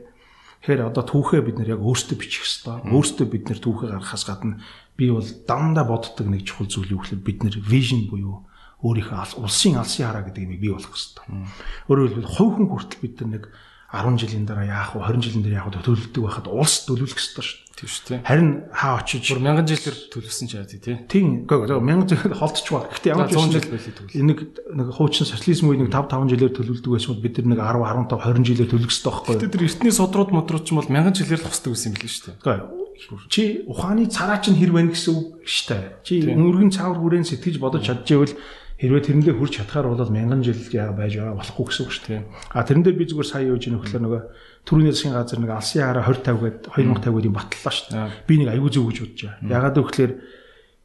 [0.63, 2.95] Тэгэхээр одоо түүхээ бид нэр яг өөрсдөө бичих хэвээр.
[2.95, 4.63] Өөрсдөө бид нэр түүхээ гаргахаас гадна
[4.95, 8.47] би бол дандаа боддог нэг чухал зүйл юу гэхээр бид нэр vision буюу
[8.87, 11.51] өөрийнхөө улсын алсын хараа гэдэг юм бий болох хэвээр.
[11.91, 13.45] Өөрөөр хэлбэл хувь хүн хүртэл бид нар нэг
[13.93, 17.45] 10 жилийн дараа яах вэ 20 жилийн дараа яах вэ төлөвлөдөг байхад улс төлөвлөх ёстой
[17.45, 17.73] шүү дээ.
[17.77, 18.21] Тийм шүү дээ.
[18.25, 20.81] Харин хаа очиж бүр мянган жилээр төлөвсөн ч яа тий.
[20.81, 21.45] Тийм.
[21.45, 22.89] Гэхдээ мянган жилээр холдчихваа.
[22.89, 24.39] Гэхдээ ямар ч юм нэг
[24.73, 28.09] нэг хуучин социализм үеийн нэг 5 5 жилээр төлөвлөдөг байсан бол бид нар нэг 10
[28.09, 29.41] 15 20 жилээр төлөвлөх ёстой байхгүй юу?
[29.45, 32.13] Тэгээд тэр эртний содрууд модрууд ч юм бол мянган жилээр л хосдог байсан юм билээ
[32.17, 32.83] шүү дээ.
[33.29, 35.85] Чи ухааны цараа чинь хэр байна гэсэн үг шүү дээ.
[36.07, 38.37] Чи өнгөргөн цаавар хүрээн сэтгэж бодож чадчихвэл
[38.83, 42.23] хэрвээ тэрэндээ хүрч чадхаар бол мянган жил байж байгаа болохгүй гэсэн үг шүү дээ.
[42.51, 44.23] А тэрэн дээр би зүгээр сая юу гэж нөхлөө нөгөө
[44.67, 48.11] түрүүний засгийн газар нэг алсын хараа 20 50 гээд 2050 гээд юм батллаа шүү дээ.
[48.27, 49.55] Би нэг аюул зөв гэж бодож байгаа.
[49.55, 50.15] Ягаад гэвэл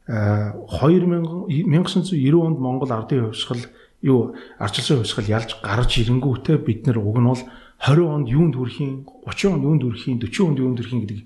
[0.08, 3.66] 2000 1990 онд Монгол ардын хувьсгал
[4.00, 7.42] юу арчилсан хувьсгал ялж гарч ирэнгүүтээ бид нар уг нь бол
[7.82, 11.20] 20 онд юунд хүрэхийн 30 онд юунд хүрэхийн 40 онд юунд хүрэхийн гэдэг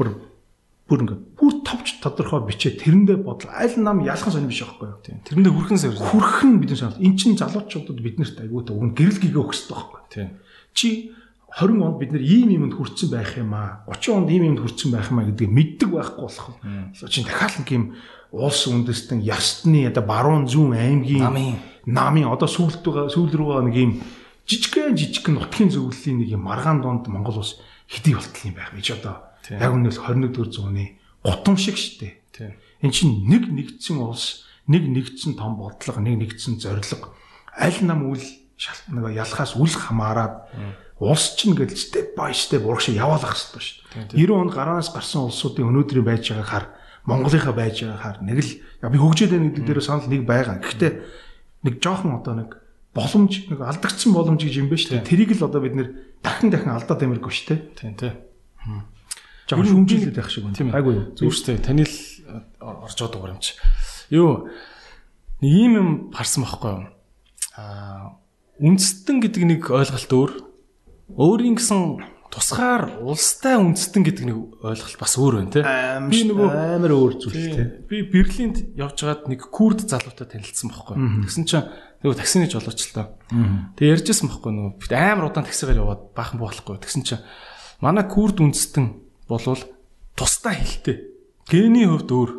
[0.00, 0.08] бүр
[0.86, 2.78] бүр ингээ бүр товч тодорхой бичээ.
[2.78, 3.50] Тэрэндээ бодол.
[3.50, 5.02] Аль нам ялхан сонир биш байхгүй юу?
[5.02, 5.18] Тийм.
[5.26, 9.50] Тэрэндээ хүрхэн сар хүрхэн бидний санал эн чин залуучуудад биднэрт айгуутай уг нь гэрэл өгөх
[9.50, 10.30] хэрэгтэй байхгүй тийм.
[10.70, 11.10] Чи
[11.58, 13.82] 20 онд бид нэр ийм юмд хүрсэн байх юм аа?
[13.90, 16.54] 30 онд ийм юмд хүрсэн байх юм аа гэдгийг мэддэг байхгүй болох.
[17.10, 17.84] Чи дахиад нэг юм
[18.30, 21.56] улс үндэстэн ястны одоо баруун зүүн аймгийн намын.
[21.86, 23.92] намын одоо сүүлд байгаа сүүл рүү нэг юм
[24.46, 27.58] жижигхэн жижигхэн нутгийн зөвлөлийн нэг юм маргаан донд Монгол улс
[27.88, 32.22] хэдий болтол юм байх гэж одоо яг үнээс 21-р зууны гутам шиг штэ.
[32.82, 37.16] Эн чинь нэг нэгдсэн улс, нэг нэгдсэн том бодлого, нэг нэгдсэн зорилго
[37.56, 40.44] аль нам үл нэг ялхаас үл хамааран
[41.00, 44.28] улс чинь гэдэг step by step урагш яваалах хэрэгтэй шүү дээ.
[44.28, 46.66] 90 он гараанаас гарсан улсуудын өнөөдрийн байж байгааг хар
[47.04, 48.52] Монголынхаа байж байгааг хар нэг л
[48.92, 50.60] би хөгжөөд байна гэдэг дээр санал нэг байгаа.
[50.60, 50.92] Гэхдээ
[51.64, 52.50] нэг жоохон одоо нэг
[52.96, 55.08] боломж нэг алдагдсан боломж гэж юм байна шүү дээ.
[55.08, 55.88] Тэрийг л одоо бид нэр
[56.24, 57.60] дахин дахин алдаад ямаргүй шүү дээ.
[57.76, 58.16] Тийм тийм.
[59.46, 60.74] Жаахан шүмжлээд байх шиг байна.
[60.74, 61.04] Айгу юу.
[61.14, 61.66] Зүг шүү дээ.
[61.66, 61.96] Таны л
[62.58, 63.54] орж байгаа дугаар юм чи.
[64.10, 64.50] Юу
[65.40, 66.84] нэг юм юм харсан байхгүй юу?
[67.54, 68.18] Аа
[68.58, 70.32] үндэстэн гэдэг нэг ойлголт өөр.
[71.14, 72.02] Өөрийн гэсэн
[72.32, 75.62] тусгаар улстай үндэстэн гэдэг нэг ойлголт бас өөр байна те.
[76.10, 77.64] Би нөгөө амар өөр зүйл те.
[77.86, 80.96] Би Берлинд явж байгаад нэг курд залуутай танилцсан байхгүй.
[81.28, 81.68] Тэгсэн чинь
[82.02, 83.14] нөгөө таксины жолоочлоо.
[83.78, 86.80] Тэгээ ярьжсэн байхгүй нөгөө амар удаан таксигаар яваад баахан болохгүй.
[86.82, 87.22] Тэгсэн чинь
[87.80, 89.62] манай курд үндэстэн болвол
[90.14, 91.10] тусдаа хилтэй.
[91.50, 92.30] Гэний хувьд өөр,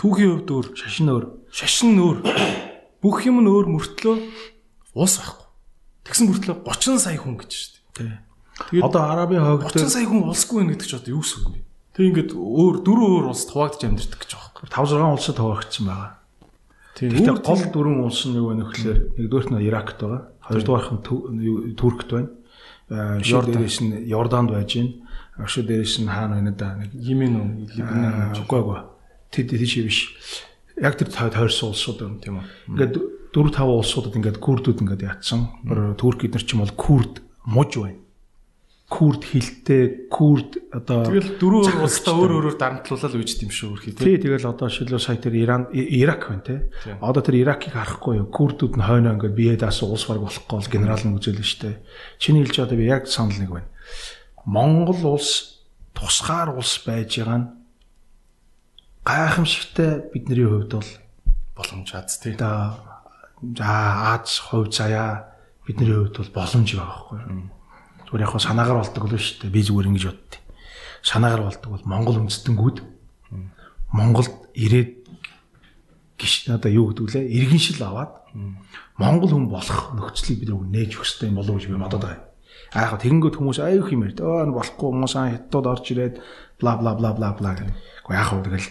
[0.00, 2.18] түүхийн хувьд өөр, шашин өөр, шашин өөр.
[3.02, 4.16] Бүх юм нь өөр мөртлөө
[4.96, 5.46] уус байхгүй.
[6.08, 8.18] Тэгсэн мөртлөө 30 сая хүн гэж шүү дээ.
[8.72, 11.52] Тэгээд одоо арабын хойгт 30 сая хүн улсгүй байна гэдэг чинь одоо юу гэсэн юм
[11.54, 11.60] бэ?
[11.94, 14.66] Тэг ингээд өөр дөрвөн өөр улс хуваагдж амьдэрдэг гэж байгаа байхгүй.
[14.72, 16.12] 5 6 улсад хуваагдсан байгаа.
[16.98, 20.22] Тэгээд гол дөрвөн улс нь юу вэ нөхлөөр нэгдүгээрт нь Иракт байгаа.
[20.42, 21.02] Хоёрдугаарх нь
[21.78, 22.30] Туркт байна.
[23.22, 24.92] Йорданд нь Йорданд байж байна.
[25.38, 28.80] Ошо дээрээс нь хаана байна да нэг Йемен үү Либнан үгүй үгүй.
[29.30, 29.98] Тэд тийш биш.
[30.74, 32.46] Яг тэр тойрсон улсууд юм тийм үү.
[32.74, 32.94] Ингээд
[33.30, 35.54] 4 5 улсуудад ингээд курдууд ингээд ятсан.
[35.94, 38.02] Турк эднэр ч юм бол курд муж байна.
[38.88, 44.16] Курд хилтэй, курд одоо Тэгэл дөрөв улстай өөр өөрөөр дарамтлуулаад үйжт юм шүү үрхий тий.
[44.16, 46.58] Тэгэл одоо шилүү сая тэр Иран Ирак байна тий.
[47.04, 48.32] Одоо тэр Иракийг харахгүй юу?
[48.32, 51.84] Курдууд нь хойноо ингээд бие даасан улс баг болохгүй бол генерал нь үзэл нь штэ.
[52.16, 53.68] Чиний хэлж одоо би яг санал нэг байна
[54.48, 55.60] Монгол улс
[55.92, 57.48] тусгаар улс байж байгаа нь
[59.04, 60.90] гайхамшигтай бидний хувьд бол
[61.56, 62.32] боломж аз тий.
[62.38, 63.68] За
[64.14, 65.36] Аз хувь заяа
[65.66, 67.20] бидний хувьд бол боломж байгаа байхгүй.
[68.08, 69.52] Зүгээр яг санаагаар болдог л шүү дээ.
[69.52, 70.40] Би зүгээр ингэж боддیں۔
[71.04, 72.78] Санаагаар болдог бол Монгол үндэстэнгүүд
[73.92, 75.08] Монголд ирээд
[76.16, 77.24] гис надаа юу гэдэг лээ?
[77.36, 78.12] Иргэншил аваад
[78.96, 82.27] Монгол хүн болох нөхцөлийг бид нээж өгөх хэрэгтэй юм болов уу гэж би бодод байгаа.
[82.72, 84.20] А яг тэгэнгүүт хүмүүс аюу их юм ярьд.
[84.20, 86.14] Өө болохгүй хүмүүс аа хятад орж ирээд
[86.60, 87.72] бла бла бла бла бла гэх.
[88.04, 88.68] Уу яг хөө тэгэл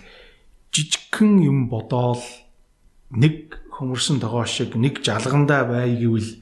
[0.69, 2.21] жижигхэн юм бодоол
[3.09, 6.41] нэг хөмөрсөн тогоо шиг нэг жалгандаа бай гэвэл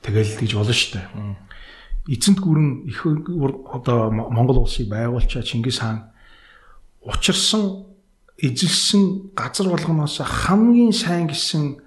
[0.00, 1.08] тэгэл гэж болно шүү дээ.
[2.06, 6.08] Эцэнт гүрэн их одоо Монгол улсыг байгуулчаа Чингис хаан
[7.02, 7.84] учирсан
[8.38, 11.80] эзэлсэн газар болгоноос хамгийн сайн гэсэн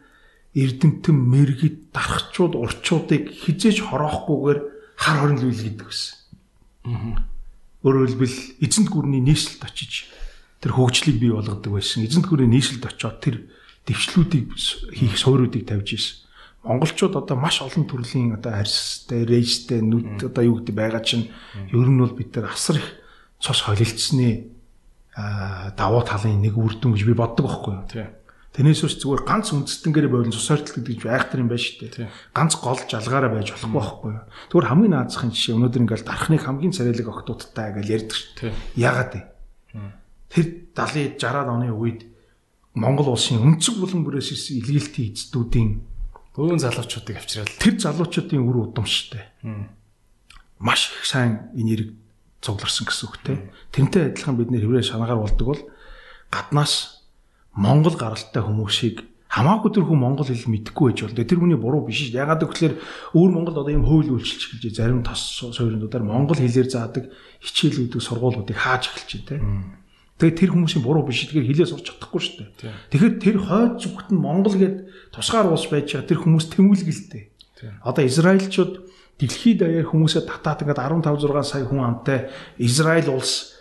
[0.56, 4.60] эрдэмтэн мэрэгд дарахчууд урчуудыг хизээж хороохгүйгээр
[4.98, 6.16] хар хорин лүүл гэдэг гэсэн.
[7.86, 10.10] Өөрөөр хэлбэл эзэнт гүрний нийслэлд очиж
[10.60, 12.04] тэр хөгжлийг бий болгодог байсан.
[12.04, 13.36] Эзэнт гүрний нийслэлд очиод тэр
[13.86, 14.52] дэвшлүүдийг
[14.98, 16.16] хийх суурьуудыг тавьж исэн.
[16.66, 21.32] Монголчууд одоо маш олон төрлийн одоо арьстай, рейжтэй, нүд одоо юу гэдэг байгаа чинь
[21.72, 22.88] ер нь бол бид нар асар их
[23.40, 24.52] цус холилдсны
[25.16, 28.12] давуу талын нэг үр дүн гэж би боддог байхгүй юу.
[28.60, 32.12] Тэрнээс үс зүгээр ганц үндэстэнгээр болон цусартал гэдэг чинь айхтар юм байна шүү дээ.
[32.36, 34.28] Ганц гол жалгаараа байж болохгүй байхгүй юу.
[34.52, 38.52] Зүгээр хамгийн наазахын жишээ өнөөдөр ингээл дархныг хамгийн царайлаг охтуудтай гэж ярьдаг шүү дээ.
[38.84, 39.22] Яагаад вэ?
[40.28, 42.02] Тэр 70 60-аад оны үед
[42.76, 45.70] Монгол улсын өнцөг булан бүрээс ирсэн илгээлтийн эцдүүдийн
[46.36, 49.26] бөөн залуучуудыг авчираад тэр залуучуудын үр удам шүү дээ.
[50.60, 51.96] маш их сайн энерги
[52.44, 53.40] цугларсан гэсэн үг те.
[53.72, 55.62] Тэрнтэй адилхан бид нэр хэврээ шанаагаар болдог бол
[56.28, 56.99] гаднаас
[57.60, 61.22] Монгол гаралтай хүмүүсийг хамаагүй тэр хүн монгол хэл мэдэхгүй байж болно.
[61.28, 62.18] Тэр хүний буруу биш шүү.
[62.18, 62.82] Ягаад гэвэл
[63.14, 67.14] өөр Монголд одоо ийм хууль үйлчилж эхэлж зарим тос сууринуудаар монгол хэлээр заадаг
[67.44, 69.78] хичээлүүдийг сургуулиудыг хааж эхэлж байна.
[70.18, 71.30] Тэгээ тэр хүмүүсийн буруу биш.
[71.30, 72.74] Тэгэхээр хэлээ сурч чадахгүй шүү дээ.
[72.90, 74.76] Тэгэхээр тэр хойд зүгт нь монгол гэд
[75.14, 77.24] тусгаар уус байж байгаа тэр хүмүүс тэмүүлгэлтэй.
[77.86, 78.74] Одоо Израильчууд
[79.20, 83.59] дэлхийд даяар хүмүүсээ татаад ингээд 15 6 сая хүн амтай Израиль улс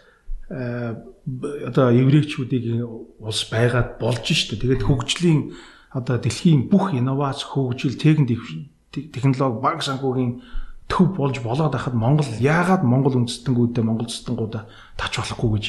[0.49, 2.81] одоо еврейчүүдийн
[3.21, 4.57] улс байгаад болж штэ.
[4.57, 5.53] Тэгээд хөгжлийн
[5.93, 10.41] одоо дэлхийн бүх инновац хөгжил технологи баг санхүүгийн
[10.89, 14.65] төв болж болоод байхад Монгол яагаад Монгол үндэстэнгүүдээ Монгол зүтэнгуудаа
[14.97, 15.65] тач болохгүй гэж?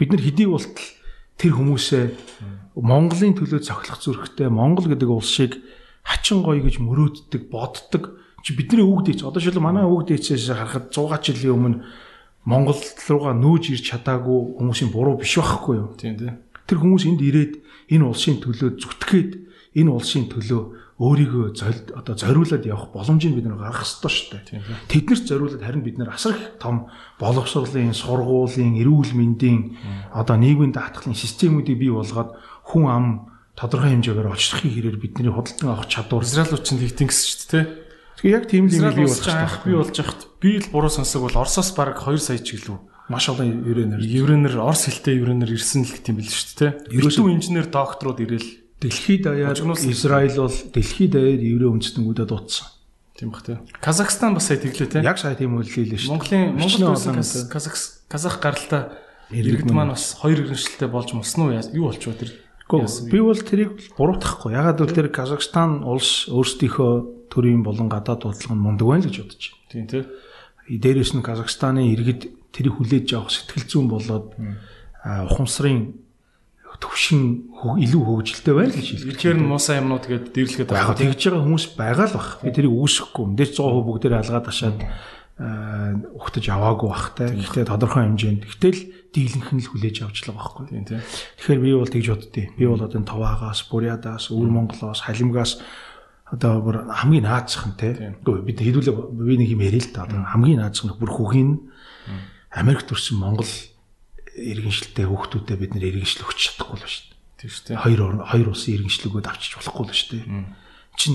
[0.00, 0.88] Бид нар хэдий болтол
[1.36, 2.04] тэр хүмүүсээ
[2.80, 5.60] Монголын төлөө цохилох зүрхтэй Монгол гэдэг улсыг
[6.00, 8.16] хачин гоё гэж мөрөөддөг боддог.
[8.40, 11.76] Чи бидний өвгдээч одоо шил манай өвгдээчээс харахад 100 жилийн өмнө
[12.46, 15.90] Монгол руугаа нөөж ирч чадаагүй хүмүүсийн буруу биш байхгүй юу?
[15.98, 16.38] Тийм тийм.
[16.70, 17.52] Тэр хүмүүс энд ирээд
[17.90, 19.30] энэ улсын төлөө зүтгээд
[19.74, 20.62] энэ улсын төлөө
[20.96, 21.44] өөрийгөө
[21.92, 24.64] одоо зориулаад явах боломжийг бид нар гаргах ёстой шүү дээ.
[24.88, 26.88] Тэднэрт зориулаад харин бид нар асар их том
[27.20, 29.76] боловсролын, сургуулийн, эрүүл мэндийн
[30.16, 32.32] одоо нийгмийн даатгалын системүүдийг бий болгоод
[32.72, 33.06] хүн ам
[33.52, 37.64] тодорхой хэмжээгээр олчлохын хэрээр бидний худалдан авах чадвар Израилууд ч тэгтэн гэсэн шүү дээ.
[38.22, 39.60] Тэгээ яг тийм л юм бий болж байгаа.
[39.64, 42.78] Би болж хахад би л буруу сонсог бол Оросоос баг 2 сая ч гэлүү.
[43.12, 44.00] Маш олон еврейнэр.
[44.00, 46.72] Еврейнэр Орос хэлтэй еврейнэр ирсэн л гэт юм бил шүү дээ.
[46.96, 48.48] Ерөөсөө инженер докторууд ирэл
[48.80, 52.66] дэлхийд даяар Израиль бол дэлхийд даяар еврей үндэстнүүдэд дуудсан.
[53.16, 53.56] Тийм бах тий.
[53.80, 55.02] Казахстан бас сая тэглээ тий.
[55.04, 56.12] Яг сая тийм үйл хийлээ шүү.
[56.18, 57.76] Монголын Монгол улсын Казах
[58.10, 58.92] Казах гаралтай
[59.32, 62.34] иргэд маань бас хоёр иргэншилтэй болж мусан уу юу болчихоо тэр
[62.68, 64.52] Би бол тэрийг буруутгахгүй.
[64.52, 69.16] Ягаад гэвэл тэр Казахстан улс өөрсдийнхөө төрийн болон гадаад бодлого нь мундаг байна л гэж
[69.20, 69.68] бодож байна.
[69.68, 70.04] Тийм тий.
[70.80, 72.22] Дээрээс нь Казахстаны иргэд
[72.56, 74.32] тэрийг хүлээж авах сэтгэл зүйн болоод
[75.04, 76.06] ухамсарын
[76.80, 79.16] төвшин илүү хөгжилтэй байна л гэж хэлэх.
[79.16, 80.96] Тэгэхээр нь муусаа юмнууд гээд дэвлэхэд байгаа.
[80.96, 82.30] Тэгж байгаа хүмүүс байгаа л бах.
[82.44, 83.24] Би тэрийг үүсэхгүй.
[83.32, 84.78] Мэдээж 100% бүгдээрээ алгаад ашаад
[85.36, 87.32] ухтаж аваагүй бах те.
[87.32, 88.44] Гэхдээ тодорхой хэмжээнд.
[88.44, 88.80] Гэтэл
[89.12, 90.64] дийлэнх нь л хүлээж авч л байгаа байхгүй.
[90.68, 91.00] Тийм тийм.
[91.40, 92.42] Тэгэхээр би бол тэгж боддتي.
[92.56, 95.60] Би бол одоо Товаагаас, Бурядаас, Өвөр Монголоос, Халимгаас
[96.26, 98.18] одоо бүр хамгийн наацх нь те.
[98.22, 100.06] Үгүй бид хэдүүлээ би нэг юм ярил л да.
[100.10, 101.50] Одоо хамгийн наацх нь бүр хүүхийн
[102.50, 103.46] Америк төрсэн Монгол
[104.34, 107.16] иргэншилтэй хүүхдүүдэд бид нэр иргэншил өгч чадахгүй л ба шүү дээ.
[107.36, 107.78] Тийм шүү дээ.
[107.78, 110.24] Хоёр хоёр улсын иргэншлэгүүд авчиж болохгүй л шүү дээ.
[110.96, 111.14] Чин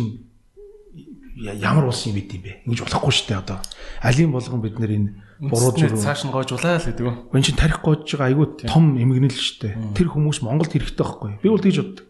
[1.37, 2.51] ямар улсын бид юм бэ?
[2.65, 3.59] Ингэж болохгүй шүү дээ одоо.
[4.01, 5.09] Алийн болгон бид нэр энэ
[5.49, 7.15] буруу зүйл цааш нь гоожулаа л гэдэг үү.
[7.33, 9.73] Энд чинь тарих гоож байгаа айгүй том эмгэнэл шүү дээ.
[9.97, 11.31] Тэр хүмүүс Монголд хэрэгтэй байхгүй.
[11.41, 12.05] Би бол тэгж боддог.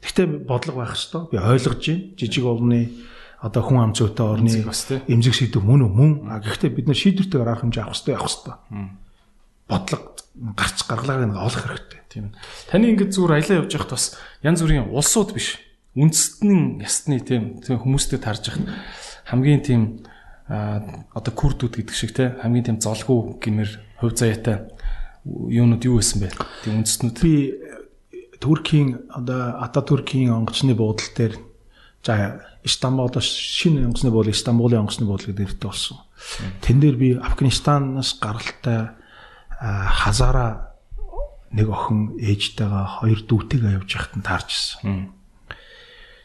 [0.00, 2.04] Гэхдээ бодлого байх хэвээр би ойлгож байна.
[2.16, 2.80] Жижиг олны
[3.40, 4.50] одоо хүн ам зүйтэй орны
[5.08, 6.12] эмзэг шийдвэр мөн үү мөн.
[6.28, 8.56] А гэхдээ бид нар шийдвэртэйгээр арга хэмжээ авах хэрэгтэй явах хэрэгтэй.
[9.68, 10.04] Бодлого
[10.56, 12.00] гарц гаргалгааг нь олох хэрэгтэй.
[12.08, 12.32] Тийм.
[12.68, 14.06] Таны ингэж зүгээр аялаа явж байхад бас
[14.44, 15.60] янз бүрийн улсууд биш.
[15.96, 18.68] Үндэстэн ясны тийм хүмүүстэй тарж яхад
[19.28, 19.82] хамгийн тийм
[20.48, 23.70] одоо курдүүд гэдэг шиг те хамгийн тийм золгүй гэмээр
[24.02, 24.66] хувь заяатай
[25.24, 26.34] юунууд юу байсан бэ?
[26.64, 27.16] Тийм үндэстнүүд.
[27.22, 27.54] Би
[28.40, 31.34] Туркийн одоо Ататүркийн онгоцны буудлын дээр
[32.02, 36.00] за Истанбулоос шинэ онгоцны буудлын Истанбулын онгоцны буудлын дээртэй болсон.
[36.64, 38.96] Тэн дээр би Афганистанаас гаралтай
[39.60, 40.72] хазара
[41.52, 45.12] нэг охин ээжтэйгээ хоёр дүүтэйгээ явж байхад нь таарч ирсэн.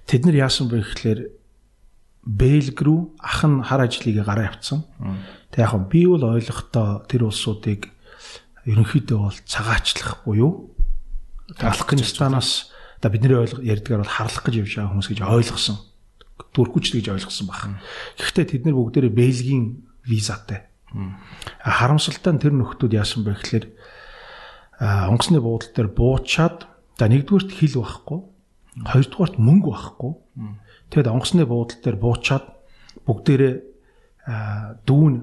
[0.08, 1.20] Тэд нар яасан бэ гэхээр
[2.26, 4.82] Бэлг рүү ах нь хар ажлыг гараа явцсан.
[5.54, 7.92] Тэг яг би бол ойлгохдоо тэр улсуудыг
[8.66, 10.74] ерөнхийдөө бол цагаачлах буюу
[11.60, 15.78] Афганистанаас одоо бидний ойлго ярьдгаар бол харлах гэж явж байгаа хүмүүс гэж ойлгосон.
[16.52, 17.62] Туркүч гэж ойлгосон баг.
[18.18, 19.66] Гэхдээ тэд нар бүгдээрээ Бэлгийн
[20.06, 20.68] визатай.
[21.62, 23.66] Харамсалтай нь тэр нөхдүүд яасан бэ гэхээр
[24.82, 26.68] онгоцны буудлын дээр буучаад
[26.98, 28.20] за нэгдүгürt хил байхгүй,
[28.84, 30.12] хоёрдугаарт мөнгө байхгүй
[30.90, 32.46] Тэгэд онгоцны буудлын дээр буучаад
[33.08, 33.56] бүгдээрээ
[34.86, 35.16] дүүн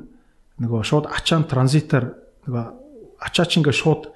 [0.59, 2.17] нөгөө шууд ачаан транзитаар
[2.49, 2.65] нөгөө
[3.23, 4.11] ачаач ингээ шууд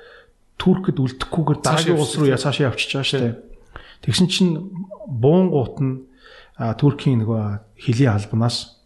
[0.57, 3.35] Туркэд үлдэхгүйгээр дараагийн улс руу байгаа шүү дээ.
[4.03, 4.53] Тэгсэн чинь
[5.07, 5.95] буунгууд нь
[6.57, 8.81] Туркийн нөгөө хилийн албанаас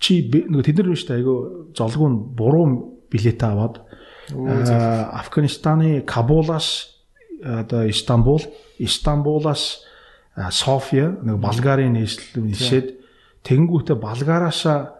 [0.00, 3.84] чи нөгөө тэд нар биш та айгу золгүй нь буруу билет аваад
[4.32, 6.96] Афганистаны Кабулаас
[7.44, 8.42] одоо Истанбул,
[8.78, 9.84] Истанбулаас
[10.50, 12.96] София нэг Болгарын нийслэл нишээд
[13.44, 14.96] тэгэнгүүтээ Болгараасаа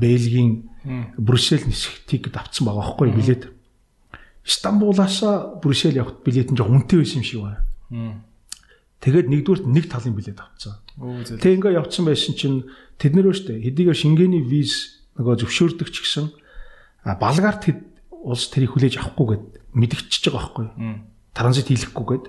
[0.00, 0.70] Бельгийн
[1.18, 3.52] Брюссел нисхтийг давцсан байгаа байхгүй билет.
[4.44, 5.22] Стамбулаас
[5.62, 8.22] Брюссел явахт билет нь жоо үнэтэй байсан юм шиг байна.
[8.98, 10.82] Тэгээд нэгдүгürt нэг талын билет авцсан.
[11.38, 12.66] Тэг ингээ явцсан байсан чинь
[12.98, 16.26] тэд нэрөө штэ хэдийгээр шингээний виз нөгөө зөвшөөрдөг ч гэсэн
[17.06, 17.78] балгаар тэд
[18.10, 19.44] улс тэрийг хүлээж авахгүйгээд
[19.78, 20.66] мэдгчиж байгаа байхгүй.
[21.30, 22.24] Транзит хийлэхгүйгээд.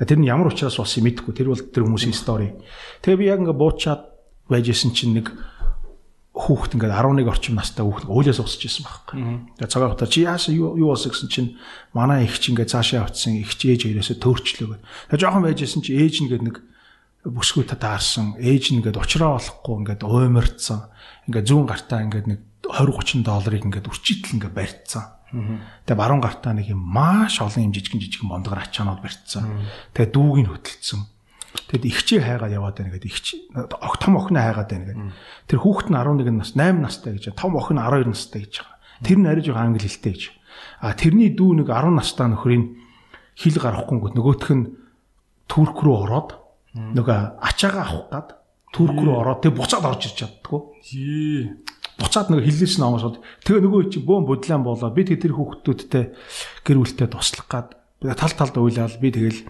[0.00, 1.34] Тэгээ тэр нь ямар учраас болсон юм мэдэхгүй.
[1.36, 2.56] Тэр бол тэр хүмүүсийн стори.
[3.04, 4.02] Тэгээ би яг ингээ буучаад
[4.48, 5.36] байжсэн чинь нэг
[6.30, 9.18] хүүхэд ингээд 11 орчим настай хүүхэд өөлөөс усч ирсэн байхгүй.
[9.58, 11.58] Тэгээ цагаан хотоор чи яасан юу юу болсон гэсэн чинь
[11.90, 14.82] манай их чи ингээд цаашаа авцсан их чи ээж хоёроосоо төөрчлөө гэд.
[15.10, 16.56] Тэгээ жоохон байжсэн чи ээж нэгэд нэг
[17.26, 20.80] бүсгүй татаарсан ээж нэгэд уучраа болохгүй ингээд уймарцсан.
[21.26, 25.04] Ингээд зүүн гартаа ингээд нэг 20 30 долларыг ингээд үрчитэл ингээд барьцсан.
[25.82, 29.66] Тэгээ баруун гартаа нэг юм маш олон юм жижигэн жижигэн бондгор ачаанууд барьцсан.
[29.98, 31.02] Тэгээ дүүг нь хөтөлцсөн
[31.50, 33.26] Тэгэд ихчээ хайгаад яваад байна гэдэг ихч
[33.98, 35.06] том охиноо хайгаад байна гэдэг.
[35.50, 38.78] Тэр хүүхэд нь 11 нас 8 настай гэж том охин 12 настай гэж байгаа.
[39.02, 40.22] Тэр нь арай жоо англи хэлтэй гэж.
[40.82, 42.78] А тэрний дүү нэг 10 настай нөхрийн
[43.34, 44.70] хил гарахгүй гот нөгөөх нь
[45.50, 46.38] турк руу ороод
[46.74, 48.28] нөгөө ачаагаа авах гад
[48.70, 50.60] турк руу ороод тэг буцаад орж ирч чаддгүй.
[51.98, 56.04] Буцаад нөгөө хиллээс нь онгосоод тэгээ нөгөө чи бөөн бодлаан болоо би тэр хүүхдүүдтэй
[56.62, 57.68] гэр бүлтэй туслах гад
[58.00, 59.40] тал талд уйлаад би тэгэл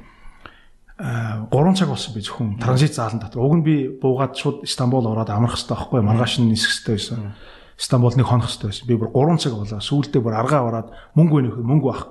[1.00, 3.40] 3 цаг болсон би зөвхөн транзит заалан дотор.
[3.40, 7.32] Уг нь би буугаад шууд Стамбул ороод амрах хэрэгтэй байхгүй маргааш нь нисэх хэрэгтэй байсан.
[7.80, 8.86] Стамбул нэг хонох хэрэгтэй байсан.
[8.86, 9.80] Би бүр 3 цаг болоо.
[9.80, 12.04] Сүүлдээ бүр аргаа ороод мөнгө өнөх мөнгө авах.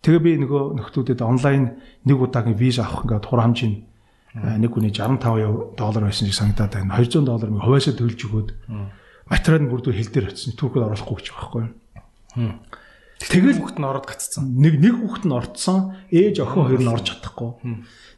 [0.00, 1.76] Тэгээ би нөгөө нөхдүүдэд онлайн
[2.08, 3.84] нэг удаагийн виза авах ингээд тур хамжийн
[4.32, 6.96] нэг хүний 65 доллар байсан шиг санагдаад байна.
[6.96, 8.48] 200 доллар ми хуваашаа төлж өгөөд
[9.28, 10.56] материал бүрдүү хил дээр очсон.
[10.56, 11.64] Туркод оруулахгүй гэж байгаа байхгүй.
[13.16, 14.44] Тэгэл хүүхэд нь ороод гаццсан.
[14.60, 15.96] Нэг нэг хүүхэд нь орцсон.
[16.12, 17.50] Ээж охин хоёр нь орж чадахгүй.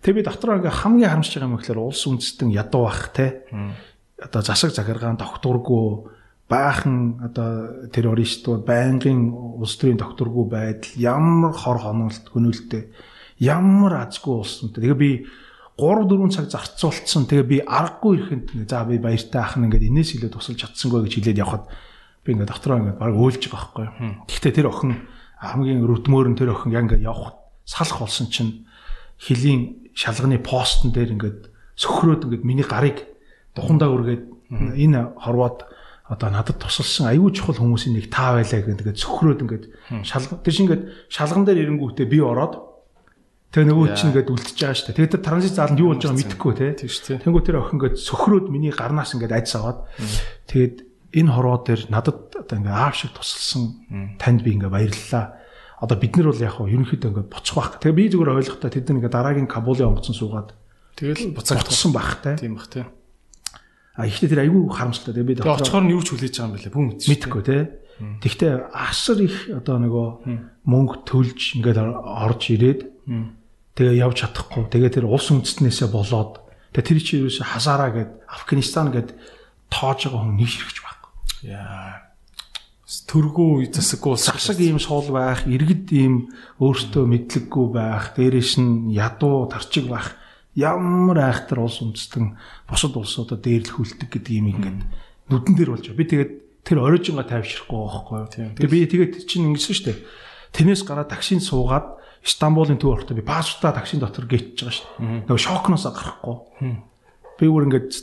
[0.02, 3.47] Тэгээ би дотроо ингээ хамгийн харамсаж байгаа юм гэхээр улс үндэстэн ядуу бах те.
[4.18, 6.10] Одоо засаг захиргаан докторгүй
[6.51, 9.31] баахан одоо террористууд байнгын
[9.62, 12.89] улс төрийн докторгүй байдал ямар хор хонолт гөнүүлтэй
[13.39, 14.83] ямар азгүй улс үнтэй.
[14.83, 15.10] Тэгээ би
[15.78, 17.31] 3 4 цаг зарцуулсан.
[17.31, 21.12] Тэгээ би аргагүй ирэхэд за би баяртай ах нь ингээд энэс илүү тусалж чадсангүй гэж
[21.23, 21.65] хэлээд явхад
[22.24, 23.86] би ингээд доктороо ингээд баг өөлж байгаа байхгүй.
[24.26, 25.06] Гэхдээ тэр охин
[25.38, 27.38] хамгийн рүтмөр нь тэр охин яг ингээд явах
[27.68, 28.66] салах болсон чинь
[29.18, 31.40] хилийн шалганы постн дээр ингээд
[31.78, 33.06] сөхрөөд ингээд миний гарыг
[33.55, 35.66] духандаа үргээд энэ хорвоод
[36.08, 39.64] одоо надад тусалсан аюул чухал хүмүүсийн нэг таа байлаа гэдэг ингээд сөхрөөд ингээд
[40.02, 42.55] шалган тэр шиг ингээд шалган дээр ирэнгүүтээ би ороод
[43.52, 44.97] тэгээ нөгөө чинь ингээд үлдчихэж байгаа шүү дээ.
[44.97, 46.68] Тэгээд тэр транзит зааланд юу болж байгааг мэдэхгүй те.
[47.20, 49.78] Тэнгүү тэр охин ингээд сөхрөөд миний гарнаас ингээд айдс аваад
[50.48, 50.76] тэгээд
[51.12, 55.38] энэ хорвоо дээр надад одоо ингээд аав шиг тусалсан танд би ингээд баярлалаа
[55.80, 57.78] одоо бид нар бол яг хаа ерөнхийдөө ингээд боцох байх.
[57.78, 60.52] Тэгээ би зүгээр ойлгохтой тэд нэг дараагийн Кабулын онгоцон суугаад
[60.98, 62.34] тэгэл буцаагдсан байх те.
[62.34, 62.90] Тийм бах те.
[63.94, 65.14] А ихтэй тэр айгүй харамсалтай.
[65.14, 66.74] Тэгээ би очихоор нь юу ч хүлээж байгаа юм бэлээ.
[66.74, 67.58] Бүм мэдхгүй те.
[67.98, 70.06] Тэгтээ асар их одоо нөгөө
[70.66, 72.80] мөнгө төлж ингээд орж ирээд
[73.74, 74.70] тэгээ явж чадахгүй.
[74.70, 76.42] Тэгээ тэр улс үндэстнээсээ болоод
[76.74, 79.18] тэгээ тэр чинь юу хасаараа гэд Афганистан гэд
[79.70, 80.98] тоож байгаа хүн нэг ширхэж байхгүй.
[81.47, 82.08] Яа
[82.89, 89.92] төргүү засаггүй засаг ийм суул байх, иргэд ийм өөртөө мэдлэггүй байх, дээрэш нь ядуу тарчиг
[89.92, 90.17] байх
[90.57, 92.33] ямар айхтар улс үндэстэн
[92.65, 94.81] бусад улсуудад дээрлэхүүлдэг гэдэг юм ингээд
[95.28, 96.00] нүдэн дээр болж байгаа.
[96.00, 96.33] Би тэгээд
[96.65, 98.57] тэр оройжинга тайвшрахгүй байхгүй.
[98.57, 99.99] Тэгээд би тэгээд чинь ингэсэн шүү дээ.
[100.57, 105.28] Тэрнээс гараад таксинд суугаад Стамбулын төв ортоо би паспортаа таксин дотор гээчж байгаа шүү дээ.
[105.31, 106.36] Нөгөө шокноос гарахгүй.
[107.39, 107.94] Би бүр ингээд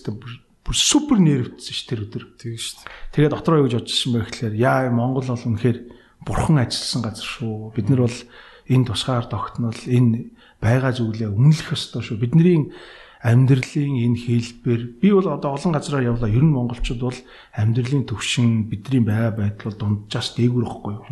[0.66, 2.26] бүр супер нервтсэн ш тэр өдөр.
[2.42, 2.90] Шүү дээ.
[3.14, 5.78] Тэгээ дотроо юу гэж бодчихсон бэ гэхээр яа Монгол бол үнэхээр
[6.26, 7.70] бурхан ажилласан газар шүү.
[7.78, 8.18] Бид нар бол
[8.66, 12.18] энэ тусгаар тогтнол энэ байгаа зүйлээ үнэлэх ёстой шүү.
[12.18, 12.74] Бидний
[13.22, 16.34] амьдралын энэ хэлбэр би бол одоо олон газараар явлаа.
[16.34, 17.20] Ер нь монголчууд бол
[17.54, 21.06] амьдралын төвшин бидний байгаа байдал бол дунджаас дээгүр ихгүй юу?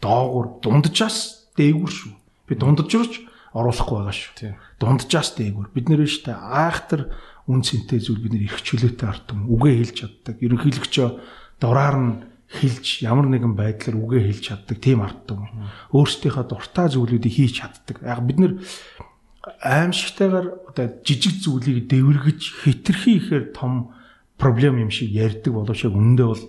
[0.00, 2.12] Доогуур дунджаас дээгүр шүү.
[2.48, 3.20] Би дундаж рууч
[3.52, 4.56] оруулахгүй байгаа шүү.
[4.80, 5.72] Дунджаас дээгүр.
[5.72, 7.12] Бид нэр штэ айхтар
[7.48, 10.36] үн цэнтэй зүйл бид нэр их чөлөөтэй артам үгээ хэлж чаддаг.
[10.38, 11.08] Ерөнхийлөгчөө
[11.58, 12.12] дураар нь
[12.52, 15.50] хэлж ямар нэгэн байдлаар үгээ хэлж чаддаг тийм артам.
[15.90, 17.96] Өөрсдийнхөө дуртай зүйлүүдийг хийж чаддаг.
[18.04, 18.52] Яг бид нэр
[19.58, 23.90] аимшигтайгаар одоо жижиг зүйлийг дэвэргэж хитрхи ихээр том
[24.38, 26.44] проблем юм шиг ярьдаг боловч яг үнэндээ бол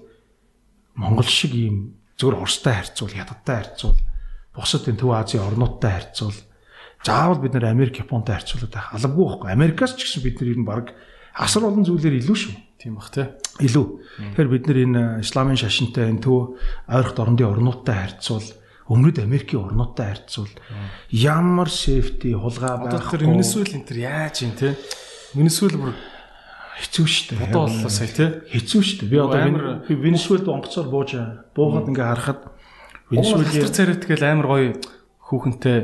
[0.94, 3.98] Монгол шиг ийм зөвхөн Оростой харьцуул, Хятадтай харьцуул,
[4.54, 6.38] бусад энэ Төв Азийн орнуудтай харьцуул
[7.04, 9.52] заавал бид нэр Америк Японтой харьцуулаад байх албагүй байхгүй.
[9.52, 10.96] Америкаас ч гэсэн бид ер нь баг
[11.36, 12.56] асар олон зүйлээр илүү шүү.
[12.80, 13.28] Тийм бах тий.
[13.60, 13.86] Илүү.
[14.36, 16.56] Тэгэхээр бид нар энэ исламын шашинтай энэ төв
[16.88, 18.48] ойрхот орнуудын орнуудтай харьцуул
[18.88, 20.52] өмнөд Америкийн орнуудтай харьцуул
[21.12, 23.00] ямар safety хулгай байх.
[23.00, 24.76] Одоо тэр Венесуэл энэ төр яаж юм те?
[25.34, 25.96] Венесуэл бүр
[26.80, 27.48] хэцүү шүү дээ.
[27.48, 28.26] Одоо боллоо сая те.
[28.52, 29.12] Хэцүү шүү дээ.
[29.12, 31.12] Би одоо Венесуэлд онгоцоор бууж
[31.56, 32.42] буугаад ингээ харахад
[33.10, 34.68] Венесуэлийн царайт тэгэл амар гоё
[35.34, 35.78] хүүхэнтэй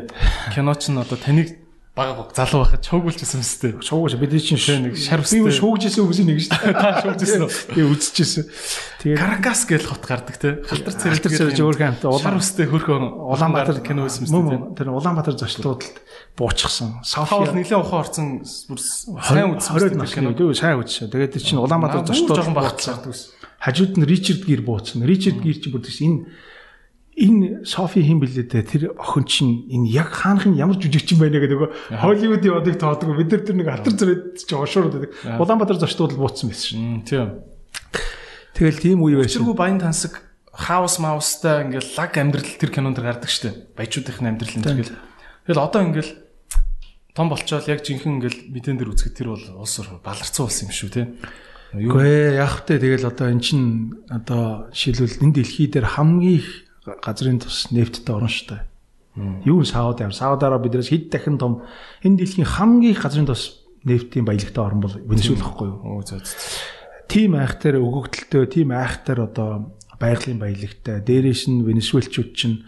[0.54, 1.58] кино ч н одоо таныг
[2.00, 3.84] бага залуу байхад шуугуулжсэн мэт.
[3.84, 6.80] Шуугуулж бид чинь нэг шар би юу шуугжсэн хүмүүсийн нэг шүү дээ.
[6.86, 7.52] Та шуугжсэн үү?
[7.76, 8.46] Би үзчихсэн.
[9.04, 10.64] Тэгээд Каракас гэж хот гардаг те.
[10.64, 14.80] Халтар цэрэг халтар цэрэг өөрхөн амт улаан өстэй хөрхөн Улаанбаатар кино байсан мэт.
[14.80, 16.00] Тэр Улаанбаатар зочлуудад
[16.40, 17.04] буучихсан.
[17.04, 20.32] София нэлээд ухаан орсон бүр сайн үзсэн кино.
[20.32, 21.12] Дөө сайн үзсэн.
[21.12, 22.96] Тэгээд чинь Улаанбаатар зочлууд жоохон багцсан.
[23.60, 25.04] Хажууд нь Ричард Гир бууцсан.
[25.04, 26.32] Ричард Гир чинь бүр энэ
[27.20, 31.60] энэ Софи хин блээ те тэр охин чинь энэ яг хаанхын ямар жүжигчин байна гэдэг
[31.60, 35.12] нөгөө Холливуудын одыг тоодгоо бид нар тэр нэг алтар зэрэг чи ошуурд байдаг.
[35.36, 37.04] Улаанбаатар зочдууд л бууцсан байсан шин.
[37.04, 37.44] Тийм.
[38.56, 39.44] Тэгэл тийм үе байсан.
[39.44, 40.24] Тэргүй баян тансаг
[40.56, 43.76] хаус маустай ингээл лаг амьдрал тэр кинонд гардаг штэ.
[43.76, 44.96] Баячуудын амьдрал энэ тэгэл.
[45.48, 46.12] Тэгэл одоо ингээл
[47.16, 50.90] том болчоод яг жинхэнэ ингээл мэдэн дээр үзэхэд тэр бол улс баларцсан улс юм шүү
[50.92, 51.04] те.
[51.76, 52.40] Юу вэ?
[52.40, 57.70] Яг хөтэ тэгэл одоо эн чин одоо жишээлбэл энэ дэлхий дээр хамгийн их газрын тус
[57.72, 58.64] нефттэй орн шүү дээ.
[59.46, 60.16] Юу Сауди Араб.
[60.16, 61.64] Сауди Араб биднээс хэд дахин том
[62.04, 65.80] энэ дэлхийн хамгийн их газрын тус нефтийн баялагтай орн бол Венесуэл гэхгүй юу?
[65.84, 66.40] Оо зөө зөө.
[67.10, 71.02] Тим айхтар өгөгдөлтөө, тим айхтар одоо байгалийн баялагтай.
[71.02, 72.64] Дээрээс нь Венесуэлчүүд чинь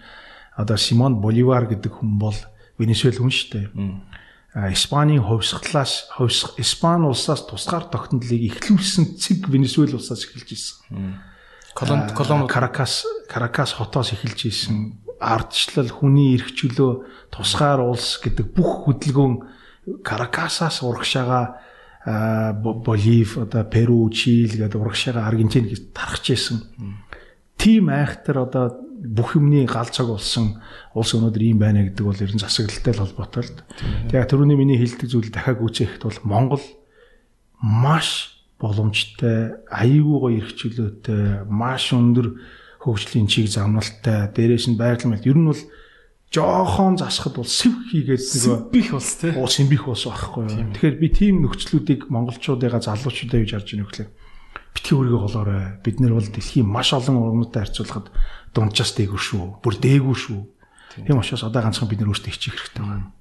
[0.58, 2.38] одоо Симон Боливар гэдэг хүн бол
[2.80, 3.68] Венесуэл хүн шүү дээ.
[4.72, 11.22] Испанийн ховсглаас ховсг Испани улсаас тусгаар тогтнолыг эхлүүлсэн цэг Венесуэл улсаас эхэлж ирсэн.
[11.76, 18.90] Коломб Коломб Каракас Каракас хотоос эхэлж исэн ардчлал хүний эрх чөлөө тусгаар улс гэдэг бүх
[18.90, 21.62] хөдөлгөөн Каракасаас урагшаага
[22.06, 26.66] Болив одоо Перу, Чили гэдэг урагшаага Аргентин гэж тархаж исэн.
[27.58, 30.62] Тим айхтар одоо бүх юмний гал цаг болсон
[30.94, 33.62] улс өнөөдөр ийм байна гэдэг бол ер нь засаглалтай холбоотой л.
[34.10, 36.66] Тэгээ түрүүний миний хэлдэг зүйл дахиад үүсэхэд бол Монгол
[37.62, 42.38] маш боломжтой, аюулгүй гоё эрх чөлөөтэй, маш өндөр
[42.86, 45.62] хөгжлийн чиг замналтай, дээрээс нь байгаль мэл ер нь бол
[46.32, 49.36] жоохон засахад бол сэв хийгээд нөгөө бих улс тий.
[49.36, 50.72] Уус бих улс байхгүй юу.
[50.78, 54.10] Тэгэхээр би тийм нөхцлүүдийг монголчуудыгаа залуучуудаа гэж харж байна гэхлээр
[54.72, 55.66] битгий өөрийгөө голоорой.
[55.84, 58.08] Бид нар бол дэлхийн маш олон орнуудтай харьцуулахад
[58.56, 59.44] дунджаас дээгүүр шүү.
[59.60, 60.40] Бүр дээгүүр шүү.
[61.04, 63.12] Тийм учраас одоо ганцхан бид нар өөрсдөө хичих хэрэгтэй байна.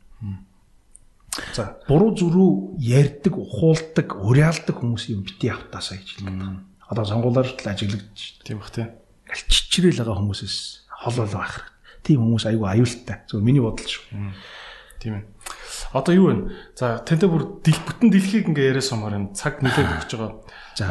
[1.55, 6.67] За буруу зүрүү ярьдаг, ухуулдаг, уриалдаг хүмүүсийн бити автаасаа гэж хэлдэг.
[6.91, 8.43] Одоо сонгуулаар л ажиглагдчих.
[8.43, 8.91] Тийм бах тий.
[9.31, 10.57] Алчичрэл байгаа хүмүүсээс
[10.91, 11.79] хол бол байх хэрэгтэй.
[12.03, 13.17] Тийм хүмүүс айгүй аюултай.
[13.31, 14.11] Зөв миний бодол шүү.
[14.99, 15.25] Тийм ээ.
[15.95, 16.51] Одоо юу вэ?
[16.75, 19.31] За тэнтэй бүр бүтэн дэлхийг ингээ яриа сумаар юм.
[19.33, 20.35] Цаг нэлээд өгч байгаа.
[20.75, 20.87] За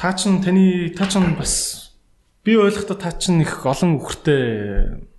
[0.00, 1.92] Та чин таны та чин бас
[2.42, 5.09] би ойлгохдоо та чин их олон үхэртэй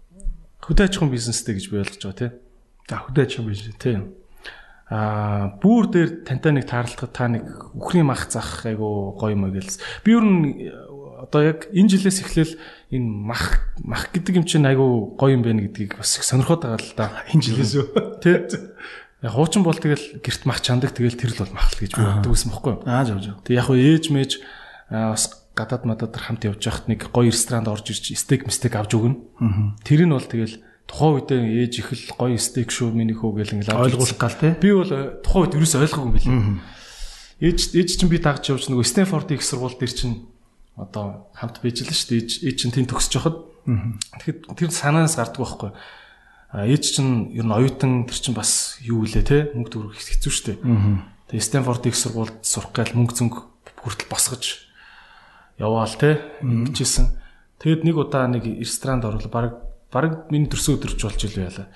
[0.61, 2.33] хөдөө аж ахуйн бизнестэй гэж би ойлгож байгаа тийм.
[2.89, 4.01] За хөдөө аж ахуйн бизнес тийм.
[4.91, 9.79] Аа бүр дээр тантай нэг таарлахад та нэг үхрийн мах зах айгу гоё юм гэлс.
[10.03, 10.67] Би ер нь
[11.21, 12.53] одоо яг энэ жилээс эхлээл
[12.91, 16.81] энэ мах мах гэдэг юм чинь айгу гоё юм байна гэдгийг бас их сонирхоод байгаа
[16.81, 17.23] л да.
[17.31, 17.87] Энэ жилээс үү?
[18.19, 18.51] Тэ.
[19.23, 22.31] Яг хуучин бол тэгэл герт мах чандаг тэгэл тэрл бол мах л гэж би боддог
[22.35, 22.83] байсан бохгүй юу?
[22.83, 23.39] Аа зав зав.
[23.47, 24.31] Тэг яг хөө ээж мэж
[24.91, 29.19] бас гадаад мадад хамт явж байхад нэг гоё ресторанд орж ирж стейк мстейк авч өгнө.
[29.83, 33.55] Тэр нь бол тэгэл тухайн үедээ ээж их л гоё стейк шүү миний хөө гэл
[33.59, 34.55] ингээл ойлгуулах гал те.
[34.55, 36.63] Би бол э, тухайн үед юус ойлгоогүй юм билээ.
[37.41, 40.27] Ээж ээж чинь би дагж явж нөгөө Стэнфордын их сургууль дээр чинь
[40.79, 42.19] одоо хамт л шүү дээ.
[42.23, 43.37] Ээж ээж чинь тэнд төгсөж хахад.
[43.65, 45.71] Тэгэхэд тэр санаанаас гардаг байхгүй.
[46.51, 50.47] Ээж чинь ер нь оюутан тэр чинь бас юу үлээ те мөнгө төгрөг хэцүү шүү
[50.53, 50.59] дээ.
[51.31, 53.39] Тэгээ Стэнфордын их сургуульд сурах гал мөнгө зөнгө
[53.81, 54.70] хүртэл босгож
[55.57, 57.07] яваал те ингэжсэн.
[57.59, 59.51] Тэгэд нэг удаа нэг ресторанд орлоо баг
[59.91, 61.67] баг миний төрсөн өдөрч болж ил байла.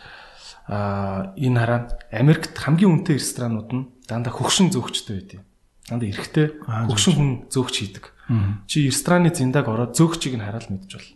[0.65, 1.79] Аа энэ хараа
[2.09, 5.41] Америкт хамгийн үнэтэй ресторанууд нь дандаа хөгшин зөөгчтэй байдیں۔
[5.85, 8.05] Дандаа эрэхтэй хөгшин хүн зөөгч хийдэг.
[8.65, 11.09] Чи рестораны зиндаг ороод зөөгчийг нь хараад мэдж бол.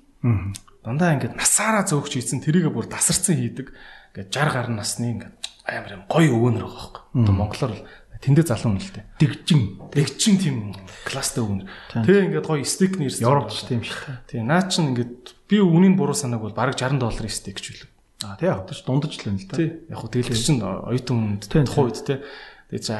[0.85, 3.73] Дандаа ингээд насаараа зөөгч хийсэн тэрийгэ бүр тасарсан хийдэг.
[4.13, 7.03] Ингээд 60 гаруй насны ингээд амар юм гоё өвөнөр байгаа байхгүй.
[7.25, 7.85] Одоо монголоор бол
[8.19, 9.07] Тэндээ залуу дээ.
[9.15, 9.79] Дэгжин.
[9.95, 10.57] Дэгжин тийм
[11.07, 11.63] класстай өгнө.
[12.03, 14.27] Тэгээ ингээд гоё стейк нэр Европч тийм шүү.
[14.27, 17.87] Тэгээ наа чин ингээд би үнийн буруу санааг бол бараг 60 долларын стейк ч үлээ.
[18.27, 19.55] Аа тий яг ч дундаж л байна л да.
[19.55, 22.19] Тий яг хөө тэгэл чин оюутан тухайн үед тий.
[22.67, 22.97] Тэгээ за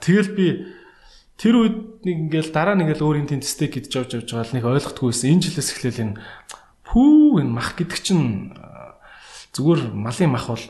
[0.00, 0.46] тэгэл би
[1.36, 1.76] тэр үед
[2.08, 5.12] нэг ингээл дараа нэг л өөр энэ стейк идэж авч явж байгаа л нэг ойлгохгүй
[5.12, 5.28] байсан.
[5.28, 6.16] Энэ жилээс эхлээл энэ
[6.88, 8.56] пүү энэ мах гэдэг чин
[9.52, 10.64] зүгээр малын мах бол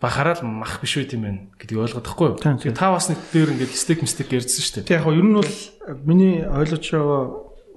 [0.00, 2.38] бахараад мах биш үү тийм ээ гэдгийг ойлгоод тахгүй юу.
[2.38, 4.88] Тэгээ та бас нэг дээр ингээд стейк мистек ярьсан шүү дээ.
[4.94, 5.54] Тэг яг нь ер нь бол
[6.06, 7.22] миний ойлгож байгаа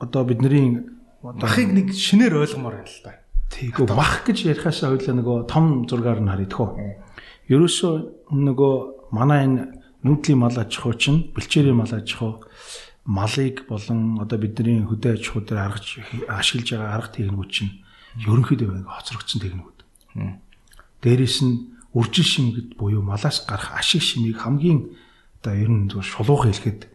[0.06, 0.86] одоо бидний
[1.26, 3.18] махыг нэг шинээр ойлгомоор байна л да.
[3.50, 6.70] Тийгөө мах гэж ярихаас ойлоо нөгөө том зургаар нь харъя тэхөө.
[7.50, 7.94] Ерөөсөө
[8.30, 8.74] нөгөө
[9.12, 9.62] манай энэ
[10.06, 12.42] нүүдлийн мал аж ахуй чинь бэлчээрийн мал аж ахуй
[13.06, 15.86] малыг болон одоо бидний хөдөө аж ахуй дээр аргаж
[16.30, 17.72] ашиглаж байгаа арга техникүүд чинь
[18.30, 19.80] ерөнхийдөө хоцрогдсон техникүүд
[21.02, 21.54] Дээрээс нь
[21.94, 24.96] үржил шимгэд буюу малаас гарах ашиг шимийг хамгийн
[25.42, 26.88] одоо ер нь шулуух хэлэхэд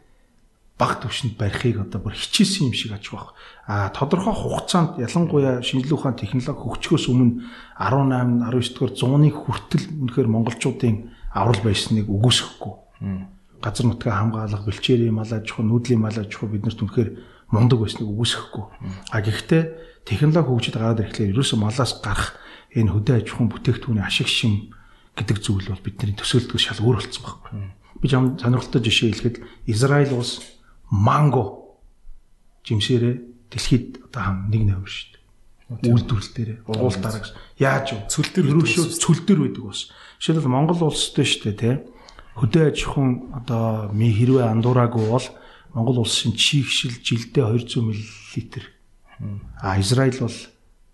[0.79, 3.33] баг төвшөнд барихыг одоо бүр хичээсэн юм шиг аж бах.
[3.67, 7.41] А тодорхой хугацаанд ялангуяа шинжилгээ ухаан технологи хөгжихөөс өмнө
[7.81, 10.97] 18 19 дугаар зууны хүртэл үнэхээр монголчуудын
[11.33, 12.75] аврал байсныг үгүйсэхгүй.
[13.65, 17.11] Газар нутгаа хамгаалах, бэлчээрийн мал аж ахуй, нүүдлийн мал аж ахуй биднэрт үнэхээр
[17.53, 18.65] мундаг байсныг үгүйсэхгүй.
[19.17, 19.63] А гэхдээ
[20.05, 22.37] технологи хөгжиж гараад ирэхлээр ерөөсөө малаас гарах
[22.77, 24.76] энэ хөдөө аж ахуйн бүтээгдэхүүний ашиг шим
[25.17, 27.73] гэдэг зүйл бол бидний төсөөлтгөө шал өөр болсон байна.
[28.01, 29.37] Би сонирхолтой жишээ хэлэхэд
[29.73, 30.45] Израиль улс
[30.93, 31.75] манго
[32.69, 33.15] жимсээрээ
[33.51, 35.91] дэлхийд одоо хам нэг номер шүү дээ.
[35.91, 37.27] Үйлдвэрлэл дээр уул дараг
[37.59, 38.07] яаж вэ?
[38.07, 39.91] Цөл дээр ерөөшөө цөл дээр байдаг бас.
[40.21, 41.73] Жишээлбэл Монгол улстай шүү дээ, тэ.
[42.39, 45.27] Хөдөө аж ахуйн одоо ми хэрвээ андуураагүй бол
[45.75, 47.99] Монгол улсын чийгшил жилдээ 200 мл.
[49.59, 50.37] А Израиль бол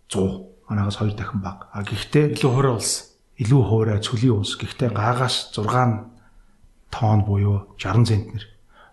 [0.09, 1.69] 100 манаагаас 2 дахин бага.
[1.73, 3.12] А гэхдээ илүү хураа улс.
[3.43, 4.55] Илүү хуурай цөлийн улс.
[4.55, 5.67] Гэхдээ гаагаас 6
[6.95, 8.53] тонн буюу 60 центнер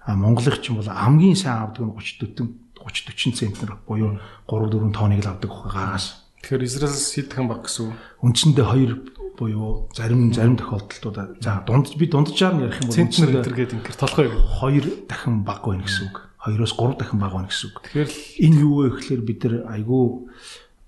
[0.09, 2.41] А Монголын ч юм бол хамгийн сайн авдаг нь 30
[2.81, 4.17] 40 30 40 центнер буюу
[4.49, 6.25] 3 4 тонныг л авдаг гаагаас.
[6.41, 7.97] Тэгэхээр Израилс хэд дахин баг гэсэн үг?
[8.25, 13.29] Үндсэндээ 2 буюу зарим зарим тохиолдолдууд за дунд би дунджаар нь ярих юм бол центнер
[13.37, 16.17] метр гэдэг ингээд толгой 2 дахин баг байна гэсэн үг.
[16.41, 17.77] 2-оос 3 дахин баг байна гэсэн үг.
[17.85, 18.11] Тэгэхээр
[18.49, 20.05] энэ юу вэ гэхээр бид нар айгүй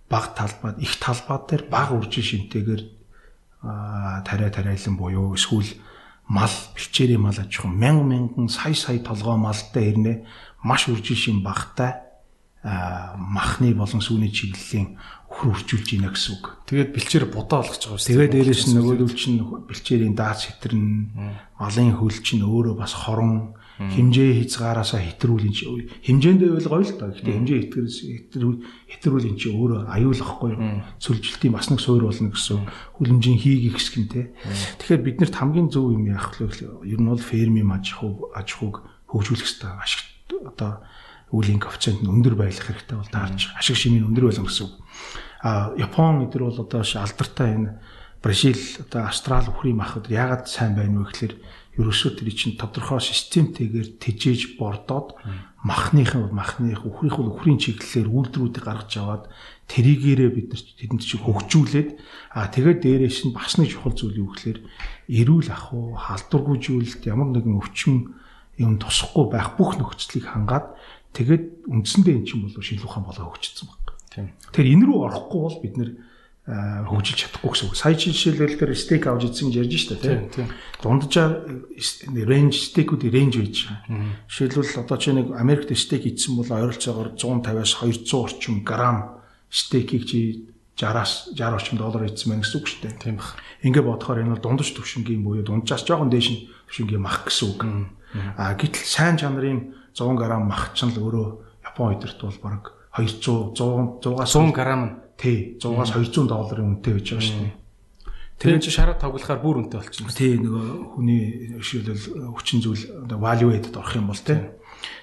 [0.10, 2.82] баг талбайд их талбай дээр баг үржин шинтэйгээр
[3.62, 5.70] тариа тариалан буюу эсвэл
[6.28, 10.26] мал бэлчээрийн мал аж ахуй мянган мянган сая сая толгой малтай ирнэ
[10.64, 12.02] маш үржил шин багтай
[12.64, 14.98] махны болон сүүний чиглэлийн
[15.32, 16.62] өхөр үржүүлж ийна гэсэн үг.
[16.70, 18.10] Тэгээд бэлчээр будаа болгож байгаа шүү.
[18.14, 20.86] Тэгээд дээрэс нь нөгөөдөл чинь бэлчээрийн даац хитрэн
[21.58, 23.58] малын хөл чинь өөрөө бас хорон
[23.90, 25.66] хэмжээ хязгаараасаа хэтрүүлэн чи
[26.06, 27.10] хэмжээндээ байл гоё л доо.
[27.10, 27.98] Гэхдээ хэмжээ хэтрээс
[28.94, 30.52] хэтрүүлэн чи өөрөө аюулахгүй
[31.02, 32.62] цөлжилтийн бас нэг суур болно гэсэн
[33.02, 34.22] хүлэмжийн хийгих хэсэг нь те.
[34.78, 36.86] Тэгэхээр биднэрт хамгийн зөв юм яах вэ?
[36.86, 39.72] Ер нь бол фермийн аж ахуй аж ахуйг хөгжүүлэх хэрэгтэй.
[39.82, 40.02] Ашиг
[40.46, 40.86] одоо
[41.32, 44.74] үеийн коэффициент нь өндөр байх хэрэгтэй бол таарч ашиг шимийн өндөр байлаа гэсэн үг.
[45.42, 47.80] А Япон эдгээр бол одоо алдартай энэ
[48.22, 51.34] Бразил одоо Австрали үхрийн мах яагаад сайн байна вэ гэхээр
[51.80, 55.16] ерөөсөө тэр чинь тодорхой системтэйгээр тэжээж бордоод
[55.64, 59.24] махныхын махных үхрийнх бол үхрийн чиглэлээр үйлдвэрүүдийг гаргаж аваад
[59.72, 61.90] тэрийгээрээ бид нар тэдэнд чинь хөгжүүлээд
[62.36, 64.60] а тэгээд дээрээс нь бас нэг чухал зүйл юу гэхээр
[65.08, 68.20] эрүүл ах уу халдваргүйжүүлэлт ямар нэгэн өвчин
[68.60, 70.76] юм тусахгүй байх бүх нөхцөлийг хангаад
[71.16, 73.96] тэгээд үндсэндээ эн чинь болоо шинжилгээ ухаан болоо хөгжсөн баг.
[74.12, 74.28] Тийм.
[74.52, 75.92] Тэгэхээр энэ рүү орохгүй бол бид нэр
[76.50, 77.78] хөгжиж чадахгүй гэсэн үг.
[77.78, 80.50] Сая жишээлбэл тэр стейк авч идсэн гэж ярьж штэ тийм.
[80.82, 81.46] Дунджаар
[82.18, 84.10] рейнж стейкүүдийн рейнж байж байгаа.
[84.26, 89.22] Жишээлбэл одоо чи нэг Америкт стейк идсэн бол ойролцоогоор 150-аас 200 орчим грамм
[89.54, 90.50] стейкийг чи
[90.82, 92.90] 60-аас 60 орчим доллар идсэн байх гэсэн үг штэ.
[92.98, 93.38] Тийм баг.
[93.62, 97.62] Ингээ бодохоор энэ бол дундаж төвшингийн буюу дунджаас жоохон дээш төвшингийн мах гэсэн үг.
[98.34, 101.28] А гэтэл сайн чанарын 100 г мах ч л өөрөө
[101.70, 102.66] Япон өдөрт бол бараг
[102.98, 104.86] 200 100 100-аас 100 г нь
[105.22, 107.54] Тий 100-аас 200 долларын үнэтэй байж байгаа шүү дээ.
[108.42, 110.18] Тэгээд чи шараа тоглохоор бүр үнэтэй болчихно.
[110.18, 111.22] Тий нөгөө хүний
[111.62, 114.42] жишээлбэл хүчин зүйл одоо value added орох юм бол тий.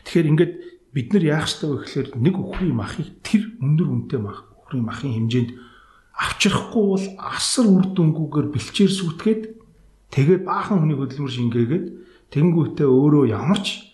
[0.02, 0.52] Тэгэхээр ингээд
[0.90, 5.14] бид нар яах ёстой вэ гэхээр нэг өхрийн махыг тэр өндөр үнэтэй мах өхрийн махын
[5.14, 5.50] хэмжээнд
[6.18, 9.42] авчрахгүй бол асар үр дүнгүйгээр бэлчээр сүтгээд
[10.10, 11.86] тэгээд баахан хүний хөдөлмөр шингээгээд
[12.34, 13.87] тэнгуүтээ өөрөө ямар ч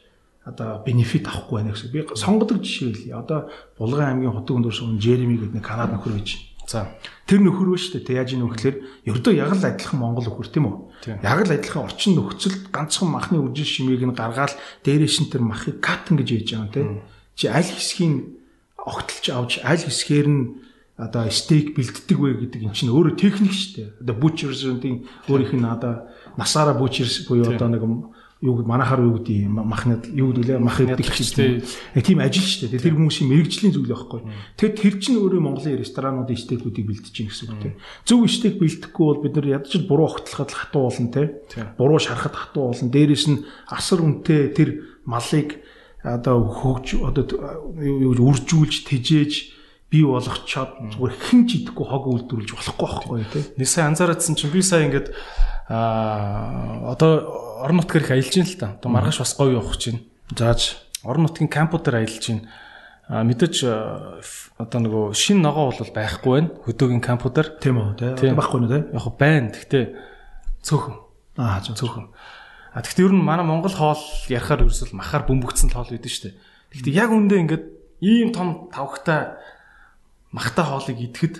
[0.44, 1.90] одоо бенефит авахгүй байна гэсэн.
[1.90, 3.16] Би сонгодог жишээ хэлье.
[3.16, 3.48] Одоо
[3.78, 6.36] Булган аймгийн хотог өндөр сум Жереми гэдэг нэг Канад нөхөр байж.
[6.68, 6.92] За.
[7.24, 8.20] Тэр нөхөр шүү дээ.
[8.20, 8.76] Яаж ийм нөхөрлөөр
[9.08, 10.76] ердөө яг л адилхан Монгол нөхөр тийм үү?
[11.24, 14.52] Яг л адилхан орчин нөхцөлд ганцхан махны үржил шимийг нь гаргаад
[14.84, 16.89] дээрээс нь тэр махыг катан гэж хийж байгаа тийм.
[17.36, 18.36] Чи аль хэсгийн
[18.76, 20.42] огтлж авч аль хэсгээр нь
[20.97, 23.89] одоо стейк бэлддэг вэ гэдэг эн чинь өөрөө техник шүү дээ.
[24.05, 26.06] Одоо бучерсийн өөрийнх нь одоо
[26.39, 27.82] насаараа бучерс буюу одоо нэг
[28.44, 31.64] юу манахаар юу гэдэг махны юу гэдэг лээ мах идэх чинь
[31.97, 32.84] тийм ажил шүү дээ.
[32.84, 34.20] Тэр хүмүүсийн мэрэгжлийн зүйл байхгүй.
[34.60, 37.74] Тэгэхээр тэр чинь өөрөө Монголын ресторануудын стейкүүдийг бэлдэж чинь гэсэн үг тийм.
[38.05, 41.28] Зөв стейк бэлдэхгүй бол бид нар ядаж буруу огтлоход хатуу болно тийм.
[41.81, 42.92] Буруу шарахад хатуу болно.
[42.92, 44.68] Дээрээс нь асар үнэтэй тэр
[45.08, 45.64] малыг
[46.05, 47.24] одоо хөгж одоо
[47.81, 49.32] юу үржүүлж тэжээж
[49.89, 53.44] бий болгочоод зүгээр хэн ч идэхгүй хог үйлдвэрлэж болохгүй байхгүй тийм.
[53.56, 55.16] Нэг сая анзаараадсан чинь би сая ингээд
[55.70, 58.74] аа одоо орон нутгаар их аялж ин л та.
[58.74, 60.07] Одоо маргааш бас гоё явах чинь.
[60.34, 62.49] Зааж орон нутгийн кампуудаар аялж ин.
[63.07, 63.57] А мэдээж
[64.58, 66.50] одоо нөгөө шин ногоо бол байхгүй байна.
[66.65, 67.60] Хөдөөгийн кампуудаар.
[67.60, 68.84] Тийм үү, тийм байхгүй нэ, тийм.
[68.97, 69.49] Яг байна.
[69.52, 69.84] Гэхдээ
[70.65, 70.97] цөөхөн.
[71.36, 72.08] Аа, цөөхөн.
[72.74, 76.39] А гэхдээ ер нь манай Монгол хоол ярахаар ерөөсөл махаар бөмбөгцсөн хоол байдаг шүү дээ.
[76.74, 77.65] Гэхдээ яг үндэ ингээд
[78.02, 79.39] ийм том тавхтай
[80.34, 81.34] махтай хоолыг идэхэд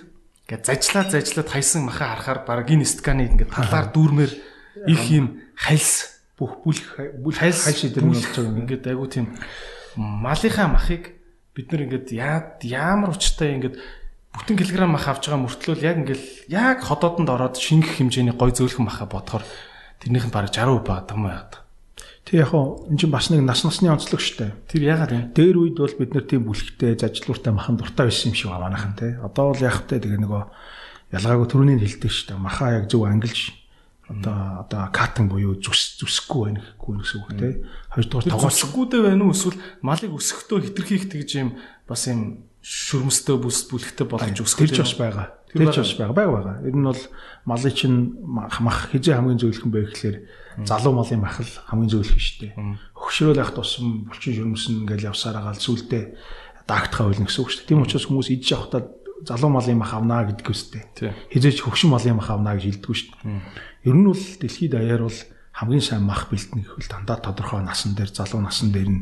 [0.47, 4.31] ингээд зажлаад зажлаад хайсан маха харахаар баг энэ сканы ингээд талаар дүүрмээр
[4.87, 6.79] их юм хальс бүх бүл
[7.23, 9.31] бүл хальс шийдэр нь болж байгаа ингээд айгу тийм
[9.95, 11.15] малынхаа махыг
[11.55, 12.11] бид нар ингээд
[12.67, 13.79] яамар учиртай ингээд
[14.35, 18.83] бүтэн килограмм мах авч байгаа мөртлөө яг ингээл яг ходоодонд ороод шингэх хэмжээний гой зөөлхөн
[18.83, 19.47] маха бодохоор
[20.03, 21.53] тэрнийх нь бараг 60% байгаа юм яагаад.
[22.27, 24.51] Тэг яг хоо эн чинь бас нэг нас насны онцлог штэ.
[24.67, 25.31] Тэр яагаад вэ?
[25.31, 28.95] Дээр үед бол бид нар тийм бүлэгтэй, зажлууртай махан дуртай байсан юм шиг байна манайхан
[28.99, 29.15] те.
[29.23, 30.43] Одоо бол яг тэ тэгээ нөгөө
[31.15, 32.35] ялгаагүй төрөний хэлдэг штэ.
[32.35, 33.53] Маха яг зөв ангилж
[34.09, 37.49] одоо одоо катан буюу зүс зүсэхгүй байна гэхгүй гэсэн үг те.
[37.89, 41.49] Хоёрдугаар тоглохгүй байна уу эсвэл малыг өсөхдөө хитрхийх тэгж юм
[41.89, 45.27] бас юм шүрмөстэй бүс бүлэгтэй болгож өсгөх гэж бас байгаа.
[45.49, 46.17] Тэр ч бас байгаа.
[46.17, 46.55] Бага байгаа.
[46.65, 47.03] Ер нь бол
[47.45, 50.17] малын чинь мах хизээ хамгийн зөвлөх юм бэ гэхлээр
[50.65, 52.53] залуу малын мах л хамгийн зөвлөх шүү дээ.
[52.93, 56.03] Хөгшрөөл явах тусам булчин шүрмөсөн ингээл явсаар агаал сүултээ
[56.65, 57.69] даагтахаа байлна гэсэн үг шүү дээ.
[57.69, 58.81] Тийм учраас хүмүүс идэж явахдаа
[59.25, 60.83] залуу малын мах авнаа гэдэг үстэй.
[61.29, 63.41] Хизээч хөгшин малын мах авнаа гэж хэлдэг шүү дээ.
[63.85, 65.19] Ер нь бол дэлхийд даяар бол
[65.53, 69.01] хамгийн сайн мах бэлтэн гэхвэл дандаа тодорхой насан дээр залуу насан дээр нь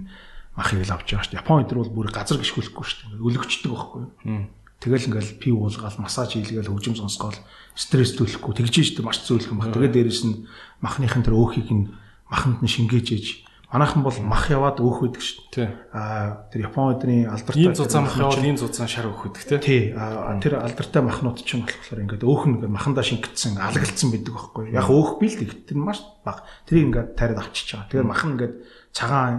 [0.60, 1.42] махыг л авч байгаа шүү дээ.
[1.42, 3.26] Япон өдр бол бүр газар гიშгүүлэхгүй шүү дээ.
[3.26, 4.52] Өлөгчдөг байхгүй юу?
[4.84, 7.40] Тэгэл ингээл пив уулгаал, массаж хийлгээл, хөгжим сонсгоол,
[7.72, 9.72] стресс төлөхгүй тэгж ийжтэй маш зөөлөх юм байна.
[9.72, 10.44] Тэгээд дээрэс нь
[10.84, 11.88] махныхын тэр өөхийг нь
[12.28, 13.26] маханд нь шингээж ээж
[13.74, 15.70] Манайхан бол мах яваад өөх байдаг шүү дээ.
[15.98, 19.90] Аа тэр Япон өдрийн алдартай ийм зузаан мах яваад ийм зузаан шар өөх байдаг тий.
[19.90, 19.98] Тий.
[20.46, 24.78] Тэр алдартай махнууд ч юм болохоор ингээд өөх нь махандаа шингэцсэн, алгалцсан байдаг байхгүй.
[24.78, 25.66] Яг өөх бил тэг.
[25.66, 26.46] Тэр маш бага.
[26.70, 27.90] Тэрийг ингээд тариад авчиж байгаа.
[27.90, 28.54] Тэгээд махан ингээд
[28.94, 29.34] цагаан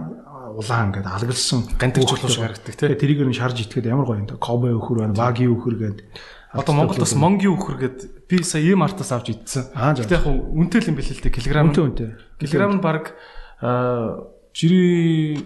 [0.51, 2.91] улаан ингээд алгалсан гантик чулуу шиг харагддаг тий.
[2.91, 4.35] Тэрийг нь шарж итгэхэд ямар гоё юм да.
[4.35, 6.07] Кобе өхөр байна, баги өхөр гэдэг.
[6.51, 9.71] Одоо Монголд бас монгийн өхөр гэдэг би сая ийм артаас авч идсэн.
[9.75, 11.35] Гэтэ яг үнэтэй л юм бэлээ л дээ.
[11.39, 11.71] Килограмм.
[11.71, 12.11] Үнэтэй үнэтэй.
[12.39, 13.15] Килограмм нь баг
[14.55, 15.37] жири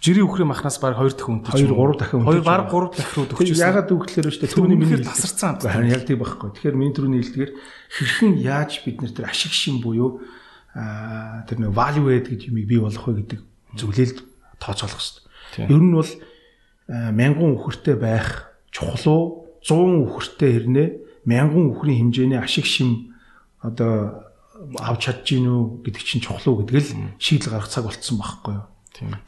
[0.00, 1.68] жири өхрийн махнаас баг 2 дахин үнэтэй.
[1.68, 2.40] 2 3 дахин үнэтэй.
[2.40, 3.58] 2 баг 3 дахин руу төгсөж.
[3.60, 4.52] Ягаад үгээр шүү дээ.
[4.56, 5.60] Түрүүний миний тасарсан.
[5.60, 6.48] Харин яг тийм байхгүй.
[6.56, 7.52] Тэгэхээр миний түрүүний хэлдгээр
[7.92, 10.24] хэрхэн яаж бид нэр тэр ашиг шин буюу
[10.72, 13.40] тэр нэг value add гэж юмыг бий болгох вэ гэдэг
[13.76, 14.18] зүйлэлд
[14.60, 15.68] тооцоолох хэрэгтэй.
[15.68, 16.12] Ер нь бол
[16.88, 19.24] мянган үхэртэй байх чухал уу
[19.60, 20.88] 100 үхэртэй хэрнээ
[21.24, 23.16] мянган үхрийн хэмжээний ашиг шим
[23.60, 24.24] одоо
[24.80, 28.54] авч чадж гин үү гэдэг чинь чухал уу гэдг л шийдэл гаргах цаг болцсон байхгүй
[28.56, 28.66] юу.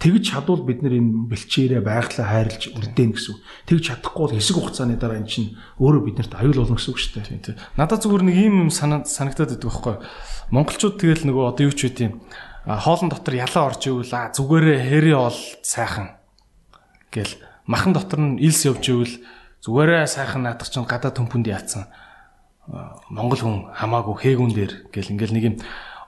[0.00, 3.36] Тэгж чадвал бид нэр энэ бэлчээрээ байглаа хайрлж үрдэн гэсэн.
[3.68, 7.12] Тэгж чадахгүй бол хэсэг хугацааны дараа эн чинь өөрөө биднэрт аюул болно гэсэн үг шүү
[7.20, 7.60] дээ.
[7.76, 10.04] Надад зүгээр нэг юм юм санагдаад байдаг байхгүй юу.
[10.56, 12.12] Монголчууд тэгэл нөгөө одоо юу ч үгүй тийм
[12.64, 16.16] хоолн дотор ялаа орж ивэл а зүгээрээ хэри ол сайхан
[17.12, 17.32] гэл
[17.68, 19.14] махан дотор нь илс явж ивэл
[19.64, 21.88] зүгээрээ сайхан наадах чинь гадаа төмпөнд яатсан
[22.68, 25.56] Монгол хүн хамаагүй хээгүүн дээр гэл ингээл нэг юм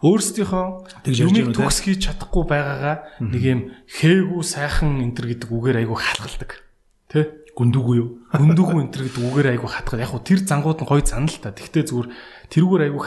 [0.04, 6.50] өөрсдийнхөө юмыг төгс хийж чадахгүй байгаагаа нэг юм хээгүү сайхан энтер гэдэг үгээр айгүй хатгалдаг.
[7.08, 7.40] Тэ?
[7.56, 8.08] Гүндүгүү юу?
[8.32, 10.00] Гүндүгүү энтер гэдэг үгээр айгүй хатгал.
[10.00, 11.52] Яг хуу тэр зангууд нь гой занал та.
[11.52, 12.08] Тэгтээ зүгээр
[12.48, 13.02] тэрүүгээр айгүй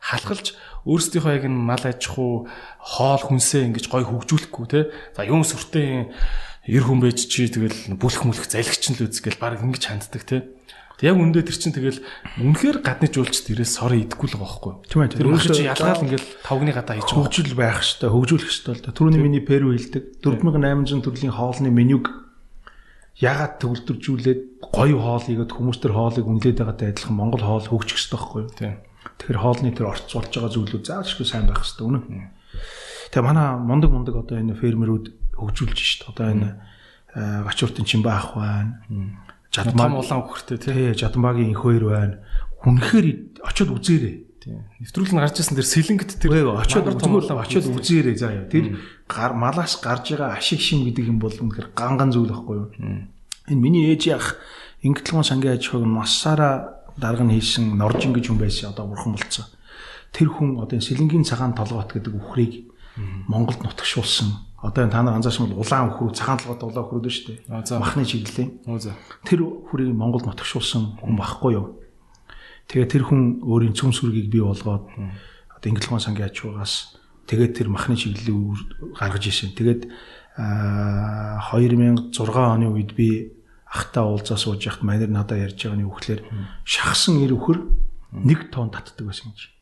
[0.00, 0.46] халахалж
[0.88, 2.48] өөрсдийнхөө яг энэ мал аж ахуй
[2.80, 4.88] хоол хүнсээ ингэж гой хөгжүүлэхгүй те.
[5.12, 6.08] За юун сүртэй
[6.64, 10.48] эр хүн байж чи тэгэл бүлэх мүлэх залгич нь л үзгээл баг ингэж ханддаг те.
[11.00, 12.04] Яг үндэ тэр чинь тэгэл
[12.44, 14.74] үнэхээр гадны жуулчд ирээс сороо идэхгүй л байгаа байхгүй?
[14.84, 15.12] Тийм ээ.
[15.16, 17.24] Тэр үнэхээр чи ялгаал ингээл тавгны гадаа хийж байгаа.
[17.24, 18.92] Хөгжил байх хэвээр хөгжүүлэх хэвээр л да.
[18.92, 22.04] Түрүүний миний перу хэлдэг 4800 төрлийн хоолны менюг
[23.16, 28.12] ягаад төвлөржүүлээд гоё хоол игээд хүмүүс төр хоолыг үнэлээд байгаатай адилхан Монгол хоол хөгжих хэвээр
[28.20, 28.52] байхгүй юу?
[28.60, 28.76] Тийм.
[29.24, 32.28] Тэгэхээр хоолны тэр орц болж байгаа зүйлүүд заавалчгүй сайн байх хэвээр үнэ.
[33.08, 35.06] Тэгээ манай мундаг мундаг одоо энэ фермерүүд
[35.36, 36.04] хөгжүүлж шít.
[36.12, 36.48] Одоо энэ
[37.16, 38.84] гачууртын чимбаа ах байна
[39.50, 40.94] Жадмаг улаан үхэртэй тий.
[40.94, 42.22] Жадмагийн их хоёр байна.
[42.62, 43.06] Хүнхээр
[43.42, 44.16] очиод үзээрэй.
[44.38, 44.54] Тий.
[44.78, 48.46] Нэвтрүүл нь гарч ирсэн тэр сэлэнгт тэр очиод зүгээр очиод үзээрэй заа.
[48.46, 48.78] Тэр
[49.10, 52.70] гар малаас гарч байгаа ашиг шим гэдэг юм бол үнэхээр ганган зүйл байхгүй юу?
[53.50, 54.38] Энэ миний ээж яах
[54.80, 59.44] Ингэтлгон сангийн аж ахуйг массаараа дарга нь хийсэн Норжин гэж хүн байсан одоо бурхан болцсон.
[60.14, 62.70] Тэр хүн одоо сэлэнгийн цагаан толгоот гэдэг үхрийг
[63.28, 67.14] Монголд нутагшуулсан одоо энэ та нар анзаарсан бол улаан өхрөө цагаан толгойд улаан өхрөөд нь
[67.16, 67.80] шүү дээ.
[67.80, 68.50] Махны чиглэлийн.
[69.24, 69.40] Тэр
[69.72, 71.80] хүрийг Монголд нотгшуулсан хүн байхгүй юу?
[72.68, 76.74] Тэгээ тэр хүн өөрийн цөм сүргийг бий болгоод одоо Инглихон сангийн аж ахуйгаас
[77.24, 79.56] тэгээд тэр махны чиглэлийг гаргаж ирсэн.
[79.56, 79.88] Тэгээд
[80.36, 86.20] 2006 оны үед би ахтаа уулзаа сууж яхад манер надад ярьж байгаа нь юу гэхээр
[86.64, 87.58] шахсан ир өхөр
[88.12, 89.59] 1 тонн татдаг байсан гэж.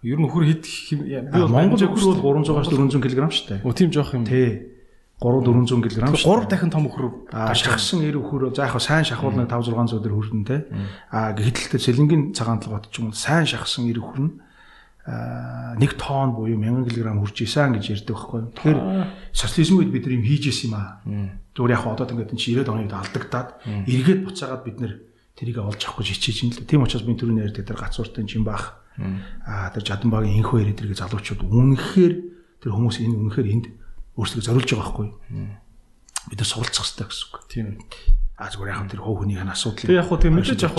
[0.00, 0.64] Ер нь өхөр хэд
[0.96, 3.60] би Монгол өхөр бол 300-аас 400 кг шүү дээ.
[3.68, 4.24] Өө тийм жоох юм.
[4.24, 4.80] Тий.
[5.20, 6.24] 3 400 кг шүү.
[6.24, 7.28] 3 дахин том өхөр.
[7.52, 10.64] Шахсан эр өхөр за яг сайн шахвал нэг 5 600 төгрөг хүрдэн те.
[11.12, 14.32] Аа гэтэл тэр сэлэнгийн цагаан толгойд ч юм уу сайн шахсан эр өхөр нь
[15.76, 18.40] нэг тонн буюу 1000 кг хүрч исэн гэж ярьдаг байхгүй.
[18.56, 18.80] Тэгэхээр
[19.36, 21.04] социализм үед бид нар юм хийж исэн юм аа.
[21.52, 23.48] Зүгээр яг одоо ингээд чи 90 оны үед алдагдаад
[23.84, 24.92] эргээд буцаагаад бид нар
[25.36, 26.64] тэрийг олж авах гэж хичээж ин л.
[26.64, 28.80] Тийм учраас би түрүүний ярьдаг тэр гацууртай жим баах.
[29.46, 32.14] Аа тэр жадан багийн инхүү ирээд тэргээ залуучууд үнэхээр
[32.60, 33.66] тэр хүмүүс энэ үнэхээр энд
[34.20, 35.08] өөрсдөө зориулж байгаа байхгүй.
[36.28, 37.36] Бид нар суралцах хэрэгтэй гэсэн үг.
[37.48, 37.66] Тийм.
[38.36, 39.88] А зүгээр яг тэр хуу хүнийх нь асуудал.
[39.88, 40.76] Тэг яг хуу тэг мэдээж яг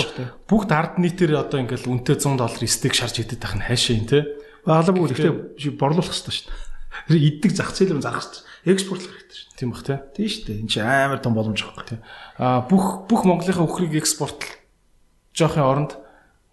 [0.50, 4.06] бүгд ард нийтээр одоо ингээл үнэтэй 100 доллар стейк шарж идэт байх нь хайшаа юм
[4.10, 4.26] те.
[4.66, 6.70] Баалаагүй гэхдээ борлуулах хэрэгтэй шүү дээ.
[7.10, 8.46] Тэр иддэг зах зээл юм зарах хэрэгтэй.
[8.70, 9.58] Экспортлох хэрэгтэй шүү.
[9.58, 9.96] Тийм бах те.
[10.14, 10.58] Тийм шүү дээ.
[10.62, 11.98] Энд чинь амар том боломж байхгүй те.
[12.38, 14.62] А бүх бүх Монголынхаа өхрийг экспортлох
[15.34, 15.92] жоохын оронд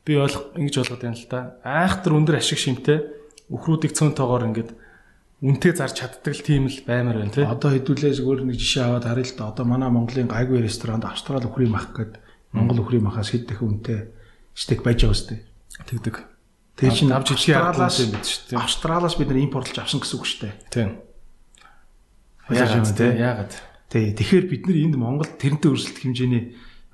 [0.08, 1.60] би ойлгох ингэж ойлгоод байна л да.
[1.60, 3.04] Айхтар өндөр ашиг шимтэй
[3.52, 4.72] өхрүүдийг цөөн тоогоор ингээд
[5.44, 7.44] үнтэй зарж чаддаг л тийм л баймар байна тий.
[7.44, 9.52] Одоо хэдүүлээ зүгээр нэг жишээ аваад харъя л да.
[9.52, 12.16] Одоо манай Монголын гайгүй ресторанд Австрали өхрийн мах гээд
[12.56, 14.10] Монгол өхрийн махаас хэд дахин үнэтэй
[14.56, 15.38] стейк байж байгаа үстэй.
[15.84, 16.16] Тэгдэг.
[16.80, 18.58] Тэгээ чинь авч идэх Австралиас юм биш үү?
[18.58, 20.54] Австралиас бид нар импортлж авсан гэсэн үг шүү дээ.
[20.72, 20.90] Тийм.
[22.48, 23.10] Яагаад тий?
[23.20, 23.52] Яагаад?
[23.92, 24.04] Тий.
[24.16, 26.42] Тэгэхээр бид нар энд Монгол тэрнтэй өрсөлдөх хэмжээний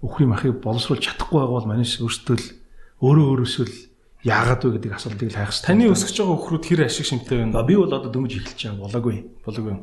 [0.04, 2.46] өхрийн махыг боловсруулж чадахгүй байгаа бол манайс өөртөө л
[3.04, 3.76] өөрөө өөрөөсөө л
[4.24, 5.68] яагаад вэ гэдэг асуултыг л хайх хэрэгтэй.
[5.68, 7.60] Таны өсөж байгаа өхрүүд хэр ашиг шимтэй байна?
[7.68, 9.16] Би бол одоо дөнгөж эхэлж байгаа болоогүй.
[9.44, 9.74] Болоогүй.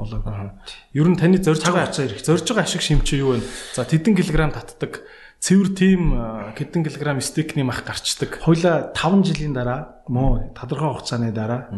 [0.00, 0.48] Болоогүй.
[0.96, 3.44] Ер нь таны зорж байгаа зорж байгаа ашиг шим чи юу вэ?
[3.76, 5.04] За тэдэн килограмм татдаг
[5.40, 6.16] цэвэр тим
[6.56, 8.40] хэдэн килограмм стейкний мах гарчдаг.
[8.40, 11.68] Хойло 5 жилийн дараа мөн тодорхой хугацааны дараа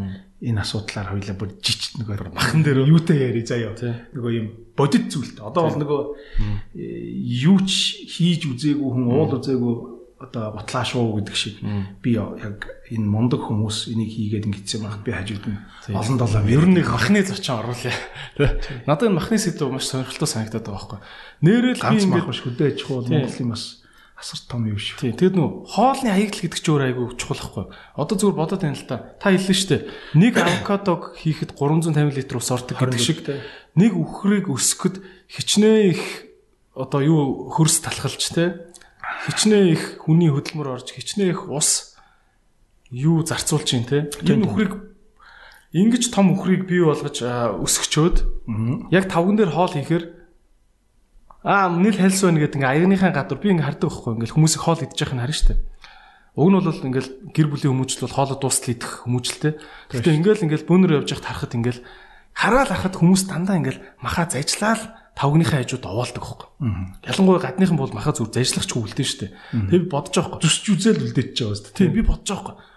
[0.43, 3.75] энэ асуудлаар хойло бүр жичт нөгөө махан дээр юутай яри заяа.
[4.11, 5.39] Нөгөө юм бодит зүйлт.
[5.39, 6.01] Одоо бол нөгөө
[6.75, 9.75] юу ч хийж үзээгүй хүн уул үзээгүй
[10.23, 11.59] одоо ботлаа шуу гэдэг шиг
[11.99, 15.59] би яг энэ мундаг хүмүүс энийг хийгээд ингэсэн байхад би хажууд нь
[15.91, 17.91] олон долоо ер нь нэг махны зочин оруулъя.
[18.39, 18.87] Тэ.
[18.87, 20.99] Надад энэ махны сэдв маш сонирхолтой санагдаад байгаа байхгүй.
[21.43, 23.83] Нэрэл би ингэ мах хөдөө аж ахуй Монголын бас
[24.15, 24.95] асар том юм шүү.
[25.03, 25.11] Тий.
[25.11, 27.65] Тэгэд нөө хоолны хаягдл гэдэг чинь өөр айгүй чухал байхгүй.
[27.99, 28.95] Одоо зүгээр бодоод байна л та.
[29.19, 29.81] Та хэллээ шүү дээ.
[30.15, 33.19] Нэг авокадог хийхэд 350 литр ус ордог гэдэг шиг
[33.75, 36.31] нэг үхрийг өсгөхөд хичнээн их
[36.73, 37.21] одоо юу
[37.53, 38.72] хөрс талхалж те
[39.27, 41.95] хичнээн их хүний хөдөлмөр орж хичнээн их ус
[42.89, 44.07] юу зарцуулж юм те.
[44.23, 44.73] Энэ үхрийг
[45.73, 48.17] ингэж том үхрийг бий болгож өсгчөөд
[48.93, 50.05] яг тавган дээр хоол хийхээр
[51.43, 54.63] аа нийл хальс байна гэдэг ингээ аягныхаа гадуур би ингээ хардаг байхгүй ингээл хүмүүс их
[54.63, 55.59] хоол идэж байхыг харна дээ.
[56.33, 59.53] Уг нь бол ингээл гэр бүлийн хүмүүжил бол хоолой дуустал идэх хүмүүжлтэй.
[59.91, 61.81] Гэхдээ ингээл ингээл бөөнөр явж байхад харахад ингээл
[62.33, 66.49] хараал харахад хүмүүс дандаа ингээл маха зажлаа тавгныхаа хажууд овоолдог хөөхгүй.
[67.05, 69.27] Ялангуяа гадныхан бол маха зүр зажлагч үлдэн штэ.
[69.53, 70.45] Тэгээ би бодож байгаа хөөхгүй.
[70.49, 71.77] Зүсч үзэл үлдээч байгаа штэ.
[71.77, 72.71] Тийм би бодож байгаа хөөхгүй.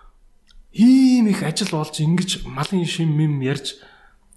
[0.77, 3.81] Ийм их ажил болж ингэж малын шим мим ярьж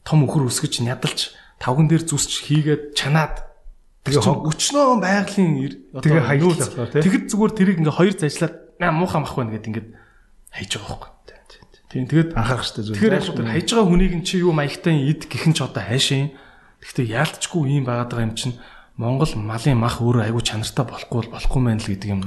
[0.07, 3.43] том өхөр өсгөж нядалж тавган дээр зүсч хийгээд чанаад
[4.07, 5.53] тэгээ өчнөө байгалийн
[5.91, 7.03] тэгээ хаягууллаа тий.
[7.03, 9.87] Тэгэд зүгээр тэрийг ингээ хоёр зажлаад наа муухай мах байна гэд ингээд
[10.55, 11.19] хайж байгаа хөөхгүй.
[11.89, 12.97] Тийм тэгээд анхаарах штэ зүгээр.
[13.01, 16.37] Тэгэхээр яг хайж байгаа хүнийг чи юу маягтай ид гихэн ч одоо хайшин
[16.79, 18.55] Гэхдээ яалтчгүй юм байгаад байгаа юм чинь
[18.99, 22.21] Монгол малын мах өөрөө аягүй чанартай болохгүй бол болохгүй мэн л гэдэг юм.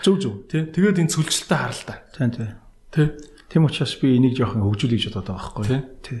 [0.00, 0.34] Зөв зөв.
[0.48, 0.72] Тэ.
[0.72, 2.00] Тэгээд энэ цүлжилтээ хараа л та.
[2.16, 3.12] Тийм тийм.
[3.52, 5.84] Тийм учраас би энийг жоохон хөгжүүлж бодоод байгаа байхгүй?
[6.00, 6.20] Тий.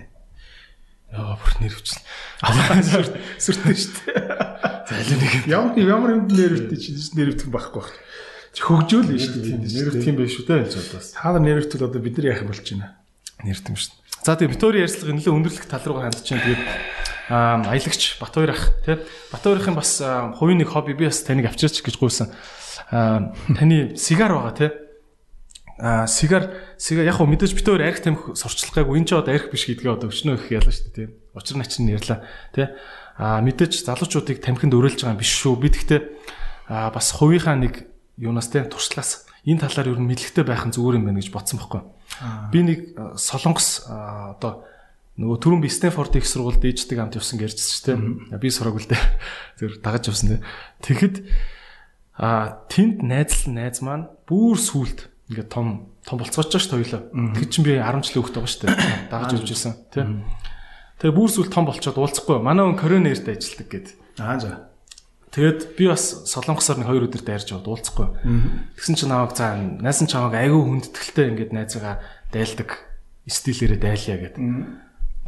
[1.08, 2.04] Яа бүр нэрвчлээ.
[3.40, 4.68] Сүртэй шүү дээ.
[4.92, 5.32] Залуу нэг.
[5.48, 7.96] Ямар ямар юм нэрвтэй чи нэрвтэх байхгүй байх.
[8.60, 9.56] Хөгжөөл нь шүү дээ.
[9.72, 10.68] Нэрвтэх юм биш шүү дээ.
[11.16, 13.00] Та нар нэрвтэл одоо бид нар яах юм болж байна.
[13.40, 13.96] Нэрвтэн шүү.
[14.20, 16.60] За тэгээ Виктори ярьцлага нэлээд өндөрлөх тал руу хандж чинь тэгээд
[17.28, 18.96] аялагч Батбаяр ах тий.
[19.32, 22.32] Батбаярын бас хувийн нэг хобби би бас таныг авчирч гэж гуйсан.
[22.90, 24.70] Таны сигар байгаа тий.
[25.78, 28.98] А сигар сигар яг хөө мэдээж битээр арх тамхи сурчлах гайгүй.
[28.98, 31.08] Энэ ч одоо арх биш гэдгээ одоо өчнөө их ялаа шүү дээ тий.
[31.36, 32.18] Учир начин нэрлээ
[32.56, 32.66] тий.
[33.20, 35.54] А мэдээж залуучуудыг тамхинд өрөөлж байгаа юм биш шүү.
[35.60, 36.00] Би тэгтээ
[36.72, 37.86] а бас хувийнхаа нэг
[38.18, 41.62] юунаас тий туршлаас энэ талаар ер нь мэдлэгтэй байх нь зүгээр юм байна гэж бодсон
[41.62, 41.82] байхгүй.
[42.50, 42.78] Би нэг
[43.14, 44.66] солонгос одоо
[45.18, 48.02] нөгөө түрүүн би Стэнфорд их сургуульд ээждэг амт явсан гэж ярьжсэн тийм.
[48.38, 49.02] Би сураагүй л дээ.
[49.58, 50.42] Зөв дагаж явсан тийм.
[50.78, 51.16] Тэгэхэд
[52.14, 57.10] а тэнд найзл найз маань бүр сүулт ингээд том том болцооч ш тойлоо.
[57.34, 59.10] Тэг чинь би 10 жилийн хүүхэд байгаа дээ.
[59.10, 60.22] Дагаж явж ирсэн тийм.
[61.02, 62.38] Тэгээ бүр сүлт том болчоод уулзахгүй.
[62.38, 63.88] Манай хүн Корен эрт ажилладаг гэд.
[64.22, 64.70] Аа за.
[65.34, 68.06] Тэгээд би бас солонгосоор нэг хоёр өдөр дайрж яваад уулзахгүй.
[68.78, 72.00] Тэгсэн чинь намайг за найсан чамайг айгүй хүндэтгэлтэй ингээд найзгаа
[72.32, 72.70] дайлдаг
[73.28, 74.42] стилээрээ дайлаа гэдэг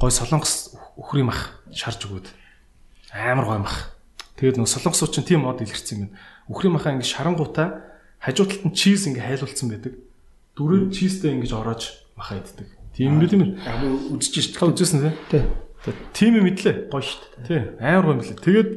[0.01, 2.27] гой солонгос өхрийн мах шарж өгөөд
[3.13, 3.93] амар гой мах.
[4.41, 6.11] Тэгээд нөө солонгосууд чинь тийм мод илэрсэн юм.
[6.49, 7.85] Өхрийн махаа ингэ шарангуудаа
[8.17, 10.01] хажуу талд нь чиз ингэ хайлуулсан байдаг.
[10.57, 12.69] Дөрөв чизтэй ингэж ороож махаа иддэг.
[12.97, 14.17] Тийм үү тийм үү?
[14.17, 14.57] Үзэж шít.
[14.57, 15.45] Үзсэн тий.
[15.85, 15.95] Тий.
[16.17, 16.89] Тийм юм мэдлээ.
[16.89, 17.23] Гоё шít.
[17.45, 17.61] Тий.
[17.77, 18.41] Амар гоё мэдлээ.
[18.41, 18.71] Тэгээд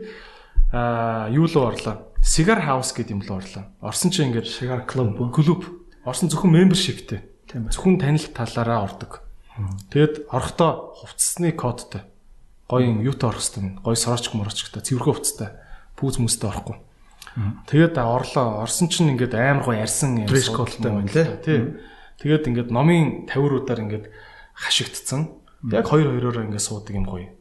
[0.75, 2.11] аа юу л орлоо.
[2.19, 3.67] Cigar House гэдэг юм л орлоо.
[3.79, 5.87] Орсон чинь ингээд Cigar Club клуб.
[6.03, 7.23] Орсон зөвхөн membershipтэй.
[7.47, 7.67] Тийм.
[7.67, 9.22] Зөвхөн танил талаараа ордог.
[9.93, 12.01] Тэгэд орохдоо хувцсны кодтой.
[12.69, 13.85] Гоё юм юутай орох хэвээр.
[13.85, 15.49] Гоё сорооч морочтой, цэвэрхэн хувцтай.
[15.93, 16.77] Пүүз мүстэй орохгүй.
[17.69, 18.61] Тэгээд орлоо.
[18.61, 21.09] Орсон чинь ингээд амар гоо ярьсан юм суултай байна
[21.41, 21.77] тий.
[22.21, 24.05] Тэгээд ингээд номын тавируудаар ингээд
[24.53, 25.33] хашигдсан.
[25.69, 27.33] Яг хоёр хоёроор ингээд суудаг юм гоё.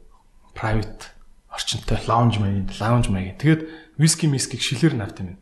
[0.57, 1.13] Private
[1.53, 3.37] орчинтой лаунж маягийн лаунж маягийн.
[3.37, 3.61] Тэгээд
[3.97, 5.37] виски мискийг шилээр навт юм.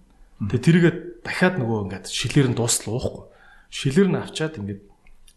[0.51, 0.93] Тэгээ тэрийгээ
[1.23, 3.23] дахиад нөгөө ингээд шилээр нь дуустал уухгүй.
[3.71, 4.81] Шилээр нь авчаад ингээд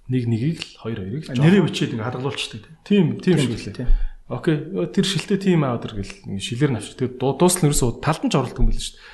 [0.08, 3.88] нэг нэгийг л хоёр хоёрыг л нэрээ бичээд ингээд хадгалуулчихдаг тийм тийм шиг лээ.
[4.28, 4.56] Окей.
[4.92, 6.96] Тэр шилтэй тим аудер гэл шилээр нь авчир.
[6.96, 9.04] Тэгээд дуустал нэрсээ талд нь ч оруулдаг юм байл шүү дээ.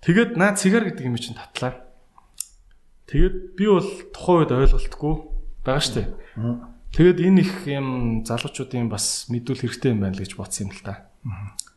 [0.00, 1.90] Тэгээд наад цигар гэдэг юм чинь татлаа.
[3.10, 5.14] Тэгээд би бол тухайн үед ойлголтгүй
[5.66, 6.08] байгаа шүү дээ.
[6.94, 7.86] Тэгээд энэ их юм
[8.26, 11.10] залуучуудын бас мэдүүл хэрэгтэй юм байна л гэж бодсон юм л та.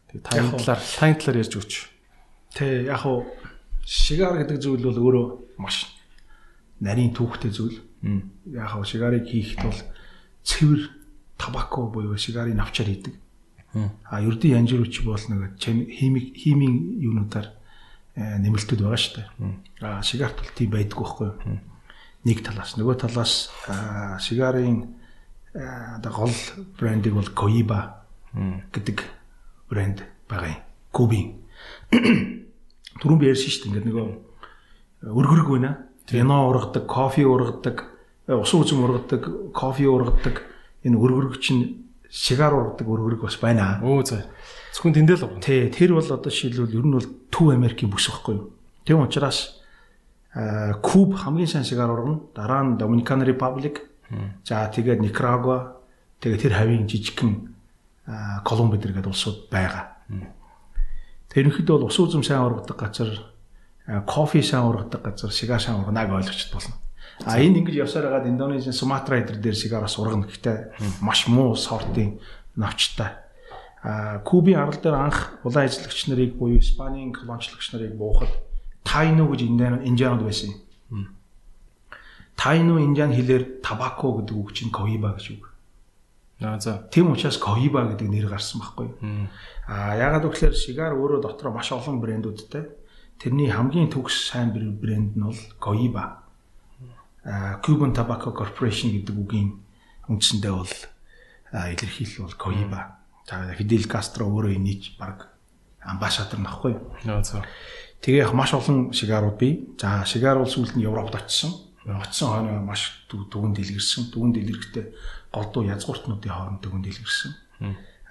[0.09, 1.73] Тэгээд таны талаар таны талаар ярьж өгч.
[2.53, 3.25] Тэ яг хуу
[3.85, 5.25] шигаар гэдэг зүйл бол өөрөө
[5.61, 5.89] маш
[6.81, 7.77] нарийн түүхтэй зүйл
[8.45, 9.79] яг хав сигарыг хийхэд бол
[10.43, 10.81] цэвэр
[11.37, 13.15] табако буюу сигарын навчаар хийдэг.
[13.73, 17.49] А ердийн янжирууч бол нэг химик химийн юунуудаар
[18.15, 19.27] э, нэмэлтүүд байгаа шүү дээ.
[19.81, 21.59] А сигарт бол тийм байдгүй байхгүй юу?
[22.23, 23.49] Нэг талаас нөгөө талаас
[24.21, 24.93] сигарын
[25.53, 26.35] одоо гол
[26.77, 28.97] брендийг бол Coiba гэдэг
[29.69, 30.61] брэнд байгаа юм.
[30.93, 31.27] Кубин.
[33.01, 33.69] Түрүүн би ярьсан шүү дээ.
[33.73, 34.07] Ингээд нөгөө
[35.09, 35.71] өргөрөг байна.
[36.09, 37.92] Вино ургадаг, кофе ургадаг,
[38.27, 40.43] усан үзэм ургадаг, кофе ургадаг
[40.83, 43.79] энэ өргөрөг чинь сигар ургадаг өргөрөг бас байна.
[43.83, 44.27] Өө за.
[44.71, 45.43] Зөвхөн тэндээ л байна.
[45.43, 48.53] Тий, тэр бол одоо шилбэл ер нь бол Төв Америкийн бүс байхгүй юу?
[48.85, 49.59] Тийм учраас
[50.81, 52.21] Куб хамгийн сайн сигар ургана.
[52.33, 53.81] Дараа нь Dominican Republic.
[54.45, 55.81] За тэгээд Nicaragua,
[56.21, 57.53] тэгээд тэр хавийн жижигхэн
[58.45, 59.97] Колумб гэдэг улсууд байгаа.
[61.33, 63.09] Тэрнхэд бол ус үзэм сайн ургадаг газар,
[64.05, 66.77] кофе сайн ургадаг газар, сигар сайн урганаг ойлгочд болно.
[67.25, 72.19] А энд ингэж явсаар хагаад Индонезийн Суматра эдэр дээр сигараас ургана гэхдээ маш муу сортын
[72.55, 73.23] навчтай.
[73.83, 78.31] А Кубын арал дээр анх улаан ажиллагч нарыг буюу Испанийн колоничлогч нарыг буухад
[78.83, 80.51] Тайно гэж Индианууд байсан
[80.91, 81.15] юм.
[82.35, 85.53] Тайно Индиан хэлээр табако гэдэг үг чинь коиба гэж үг.
[86.41, 86.87] Аа за.
[86.91, 89.27] Тийм учраас коиба гэдэг нэр гарсан байхгүй юу?
[89.67, 92.67] Аа ягаад гэвэл сигар өөрөө дотроо маш олон брэндүүдтэй.
[93.19, 96.22] Тэрний хамгийн төгс сайн брэнд нь бол коиба.
[97.63, 99.49] Cuban Tobacco Corporation гэдэг үгийн
[100.11, 100.73] үндсэндээ бол
[101.53, 102.81] илэрхийлэл бол Coiba.
[103.23, 105.31] За Fidel Castro өөрөө энийч баг
[105.79, 106.75] амбассадор нөхгүй?
[108.03, 109.71] Тэгээ яг маш олон сигарууд бий.
[109.79, 111.55] За сигар бол сүүлд нь Европт очсон.
[111.87, 114.11] Очсон хойно маш дүгэн дэлгэрсэн.
[114.11, 114.85] Дүгэн дэлгэрхтээ
[115.31, 117.31] голдуу язгууртнуудын хооронд дүгэн дэлгэрсэн.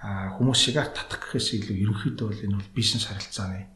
[0.03, 3.69] Аа хүмүүс сигар татах гэхээс илүү ерөнхийдөө бол энэ бол бизнес харилцааны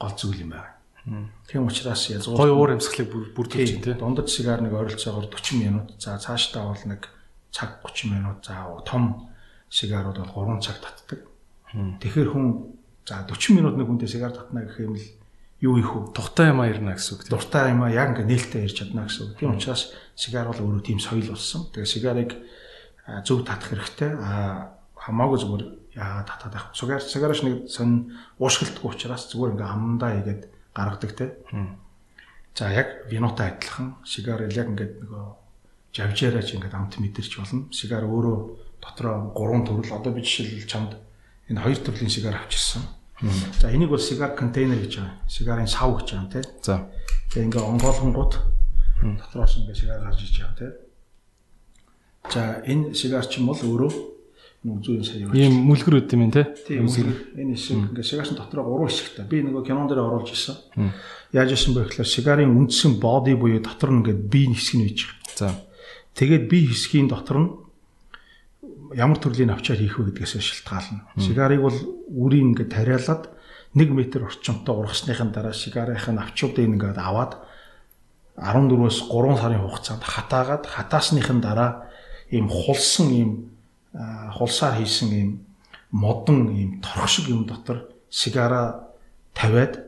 [0.00, 0.73] гол зүйл юм байна.
[1.04, 5.86] Тийм учраас язгуур гой уур амьсгалыг бүрдүүлж чинь тийм дундаж сигар нэг ойролцоогоор 40 минут
[6.00, 7.12] за цаашдаа бол нэг
[7.52, 9.28] цаг 30 минут за том
[9.68, 11.20] сигарууд бол 3 цаг татдаг.
[11.74, 12.72] Тэгэхээр хүн
[13.04, 15.04] за 40 минут нэг хүнтэй сигар татна гэх юм л
[15.60, 16.08] юу их вэ?
[16.16, 17.28] Тухтай юм ирнэ гэсэн үг.
[17.28, 19.36] Дуртай юм яг ингээ нээлттэй ирж чадна гэсэн үг.
[19.36, 21.68] Тийм учраас сигар бол өөрөө тийм соёл болсон.
[21.68, 22.32] Тэгээ сигарыг
[23.28, 24.16] зөв татах хэрэгтэй.
[24.16, 25.64] А хамаагүй зүгээр
[26.00, 26.66] яагаад татаад байх.
[26.72, 28.08] Сигар сигарч нэг сонь
[28.40, 31.34] уушгилтгүй учраас зүгээр ингээ амандаа игээд гаргадаг те.
[32.54, 35.24] За яг винотой адилхан сигар яг ингээд нөгөө
[35.94, 37.66] жавжаараач ингээд амт мэдэрч болно.
[37.70, 38.36] Сигар өөрөө
[38.82, 40.92] дотроо гурван төрөл одоо би жишээлбэл чамд
[41.50, 42.82] энэ хоёр төрлийн сигар авчирсан.
[43.60, 45.18] За энийг бол сигар контейнер гэж байгаа.
[45.28, 46.44] Сигарын сав гэж байгаа тийм.
[46.62, 46.90] За.
[47.30, 48.32] Тэгээ ингээ онгойлгонгууд
[49.18, 50.72] дотроос ингээ сигар гарч иж байгаа тийм.
[52.30, 54.13] За энэ сигар чинь бол өөрөө
[54.64, 55.36] зүйн сая явж.
[55.36, 56.48] Ийм мүлгэр үт юм те.
[56.64, 56.88] Тийм.
[56.88, 59.28] Энэ хэсэг ингээ сигарсан дотроо гурван хэсэгтэй.
[59.28, 60.56] Би нөгөө кинон дээр оруулж ирсэн.
[61.36, 65.00] Яаж исэн бэ гэхээр сигарын үндсэн боди буюу дотор нь ингээ би хэсэг нь үйж.
[65.36, 65.52] За.
[66.16, 67.48] Тэгээд би хэсгийн дотор нь
[68.96, 71.12] ямар төрлийн авчаар хийх вэ гэдгээс шалтгаална.
[71.20, 71.78] Сигарыг бол
[72.08, 73.28] үрийн ингээ тариалаад
[73.76, 77.36] 1 м орчимтой ургасныхын дараа сигарынх нь авчуудыг ингээд аваад
[78.38, 81.90] 14-өөс 3 сарын хугацаанд хатаагаад хатаасныхын дараа
[82.30, 83.30] ийм хулсан ийм
[83.94, 85.30] хулсаар хийсэн ийм
[85.90, 88.90] модон ийм торх шиг юм дотор сигара
[89.34, 89.82] тавиад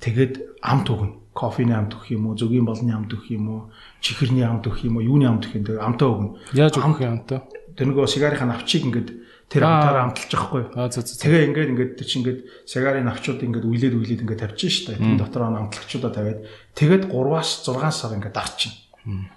[0.00, 1.14] тэгээд амт өгнө.
[1.34, 3.60] Кофений амт өгөх юм уу, зөгийн болны амт өгөх юм уу,
[3.98, 6.30] чихэрний амт өгөх юм уу, юуны амт өгөх юм тэгээд амтаа өгнө.
[6.54, 7.42] Яаж өгөх юм амтаа?
[7.74, 9.10] Тэр нөгөө сигарынхаа навчийг ингээд
[9.50, 10.62] тэр амтаараа амталж байхгүй.
[10.94, 14.94] Тэгээ ингээд ингээд тэр чинь ингээд сигарын навчууд ингээд үйлээд үйлээд ингээд тавьчих штэ.
[14.94, 16.46] Тэр дотроо амтлагчудаа тавиад
[16.78, 18.72] тэгээд 3-аас 6 сар ингээд дарчин.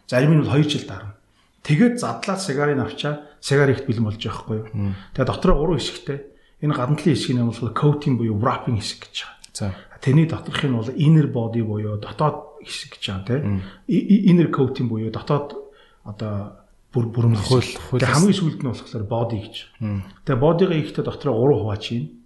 [0.06, 1.18] Зарим нь бол 2 жил дарна.
[1.66, 4.94] Тэгээд задлаад сигарын авчаа сигар ихт бэлэн болж байгаа байхгүй юу.
[5.14, 6.20] Тэгээд дотроо гурван хэсэгтэй.
[6.64, 9.38] Энэ гадналын хэсгийг нь бол coating буюу wrapping хэсэг гэж байгаа.
[9.54, 9.68] За.
[10.02, 13.62] Тэрний доторх нь бол inner body буюу дотоод хэсэг гэж байгаа тийм.
[13.88, 15.58] Inner coating буюу дотоод
[16.06, 17.66] одоо бүр бүрэн хөл.
[17.66, 19.56] Тэгээд хамгийн сүүлд нь болохоор body гэж.
[20.26, 22.18] Тэгээд body-га ихдээ дотроо гурван хувааж чинь.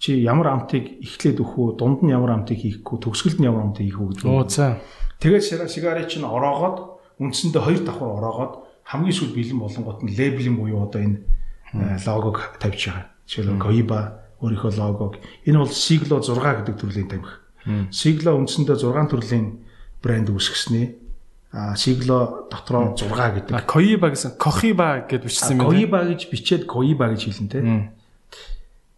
[0.00, 3.68] чи ямар амтыг эхлээд өгөх үү, дунд нь ямар амтыг хийх үү, төгсгөлд нь ямар
[3.68, 4.20] амтыг хийх үү гэж.
[4.24, 4.80] Оо за.
[5.20, 8.52] Тэгээд сигарыг чинь ороогоод үндсэндээ хоёр давхар ороогоод
[8.84, 11.18] хамгийн сүүл бэлэн болонгот нь лейблийн буюу одоо энэ
[12.06, 13.06] логог тавьж байгаа.
[13.26, 14.00] Жишээлбэл Koiba
[14.40, 17.34] өөрийнхөө логог энэ бол Siglo 6 гэдэг төрлийн тамхи.
[17.92, 19.46] Siglo үндсэндээ 6 төрлийн
[20.02, 20.86] брэнд үүсгэснээ
[21.52, 23.66] а Siglo дотроо 6 гэдэг.
[23.66, 25.70] Koiba гэсэн Kohiba гэж бичсэн юм байна.
[25.70, 27.58] Koiba гэж бичээд Koiba гэж хэлнэ те.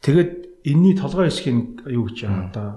[0.04, 0.32] Тэгээд
[0.68, 2.68] энэний толгой хэсгийг юу гэж байгаа одоо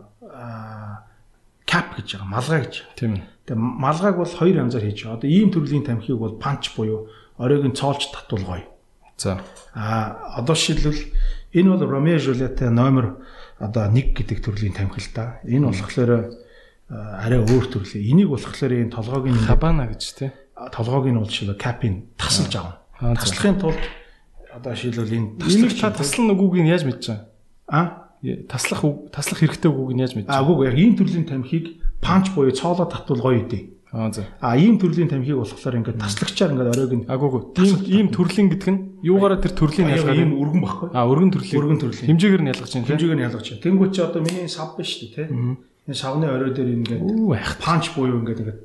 [1.68, 2.76] кап гэж байгаа малгай гэж.
[2.96, 3.24] Тийм ээ.
[3.46, 5.18] Тэгээ малгайг бол хоёр янзаар хийж байгаа.
[5.22, 8.66] Одоо ийм төрлийн тамхиг бол панч буюу оройг нь цоолж татуулгоё.
[9.18, 9.42] За.
[9.74, 10.98] А одоо шилбэл
[11.54, 13.22] энэ бол Romeo Juliet номер
[13.60, 15.40] одоо 1 гэдэг төрлийн тамхи л да.
[15.46, 16.34] Энэ болохоор
[16.90, 18.02] арай өөр төрлийн.
[18.02, 20.32] Энийг болохоор энэ толгойг нь хабана гэж тий.
[20.74, 22.82] Толгойг нь бол шилбэл капин тасалж авна.
[23.16, 23.80] Таслахын тулд
[24.56, 27.30] одоо шилбэл энэ таслах та таслан үгүйг нь яаж мэдэж байгаа?
[27.68, 28.10] А
[28.50, 30.44] таслах таслах хэрэгтэй үгүйг нь яаж мэдэж байгаа?
[30.44, 33.64] А үгүй яг ийм төрлийн тамхиг панч буюу цоолоо татвал гоё үдээ.
[33.96, 34.28] Аа за.
[34.44, 37.42] А ийм төрлийн тамхиг болохоор ингээд таслагчаар ингээд оройг нь агуугүй.
[37.56, 40.88] Тийм ийм төрлийн гэдэг нь юугаараа тэр төрлийн ялгаа ийм өргөн баггүй.
[40.92, 41.58] А өргөн төрлийн.
[41.64, 42.08] Өргөн төрлийн.
[42.12, 42.88] Хэмжээгээр нь ялгаж байна.
[42.92, 43.64] Хэмжээгээр нь ялгаж байна.
[43.64, 45.24] Тэнгүүт чи одоо миний сав биш үү те.
[45.32, 47.02] Энэ савны орой дээр ингээд
[47.64, 48.60] панч буюу ингээд ингээд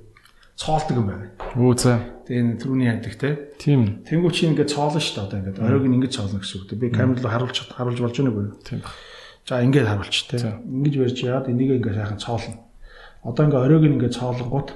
[0.58, 1.26] цоолдог юм байна.
[1.54, 2.02] Үу за.
[2.26, 3.30] Тэгээ энэ түрүүний яддаг те.
[3.56, 4.02] Тийм.
[4.02, 6.74] Тэнгүүт чи ингээд цоолно шүү дээ одоо ингээд оройг нь ингээд цоолно гэсэн үг.
[6.74, 8.50] Би камер руу харуулж харуулж болж байна уу?
[8.66, 8.82] Тийм.
[9.46, 10.58] За ингээд харуулж те.
[10.66, 12.69] Ингэж барьж яад энийг ингээд сайхан цоолно.
[13.24, 14.68] Одоо ингээд оройг нь ингээд цоолонгууд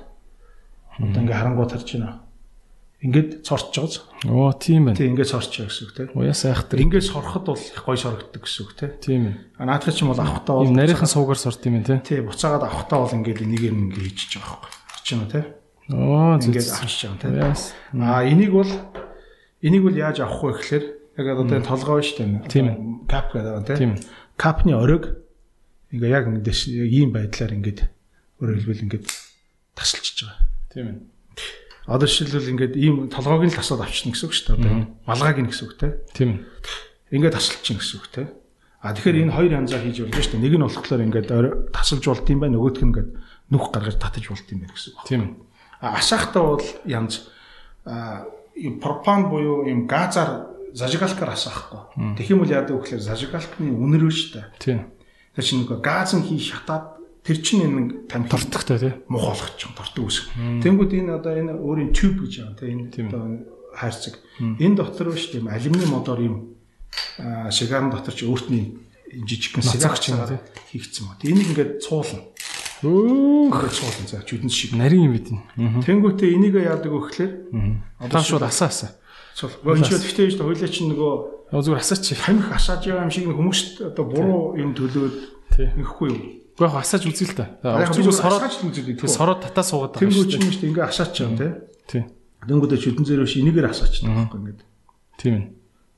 [1.01, 2.25] одоо ингээд харангууд харж байна.
[3.05, 4.01] Ингээд цорч байгааз.
[4.25, 4.97] Оо тийм байна.
[4.97, 6.03] Тийм ингээд цорч байгаа гэсэн үг те.
[6.17, 6.81] Уяа сайхтар.
[6.81, 8.87] Ингээд сороход бол их гоё сорогддог гэсэн үг те.
[8.97, 9.37] Тийм ээ.
[9.61, 12.01] А наадах чинь бол авахтаа бол нарийнхан суугаар сорт юм те.
[12.01, 14.73] Тийм буцаагаад авахтаа бол ингээд энийг ингээд хийчихэж байгаа байхгүй.
[14.89, 15.41] Харж байна те.
[15.93, 17.69] Оо ингээд авчиж байгаа те.
[18.01, 18.73] А энийг бол
[19.61, 20.85] энийг бол яаж авах вэ гэхээр
[21.21, 22.49] яг одоо толгой шүү дээ.
[22.49, 22.77] Тийм ээ.
[23.05, 23.77] Кап гэдэг байгаа те.
[23.77, 23.93] Тийм.
[24.41, 25.21] Капны оройг
[25.93, 27.85] ингээ яг ийм байдлаар ингээд
[28.45, 29.07] өөрөөр хэлбэл ингээд
[29.73, 30.45] тасалчиж байгаа.
[30.69, 30.99] Тийм ээ.
[31.89, 34.57] Одоо жишээлбэл ингээд ийм толгойг нь тасаад авчна гэсэн үг шүү дээ.
[34.61, 34.75] Одоо
[35.09, 35.89] малгайг нь гэсэн үг те.
[36.13, 37.19] Тийм ээ.
[37.19, 38.23] Ингээд тасалчихна гэсэн үг те.
[38.85, 40.45] А тэгэхээр энэ хоёр янзаар хийж болно шүү дээ.
[40.45, 41.29] Нэг нь болохоор ингээд
[41.73, 42.57] тасалж болт юм байна.
[42.61, 43.11] Нөгөөх нь ингээд
[43.49, 45.05] нүх гаргаж татаж болт юм байна гэсэн үг.
[45.09, 45.23] Тийм.
[45.81, 47.29] А ашаахтаа бол янз
[47.85, 48.25] а
[48.81, 52.17] пропан буюу ийм газар зажигалкаар асаахгүй.
[52.17, 54.47] Тэгэх юм бол яадаг вэ гэхээр зажигалкны үнэр шүү дээ.
[54.59, 54.81] Тийм.
[55.37, 59.57] Тэр чинь нэг газ нь хий шатаад тэр чинь энэ тамхи дортогтой тий мух болгоч
[59.57, 60.29] чинь дортог үсэг.
[60.37, 63.25] Тэнгүүд энэ одоо энэ өөрийн тюб гэж байгаа тий энэ одоо
[63.73, 64.15] хайрцаг.
[64.39, 66.37] Энэ дотор биш тийм алюминий модоор юм
[67.51, 68.77] шигарн дотор чи өөртний
[69.09, 70.21] жижигхэн чинь
[70.71, 71.17] хийгдсэн ба.
[71.25, 72.29] Энийг ингээд цуулна.
[72.85, 74.77] Өөх цуулна за чүдэн шиг.
[74.77, 75.33] Нарийн юм бид.
[75.57, 77.33] Тэнгүүтээ энийг яадаг вэ гэхээр
[78.05, 78.91] одоо шууд асаа асаа.
[79.35, 79.51] Цул.
[79.65, 81.15] Гончоо тэгтээ шүү хойлоо чинь нөгөө
[81.51, 82.15] зүгээр асаач.
[82.19, 85.17] Тамхи асааж байгаа юм шиг хүмүүст одоо буруу юм төлөөд
[85.79, 86.44] ингэхгүй юу?
[86.55, 87.45] Гэхдээ яг асааж үзье л та.
[87.63, 90.39] Зүгээр сороод үзээд тэг сороод татаа суугаад байгаа шүү дээ.
[90.39, 91.51] Тэнгүү чинь ингээ асаач юм тий.
[91.91, 92.03] Тий.
[92.47, 94.61] Тэнгүүдээ чүдэн зөрөө ш энийгээр асаачна байхгүй ингээд.
[95.19, 95.45] Тийм ээ.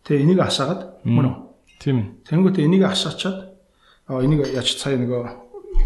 [0.07, 1.37] Тэг энийг асаагаад мөн үү?
[1.83, 2.07] Тийм ээ.
[2.25, 3.39] Тэнгүүдээ энийг асаачаад
[4.07, 5.23] аа энийг яач цаа нөгөө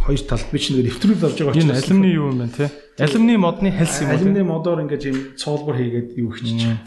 [0.04, 2.66] хоёр талд би ч нэг нэвтрүүл авч байгаа учраас энэ алюминий юу юм бэ те?
[3.00, 4.14] Алюминий модны хэлс юм уу?
[4.14, 6.78] Алюминий модоор ингээд юм цоолбор хийгээд юу хийчих.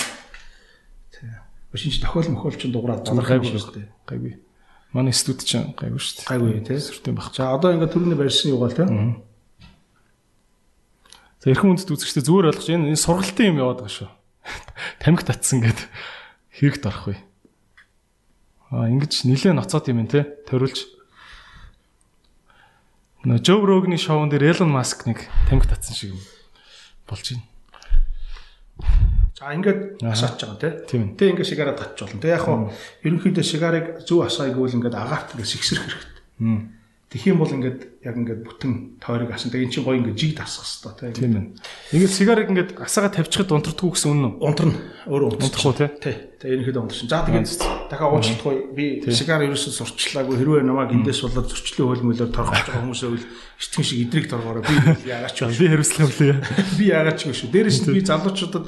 [1.11, 1.33] Тий.
[1.73, 3.89] Шинж тохиол мохол ч дуурайд гайгүй шүү дээ.
[4.05, 4.33] Гайгүй.
[4.93, 6.29] Манай студ ч гайгүй шүү дээ.
[6.29, 6.77] Гайгүй тий.
[6.77, 7.33] Сүртэй баг.
[7.33, 8.85] За одоо ингээд төрөний барьсан юугаал тий.
[11.41, 14.09] За эрхэм үндэд үзэгчтэй зүгээр ойлгож энэ сургалтын юм яваад байгаа шүү.
[15.01, 15.79] Тамхи татсан гэд
[16.53, 17.17] хэрэгт орох вэ.
[18.69, 20.85] Аа ингэж нилээ ноцоод юм те ториулж.
[23.25, 26.21] Нөө Жо Рогны шоун дээр Элон Маск нэг тамхи татсан шиг юм
[27.07, 27.43] болж байна.
[29.43, 31.19] За ингээд асаач байгаа тийм.
[31.19, 32.23] Тэ ингээд сигараа татч болно.
[32.23, 32.71] Тэ яг хуу
[33.03, 36.72] ерөнхийдөө сигарыг зөв асааг бол ингээд агаарт ингээд сэгсрэх хэрэгтэй.
[37.13, 39.53] Тэгэх юм бол ингээд яг ингээд бүтэн тойрог асан.
[39.53, 41.45] Тэгээ эн чинь гоё ингээд жиг тасах хэрэгтэй тийм ээ.
[41.93, 44.41] Ингээд сигарыг ингээд асаага тавьчихад унтардгүй гэсэн үнэн үү?
[44.41, 44.81] Унтарна.
[45.05, 45.89] Өөрөө унтахгүй тий.
[46.01, 46.15] Тий.
[46.41, 47.09] Тэгээ ерөнхийдөө унтарсан.
[47.13, 47.49] За тэгээд
[47.93, 53.09] дахиад уучлахгүй би сигар ерөөсөө сурчлаагүй хэрвээ намайг эндээс болоод зөрчлөө хөлмөлөөр торгож байгаа хүмүүсээ
[53.13, 53.25] үл
[53.61, 54.65] эртхэн шиг идрийг торгоорой.
[54.65, 54.73] Би
[55.13, 56.35] яагаад ч би хариуцлага хүлээе.
[56.81, 57.53] Би яагаад ч шүү.
[57.53, 58.65] Дээрээс нь би залуучуудад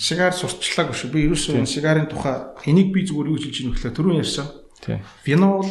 [0.00, 1.12] сигар сурчлаагүй шүү.
[1.12, 4.48] Би ерөөсөө сигарын тухай энийг би зүгээр юу хэлж ийн гэхлээр түрүүн ярьсан.
[4.80, 5.04] Тий.
[5.28, 5.68] Винол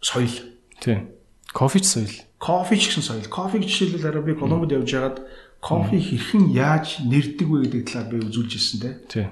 [0.00, 0.51] соёл
[0.82, 1.14] Тийм.
[1.54, 2.10] Кофе ч соёл.
[2.42, 3.28] Кофе ч гэсэн соёл.
[3.30, 5.18] Кофег жишээлбэл арай би Колумбид явж байгаад
[5.62, 8.90] кофе хэрхэн яаж нэрдэг вэ гэдэг талаар би үзүүлж ирсэн те.
[9.06, 9.28] Тийм.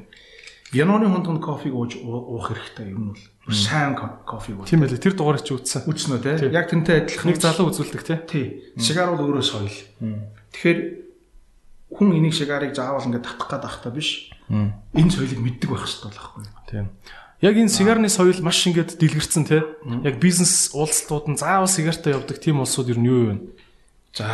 [0.70, 3.18] Яноны хондонд кофег ууж уух хэрэгтэй юм бол
[3.50, 4.70] сайн кофег бол.
[4.70, 5.02] Тийм байлээ.
[5.02, 5.90] Тэр дугаарыг чи үзсэн.
[5.90, 6.54] Үзсэн үү те.
[6.54, 8.22] Яг тэнтэй адилхан нэг залуу үзүүлдэг те.
[8.30, 8.46] Тий.
[8.78, 9.74] Сигар бол өөрөө соёл.
[10.54, 10.78] Тэгэхээр
[11.90, 14.30] хүн энийг сигарыг заавал ингээд татах гээд ахта биш.
[14.46, 16.54] Энэ соёлыг мэддэг байх хэрэгтэй байхгүй юу?
[16.70, 16.86] Тийм.
[17.40, 19.64] Яг энэ сигарны соёл маш ингээд дэлгэрсэн тий.
[20.04, 23.34] Яг бизнес уулзалтууд нь заавал сигартаа явдаг тийм улсууд ер нь юу вэ?
[24.12, 24.28] За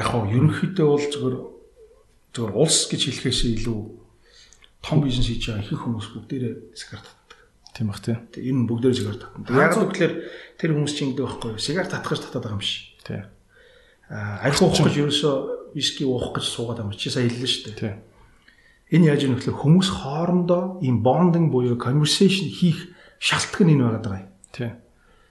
[0.00, 1.36] яг хоо ерөнхийдөө бол зөвхөн
[2.32, 3.80] зөвхөн улс гэж хэлэхээс илүү
[4.80, 7.38] том бизнес хийж байгаа ихэнх хүмүүс бүгдээрээ сигарт татдаг.
[7.76, 8.16] Тийм бах тий.
[8.16, 9.52] Энэ бүгдээрээ сигарт татдаг.
[9.52, 10.14] Яг л гэхээр
[10.56, 11.60] тэр хүмүүс чинь ингэдэг байхгүй юу?
[11.60, 12.96] Сигарт татах гэж татаад байгаа юм биш.
[13.04, 13.20] Тий.
[14.08, 15.34] Аа альх уух гэж ерөөсөө
[15.76, 17.76] виски уух гэж суугаад байгаа юм чи сая хэллээ шүү дээ.
[17.76, 17.94] Тий.
[18.92, 24.22] Энэ яаж юм гэхээр хүмүүс хоорондоо ийм bonding буюу conversation хийх шалтгаан энэ байгаад байгаа
[24.28, 24.30] юм.
[24.52, 24.70] Тий.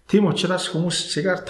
[0.09, 1.47] Тийм учраас хүмүүс сигарт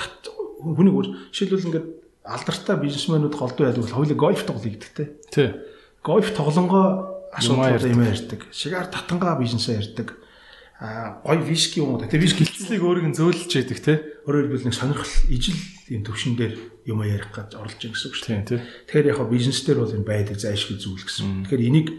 [0.59, 1.87] хүний өөр жишээлбэл ингээд
[2.27, 5.07] алдартай бизнесмэнүүд голдуу байдаг бол хоёулаа гольф тоглоё гэдэгтэй.
[5.31, 5.49] Тий.
[6.03, 6.85] Гольф тоглонгоо
[7.31, 8.43] асуудал юм ярьдаг.
[8.51, 10.20] Шигаар татангаа бизнесээ ярьдаг.
[10.81, 12.01] Аа гой виски юм уу?
[12.01, 14.01] Тэгээ виски хилцлийг өөрийг нь зөөлж яадаг те.
[14.25, 15.61] Өөрөөр хэлбэл нэг сонирхол ижил
[15.93, 16.57] энэ төвшин дээр
[16.89, 18.89] юм ярих гэж оролж байгаа гэсэн үг шүү дээ.
[18.89, 21.45] Тэгэхээр яг бизнес дээр бол энэ байдаг зайлшгүй зүйл гэсэн.
[21.45, 21.89] Тэгэхээр энийг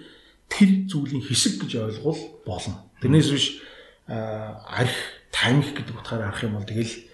[0.51, 2.83] тэр зүйлийн хэсэг гэж ойлгол болно.
[2.99, 3.47] Тэрнээс биш
[4.11, 4.99] арх
[5.31, 7.07] тамхи гэдэг утгаараа арах юм бол тэгэл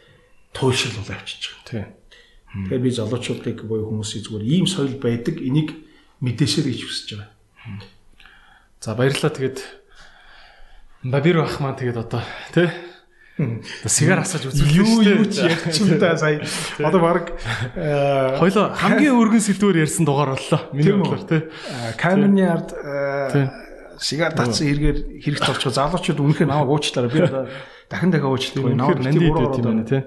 [0.56, 1.68] туйлшил бол авчиж байгаа.
[1.68, 2.64] Тийм.
[2.64, 5.76] Тэгэхээр би залуучуудыг буюу хүмүүсийг зүгээр ийм соёл байдаг энийг
[6.24, 7.28] мэдээсэй гэж хүсэж байгаа.
[8.80, 9.77] За баярлалаа тэгээд
[11.04, 12.68] Бабир бах маань тэгээд одоо тий
[13.86, 15.14] Сигар асаж үзүүлсэн шүү дээ.
[15.14, 16.42] Юу юу ч юм да сая.
[16.82, 17.38] Одоо баг
[18.42, 20.60] хоёлоо хамгийн өргөн сэдвээр ярьсан дугаар боллоо.
[20.74, 21.42] Миний бодлоор тий.
[21.94, 22.74] Камерны ард
[24.02, 27.10] сигар татсан хэрэгээр хэрэгт орчихо залуучууд үнэхээр наваг уучлаарай.
[27.14, 27.22] Би
[27.86, 28.74] дахин дахин уучлахгүй.
[28.74, 30.02] Наваг нандид байт юм байна тий.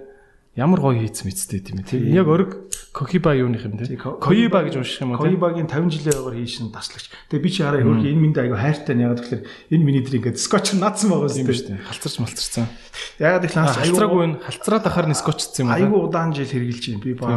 [0.55, 2.11] Ямар гоё хийц мэдтэй тийм ээ.
[2.11, 3.95] Яг өрг Кохиба юуных юм те.
[3.95, 5.31] Коиба гэж унших юм уу те.
[5.31, 7.07] Коибагийн 50 жилийн яваар хийсэн таслагч.
[7.31, 10.19] Тэгээ би чи хараа хөрх энэ минь аяга хайртай нь ягаад гэхээр энэ миний дээр
[10.19, 11.87] ингээд скотч наацсан байгаа юм шүү дээ.
[11.87, 12.67] Халцарч малцарсан.
[13.15, 15.79] Ягаад их ланс халцраагүй нь халцраад ахаар нь скотчсон юм байна.
[15.87, 17.03] Айгу удаан жил хэрэгжилж байна.
[17.07, 17.31] Би баг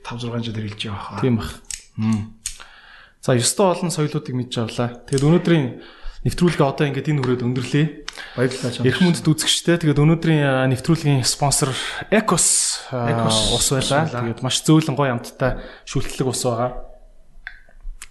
[0.00, 1.20] 5 6 жил хэрэгжилж байгаа хаа.
[1.20, 1.52] Тийм бах.
[3.20, 5.04] За 9 олон соёлоодыг мэдж авлаа.
[5.04, 5.66] Тэгэд өнөөдрийн
[6.26, 7.86] нэвтрүүлгээ одоо ингээд энэ хүрээд өндөрлөе.
[8.34, 8.82] Баярлалаа чам.
[8.82, 9.78] Эрх мөндөд үзэгчтэй.
[9.78, 11.70] Тэгээд өнөөдрийн нэвтрүүлгийн спонсор
[12.10, 14.10] Ecos ус байлаа.
[14.10, 16.82] Тэгээд маш зөөлөн гоё амттай шүлтлэг ус байгаа.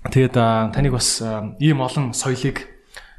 [0.08, 0.36] Тэгээд
[0.72, 1.20] таныг бас
[1.60, 2.64] ийм олон соёлыг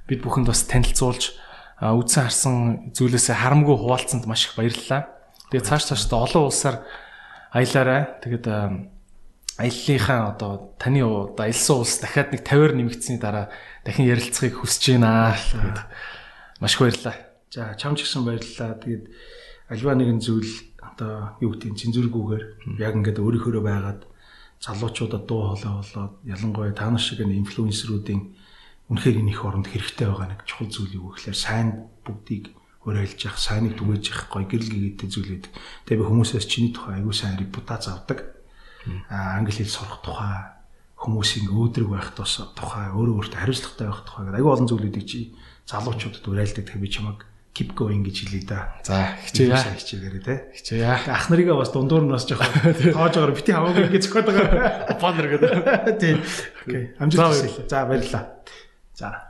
[0.09, 1.37] бид бүхэнд бас танилцуулж
[1.77, 2.55] үдсэн харсан
[2.97, 5.13] зүйлээсээ харамгүй хуваалцсанд маш их баярлалаа.
[5.53, 6.77] Тэгээд цааш цаашдаа олон улсаар
[7.53, 8.17] аялаарай.
[8.25, 8.96] Тэгээд
[9.57, 13.49] аяллахаа одоо таны одоо аялсан улс дахиад нэг 50-аар нэмэгдсэний дараа
[13.85, 15.33] дахин ярилцахыг хүсэж байна.
[15.37, 15.79] Тэгээд
[16.61, 17.17] маш их баярлалаа.
[17.51, 18.77] За чам ч гэсэн баярлалаа.
[18.85, 19.05] Тэгээд
[19.73, 22.45] альва нэгэн зүйл одоо юу гэдэг цензургүйгээр
[22.81, 24.01] яг ингээд өөрийнхөө байгаад
[24.61, 28.37] залуучуудад дуу хоолой болоод ялангуяа та нар шиг инфлюенсеруудын
[28.93, 32.55] үнэхээр энэ их оронд хэрэгтэй байгаа нэг чухал зүйл юу гэхээр сайн бүгдийг
[32.87, 35.53] уриалж явах, сайныг түгээж явах, гоё гэрэл гээдтэй зүйл байдаг.
[35.91, 38.36] Тэгээ би хүмүүсээс чиний тухай аягүй сайн репутац авдаг.
[39.11, 40.57] Англи хэл сурах тухай
[40.97, 45.37] хүмүүсийн өөдрөг байх тухай өөрөө өөртөө хариуцлагатай байх тухай гэдэг аюу олон зүйлүүдийг чи
[45.69, 48.77] залуучуудад уриалдаг би чамаг keep going гэж хэлээ да.
[48.85, 49.57] За хичээе.
[49.57, 50.35] Хичээгээрэй те.
[50.53, 50.85] Хичээе.
[51.09, 52.53] Ах нарыгаа бас дундуур нь бас жоохон
[52.93, 55.01] тоожоор бити хамаагүй ингэ зөхөд байгаа.
[55.01, 55.53] Баннер гэдэг.
[55.97, 56.21] Тийм.
[56.69, 56.85] Окей.
[57.01, 57.65] Амжилт хүсье.
[57.65, 58.25] За баярлалаа.
[58.93, 59.26] За